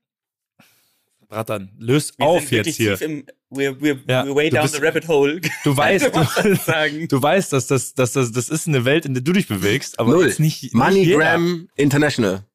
Brattern, 1.28 1.72
löst 1.78 2.18
Wir 2.20 2.26
auf 2.26 2.52
jetzt 2.52 2.78
hier. 2.78 3.02
Im, 3.02 3.26
we're, 3.52 3.78
we're, 3.82 4.00
Ja, 4.08 4.24
we're 4.24 4.34
way 4.36 4.50
du 4.50 4.56
down 4.56 4.64
bist- 4.64 4.76
the 4.76 4.82
rabbit 4.82 5.08
hole. 5.10 5.42
Du 5.66 5.76
weißt, 5.78 6.06
du, 6.16 7.08
du 7.08 7.22
weißt, 7.22 7.52
dass 7.52 7.68
das, 7.68 7.94
dass 7.96 8.14
das, 8.14 8.32
das 8.32 8.48
ist 8.48 8.68
eine 8.68 8.86
Welt, 8.86 9.06
in 9.06 9.14
der 9.14 9.24
du 9.24 9.34
dich 9.34 9.48
bewegst, 9.48 10.00
aber 10.00 10.12
Null. 10.12 10.28
jetzt 10.28 10.40
nicht, 10.40 10.64
nicht 10.64 10.74
MoneyGram 10.74 11.68
International. 11.76 12.46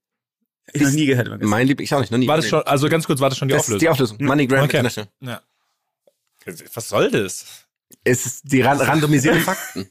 Ich 0.73 0.82
noch 0.82 0.90
nie 0.90 1.07
gehört. 1.07 1.43
Mein 1.43 1.66
Liebling, 1.66 1.85
ich 1.85 1.94
auch 1.94 2.01
nicht, 2.01 2.11
noch 2.11 2.19
nie. 2.19 2.27
War 2.28 2.36
das 2.36 2.49
schon, 2.49 2.62
also 2.62 2.89
ganz 2.89 3.07
kurz, 3.07 3.20
war 3.20 3.28
das 3.28 3.39
schon 3.39 3.49
die 3.49 3.53
das 3.55 3.62
ist 3.62 3.66
Auflösung? 3.69 3.78
die 3.81 3.89
Auflösung. 3.89 4.16
MoneyGram 4.20 4.65
Okay. 4.65 4.78
International. 4.78 5.11
Ja. 5.20 5.40
Was 6.74 6.89
soll 6.89 7.11
das? 7.11 7.44
Es 8.05 8.27
ist 8.27 8.40
die 8.44 8.62
ran 8.62 8.81
randomisierten 8.81 9.40
Fakten. 9.44 9.89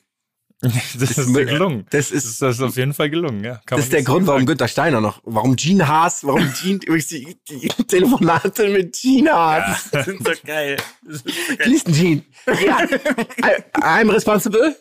Das 0.63 1.17
ist 1.17 1.35
dir 1.35 1.45
gelungen. 1.45 1.85
Das 1.89 2.09
Das 2.09 2.11
ist, 2.11 2.25
ist, 2.25 2.41
das 2.43 2.55
ist 2.57 2.61
auf 2.61 2.77
jeden 2.77 2.93
Fall 2.93 3.09
gelungen, 3.09 3.43
ja. 3.43 3.59
Kann 3.65 3.77
das 3.77 3.85
ist 3.85 3.93
der 3.93 4.03
Grund, 4.03 4.27
warum. 4.27 4.45
Günther 4.45 4.67
Steiner 4.67 5.01
noch, 5.01 5.19
warum 5.23 5.55
Gene 5.55 5.87
Haas, 5.87 6.23
warum 6.23 6.53
Gene, 6.61 6.75
übrigens 6.85 7.07
die, 7.07 7.35
die 7.49 7.67
Telefonate 7.85 8.69
mit 8.69 8.93
Gene 8.99 9.31
Haas. 9.31 9.89
Das 9.91 10.05
sind 10.07 10.23
so 10.23 10.31
geil. 10.45 10.77
Das 11.03 11.15
ist 11.21 11.25
so 11.25 11.55
geil. 11.55 11.67
Listen, 11.67 11.93
Gene. 11.93 12.23
Ja. 12.45 12.83
I, 12.83 13.63
I'm 13.81 14.11
responsible. 14.13 14.75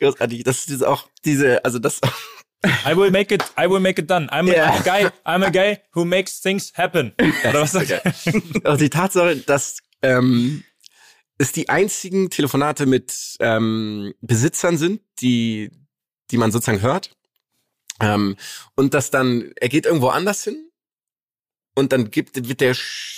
Großartig. 0.00 0.44
Das 0.44 0.66
ist 0.68 0.84
auch 0.84 1.08
diese, 1.24 1.64
also 1.64 1.78
das. 1.78 2.00
I 2.86 2.96
will 2.96 3.10
make 3.10 3.32
it, 3.34 3.44
I 3.58 3.70
will 3.70 3.80
make 3.80 4.00
it 4.00 4.10
done. 4.10 4.28
I'm, 4.30 4.52
Ja. 4.52 4.74
a, 4.74 4.80
guy, 4.82 5.06
I'm 5.24 5.44
a 5.44 5.50
guy 5.50 5.78
who 5.94 6.04
makes 6.04 6.40
things 6.40 6.72
happen. 6.76 7.14
Oder 7.48 7.60
was 7.62 7.72
sagt? 7.72 8.02
Auch 8.64 8.76
die 8.78 8.90
Tatsache, 8.90 9.36
dass 9.36 9.78
ähm, 10.02 10.64
es 11.38 11.52
die 11.52 11.68
einzigen 11.68 12.30
Telefonate 12.30 12.86
mit 12.86 13.36
ähm, 13.38 14.12
Besitzern 14.20 14.76
sind, 14.76 15.02
die, 15.20 15.70
die 16.32 16.36
man 16.36 16.50
sozusagen 16.50 16.82
hört. 16.82 17.12
Ähm, 18.00 18.36
und 18.74 18.92
dass 18.94 19.10
dann, 19.10 19.52
er 19.56 19.68
geht 19.68 19.86
irgendwo 19.86 20.08
anders 20.08 20.42
hin 20.42 20.70
und 21.76 21.92
dann 21.92 22.10
gibt, 22.10 22.48
wird 22.48 22.60
der, 22.60 22.76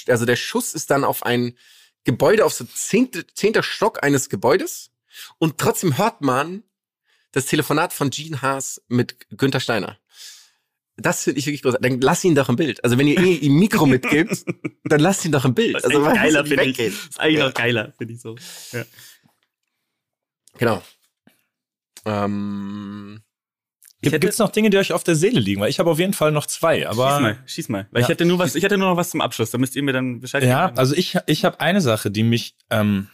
also 0.09 0.27
der 0.27 0.37
Schuss 0.37 0.75
ist 0.75 0.91
dann 0.91 1.05
auf 1.05 1.23
ein 1.25 1.57
Gebäude, 2.05 2.45
auf 2.45 2.53
so 2.55 2.65
zehnte, 2.65 3.27
zehnter 3.27 3.63
Stock 3.63 4.03
eines 4.03 4.29
Gebäudes 4.29 4.90
und 5.39 5.59
trotzdem 5.59 5.99
hört 5.99 6.21
man 6.23 6.63
das 7.33 7.47
Telefonat 7.47 7.93
von 7.93 8.11
Gene 8.11 8.43
Haas 8.43 8.83
mit 8.89 9.17
Günther 9.37 9.61
Steiner. 9.61 9.99
Das 10.97 11.23
finde 11.25 11.39
ich 11.39 11.47
wirklich 11.47 11.63
großartig. 11.63 11.89
Dann 11.91 12.01
lass 12.03 12.25
ihn 12.25 12.35
doch 12.35 12.49
im 12.51 12.57
Bild. 12.57 12.83
Also 12.85 12.99
wenn 12.99 13.07
ihr 13.07 13.19
eh 13.19 13.35
ihm 13.37 13.55
Mikro 13.59 13.87
mitgibt, 13.87 14.45
dann 14.85 15.01
lasst 15.01 15.25
ihn 15.25 15.33
doch 15.33 15.45
im 15.45 15.55
Bild. 15.55 15.75
Das 15.77 15.85
ist 15.85 15.91
Also 15.95 16.05
eigentlich 16.05 16.21
geiler, 16.23 16.39
er 16.41 16.47
finde 16.47 16.65
ich. 16.65 16.79
weggehen? 16.79 16.93
Das 16.95 17.09
ist 17.09 17.21
eigentlich 17.21 17.39
Ja. 17.39 17.47
noch 17.47 17.55
geiler, 17.55 17.93
finde 17.97 18.15
ich 18.15 18.21
so. 18.21 18.37
Ja. 18.73 18.85
Genau. 20.59 20.83
Ähm, 22.05 23.23
Gibt 24.03 24.25
es 24.25 24.39
noch 24.39 24.51
Dinge, 24.51 24.71
die 24.71 24.79
euch 24.79 24.93
auf 24.93 25.05
der 25.05 25.15
Seele 25.15 25.41
liegen? 25.41 25.61
Weil 25.61 25.69
ich 25.71 25.79
habe 25.79 25.91
auf 25.91 25.99
jeden 25.99 26.15
Fall 26.15 26.33
noch 26.33 26.47
zwei. 26.47 26.89
Aber 26.89 27.11
schieß 27.13 27.21
mal, 27.21 27.43
schieß 27.47 27.69
mal. 27.69 27.89
Weil 27.91 28.01
Ja. 28.03 28.07
ich 28.07 28.11
hätte 28.11 28.25
nur 28.25 28.39
was, 28.39 28.55
ich 28.55 28.65
hätte 28.65 28.79
nur 28.79 28.89
noch 28.89 28.97
was 28.97 29.11
zum 29.11 29.21
Abschluss. 29.21 29.51
Da 29.51 29.59
müsst 29.59 29.77
ihr 29.77 29.83
mir 29.83 29.93
dann 29.93 30.21
Bescheid 30.21 30.43
Ja, 30.43 30.67
geben. 30.69 30.79
also 30.79 30.95
ich, 30.95 31.17
ich 31.27 31.45
habe 31.45 31.61
eine 31.61 31.81
Sache, 31.83 32.11
die 32.11 32.23
mich, 32.23 32.57
ähm, 32.71 33.09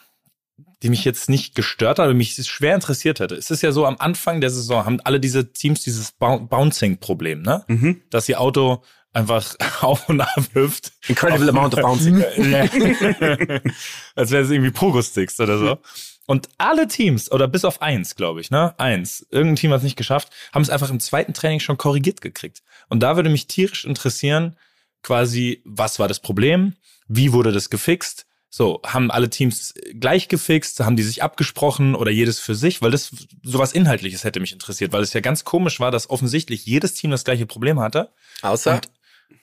die 0.82 0.88
mich 0.90 1.04
jetzt 1.04 1.28
nicht 1.28 1.54
gestört 1.54 1.98
hat, 1.98 2.04
aber 2.04 2.14
mich 2.14 2.34
schwer 2.46 2.74
interessiert 2.74 3.20
hätte. 3.20 3.34
Es 3.34 3.50
ist 3.50 3.62
ja 3.62 3.72
so, 3.72 3.86
am 3.86 3.96
Anfang 3.98 4.40
der 4.40 4.50
Saison 4.50 4.84
haben 4.84 5.00
alle 5.00 5.20
diese 5.20 5.52
Teams 5.52 5.82
dieses 5.82 6.12
Bou- 6.18 6.46
Bouncing-Problem, 6.48 7.42
ne? 7.42 7.64
Mhm. 7.68 8.02
Dass 8.10 8.28
ihr 8.28 8.40
Auto 8.40 8.82
einfach 9.12 9.54
auf 9.82 10.08
und 10.08 10.20
ab 10.20 10.34
hüpft. 10.52 10.92
incredible 11.08 11.48
amount 11.48 11.74
of 11.74 11.80
bouncing. 11.82 12.22
Als 14.14 14.30
wäre 14.30 14.42
es 14.42 14.50
irgendwie 14.50 14.70
Pogo-Sticks 14.70 15.40
oder 15.40 15.58
so. 15.58 15.78
Und 16.26 16.48
alle 16.58 16.88
Teams, 16.88 17.30
oder 17.30 17.46
bis 17.46 17.64
auf 17.64 17.80
eins, 17.82 18.16
glaube 18.16 18.40
ich, 18.40 18.50
ne? 18.50 18.74
Eins, 18.78 19.24
irgendein 19.30 19.56
Team 19.56 19.70
hat 19.70 19.78
es 19.78 19.84
nicht 19.84 19.96
geschafft, 19.96 20.30
haben 20.52 20.62
es 20.62 20.70
einfach 20.70 20.90
im 20.90 20.98
zweiten 21.00 21.34
Training 21.34 21.60
schon 21.60 21.78
korrigiert 21.78 22.20
gekriegt. 22.20 22.62
Und 22.88 23.00
da 23.00 23.14
würde 23.16 23.30
mich 23.30 23.46
tierisch 23.46 23.84
interessieren, 23.84 24.56
quasi, 25.02 25.62
was 25.64 25.98
war 26.00 26.08
das 26.08 26.18
Problem? 26.20 26.74
Wie 27.06 27.32
wurde 27.32 27.52
das 27.52 27.70
gefixt? 27.70 28.25
So, 28.48 28.80
haben 28.86 29.10
alle 29.10 29.28
Teams 29.28 29.74
gleich 29.98 30.28
gefixt? 30.28 30.80
Haben 30.80 30.96
die 30.96 31.02
sich 31.02 31.22
abgesprochen 31.22 31.94
oder 31.94 32.10
jedes 32.10 32.38
für 32.40 32.54
sich? 32.54 32.80
Weil 32.80 32.90
das 32.92 33.10
sowas 33.42 33.72
Inhaltliches 33.72 34.24
hätte 34.24 34.40
mich 34.40 34.52
interessiert, 34.52 34.92
weil 34.92 35.02
es 35.02 35.12
ja 35.12 35.20
ganz 35.20 35.44
komisch 35.44 35.78
war, 35.80 35.90
dass 35.90 36.08
offensichtlich 36.08 36.64
jedes 36.64 36.94
Team 36.94 37.10
das 37.10 37.24
gleiche 37.24 37.44
Problem 37.46 37.80
hatte. 37.80 38.10
Außer, 38.42 38.74
Und- 38.76 38.90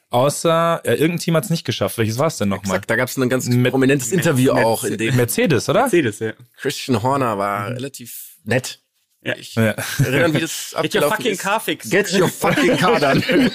Außer 0.10 0.82
äh, 0.86 0.92
irgendein 0.94 1.20
Team 1.20 1.36
hat 1.36 1.44
es 1.46 1.50
nicht 1.50 1.66
geschafft. 1.66 1.98
Welches 1.98 2.20
war 2.20 2.28
es 2.28 2.38
denn 2.38 2.48
nochmal? 2.50 2.76
exakt, 2.78 2.90
da 2.92 2.96
gab 2.96 3.10
es 3.10 3.18
ein 3.18 3.30
ganz 3.30 3.48
Met- 3.48 3.72
prominentes 3.72 4.12
Interview 4.12 4.54
Met- 4.54 4.64
auch, 4.64 4.84
in 4.84 4.96
dem 4.98 5.16
Mercedes, 5.16 5.68
oder? 5.70 5.82
Mercedes, 5.82 6.20
ja. 6.20 6.34
Christian 6.58 7.02
Horner 7.02 7.40
war 7.40 7.70
relativ 7.72 8.36
nett. 8.44 8.80
Ja. 9.24 9.36
Ich 9.38 9.56
Ja. 9.56 9.74
erinnere, 10.04 10.34
wie 10.36 10.40
das 10.42 10.76
Get 10.84 10.94
your 10.96 11.04
abgelaufen 11.06 11.16
fucking 11.18 11.32
ist. 11.32 11.42
car 11.42 11.60
fixed. 11.60 11.90
Get 11.92 12.14
your 12.14 12.30
fucking 12.30 12.78
car 12.78 13.00
done. 13.00 13.24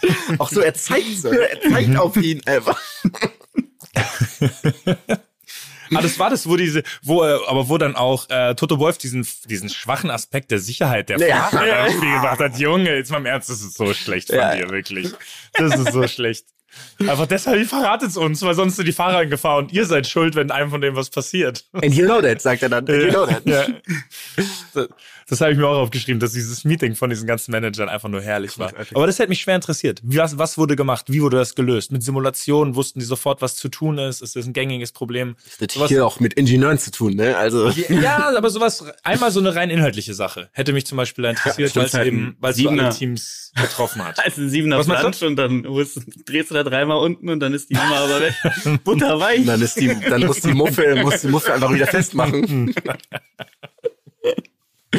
auch 0.38 0.50
so, 0.50 0.60
er 0.60 0.74
zeigt 0.74 1.18
so, 1.18 1.28
er 1.30 1.60
zeigt 1.60 1.96
auf 1.96 2.16
ihn 2.16 2.42
einfach. 2.46 2.80
Ah, 5.94 6.00
das 6.02 6.18
war 6.18 6.30
das, 6.30 6.48
wo 6.48 6.56
diese, 6.56 6.82
wo, 7.02 7.22
äh, 7.24 7.38
aber 7.46 7.68
wo 7.68 7.78
dann 7.78 7.94
auch 7.94 8.28
äh, 8.28 8.56
Toto 8.56 8.80
Wolf 8.80 8.98
diesen, 8.98 9.24
diesen 9.48 9.68
schwachen 9.68 10.10
Aspekt 10.10 10.50
der 10.50 10.58
Sicherheit 10.58 11.08
der 11.08 11.18
Ja. 11.20 11.44
Fahrer 11.44 11.66
ja. 11.66 11.88
Spiel 11.90 12.12
gemacht 12.12 12.40
hat. 12.40 12.58
Junge, 12.58 12.96
jetzt 12.96 13.12
mal 13.12 13.18
im 13.18 13.26
Ernst, 13.26 13.50
das 13.50 13.60
ist 13.60 13.76
so 13.76 13.94
schlecht 13.94 14.28
von 14.28 14.38
Ja. 14.38 14.54
dir, 14.56 14.68
wirklich. 14.70 15.12
Das 15.54 15.78
ist 15.78 15.92
so 15.92 16.06
schlecht. 16.08 16.46
Einfach 16.98 17.26
deshalb 17.26 17.66
verratet 17.68 18.16
uns, 18.16 18.42
weil 18.42 18.54
sonst 18.54 18.76
sind 18.76 18.86
die 18.86 18.92
Fahrer 18.92 19.22
in 19.22 19.30
Gefahr 19.30 19.58
und 19.58 19.72
ihr 19.72 19.86
seid 19.86 20.06
schuld, 20.06 20.34
wenn 20.34 20.50
einem 20.50 20.70
von 20.70 20.80
dem 20.80 20.96
was 20.96 21.08
passiert. 21.08 21.64
And 21.72 21.94
you 21.94 22.04
know 22.04 22.20
that, 22.20 22.42
sagt 22.42 22.62
er 22.62 22.68
dann. 22.68 22.86
And 22.88 23.02
you 23.02 23.08
know 23.10 23.24
that. 23.26 23.46
Ja. 23.46 23.66
Das, 25.28 25.40
habe 25.40 25.52
ich 25.52 25.58
mir 25.58 25.66
auch 25.66 25.78
aufgeschrieben, 25.78 26.20
dass 26.20 26.32
dieses 26.32 26.64
Meeting 26.64 26.94
von 26.94 27.10
diesen 27.10 27.26
ganzen 27.26 27.50
Managern 27.50 27.88
einfach 27.88 28.08
nur 28.08 28.22
herrlich 28.22 28.58
war. 28.58 28.72
Aber 28.94 29.06
das 29.06 29.18
hätte 29.18 29.28
mich 29.28 29.40
schwer 29.40 29.56
interessiert. 29.56 30.00
Was, 30.04 30.38
was 30.38 30.56
wurde 30.56 30.76
gemacht? 30.76 31.06
Wie 31.08 31.20
wurde 31.20 31.36
das 31.36 31.54
gelöst? 31.54 31.90
Mit 31.90 32.02
Simulationen 32.04 32.74
wussten 32.76 33.00
die 33.00 33.04
sofort, 33.04 33.42
was 33.42 33.56
zu 33.56 33.68
tun 33.68 33.98
ist? 33.98 34.22
Ist 34.22 34.36
das 34.36 34.46
ein 34.46 34.52
gängiges 34.52 34.92
Problem? 34.92 35.34
Das 35.58 35.74
Sowas- 35.74 35.84
hat 35.84 35.88
hier 35.88 36.06
auch 36.06 36.20
mit 36.20 36.34
Ingenieuren 36.34 36.78
zu 36.78 36.90
tun, 36.92 37.14
ne? 37.14 37.36
Also, 37.36 37.70
Ja, 37.88 38.36
aber 38.36 38.50
sowas, 38.50 38.84
einmal 39.02 39.30
so 39.32 39.40
eine 39.40 39.54
rein 39.54 39.70
inhaltliche 39.70 40.14
Sache. 40.14 40.48
Hätte 40.52 40.72
mich 40.72 40.86
zum 40.86 40.96
Beispiel 40.96 41.24
da 41.24 41.30
interessiert, 41.30 41.70
Ja, 41.70 41.76
weil 41.80 41.86
es 41.86 41.94
halt 41.94 42.06
eben, 42.06 42.36
weil 42.40 42.52
es 42.52 42.58
so 42.58 42.68
alle. 42.68 42.90
Teams 42.90 43.52
betroffen 43.54 44.04
hat. 44.04 44.18
Also 44.24 44.42
ein 44.42 44.50
Siebener 44.50 44.78
Was? 44.78 44.86
Plansch 44.86 45.22
und 45.22 45.36
dann 45.36 45.62
drehst 46.24 46.50
du 46.50 46.54
da 46.54 46.62
dreimal 46.62 46.98
unten 46.98 47.28
und 47.28 47.40
dann 47.40 47.52
ist 47.54 47.70
die 47.70 47.74
Nummer 47.74 47.96
aber 47.96 48.20
weg. 48.20 48.34
Butterweich. 48.84 49.44
dann 49.46 49.60
ist 49.62 49.74
die, 49.80 49.88
dann 50.08 50.24
muss 50.24 50.40
die 50.40 50.52
Muffe, 50.52 50.96
muss 51.02 51.20
die 51.22 51.28
Muffe 51.28 51.52
einfach 51.52 51.72
wieder 51.72 51.86
festmachen. 51.86 52.72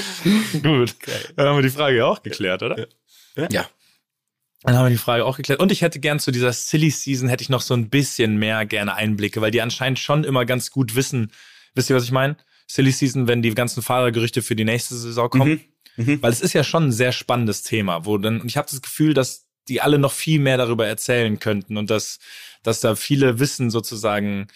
Gut. 0.64 0.96
Dann 1.36 1.48
haben 1.48 1.58
wir 1.58 1.64
die 1.64 1.70
Frage 1.70 2.06
auch 2.06 2.24
geklärt, 2.24 2.64
oder? 2.64 2.88
Ja. 3.50 3.68
Dann 4.64 4.76
haben 4.76 4.86
wir 4.86 4.90
die 4.90 4.98
Frage 4.98 5.24
auch 5.26 5.38
geklärt. 5.38 5.60
Und 5.60 5.72
ich 5.72 5.82
hätte 5.82 6.00
gern 6.00 6.20
zu 6.20 6.32
dieser 6.32 6.52
Silly 6.52 6.90
Season 6.90 7.30
hätte 7.30 7.44
ich 7.44 7.50
noch 7.50 7.62
so 7.62 7.74
ein 7.74 7.90
bisschen 7.90 8.38
mehr 8.38 8.66
gerne 8.66 8.96
Einblicke, 8.96 9.40
weil 9.40 9.52
die 9.52 9.62
anscheinend 9.62 10.00
schon 10.00 10.24
immer 10.24 10.46
ganz 10.46 10.72
gut 10.72 10.96
wissen. 10.96 11.32
Wisst 11.76 11.90
ihr, 11.90 11.96
was 11.96 12.04
ich 12.04 12.12
meine? 12.12 12.38
Silly 12.68 12.92
Season, 12.92 13.28
wenn 13.28 13.42
die 13.42 13.54
ganzen 13.54 13.82
Fahrergerüchte 13.82 14.42
für 14.42 14.56
die 14.56 14.66
nächste 14.66 14.96
Saison 14.96 15.30
kommen. 15.30 15.62
Mhm. 15.96 16.22
Weil 16.22 16.32
es 16.32 16.42
ist 16.42 16.54
ja 16.54 16.64
schon 16.64 16.86
ein 16.86 16.92
sehr 16.92 17.12
spannendes 17.12 17.64
Thema, 17.64 18.06
wo 18.06 18.18
dann, 18.18 18.42
und 18.42 18.48
ich 18.48 18.58
habe 18.58 18.68
das 18.70 18.82
Gefühl, 18.82 19.14
dass 19.14 19.48
die 19.68 19.82
alle 19.82 20.00
noch 20.00 20.12
viel 20.12 20.40
mehr 20.40 20.58
darüber 20.58 20.88
erzählen 20.88 21.40
könnten 21.40 21.78
und 21.78 21.90
dass, 21.90 22.20
dass 22.64 22.82
da 22.82 22.96
viele 22.96 23.40
wissen 23.40 23.70
sozusagen, 23.70 24.48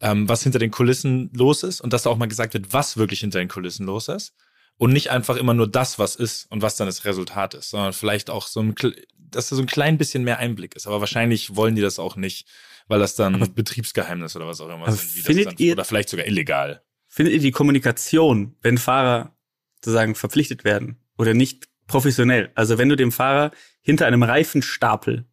ähm, 0.00 0.28
was 0.28 0.42
hinter 0.42 0.58
den 0.58 0.70
Kulissen 0.70 1.30
los 1.32 1.62
ist 1.62 1.80
und 1.80 1.92
dass 1.92 2.02
da 2.02 2.10
auch 2.10 2.16
mal 2.16 2.26
gesagt 2.26 2.54
wird, 2.54 2.72
was 2.72 2.96
wirklich 2.96 3.20
hinter 3.20 3.38
den 3.38 3.48
Kulissen 3.48 3.86
los 3.86 4.08
ist. 4.08 4.34
Und 4.78 4.92
nicht 4.92 5.10
einfach 5.10 5.36
immer 5.36 5.54
nur 5.54 5.70
das, 5.70 5.98
was 5.98 6.16
ist 6.16 6.50
und 6.50 6.62
was 6.62 6.76
dann 6.76 6.86
das 6.86 7.04
Resultat 7.04 7.54
ist, 7.54 7.70
sondern 7.70 7.92
vielleicht 7.92 8.30
auch 8.30 8.46
so 8.48 8.60
ein, 8.60 8.74
dass 9.16 9.48
da 9.48 9.56
so 9.56 9.62
ein 9.62 9.66
klein 9.66 9.96
bisschen 9.96 10.24
mehr 10.24 10.38
Einblick 10.38 10.74
ist. 10.74 10.86
Aber 10.86 11.00
wahrscheinlich 11.00 11.54
wollen 11.54 11.76
die 11.76 11.82
das 11.82 11.98
auch 12.00 12.16
nicht, 12.16 12.48
weil 12.88 12.98
das 12.98 13.14
dann 13.14 13.54
Betriebsgeheimnis 13.54 14.34
oder 14.34 14.46
was 14.46 14.60
auch 14.60 14.68
immer 14.68 14.88
Aber 14.88 14.92
sind. 14.92 15.14
Wie 15.14 15.18
das 15.20 15.26
findet 15.26 15.46
dann, 15.46 15.54
ihr- 15.58 15.72
oder 15.74 15.84
vielleicht 15.84 16.08
sogar 16.08 16.26
illegal. 16.26 16.82
Findet 17.08 17.34
ihr 17.34 17.40
die 17.40 17.50
Kommunikation, 17.52 18.56
wenn 18.62 18.76
Fahrer 18.78 19.36
sozusagen 19.76 20.14
verpflichtet 20.14 20.64
werden 20.64 20.96
oder 21.16 21.34
nicht 21.34 21.68
professionell? 21.86 22.50
Also 22.54 22.78
wenn 22.78 22.88
du 22.88 22.96
dem 22.96 23.12
Fahrer 23.12 23.52
hinter 23.82 24.06
einem 24.06 24.22
Reifenstapel 24.22 25.26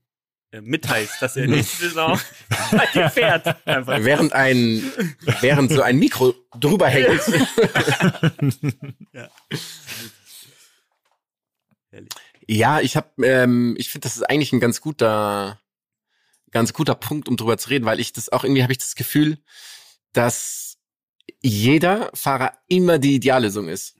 mitteilst, 0.51 1.21
dass 1.21 1.35
er 1.35 1.47
nächste 1.47 1.89
Saison 1.89 2.19
bei 2.71 2.85
dir 2.93 3.09
fährt. 3.09 3.67
Einfach. 3.67 4.03
Während 4.03 4.33
ein, 4.33 4.83
während 5.41 5.71
so 5.71 5.81
ein 5.81 5.97
Mikro 5.99 6.33
drüber 6.59 6.87
hängt. 6.87 7.21
Herrlich. 11.91 12.09
Ja, 12.47 12.79
ich 12.81 12.95
habe, 12.95 13.25
ähm, 13.25 13.75
ich 13.77 13.89
finde, 13.89 14.07
das 14.07 14.15
ist 14.17 14.23
eigentlich 14.23 14.53
ein 14.53 14.59
ganz 14.59 14.81
guter, 14.81 15.59
ganz 16.51 16.73
guter 16.73 16.95
Punkt, 16.95 17.27
um 17.27 17.37
drüber 17.37 17.57
zu 17.57 17.69
reden, 17.69 17.85
weil 17.85 17.99
ich 17.99 18.11
das 18.13 18.29
auch 18.29 18.43
irgendwie 18.43 18.63
habe 18.63 18.71
ich 18.71 18.79
das 18.79 18.95
Gefühl, 18.95 19.37
dass 20.13 20.77
jeder 21.41 22.09
Fahrer 22.15 22.53
immer 22.67 22.97
die 22.97 23.15
Ideallösung 23.15 23.67
ist. 23.69 23.95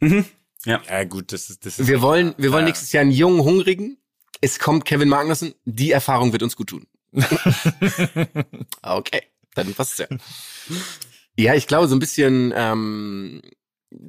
Mhm. 0.00 0.24
Ja, 0.64 1.04
gut, 1.04 1.32
das 1.32 1.50
ist, 1.50 1.66
das 1.66 1.78
ist 1.80 1.88
Wir 1.88 2.00
wollen, 2.02 2.34
wir 2.38 2.52
wollen 2.52 2.62
Ja. 2.62 2.66
nächstes 2.68 2.92
Jahr 2.92 3.02
einen 3.02 3.10
jungen, 3.10 3.42
hungrigen. 3.42 3.98
Es 4.42 4.58
kommt 4.58 4.84
Kevin 4.84 5.08
Magnussen. 5.08 5.54
Die 5.64 5.92
Erfahrung 5.92 6.32
wird 6.32 6.42
uns 6.42 6.56
gut 6.56 6.70
tun. 6.70 6.86
okay, 8.82 9.22
dann 9.54 9.72
passt's 9.72 9.98
ja. 9.98 10.06
Ja, 11.38 11.54
ich 11.54 11.68
glaube, 11.68 11.86
so 11.86 11.94
ein 11.94 12.00
bisschen, 12.00 12.52
ähm, 12.56 13.40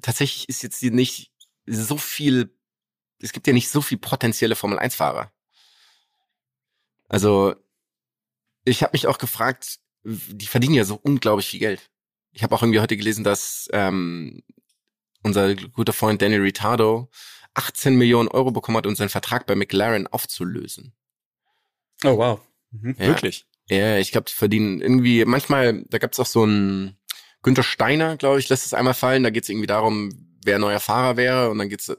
tatsächlich 0.01 0.49
ist 0.49 0.64
jetzt 0.64 0.80
hier 0.80 0.91
nicht 0.91 1.31
so 1.68 1.97
viel, 1.97 2.57
es 3.19 3.31
gibt 3.31 3.45
ja 3.45 3.53
nicht 3.53 3.69
so 3.69 3.81
viel 3.81 3.99
potenzielle 3.99 4.55
Formel-1-Fahrer. 4.55 5.31
Also, 7.07 7.55
ich 8.65 8.81
habe 8.81 8.93
mich 8.93 9.05
auch 9.05 9.19
gefragt, 9.19 9.80
die 10.03 10.47
verdienen 10.47 10.73
ja 10.73 10.84
so 10.84 10.95
unglaublich 10.95 11.47
viel 11.47 11.60
Geld. 11.60 11.91
Ich 12.31 12.41
habe 12.41 12.55
auch 12.55 12.64
irgendwie 12.64 12.80
heute 12.80 12.97
gelesen, 12.97 13.23
dass 13.23 13.69
ähm, 13.72 14.41
unser 15.22 15.53
guter 15.53 15.93
Freund 15.93 16.23
Danny 16.23 16.38
Ritardo 16.38 17.11
18 17.53 17.95
Millionen 17.95 18.30
Euro 18.30 18.51
bekommen 18.51 18.77
hat, 18.77 18.88
um 18.88 18.95
seinen 18.95 19.09
Vertrag 19.09 19.45
bei 19.45 19.55
McLaren 19.55 20.07
aufzulösen. 20.07 20.93
Oh 22.03 22.17
wow. 22.17 22.41
Mhm. 22.71 22.95
Ja. 22.99 23.07
Wirklich. 23.07 23.45
Ja, 23.69 23.97
ich 23.97 24.11
glaube, 24.11 24.25
die 24.30 24.34
verdienen 24.34 24.81
irgendwie, 24.81 25.23
manchmal, 25.25 25.84
da 25.88 25.97
gab's 25.97 26.19
auch 26.19 26.25
so 26.25 26.43
einen 26.43 26.97
Günther 27.43 27.63
Steiner, 27.63 28.17
glaube 28.17 28.39
ich, 28.39 28.49
lässt 28.49 28.65
es 28.65 28.73
einmal 28.73 28.93
fallen. 28.93 29.23
Da 29.23 29.30
geht's 29.30 29.49
irgendwie 29.49 29.67
darum, 29.67 30.11
wer 30.43 30.59
neuer 30.59 30.80
Fahrer 30.80 31.17
wäre 31.17 31.49
und 31.49 31.59
dann 31.59 31.69
geht's, 31.69 31.95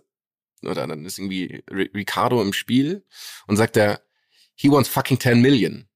oder 0.62 0.86
dann 0.86 1.04
ist 1.04 1.18
irgendwie 1.18 1.62
Ricardo 1.70 2.42
im 2.42 2.52
Spiel 2.52 3.04
und 3.46 3.56
sagt 3.56 3.76
er, 3.76 4.02
he 4.54 4.70
wants 4.70 4.88
fucking 4.88 5.20
10 5.20 5.40
million. 5.40 5.88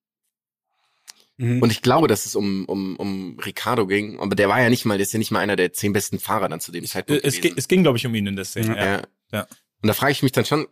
Mhm. 1.38 1.62
Und 1.62 1.70
ich 1.70 1.82
glaube, 1.82 2.08
dass 2.08 2.26
es 2.26 2.34
um, 2.36 2.64
um, 2.66 2.96
um 2.96 3.38
Ricardo 3.38 3.86
ging, 3.86 4.18
aber 4.20 4.34
der 4.36 4.48
war 4.48 4.60
ja 4.60 4.68
nicht 4.70 4.84
mal, 4.84 4.98
der 4.98 5.04
ist 5.04 5.12
ja 5.12 5.18
nicht 5.18 5.30
mal 5.30 5.38
einer 5.40 5.56
der 5.56 5.72
zehn 5.72 5.92
besten 5.92 6.18
Fahrer 6.18 6.48
dann 6.48 6.60
zu 6.60 6.72
dem 6.72 6.84
Zeitpunkt 6.84 7.24
Es, 7.24 7.40
ging- 7.40 7.54
es 7.56 7.68
ging, 7.68 7.82
glaube 7.82 7.96
ich, 7.96 8.04
um 8.06 8.14
ihn 8.14 8.26
in 8.26 8.36
der 8.36 8.44
Szene. 8.44 8.76
Ja. 8.76 8.84
Ja. 8.84 9.02
Ja. 9.32 9.42
Und 9.80 9.86
da 9.86 9.94
frage 9.94 10.12
ich 10.12 10.22
mich 10.22 10.32
dann 10.32 10.44
schon, 10.44 10.66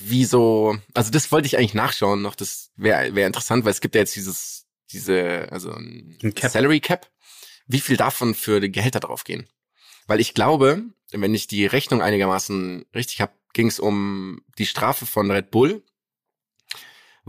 wieso, 0.00 0.76
also 0.94 1.10
das 1.10 1.32
wollte 1.32 1.46
ich 1.46 1.58
eigentlich 1.58 1.74
nachschauen 1.74 2.22
noch, 2.22 2.34
das 2.34 2.70
wäre 2.76 3.14
wär 3.14 3.26
interessant, 3.26 3.64
weil 3.64 3.72
es 3.72 3.80
gibt 3.80 3.94
ja 3.94 4.00
jetzt 4.00 4.14
dieses, 4.16 4.66
diese, 4.92 5.48
also 5.50 5.72
ein 5.72 6.16
Ein 6.22 6.34
Cap. 6.34 6.50
Salary 6.52 6.80
Cap. 6.80 7.10
Wie 7.66 7.80
viel 7.80 7.96
davon 7.96 8.34
für 8.34 8.60
die 8.60 8.70
Gehälter 8.72 9.00
draufgehen? 9.00 9.46
Weil 10.06 10.20
ich 10.20 10.32
glaube, 10.32 10.84
wenn 11.12 11.34
ich 11.34 11.46
die 11.48 11.66
Rechnung 11.66 12.00
einigermaßen 12.00 12.86
richtig 12.94 13.20
habe, 13.20 13.32
ging 13.52 13.66
es 13.66 13.80
um 13.80 14.40
die 14.58 14.66
Strafe 14.66 15.04
von 15.04 15.30
Red 15.30 15.50
Bull. 15.50 15.82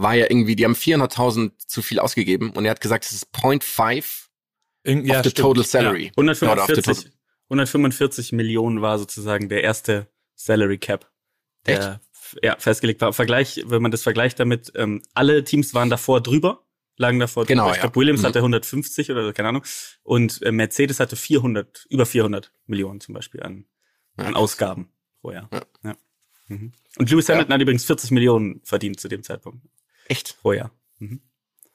War 0.01 0.13
ja 0.15 0.27
irgendwie, 0.29 0.55
die 0.55 0.63
haben 0.63 0.75
400.000 0.75 1.51
zu 1.57 1.81
viel 1.81 1.99
ausgegeben 1.99 2.51
und 2.51 2.63
er 2.65 2.71
hat 2.71 2.79
gesagt, 2.81 3.03
es 3.05 3.11
ist 3.11 3.27
0.5 3.33 4.29
Irgend- 4.83 5.03
of 5.03 5.09
ja, 5.09 5.23
the 5.23 5.29
stimmt. 5.31 5.45
total 5.45 5.65
salary. 5.65 6.11
Oder 6.15 6.31
auf 6.31 6.39
the 6.39 6.45
145, 6.45 7.11
145 7.49 8.31
Millionen 8.31 8.81
war 8.81 8.97
sozusagen 8.99 9.49
der 9.49 9.63
erste 9.63 10.07
Salary 10.35 10.77
Cap, 10.77 11.11
der 11.65 11.99
f- 12.13 12.37
ja, 12.41 12.55
festgelegt 12.57 13.01
war. 13.01 13.11
Vergleich, 13.11 13.61
wenn 13.65 13.81
man 13.81 13.91
das 13.91 14.03
vergleicht 14.03 14.39
damit, 14.39 14.71
ähm, 14.75 15.01
alle 15.13 15.43
Teams 15.43 15.73
waren 15.73 15.89
davor 15.89 16.21
drüber, 16.21 16.65
lagen 16.95 17.19
davor. 17.19 17.45
Genau, 17.45 17.63
drüber. 17.63 17.71
Ich 17.71 17.77
ja. 17.77 17.81
glaube, 17.83 17.99
Williams 17.99 18.21
Mhm. 18.21 18.25
hatte 18.27 18.39
150 18.41 19.11
oder 19.11 19.33
keine 19.33 19.49
Ahnung. 19.49 19.63
Und 20.03 20.41
äh, 20.43 20.51
Mercedes 20.53 20.99
hatte 21.01 21.15
400, 21.17 21.87
über 21.89 22.05
400 22.05 22.53
Millionen 22.67 23.01
zum 23.01 23.15
Beispiel 23.15 23.43
an, 23.43 23.65
an 24.15 24.35
Ausgaben 24.35 24.93
pro 25.21 25.31
Jahr. 25.31 25.49
Ja. 25.51 25.61
Ja. 25.83 25.97
Mhm. 26.47 26.71
Und 26.97 27.09
Lewis 27.11 27.27
Hamilton 27.27 27.53
hat 27.53 27.61
übrigens 27.61 27.83
40 27.83 28.11
Millionen 28.11 28.61
verdient 28.63 28.99
zu 28.99 29.07
dem 29.09 29.23
Zeitpunkt 29.23 29.65
Echt? 30.09 30.37
Jahr. 30.43 30.71
Mhm. 30.97 31.21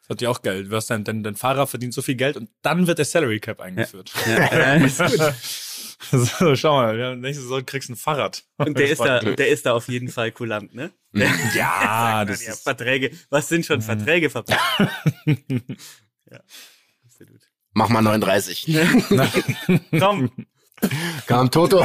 Das 0.00 0.10
hat 0.10 0.20
ja 0.20 0.28
auch 0.28 0.42
Geld. 0.42 0.70
Du 0.70 0.76
hast 0.76 0.90
dann, 0.90 1.02
dein, 1.04 1.22
dein 1.22 1.34
Fahrer 1.36 1.66
verdient 1.66 1.94
so 1.94 2.02
viel 2.02 2.16
Geld 2.16 2.36
und 2.36 2.50
dann 2.60 2.86
wird 2.86 2.98
der 2.98 3.06
Salary 3.06 3.40
Cap 3.40 3.60
eingeführt. 3.62 4.12
Ja, 4.26 4.74
ist 4.84 4.98
gut. 4.98 6.28
so, 6.38 6.54
schau 6.54 6.74
mal, 6.76 6.98
ja, 6.98 7.14
nächste 7.16 7.42
Saison 7.42 7.64
kriegst 7.64 7.88
du 7.88 7.94
ein 7.94 7.96
Fahrrad. 7.96 8.44
Und 8.58 8.78
der 8.78 8.90
ist 8.90 9.00
da, 9.00 9.20
der 9.20 9.48
ist 9.48 9.64
da 9.64 9.72
auf 9.72 9.88
jeden 9.88 10.08
Fall 10.08 10.30
kulant, 10.30 10.74
ne? 10.74 10.92
Ja, 11.54 12.26
das 12.26 12.44
Ja, 12.44 12.52
ist, 12.52 12.64
Verträge. 12.64 13.12
Was 13.30 13.48
sind 13.48 13.64
schon 13.64 13.80
Verträge 13.80 14.28
verpackt? 14.28 14.60
ja. 16.30 16.40
Absolut. 17.06 17.40
Mach 17.72 17.88
mal 17.88 18.02
39. 18.02 18.76
Komm, 19.98 20.30
Kam 21.26 21.50
Toto. 21.50 21.84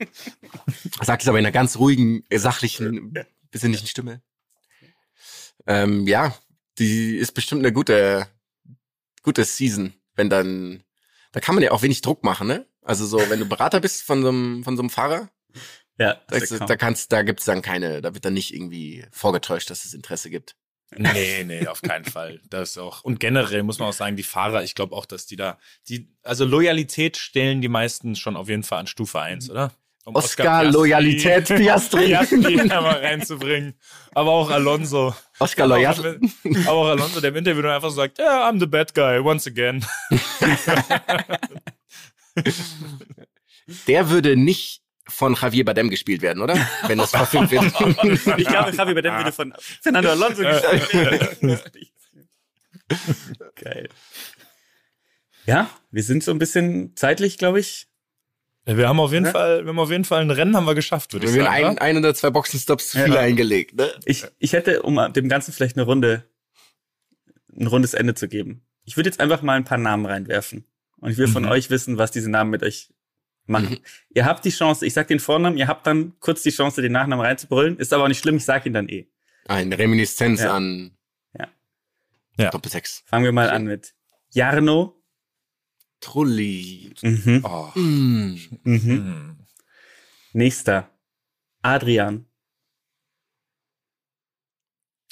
Sagt 1.02 1.22
es 1.22 1.28
aber 1.28 1.38
in 1.38 1.44
einer 1.44 1.52
ganz 1.52 1.76
ruhigen, 1.78 2.24
sachlichen, 2.32 3.14
besinnlichen 3.50 3.88
Stimme. 3.88 4.22
Ähm, 5.66 6.06
ja, 6.06 6.36
die 6.78 7.16
ist 7.16 7.32
bestimmt 7.32 7.60
eine 7.60 7.72
gute, 7.72 8.26
gute 9.22 9.44
Season, 9.44 9.94
wenn 10.14 10.30
dann, 10.30 10.82
da 11.32 11.40
kann 11.40 11.54
man 11.54 11.62
ja 11.62 11.72
auch 11.72 11.82
wenig 11.82 12.00
Druck 12.00 12.24
machen, 12.24 12.46
ne? 12.48 12.66
Also 12.82 13.06
so, 13.06 13.18
wenn 13.28 13.38
du 13.38 13.46
Berater 13.46 13.80
bist 13.80 14.02
von 14.02 14.22
so 14.22 14.28
einem, 14.28 14.64
von 14.64 14.76
so 14.76 14.82
einem 14.82 14.90
Fahrer, 14.90 15.30
Ja, 15.98 16.14
da, 16.28 16.38
das 16.38 16.48
da 16.48 16.76
kannst, 16.76 17.12
da 17.12 17.22
gibt's 17.22 17.44
dann 17.44 17.60
keine, 17.62 18.00
da 18.00 18.14
wird 18.14 18.24
dann 18.24 18.32
nicht 18.32 18.54
irgendwie 18.54 19.04
vorgetäuscht, 19.10 19.68
dass 19.70 19.84
es 19.84 19.92
Interesse 19.92 20.30
gibt. 20.30 20.56
Nee, 20.96 21.44
nee, 21.44 21.66
auf 21.68 21.82
keinen 21.82 22.04
Fall. 22.04 22.40
Das 22.48 22.70
ist 22.70 22.78
auch. 22.78 23.04
Und 23.04 23.20
generell 23.20 23.62
muss 23.62 23.78
man 23.78 23.88
auch 23.88 23.94
sagen, 23.94 24.16
die 24.16 24.24
Fahrer, 24.24 24.64
ich 24.64 24.74
glaube 24.74 24.96
auch, 24.96 25.06
dass 25.06 25.26
die 25.26 25.36
da, 25.36 25.58
die, 25.88 26.08
also 26.22 26.44
Loyalität 26.44 27.16
stellen 27.16 27.60
die 27.60 27.68
meisten 27.68 28.16
schon 28.16 28.36
auf 28.36 28.48
jeden 28.48 28.64
Fall 28.64 28.80
an 28.80 28.86
Stufe 28.88 29.20
1, 29.20 29.50
oder? 29.50 29.72
Um 30.10 30.16
Oscar, 30.16 30.62
Piastri- 30.62 30.72
Loyalität, 30.72 31.48
Piastri. 31.48 32.14
Einmal 32.14 32.98
reinzubringen. 33.00 33.74
Aber 34.12 34.32
auch 34.32 34.50
Alonso. 34.50 35.14
Oscar 35.38 35.66
Loyalität. 35.66 36.20
auch, 36.20 36.66
aber 36.66 36.72
auch 36.72 36.88
Alonso, 36.88 37.20
der 37.20 37.30
im 37.30 37.36
Interview 37.36 37.62
dann 37.62 37.72
einfach 37.72 37.90
sagt, 37.90 38.18
ja, 38.18 38.48
I'm 38.50 38.58
the 38.58 38.66
bad 38.66 38.94
guy, 38.94 39.18
once 39.20 39.46
again. 39.46 39.84
Der 43.86 44.10
würde 44.10 44.36
nicht 44.36 44.82
von 45.06 45.34
Javier 45.40 45.64
Bardem 45.64 45.90
gespielt 45.90 46.22
werden, 46.22 46.42
oder? 46.42 46.56
Wenn 46.86 46.98
das 46.98 47.10
verfilmt 47.10 47.50
wird. 47.50 47.64
Ich 48.38 48.46
glaube, 48.46 48.74
Javi 48.76 48.94
bei 48.94 49.02
dem 49.02 49.16
würde 49.16 49.32
von 49.32 49.52
Fernando 49.82 50.10
Alonso 50.10 50.42
gespielt 50.42 50.92
werden. 50.92 51.60
Geil. 53.56 53.88
Ja, 55.46 55.70
wir 55.90 56.02
sind 56.02 56.22
so 56.22 56.30
ein 56.32 56.38
bisschen 56.38 56.94
zeitlich, 56.96 57.38
glaube 57.38 57.60
ich. 57.60 57.88
Wir 58.76 58.88
haben 58.88 59.00
auf 59.00 59.12
jeden 59.12 59.26
Ja. 59.26 59.30
Fall, 59.32 59.64
wir 59.64 59.68
haben 59.70 59.78
auf 59.78 59.90
jeden 59.90 60.04
Fall 60.04 60.20
ein 60.22 60.30
Rennen 60.30 60.56
haben 60.56 60.66
wir 60.66 60.74
geschafft, 60.74 61.12
würde 61.12 61.26
ich 61.26 61.34
Wir 61.34 61.44
haben 61.44 61.52
sagen. 61.52 61.64
ein, 61.66 61.72
oder? 61.76 61.82
ein 61.82 61.96
oder 61.98 62.14
zwei 62.14 62.30
Boxenstops 62.30 62.90
zu 62.90 62.98
viel 63.02 63.14
Ja. 63.14 63.20
eingelegt. 63.20 63.74
Ne? 63.76 63.90
Ich, 64.04 64.24
ich 64.38 64.52
hätte, 64.52 64.82
um 64.82 64.98
dem 65.12 65.28
Ganzen 65.28 65.52
vielleicht 65.52 65.76
eine 65.76 65.84
Runde, 65.84 66.24
ein 67.58 67.66
rundes 67.66 67.94
Ende 67.94 68.14
zu 68.14 68.28
geben. 68.28 68.62
Ich 68.84 68.96
würde 68.96 69.08
jetzt 69.08 69.20
einfach 69.20 69.42
mal 69.42 69.54
ein 69.54 69.64
paar 69.64 69.78
Namen 69.78 70.06
reinwerfen. 70.06 70.64
Und 70.98 71.10
ich 71.10 71.16
will 71.18 71.28
von 71.28 71.44
Mhm. 71.44 71.50
euch 71.50 71.70
wissen, 71.70 71.98
was 71.98 72.10
diese 72.10 72.30
Namen 72.30 72.50
mit 72.50 72.62
euch 72.62 72.90
machen. 73.46 73.70
Mhm. 73.70 73.78
Ihr 74.14 74.24
habt 74.26 74.44
die 74.44 74.50
Chance, 74.50 74.84
ich 74.86 74.92
sag 74.94 75.08
den 75.08 75.18
Vornamen, 75.20 75.56
ihr 75.56 75.66
habt 75.68 75.86
dann 75.86 76.12
kurz 76.20 76.42
die 76.42 76.50
Chance, 76.50 76.82
den 76.82 76.92
Nachnamen 76.92 77.24
reinzubrüllen. 77.24 77.78
Ist 77.78 77.92
aber 77.92 78.04
auch 78.04 78.08
nicht 78.08 78.20
schlimm, 78.20 78.36
ich 78.36 78.44
sag 78.44 78.66
ihn 78.66 78.72
dann 78.74 78.88
eh. 78.88 79.06
Eine 79.48 79.78
Reminiszenz 79.78 80.42
Ja. 80.42 80.54
an 80.54 80.92
Ja. 81.38 81.48
Ja. 82.36 82.50
Doppel 82.50 82.70
6. 82.70 83.02
Fangen 83.06 83.24
wir 83.24 83.32
mal 83.32 83.50
an 83.50 83.64
mit 83.64 83.94
Jarno. 84.30 84.99
Trulli. 86.00 86.92
Mhm. 87.02 87.40
Oh. 87.44 87.70
Mhm. 87.74 88.40
Hm. 88.64 89.36
Nächster. 90.32 90.90
Adrian. 91.62 92.26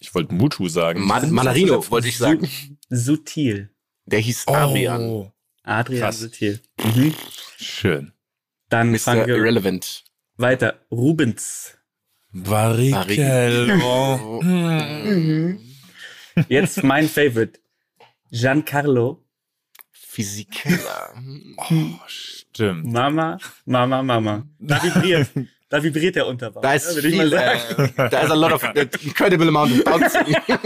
Ich 0.01 0.15
wollte 0.15 0.33
Mutu 0.35 0.69
sagen. 0.69 1.03
Ma 1.05 1.25
Manarino, 1.27 1.89
wollte 1.91 2.09
ich 2.09 2.17
sagen. 2.19 2.49
Sutil. 2.89 3.75
Der 4.07 4.21
hieß 4.21 4.47
Adrian. 4.49 5.03
Oh, 5.03 5.33
Adrian 5.63 6.01
Krass. 6.03 6.21
Sutil. 6.21 6.61
Mhm. 6.83 7.15
schön. 7.59 8.13
Dann 8.71 8.91
Mr. 8.93 8.99
fangen 8.99 9.27
wir 9.27 9.37
Irrelevant. 9.37 10.05
weiter. 10.37 10.87
Rubens. 10.91 11.77
Barrichello. 12.33 14.41
Hm. 14.43 15.59
Jetzt 16.49 16.83
mein 16.85 17.09
Favorite. 17.09 17.59
Giancarlo. 18.31 19.25
Physikeller. 20.19 21.15
Oh, 21.57 22.01
stimmt. 22.09 22.93
Mama, 22.93 23.39
Mama, 23.67 24.03
Mama. 24.03 24.49
Da 24.59 24.83
vibriert, 24.83 25.29
da 25.69 25.81
vibriert 25.81 26.17
der 26.17 26.27
Unterbauch. 26.27 26.61
Da 26.61 26.75
ist 26.75 26.93
ja, 26.97 27.03
viel, 27.03 27.33
äh, 27.33 27.57
da 27.97 28.23
ist 28.23 28.31
a 28.33 28.35
lot 28.35 28.51
of, 28.53 28.65
uh, 28.65 28.81
incredible 29.05 29.47
amount 29.47 29.71
of 29.79 29.85
bouncing. 29.85 30.35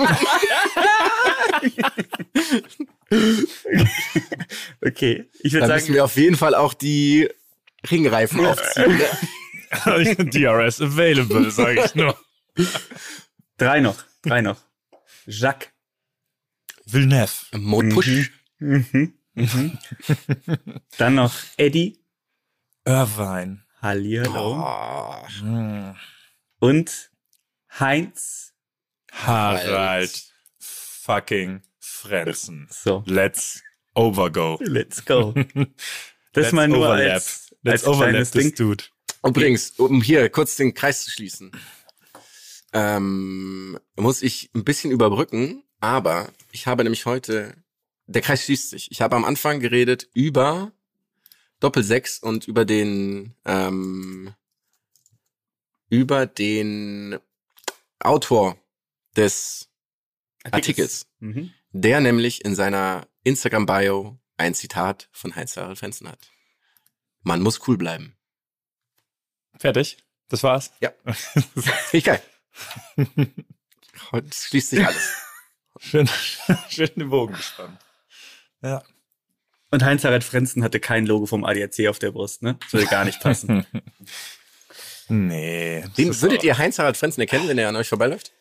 Okay, 4.80 5.26
ich 5.42 5.52
würde 5.52 5.66
müssen 5.66 5.80
sagen, 5.80 5.94
wir 5.94 6.04
auf 6.04 6.16
jeden 6.16 6.36
Fall 6.36 6.54
auch 6.54 6.72
die 6.72 7.28
Ringreifen 7.90 8.44
aufziehen. 8.46 8.96
ne? 8.96 9.04
DRS 10.30 10.80
available, 10.80 11.50
sage 11.50 11.84
ich 11.84 11.94
nur. 11.94 12.18
drei 13.58 13.80
noch, 13.80 14.02
drei 14.22 14.40
noch. 14.40 14.58
Jacques. 15.26 15.68
Villeneuve. 16.86 17.32
Mode 17.52 17.88
Push. 17.90 18.30
Mhm. 18.58 19.12
Mhm. 19.34 19.78
Dann 20.98 21.14
noch 21.14 21.34
Eddie. 21.56 21.98
Irvine. 22.84 23.64
Hallihallo. 23.80 24.60
Oh, 24.60 25.28
Hm. 25.40 25.96
Und 26.58 27.10
Heinz. 27.80 28.52
Harald. 29.10 30.32
Fucking 30.58 31.62
Frenzen. 31.78 32.68
So, 32.70 33.02
Let's 33.06 33.62
overgo. 33.94 34.58
let's 34.62 35.04
go. 35.04 35.34
Das 36.34 36.44
Let's 36.44 36.52
mal 36.54 36.66
nur 36.68 36.78
overlap. 36.86 37.12
als, 37.14 37.54
Let's 37.62 37.84
als 37.84 37.94
overlap 37.94 38.30
Ding. 38.32 38.54
dude. 38.54 38.84
Übrigens, 39.22 39.72
um 39.72 40.00
hier 40.02 40.30
kurz 40.30 40.56
den 40.56 40.72
Kreis 40.72 41.04
zu 41.04 41.10
schließen, 41.10 41.52
ähm, 42.72 43.78
muss 43.96 44.22
ich 44.22 44.50
ein 44.54 44.64
bisschen 44.64 44.90
überbrücken, 44.92 45.62
aber 45.80 46.32
ich 46.50 46.66
habe 46.66 46.84
nämlich 46.84 47.04
heute, 47.04 47.54
der 48.12 48.22
Kreis 48.22 48.44
schließt 48.44 48.70
sich. 48.70 48.90
Ich 48.90 49.00
habe 49.00 49.16
am 49.16 49.24
Anfang 49.24 49.60
geredet 49.60 50.08
über 50.14 50.72
Doppel 51.60 51.82
6 51.82 52.18
und 52.20 52.46
über 52.46 52.64
den, 52.64 53.34
ähm, 53.44 54.34
über 55.88 56.26
den 56.26 57.18
Autor 58.00 58.56
des 59.16 59.68
Artikels, 60.50 61.06
Mhm. 61.20 61.52
der 61.72 62.00
nämlich 62.00 62.44
in 62.44 62.54
seiner 62.54 63.06
Instagram-Bio 63.24 64.18
ein 64.36 64.54
Zitat 64.54 65.08
von 65.12 65.36
Heinz-Harald 65.36 65.78
Frenzen 65.78 66.08
hat. 66.08 66.30
Man 67.22 67.42
muss 67.42 67.66
cool 67.68 67.76
bleiben. 67.76 68.16
Fertig? 69.58 69.98
Das 70.28 70.42
war's? 70.42 70.72
Ja. 70.80 70.92
Ich 71.92 72.04
geil. 72.04 72.22
Heute 74.10 74.32
schließt 74.34 74.70
sich 74.70 74.84
alles. 74.84 75.14
Schön, 75.78 76.08
schön 76.68 76.90
den 76.96 77.10
Bogen 77.10 77.34
gespannt. 77.34 77.78
Ja. 78.62 78.82
Und 79.70 79.84
Heinz-Harald 79.84 80.24
Frenzen 80.24 80.62
hatte 80.62 80.80
kein 80.80 81.06
Logo 81.06 81.26
vom 81.26 81.44
ADAC 81.44 81.88
auf 81.88 81.98
der 81.98 82.12
Brust, 82.12 82.42
ne? 82.42 82.56
Das 82.60 82.72
würde 82.74 82.86
gar 82.86 83.04
nicht 83.04 83.20
passen. 83.20 83.66
Nee. 85.08 85.84
Den, 85.98 86.18
würdet 86.22 86.38
auch- 86.40 86.44
ihr 86.44 86.56
Heinz-Harald 86.56 86.96
Frenzen 86.96 87.20
erkennen, 87.20 87.46
wenn 87.46 87.58
er 87.58 87.68
an 87.68 87.76
euch 87.76 87.88
vorbeiläuft? 87.88 88.32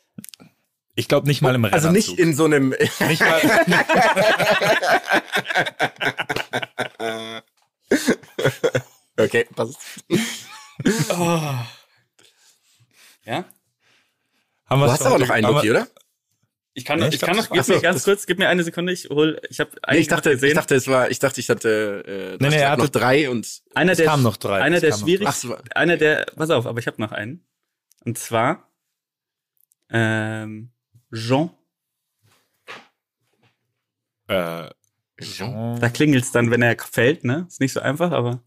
Ich 0.95 1.09
glaube 1.09 1.27
nicht 1.27 1.41
mal 1.41 1.53
im 1.55 1.65
Also 1.65 1.89
Rennanzug. 1.89 1.93
nicht 1.93 2.17
in 2.19 2.33
so 2.33 2.45
einem... 2.45 2.69
Nicht 2.69 3.19
mal, 3.19 3.41
okay, 9.17 9.45
passt. 9.55 9.77
ja? 13.25 13.45
haben 14.65 14.81
Du 14.81 14.91
hast 14.91 15.01
aber 15.03 15.19
noch 15.19 15.29
einen, 15.29 15.47
Loki, 15.47 15.69
oder? 15.71 15.87
Ich 16.73 16.85
kann, 16.85 16.99
Nee, 16.99 17.09
ich 17.09 17.15
ich 17.15 17.21
kann 17.21 17.35
noch, 17.35 17.49
gib 17.49 17.67
mir 17.67 17.81
ganz 17.81 18.03
kurz, 18.05 18.25
gib 18.25 18.39
mir 18.39 18.47
eine 18.47 18.63
Sekunde, 18.63 18.93
ich 18.93 19.09
hol, 19.09 19.41
ich 19.49 19.59
habe 19.59 19.71
Nee, 19.89 19.97
ich 19.97 20.07
dachte, 20.07 20.31
ich 20.31 20.53
dachte, 20.53 20.75
es 20.75 20.87
war, 20.87 21.11
ich 21.11 21.19
dachte, 21.19 21.41
ich 21.41 21.49
hatte, 21.49 22.37
äh, 22.39 22.43
Nee, 22.43 22.49
nee, 22.49 22.55
er 22.61 22.77
noch 22.77 22.83
hatte- 22.85 22.97
drei 22.99 23.29
und 23.29 23.61
einer 23.75 23.91
Es 23.91 23.97
der, 23.97 24.07
kamen 24.07 24.23
noch 24.23 24.37
drei, 24.37 24.61
einer 24.61 24.79
der 24.79 24.91
noch 24.91 24.99
schwierig, 24.99 25.27
Ach 25.27 25.35
so. 25.35 25.57
einer 25.75 25.97
der, 25.97 26.27
pass 26.35 26.49
auf, 26.49 26.65
aber 26.65 26.79
ich 26.79 26.87
habe 26.87 27.01
noch 27.01 27.11
einen. 27.11 27.45
Und 28.05 28.17
zwar, 28.17 28.69
ähm, 29.89 30.71
Jean, 31.13 31.49
Äh, 34.27 34.69
Jean. 35.21 35.79
da 35.79 35.89
klingelt's 35.89 36.31
dann, 36.31 36.51
wenn 36.51 36.61
er 36.61 36.77
fällt, 36.79 37.23
ne? 37.25 37.45
Ist 37.49 37.59
nicht 37.59 37.73
so 37.73 37.81
einfach, 37.81 38.11
aber 38.11 38.41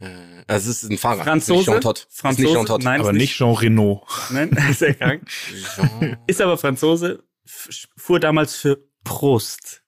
Äh, 0.00 0.42
also 0.48 0.70
es 0.70 0.82
ist 0.82 0.90
ein 0.90 0.98
Fahrer. 0.98 1.22
Franzose? 1.22 1.70
Nicht 1.70 1.82
Jean. 1.82 1.94
Franzose? 2.10 2.42
Nicht 2.58 2.66
Jean. 2.66 2.80
Nein. 2.82 3.00
Aber 3.00 3.12
nicht 3.12 3.36
Jean 3.36 3.54
Renault. 3.54 4.02
Nein, 4.30 4.50
ist 4.70 4.80
ja 4.80 4.92
krank. 4.92 5.28
Jean. 5.76 6.16
Ist 6.26 6.40
aber 6.42 6.58
Franzose, 6.58 7.22
fuhr 7.46 8.20
damals 8.20 8.56
für 8.56 8.88
Prost. 9.04 9.82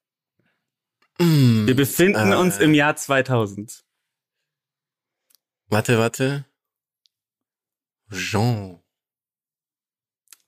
Mm. 1.18 1.66
Wir 1.66 1.74
befinden 1.76 2.32
Äh. 2.32 2.36
uns 2.36 2.58
im 2.58 2.74
Jahr 2.74 2.96
2000. 2.96 3.84
Warte, 5.68 5.98
warte. 5.98 6.44
Jean. 8.12 8.80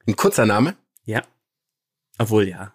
Ein 0.06 0.16
kurzer 0.16 0.46
Name? 0.46 0.76
Ja. 1.04 1.22
Obwohl, 2.18 2.48
ja. 2.48 2.74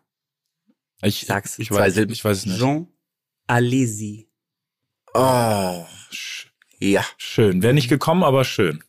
Ich, 1.01 1.25
Sag's. 1.25 1.59
ich, 1.59 1.69
weiß, 1.71 1.93
Silben. 1.95 2.13
ich 2.13 2.23
weiß 2.23 2.39
es 2.39 2.45
nicht. 2.45 2.59
Jean 2.59 2.87
Alesi. 3.47 4.29
Oh. 5.13 5.85
Ja. 6.79 7.05
Schön. 7.17 7.61
Wäre 7.61 7.73
nicht 7.73 7.89
gekommen, 7.89 8.23
aber 8.23 8.45
schön. 8.45 8.83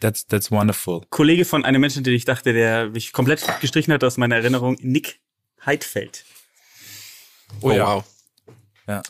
That's, 0.00 0.26
that's 0.26 0.50
wonderful. 0.50 1.02
Kollege 1.10 1.44
von 1.44 1.64
einem 1.64 1.80
Menschen, 1.80 2.04
den 2.04 2.14
ich 2.14 2.24
dachte, 2.24 2.52
der 2.52 2.90
mich 2.90 3.12
komplett 3.12 3.44
gestrichen 3.60 3.92
hat 3.92 4.04
aus 4.04 4.16
meiner 4.16 4.36
Erinnerung, 4.36 4.76
Nick 4.80 5.20
Heidfeld. 5.64 6.24
Oh, 7.60 7.70
wow. 7.70 8.04
Ja. 8.86 9.02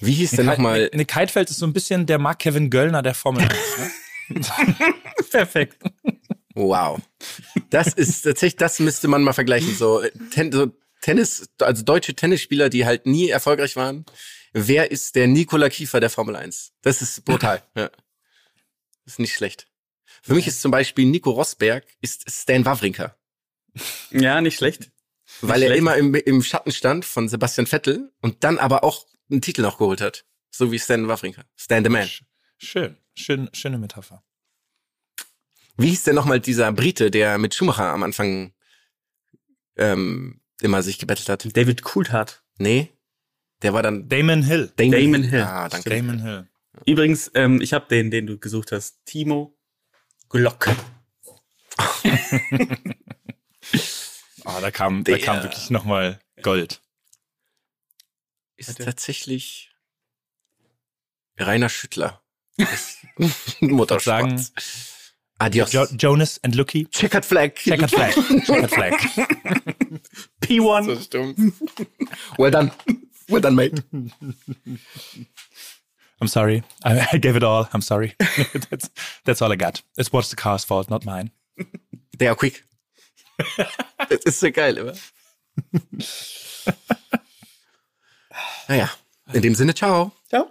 Wie 0.00 0.12
hieß 0.12 0.32
denn 0.32 0.46
nochmal? 0.46 0.84
Nick, 0.84 0.94
Nick 0.94 1.14
Heidfeld 1.14 1.50
ist 1.50 1.58
so 1.58 1.66
ein 1.66 1.72
bisschen 1.72 2.06
der 2.06 2.18
Mark 2.18 2.40
Kevin 2.40 2.70
Göllner 2.70 3.02
der 3.02 3.14
Formel 3.14 3.42
1. 3.42 3.52
Ne? 4.28 4.40
Perfekt. 5.30 5.76
Wow. 6.54 7.00
Das 7.70 7.88
ist 7.88 8.22
tatsächlich, 8.22 8.56
das 8.56 8.80
müsste 8.80 9.08
man 9.08 9.22
mal 9.22 9.32
vergleichen. 9.32 9.74
So, 9.74 10.00
äh, 10.00 10.10
Ten, 10.32 10.50
so 10.50 10.72
Tennis, 11.00 11.48
also 11.60 11.82
deutsche 11.82 12.14
Tennisspieler, 12.14 12.68
die 12.68 12.86
halt 12.86 13.06
nie 13.06 13.28
erfolgreich 13.28 13.76
waren. 13.76 14.04
Wer 14.52 14.90
ist 14.90 15.14
der 15.14 15.28
Nikola 15.28 15.68
Kiefer 15.68 16.00
der 16.00 16.10
Formel 16.10 16.36
1? 16.36 16.72
Das 16.82 17.02
ist 17.02 17.24
brutal. 17.24 17.62
Ja. 17.76 17.90
Ist 19.10 19.18
nicht 19.18 19.34
schlecht. 19.34 19.66
Für 20.22 20.34
mich 20.34 20.46
ist 20.46 20.62
zum 20.62 20.70
Beispiel 20.70 21.04
Nico 21.04 21.30
Rosberg 21.30 21.84
ist 22.00 22.30
Stan 22.30 22.64
Wawrinka. 22.64 23.16
Ja, 24.12 24.40
nicht 24.40 24.56
schlecht. 24.56 24.92
Weil 25.40 25.62
er 25.62 25.68
schlecht. 25.68 25.78
immer 25.78 25.96
im, 25.96 26.14
im 26.14 26.42
Schatten 26.42 26.70
stand 26.70 27.04
von 27.04 27.28
Sebastian 27.28 27.66
Vettel 27.66 28.12
und 28.20 28.44
dann 28.44 28.58
aber 28.58 28.84
auch 28.84 29.06
einen 29.28 29.40
Titel 29.40 29.62
noch 29.62 29.78
geholt 29.78 30.00
hat. 30.00 30.26
So 30.50 30.70
wie 30.70 30.78
Stan 30.78 31.08
Wawrinka. 31.08 31.42
Stan 31.56 31.82
the 31.82 31.90
Man. 31.90 32.08
Schön. 32.58 32.96
Schön. 33.14 33.50
Schöne 33.52 33.78
Metapher. 33.78 34.22
Wie 35.76 35.88
hieß 35.88 36.04
denn 36.04 36.14
nochmal 36.14 36.38
dieser 36.38 36.70
Brite, 36.72 37.10
der 37.10 37.38
mit 37.38 37.56
Schumacher 37.56 37.86
am 37.86 38.04
Anfang 38.04 38.52
ähm, 39.76 40.40
immer 40.60 40.84
sich 40.84 40.98
gebettelt 40.98 41.28
hat? 41.28 41.56
David 41.56 41.82
Coulthard. 41.82 42.44
Nee, 42.58 42.92
der 43.62 43.72
war 43.72 43.82
dann 43.82 44.08
Damon 44.08 44.44
Hill. 44.44 44.72
Damon 44.76 45.24
Hill. 45.24 45.42
Ah, 45.42 45.68
danke. 45.68 45.90
Damon 45.90 46.20
Hill. 46.20 46.49
Übrigens, 46.86 47.30
ähm, 47.34 47.60
ich 47.60 47.72
habe 47.72 47.86
den, 47.88 48.10
den 48.10 48.26
du 48.26 48.38
gesucht 48.38 48.72
hast. 48.72 49.04
Timo 49.04 49.56
Glock. 50.28 50.68
Ah, 54.44 54.60
da 54.60 54.70
kam, 54.70 55.04
da 55.04 55.18
kam 55.18 55.42
wirklich 55.42 55.70
nochmal 55.70 56.20
Gold. 56.42 56.80
Ist 58.56 58.78
tatsächlich 58.78 59.70
Rainer 61.38 61.68
Schüttler. 61.68 62.22
Motorsport. 63.60 64.02
sagen- 64.02 64.46
Adios. 65.38 65.72
Jo 65.72 65.86
Jonas 65.98 66.38
and 66.44 66.54
Lucky. 66.54 66.86
Checkered 66.90 67.24
Flag. 67.24 67.54
Checkered 67.56 67.90
Flag. 67.90 68.12
Checkered 68.44 68.70
Flag. 68.70 68.92
P1. 70.42 70.84
So 70.84 70.96
stimmt. 71.00 71.38
well 72.36 72.50
done. 72.50 72.70
Well 73.28 73.40
done, 73.40 73.54
mate. 73.54 73.82
I'm 76.20 76.28
sorry. 76.28 76.62
I, 76.84 77.08
I 77.12 77.18
gave 77.18 77.36
it 77.36 77.42
all. 77.42 77.68
I'm 77.72 77.80
sorry. 77.80 78.14
that's, 78.70 78.90
that's 79.24 79.40
all 79.42 79.52
I 79.52 79.56
got. 79.56 79.82
It's 79.96 80.12
what's 80.12 80.30
the 80.30 80.36
car's 80.36 80.64
fault, 80.64 80.90
not 80.90 81.04
mine. 81.04 81.30
They 82.18 82.26
are 82.26 82.34
quick. 82.34 82.64
das 84.10 84.20
ist 84.26 84.40
so 84.40 84.50
geil, 84.50 84.78
oder? 84.78 84.94
naja, 88.68 88.90
in 89.32 89.40
dem 89.40 89.54
Sinne, 89.54 89.74
ciao. 89.74 90.12
Ciao. 90.28 90.50